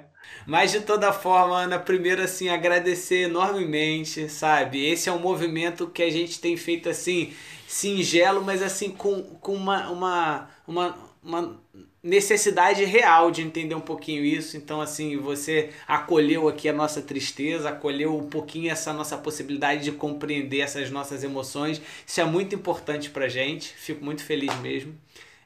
Mas 0.45 0.71
de 0.71 0.81
toda 0.81 1.11
forma, 1.11 1.57
Ana, 1.57 1.79
primeiro 1.79 2.21
assim, 2.21 2.49
agradecer 2.49 3.23
enormemente, 3.23 4.29
sabe? 4.29 4.85
Esse 4.85 5.09
é 5.09 5.11
um 5.11 5.19
movimento 5.19 5.87
que 5.87 6.01
a 6.01 6.09
gente 6.09 6.39
tem 6.39 6.55
feito 6.57 6.89
assim, 6.89 7.33
singelo, 7.67 8.41
mas 8.43 8.61
assim, 8.61 8.91
com, 8.91 9.21
com 9.23 9.53
uma, 9.53 9.89
uma, 9.89 10.49
uma, 10.65 10.95
uma 11.21 11.59
necessidade 12.07 12.85
real 12.85 13.29
de 13.29 13.41
entender 13.41 13.75
um 13.75 13.81
pouquinho 13.81 14.23
isso. 14.23 14.55
Então, 14.55 14.79
assim, 14.79 15.17
você 15.17 15.69
acolheu 15.87 16.47
aqui 16.47 16.69
a 16.69 16.73
nossa 16.73 17.01
tristeza, 17.01 17.69
acolheu 17.69 18.15
um 18.17 18.29
pouquinho 18.29 18.71
essa 18.71 18.93
nossa 18.93 19.17
possibilidade 19.17 19.83
de 19.83 19.91
compreender 19.91 20.61
essas 20.61 20.89
nossas 20.89 21.23
emoções. 21.23 21.81
Isso 22.05 22.21
é 22.21 22.25
muito 22.25 22.55
importante 22.55 23.09
pra 23.09 23.27
gente. 23.27 23.73
Fico 23.73 24.03
muito 24.03 24.23
feliz 24.23 24.55
mesmo. 24.61 24.95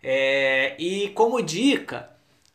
É, 0.04 0.76
e 0.80 1.10
como 1.10 1.42
dica, 1.42 2.10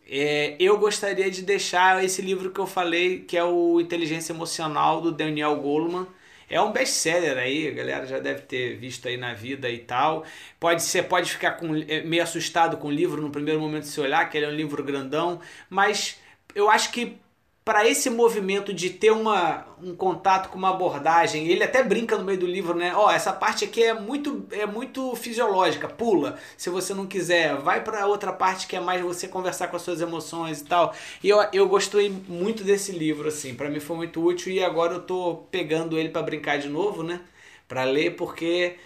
é, 0.09 0.55
eu 0.61 0.79
gostaria 0.79 1.29
de 1.31 1.43
deixar 1.43 2.05
esse 2.05 2.23
livro 2.23 2.51
que 2.51 2.61
eu 2.61 2.67
falei, 2.67 3.21
que 3.21 3.37
é 3.37 3.45
o 3.45 3.81
Inteligência 3.81 4.33
Emocional 4.33 5.01
do 5.01 5.11
Daniel 5.11 5.57
Goleman. 5.57 6.07
É 6.49 6.61
um 6.61 6.73
best-seller 6.73 7.37
aí, 7.39 7.69
a 7.69 7.73
galera 7.73 8.07
já 8.07 8.19
deve 8.19 8.43
ter 8.43 8.77
visto 8.77 9.09
aí 9.09 9.17
na 9.17 9.35
vida 9.35 9.69
e 9.69 9.79
tal. 9.79 10.25
Pode 10.61 10.83
ser, 10.83 11.05
pode 11.05 11.31
ficar 11.31 11.53
com, 11.53 11.75
é, 11.75 12.03
meio 12.03 12.23
assustado 12.23 12.77
com 12.77 12.89
o 12.89 12.91
livro 12.91 13.21
no 13.21 13.31
primeiro 13.31 13.61
momento 13.61 13.83
de 13.83 13.89
se 13.89 14.01
olhar, 14.01 14.29
que 14.31 14.37
ele 14.37 14.47
é 14.47 14.49
um 14.49 14.55
livro 14.55 14.83
grandão, 14.85 15.41
mas 15.69 16.21
eu 16.55 16.71
acho 16.71 16.93
que 16.93 17.19
para 17.67 17.85
esse 17.85 18.09
movimento 18.09 18.73
de 18.73 18.91
ter 18.91 19.11
uma, 19.11 19.67
um 19.83 19.93
contato 19.93 20.51
com 20.51 20.57
uma 20.57 20.71
abordagem, 20.71 21.49
ele 21.49 21.65
até 21.65 21.83
brinca 21.83 22.17
no 22.17 22.23
meio 22.23 22.39
do 22.39 22.47
livro, 22.47 22.75
né? 22.79 22.95
Ó, 22.95 23.07
oh, 23.09 23.11
essa 23.11 23.33
parte 23.33 23.65
aqui 23.65 23.83
é 23.83 23.93
muito 23.93 24.47
é 24.53 24.65
muito 24.65 25.17
fisiológica, 25.17 25.89
pula. 25.89 26.39
Se 26.57 26.71
você 26.71 26.95
não 26.95 27.09
quiser, 27.09 27.57
vai 27.57 27.83
para 27.83 28.07
outra 28.07 28.33
parte 28.33 28.69
que 28.69 28.77
é 28.77 28.81
mais 28.81 29.03
você 29.03 29.27
conversar 29.27 29.67
com 29.67 29.75
as 29.75 29.83
suas 29.83 30.01
emoções 30.01 30.61
e 30.61 30.65
tal. 30.65 30.95
E 31.21 31.29
eu, 31.29 31.39
eu 31.53 31.69
gostei 31.69 32.09
muito 32.09 32.63
desse 32.63 32.93
livro 32.93 33.27
assim, 33.27 33.53
para 33.53 33.69
mim 33.69 33.81
foi 33.81 33.97
muito 33.97 34.25
útil 34.25 34.53
e 34.53 34.63
agora 34.63 34.95
eu 34.95 35.03
tô 35.03 35.35
pegando 35.51 35.99
ele 35.99 36.11
para 36.11 36.23
brincar 36.23 36.59
de 36.59 36.69
novo, 36.69 37.03
né? 37.03 37.21
Para 37.67 37.83
ler 37.83 38.15
porque 38.15 38.77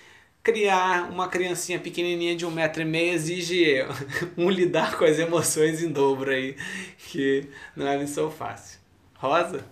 criar 0.43 1.11
uma 1.11 1.29
criancinha 1.29 1.79
pequenininha 1.79 2.35
de 2.35 2.47
um 2.47 2.51
metro 2.51 2.83
e 2.83 2.85
meio 2.85 3.13
exige 3.13 3.85
um 4.37 4.49
lidar 4.51 4.97
com 4.97 5.05
as 5.05 5.19
emoções 5.19 5.83
em 5.83 5.89
dobro 5.91 6.31
aí, 6.31 6.57
que 6.99 7.49
não 7.77 7.87
é 7.87 7.99
missão 7.99 8.31
fácil. 8.31 8.79
Rosa? 9.15 9.65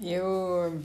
Eu 0.00 0.80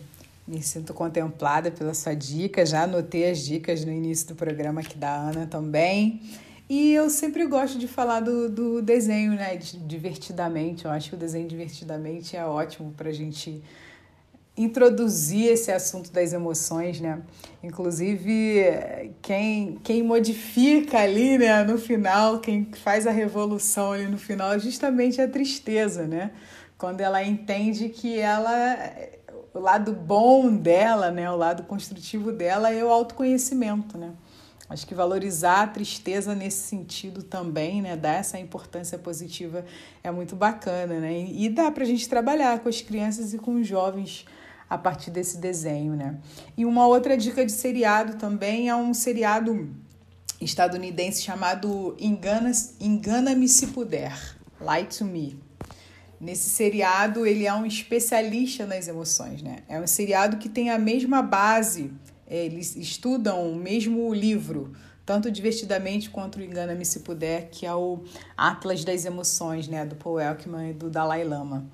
me 0.48 0.62
sinto 0.62 0.94
contemplada 0.94 1.70
pela 1.70 1.94
sua 1.94 2.14
dica, 2.14 2.66
já 2.66 2.84
anotei 2.84 3.30
as 3.30 3.40
dicas 3.40 3.86
no 3.86 3.92
início 3.92 4.30
do 4.30 4.36
programa 4.36 4.82
aqui 4.82 4.98
da 4.98 5.14
Ana 5.14 5.46
também. 5.46 6.22
E 6.70 6.94
eu 6.94 7.10
sempre 7.10 7.46
gosto 7.46 7.78
de 7.78 7.88
falar 7.88 8.22
do, 8.22 8.50
do 8.50 8.82
desenho, 8.82 9.34
né? 9.34 9.58
Divertidamente. 9.58 10.86
Eu 10.86 10.92
acho 10.92 11.10
que 11.10 11.16
o 11.16 11.20
desenho 11.20 11.48
divertidamente 11.48 12.36
é 12.36 12.46
ótimo 12.46 12.94
para 12.96 13.10
a 13.10 13.14
gente 13.14 13.62
introduzir 14.56 15.48
esse 15.48 15.72
assunto 15.72 16.12
das 16.12 16.32
emoções, 16.32 17.02
né? 17.02 17.22
Inclusive, 17.64 19.12
quem, 19.22 19.80
quem 19.84 20.04
modifica 20.04 21.00
ali, 21.00 21.38
né, 21.38 21.64
no 21.64 21.78
final, 21.78 22.40
quem 22.40 22.70
faz 22.84 23.08
a 23.08 23.12
revolução 23.12 23.94
ali 23.94 24.08
no 24.08 24.18
final 24.18 24.54
é 24.54 24.60
justamente 24.60 25.20
a 25.20 25.28
tristeza, 25.28 26.06
né? 26.06 26.32
Quando 26.78 27.02
ela 27.02 27.24
entende 27.24 27.90
que 27.90 28.20
ela 28.20 28.78
o 29.54 29.60
lado 29.60 29.94
bom 29.94 30.56
dela, 30.56 31.12
né, 31.12 31.30
o 31.30 31.36
lado 31.36 31.64
construtivo 31.64 32.32
dela 32.32 32.72
é 32.74 32.84
o 32.84 32.90
autoconhecimento, 32.90 33.98
né? 33.98 34.12
Acho 34.70 34.88
que 34.88 34.96
valorizar 34.96 35.62
a 35.62 35.68
tristeza 35.68 36.34
nesse 36.34 36.68
sentido 36.68 37.22
também, 37.22 37.82
né, 37.82 37.96
dar 37.96 38.16
essa 38.16 38.40
importância 38.40 38.98
positiva 38.98 39.64
é 40.04 40.10
muito 40.10 40.36
bacana, 40.36 41.00
né? 41.00 41.28
E 41.30 41.50
dá 41.50 41.70
pra 41.72 41.86
gente 41.86 42.10
trabalhar 42.10 42.60
com 42.60 42.70
as 42.70 42.82
crianças 42.82 43.34
e 43.34 43.38
com 43.38 43.56
os 43.56 43.68
jovens 43.68 44.26
a 44.70 44.78
partir 44.78 45.12
desse 45.12 45.38
desenho, 45.38 45.94
né? 45.96 46.18
E 46.58 46.66
uma 46.66 46.88
outra 46.88 47.18
dica 47.18 47.46
de 47.46 47.52
seriado 47.52 48.16
também 48.16 48.70
é 48.70 48.76
um 48.76 48.94
seriado 48.94 49.70
estadunidense 50.42 51.22
chamado 51.22 51.96
Engana-me 52.00 52.56
Engana 52.80 53.48
Se 53.48 53.68
Puder, 53.68 54.14
Lie 54.60 54.86
to 54.86 55.06
Me. 55.06 55.40
Nesse 56.20 56.50
seriado, 56.50 57.26
ele 57.26 57.46
é 57.46 57.54
um 57.54 57.66
especialista 57.66 58.66
nas 58.66 58.88
emoções, 58.88 59.42
né? 59.42 59.58
É 59.68 59.80
um 59.80 59.88
seriado 59.88 60.38
que 60.38 60.48
tem 60.48 60.70
a 60.70 60.80
mesma 60.80 61.22
base, 61.22 61.92
eles 62.28 62.76
estudam 62.76 63.52
o 63.52 63.56
mesmo 63.56 64.14
livro, 64.14 64.72
tanto 65.06 65.30
divertidamente 65.30 66.10
quanto 66.10 66.42
Engana-me 66.42 66.86
Se 66.86 67.02
Puder, 67.02 67.50
que 67.52 67.66
é 67.66 67.76
o 67.76 68.04
Atlas 68.38 68.86
das 68.86 69.04
Emoções, 69.04 69.68
né? 69.68 69.86
Do 69.86 69.96
Paul 69.96 70.20
Elkman 70.20 70.70
e 70.70 70.74
do 70.74 70.90
Dalai 70.90 71.26
Lama. 71.26 71.66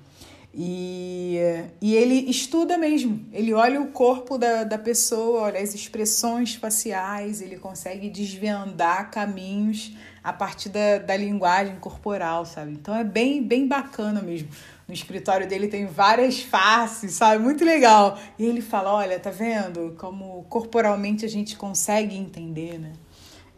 E, 0.52 1.38
e 1.80 1.94
ele 1.94 2.28
estuda 2.28 2.76
mesmo, 2.76 3.24
ele 3.32 3.54
olha 3.54 3.80
o 3.80 3.92
corpo 3.92 4.36
da, 4.36 4.64
da 4.64 4.76
pessoa, 4.76 5.42
olha 5.42 5.60
as 5.60 5.74
expressões 5.74 6.56
faciais, 6.56 7.40
ele 7.40 7.56
consegue 7.56 8.10
desvendar 8.10 9.12
caminhos 9.12 9.92
a 10.24 10.32
partir 10.32 10.68
da, 10.68 10.98
da 10.98 11.16
linguagem 11.16 11.76
corporal, 11.76 12.44
sabe? 12.44 12.72
Então 12.72 12.94
é 12.94 13.04
bem, 13.04 13.42
bem 13.42 13.68
bacana 13.68 14.20
mesmo. 14.20 14.48
No 14.88 14.94
escritório 14.94 15.46
dele 15.46 15.68
tem 15.68 15.86
várias 15.86 16.40
faces, 16.40 17.12
sabe? 17.12 17.40
Muito 17.40 17.64
legal. 17.64 18.18
E 18.36 18.44
ele 18.44 18.60
fala: 18.60 18.92
olha, 18.92 19.20
tá 19.20 19.30
vendo 19.30 19.94
como 19.98 20.44
corporalmente 20.48 21.24
a 21.24 21.28
gente 21.28 21.56
consegue 21.56 22.16
entender, 22.16 22.76
né? 22.76 22.92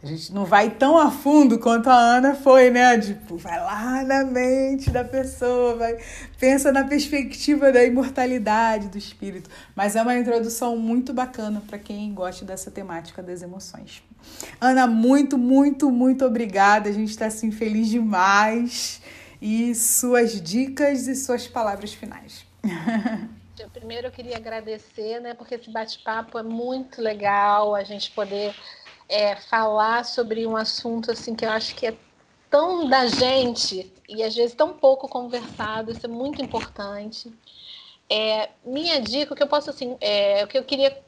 A 0.03 0.05
gente 0.05 0.33
não 0.33 0.43
vai 0.43 0.69
tão 0.69 0.97
a 0.97 1.09
fundo 1.09 1.57
quanto 1.57 1.89
a 1.89 1.95
Ana 1.95 2.35
foi, 2.35 2.69
né? 2.69 2.99
Tipo, 2.99 3.37
vai 3.37 3.57
lá 3.57 4.03
na 4.03 4.25
mente 4.25 4.89
da 4.89 5.01
pessoa, 5.01 5.77
vai 5.77 5.97
pensa 6.37 6.73
na 6.73 6.83
perspectiva 6.83 7.71
da 7.71 7.81
imortalidade 7.85 8.89
do 8.89 8.97
espírito. 8.97 9.49
Mas 9.73 9.95
é 9.95 10.01
uma 10.01 10.17
introdução 10.17 10.75
muito 10.75 11.13
bacana 11.13 11.63
para 11.65 11.79
quem 11.79 12.13
gosta 12.13 12.43
dessa 12.43 12.69
temática 12.69 13.23
das 13.23 13.41
emoções. 13.41 14.03
Ana, 14.59 14.85
muito, 14.87 15.37
muito, 15.37 15.89
muito 15.89 16.25
obrigada. 16.25 16.89
A 16.89 16.93
gente 16.93 17.11
está 17.11 17.27
assim 17.27 17.49
feliz 17.49 17.87
demais. 17.87 19.01
E 19.41 19.73
suas 19.73 20.41
dicas 20.41 21.07
e 21.07 21.15
suas 21.15 21.47
palavras 21.47 21.93
finais. 21.93 22.45
Primeiro 23.71 24.07
eu 24.07 24.11
queria 24.11 24.35
agradecer, 24.35 25.21
né? 25.21 25.33
Porque 25.33 25.55
esse 25.55 25.71
bate-papo 25.71 26.37
é 26.37 26.43
muito 26.43 27.01
legal, 27.01 27.73
a 27.73 27.83
gente 27.83 28.11
poder 28.11 28.53
é, 29.13 29.35
falar 29.35 30.03
sobre 30.03 30.47
um 30.47 30.57
assunto 30.57 31.11
assim 31.11 31.35
que 31.35 31.45
eu 31.45 31.51
acho 31.51 31.75
que 31.75 31.85
é 31.85 31.95
tão 32.49 32.89
da 32.89 33.05
gente 33.05 33.93
e 34.09 34.23
às 34.23 34.35
vezes 34.35 34.55
tão 34.55 34.73
pouco 34.73 35.07
conversado, 35.07 35.91
isso 35.91 36.05
é 36.05 36.09
muito 36.09 36.41
importante. 36.41 37.31
É, 38.09 38.49
minha 38.65 38.99
dica, 38.99 39.33
o 39.33 39.35
que 39.35 39.43
eu 39.43 39.47
posso 39.47 39.69
assim, 39.69 39.95
é, 40.01 40.43
o 40.43 40.47
que 40.47 40.57
eu 40.57 40.63
queria 40.63 40.99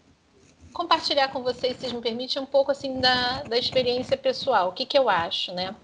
compartilhar 0.71 1.29
com 1.29 1.41
vocês, 1.41 1.77
se 1.77 1.91
me 1.93 2.01
permite, 2.01 2.37
um 2.37 2.45
pouco 2.45 2.71
assim 2.71 2.99
da, 2.99 3.43
da 3.43 3.57
experiência 3.57 4.15
pessoal. 4.15 4.69
O 4.69 4.71
que, 4.73 4.85
que 4.85 4.97
eu 4.97 5.09
acho, 5.09 5.51
né? 5.53 5.75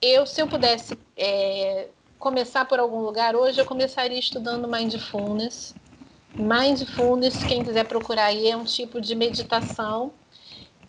Eu, 0.00 0.26
se 0.26 0.40
eu 0.40 0.46
pudesse 0.46 0.96
é, 1.16 1.88
começar 2.18 2.64
por 2.64 2.78
algum 2.78 3.00
lugar 3.00 3.34
hoje, 3.34 3.60
eu 3.60 3.66
começaria 3.66 4.18
estudando 4.18 4.68
mindfulness. 4.68 5.74
Mindfulness, 6.38 7.42
quem 7.44 7.64
quiser 7.64 7.86
procurar 7.86 8.26
aí, 8.26 8.48
é 8.48 8.56
um 8.56 8.64
tipo 8.64 9.00
de 9.00 9.14
meditação 9.16 10.12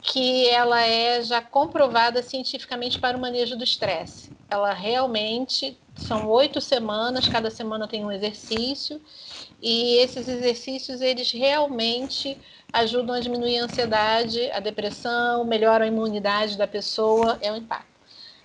que 0.01 0.49
ela 0.49 0.81
é 0.81 1.21
já 1.21 1.41
comprovada 1.41 2.23
cientificamente 2.23 2.99
para 2.99 3.15
o 3.15 3.21
manejo 3.21 3.55
do 3.55 3.63
estresse. 3.63 4.31
Ela 4.49 4.73
realmente 4.73 5.77
são 5.95 6.27
oito 6.27 6.59
semanas, 6.59 7.27
cada 7.27 7.49
semana 7.51 7.87
tem 7.87 8.03
um 8.03 8.11
exercício 8.11 9.01
e 9.61 9.97
esses 9.97 10.27
exercícios 10.27 11.01
eles 11.01 11.31
realmente 11.31 12.37
ajudam 12.73 13.15
a 13.15 13.19
diminuir 13.19 13.59
a 13.59 13.65
ansiedade, 13.65 14.49
a 14.51 14.59
depressão, 14.59 15.43
melhoram 15.43 15.85
a 15.85 15.87
imunidade 15.87 16.57
da 16.57 16.67
pessoa, 16.67 17.37
é 17.41 17.51
um 17.51 17.57
impacto. 17.57 17.91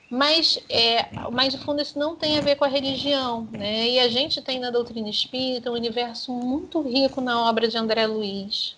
Mas 0.08 0.58
é, 0.68 1.06
o 1.26 1.32
mindfulness 1.32 1.94
não 1.94 2.14
tem 2.14 2.38
a 2.38 2.40
ver 2.42 2.56
com 2.56 2.64
a 2.64 2.68
religião, 2.68 3.48
né? 3.50 3.88
E 3.88 3.98
a 3.98 4.08
gente 4.08 4.40
tem 4.40 4.60
na 4.60 4.70
doutrina 4.70 5.08
espírita 5.08 5.70
um 5.70 5.74
universo 5.74 6.32
muito 6.32 6.80
rico 6.80 7.20
na 7.20 7.48
obra 7.48 7.66
de 7.66 7.76
André 7.76 8.06
Luiz, 8.06 8.76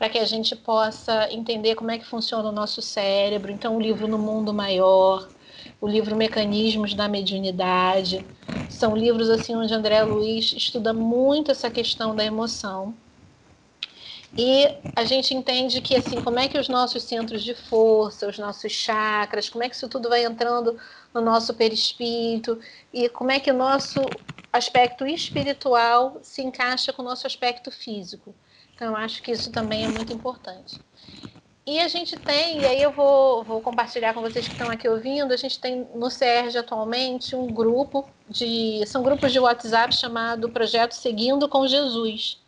para 0.00 0.08
que 0.08 0.18
a 0.18 0.24
gente 0.24 0.56
possa 0.56 1.30
entender 1.30 1.74
como 1.74 1.90
é 1.90 1.98
que 1.98 2.06
funciona 2.06 2.48
o 2.48 2.52
nosso 2.52 2.80
cérebro. 2.80 3.52
Então, 3.52 3.76
o 3.76 3.80
livro 3.80 4.08
No 4.08 4.16
Mundo 4.16 4.50
Maior, 4.50 5.28
o 5.78 5.86
livro 5.86 6.16
Mecanismos 6.16 6.94
da 6.94 7.06
Mediunidade, 7.06 8.24
são 8.70 8.96
livros 8.96 9.28
assim 9.28 9.54
onde 9.54 9.74
André 9.74 10.02
Luiz 10.02 10.54
estuda 10.54 10.94
muito 10.94 11.50
essa 11.50 11.70
questão 11.70 12.16
da 12.16 12.24
emoção. 12.24 12.94
E 14.38 14.74
a 14.96 15.04
gente 15.04 15.34
entende 15.34 15.82
que 15.82 15.94
assim, 15.94 16.18
como 16.22 16.38
é 16.38 16.48
que 16.48 16.56
os 16.56 16.66
nossos 16.66 17.02
centros 17.02 17.42
de 17.42 17.54
força, 17.54 18.26
os 18.26 18.38
nossos 18.38 18.72
chakras, 18.72 19.50
como 19.50 19.64
é 19.64 19.68
que 19.68 19.76
isso 19.76 19.86
tudo 19.86 20.08
vai 20.08 20.24
entrando 20.24 20.78
no 21.12 21.20
nosso 21.20 21.52
perispírito 21.52 22.58
e 22.90 23.10
como 23.10 23.32
é 23.32 23.38
que 23.38 23.50
o 23.50 23.54
nosso 23.54 24.00
aspecto 24.50 25.06
espiritual 25.06 26.20
se 26.22 26.40
encaixa 26.40 26.90
com 26.90 27.02
o 27.02 27.04
nosso 27.04 27.26
aspecto 27.26 27.70
físico. 27.70 28.34
Então, 28.80 28.96
acho 28.96 29.22
que 29.22 29.30
isso 29.30 29.52
também 29.52 29.84
é 29.84 29.88
muito 29.88 30.10
importante. 30.10 30.80
E 31.66 31.78
a 31.80 31.86
gente 31.86 32.16
tem, 32.16 32.62
e 32.62 32.66
aí 32.66 32.80
eu 32.80 32.90
vou, 32.90 33.44
vou 33.44 33.60
compartilhar 33.60 34.14
com 34.14 34.22
vocês 34.22 34.46
que 34.46 34.52
estão 34.54 34.70
aqui 34.70 34.88
ouvindo, 34.88 35.34
a 35.34 35.36
gente 35.36 35.60
tem 35.60 35.86
no 35.94 36.10
CERJ 36.10 36.56
atualmente 36.56 37.36
um 37.36 37.46
grupo 37.46 38.08
de. 38.26 38.82
São 38.86 39.02
grupos 39.02 39.32
de 39.32 39.38
WhatsApp 39.38 39.94
chamado 39.94 40.48
Projeto 40.48 40.92
Seguindo 40.92 41.46
com 41.46 41.66
Jesus. 41.66 42.38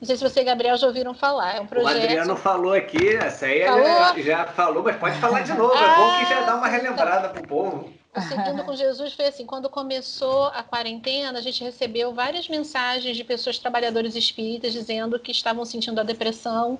Não 0.00 0.06
sei 0.06 0.16
se 0.16 0.24
você 0.24 0.40
e 0.40 0.44
Gabriel 0.44 0.78
já 0.78 0.86
ouviram 0.86 1.12
falar. 1.12 1.56
É 1.56 1.60
um 1.60 1.66
projeto. 1.66 1.98
O 1.98 2.02
Adriano 2.02 2.36
falou 2.36 2.72
aqui, 2.72 3.16
essa 3.16 3.44
aí 3.44 3.60
já, 3.60 4.22
já, 4.22 4.46
falou, 4.46 4.82
mas 4.82 4.96
pode 4.96 5.18
falar 5.18 5.42
de 5.42 5.52
novo. 5.52 5.74
Ah, 5.74 5.82
é 5.82 5.96
bom 5.96 6.18
que 6.18 6.34
já 6.34 6.46
dá 6.46 6.54
uma 6.56 6.68
relembrada 6.68 7.28
para 7.28 7.42
o 7.42 7.46
povo. 7.46 7.92
O 8.18 8.22
Seguindo 8.22 8.64
com 8.64 8.74
Jesus 8.74 9.12
foi 9.12 9.26
assim: 9.26 9.46
quando 9.46 9.68
começou 9.70 10.46
a 10.46 10.62
quarentena, 10.62 11.38
a 11.38 11.42
gente 11.42 11.62
recebeu 11.62 12.12
várias 12.12 12.48
mensagens 12.48 13.16
de 13.16 13.24
pessoas, 13.24 13.58
trabalhadores 13.58 14.14
espíritas, 14.16 14.72
dizendo 14.72 15.18
que 15.18 15.30
estavam 15.30 15.64
sentindo 15.64 16.00
a 16.00 16.04
depressão 16.04 16.78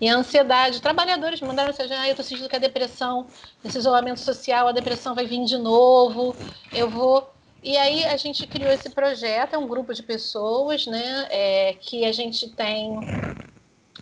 e 0.00 0.08
a 0.08 0.16
ansiedade. 0.16 0.80
Trabalhadores 0.80 1.40
mandaram 1.40 1.68
mensagem: 1.68 1.96
ah, 1.96 2.06
eu 2.06 2.12
estou 2.12 2.24
sentindo 2.24 2.48
que 2.48 2.56
a 2.56 2.60
depressão, 2.60 3.26
nesse 3.62 3.78
isolamento 3.78 4.20
social, 4.20 4.68
a 4.68 4.72
depressão 4.72 5.14
vai 5.14 5.26
vir 5.26 5.44
de 5.44 5.58
novo, 5.58 6.34
eu 6.72 6.88
vou. 6.88 7.30
E 7.62 7.76
aí 7.76 8.04
a 8.04 8.16
gente 8.16 8.46
criou 8.46 8.72
esse 8.72 8.88
projeto, 8.88 9.52
é 9.52 9.58
um 9.58 9.68
grupo 9.68 9.92
de 9.92 10.02
pessoas, 10.02 10.86
né, 10.86 11.26
é, 11.28 11.76
que 11.78 12.06
a 12.06 12.12
gente 12.12 12.48
tem 12.48 12.98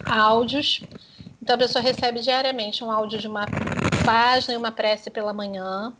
áudios. 0.06 0.80
Então 1.42 1.56
a 1.56 1.58
pessoa 1.58 1.82
recebe 1.82 2.20
diariamente 2.20 2.84
um 2.84 2.90
áudio 2.90 3.18
de 3.18 3.26
uma 3.26 3.46
página 4.04 4.54
e 4.54 4.56
uma 4.56 4.70
prece 4.70 5.10
pela 5.10 5.32
manhã. 5.32 5.92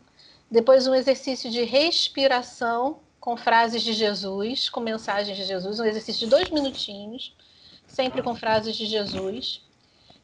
Depois 0.51 0.87
um 0.87 0.95
exercício 0.95 1.51
de 1.51 1.63
respiração 1.63 3.01
com 3.21 3.37
frases 3.37 3.83
de 3.83 3.93
Jesus, 3.93 4.71
com 4.71 4.81
mensagens 4.81 5.37
de 5.37 5.45
Jesus, 5.45 5.79
um 5.79 5.85
exercício 5.85 6.21
de 6.27 6.31
dois 6.31 6.49
minutinhos, 6.51 7.37
sempre 7.87 8.23
com 8.23 8.35
frases 8.35 8.75
de 8.75 8.87
Jesus. 8.87 9.61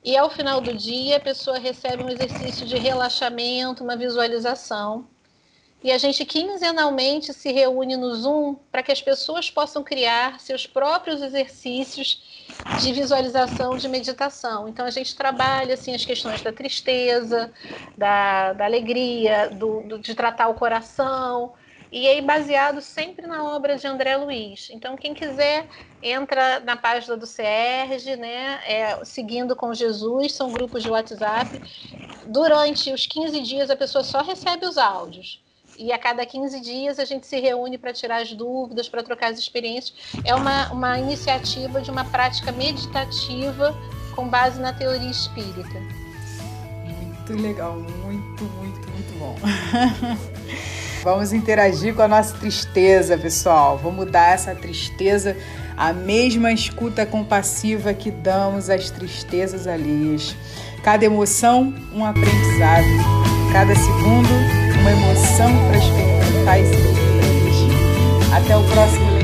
E 0.03 0.17
ao 0.17 0.31
final 0.31 0.61
do 0.61 0.73
dia, 0.73 1.17
a 1.17 1.21
pessoa 1.21 1.59
recebe 1.59 2.03
um 2.03 2.09
exercício 2.09 2.67
de 2.67 2.77
relaxamento, 2.77 3.85
uma 3.85 3.97
visualização. 3.97 5.07
E 5.83 5.93
a 5.93 5.99
gente 5.99 6.25
quinzenalmente 6.25 7.35
se 7.35 7.53
reúne 7.53 7.95
no 7.95 8.15
Zoom 8.15 8.55
para 8.73 8.83
que 8.83 8.93
as 8.93 9.03
pessoas 9.03 9.51
possam 9.51 9.85
criar 9.85 10.41
seus 10.41 10.67
próprios 10.67 11.21
exercícios 11.21 12.34
de 12.81 12.93
visualização, 12.93 13.77
de 13.77 13.89
meditação. 13.89 14.69
Então 14.69 14.87
a 14.87 14.91
gente 14.91 15.15
trabalha 15.15 15.75
assim 15.75 15.95
as 15.95 16.05
questões 16.05 16.43
da 16.43 16.53
tristeza, 16.53 17.53
da, 17.97 18.53
da 18.53 18.65
alegria, 18.65 19.51
do, 19.51 19.83
do, 19.83 19.99
de 19.99 20.15
tratar 20.15 20.49
o 20.49 20.55
coração, 20.55 21.53
e 21.95 22.09
aí 22.09 22.21
baseado 22.21 22.81
sempre 22.81 23.25
na 23.25 23.45
obra 23.45 23.77
de 23.77 23.87
André 23.87 24.17
Luiz. 24.17 24.69
Então, 24.73 24.97
quem 24.97 25.15
quiser, 25.15 25.69
entra 26.03 26.59
na 26.59 26.77
página 26.77 27.17
do 27.17 27.25
CERJ, 27.25 28.17
né, 28.17 28.61
é, 28.67 29.05
seguindo 29.05 29.55
com 29.55 29.73
Jesus, 29.73 30.33
são 30.33 30.51
grupos 30.51 30.83
de 30.83 30.91
WhatsApp. 30.91 31.63
Durante 32.27 32.93
os 32.93 33.07
15 33.07 33.41
dias, 33.43 33.71
a 33.71 33.77
pessoa 33.77 34.03
só 34.03 34.23
recebe 34.23 34.67
os 34.67 34.77
áudios. 34.77 35.44
E 35.79 35.93
a 35.93 35.99
cada 35.99 36.25
15 36.25 36.61
dias 36.61 36.99
a 36.99 37.05
gente 37.05 37.27
se 37.27 37.39
reúne 37.41 37.77
para 37.77 37.93
tirar 37.93 38.23
as 38.23 38.33
dúvidas, 38.33 38.89
para 38.89 39.03
trocar 39.03 39.31
as 39.33 39.39
experiências. 39.39 39.95
É 40.25 40.35
uma, 40.35 40.73
uma 40.73 40.99
iniciativa 40.99 41.81
de 41.81 41.91
uma 41.91 42.05
prática 42.05 42.53
meditativa 42.53 43.77
com 44.15 44.29
base 44.29 44.61
na 44.61 44.73
teoria 44.73 45.11
espírita. 45.11 45.81
Muito 46.85 47.43
legal, 47.43 47.75
muito, 47.75 48.45
muito, 48.45 48.91
muito 48.91 49.19
bom. 49.19 49.37
Vamos 51.03 51.35
interagir 51.35 51.95
com 51.95 52.01
a 52.01 52.09
nossa 52.09 52.35
tristeza, 52.39 53.19
pessoal. 53.19 53.77
Vamos 53.77 54.11
dar 54.11 54.33
essa 54.33 54.55
tristeza 54.55 55.37
a 55.77 55.93
mesma 55.93 56.53
escuta 56.53 57.05
compassiva 57.05 57.93
que 57.93 58.11
damos 58.11 58.71
às 58.71 58.91
tristezas 58.91 59.67
alheias. 59.67 60.35
Cada 60.83 61.05
emoção, 61.05 61.75
um 61.93 62.05
aprendizado. 62.05 62.87
Cada 63.53 63.75
segundo, 63.75 64.29
uma 64.85 64.93
emoção 64.93 65.51
para 65.69 65.79
experimentar 65.79 66.61
e 66.61 66.67
se 66.67 66.77
divertir. 66.77 68.35
Até 68.37 68.55
o 68.55 68.63
próximo 68.65 69.24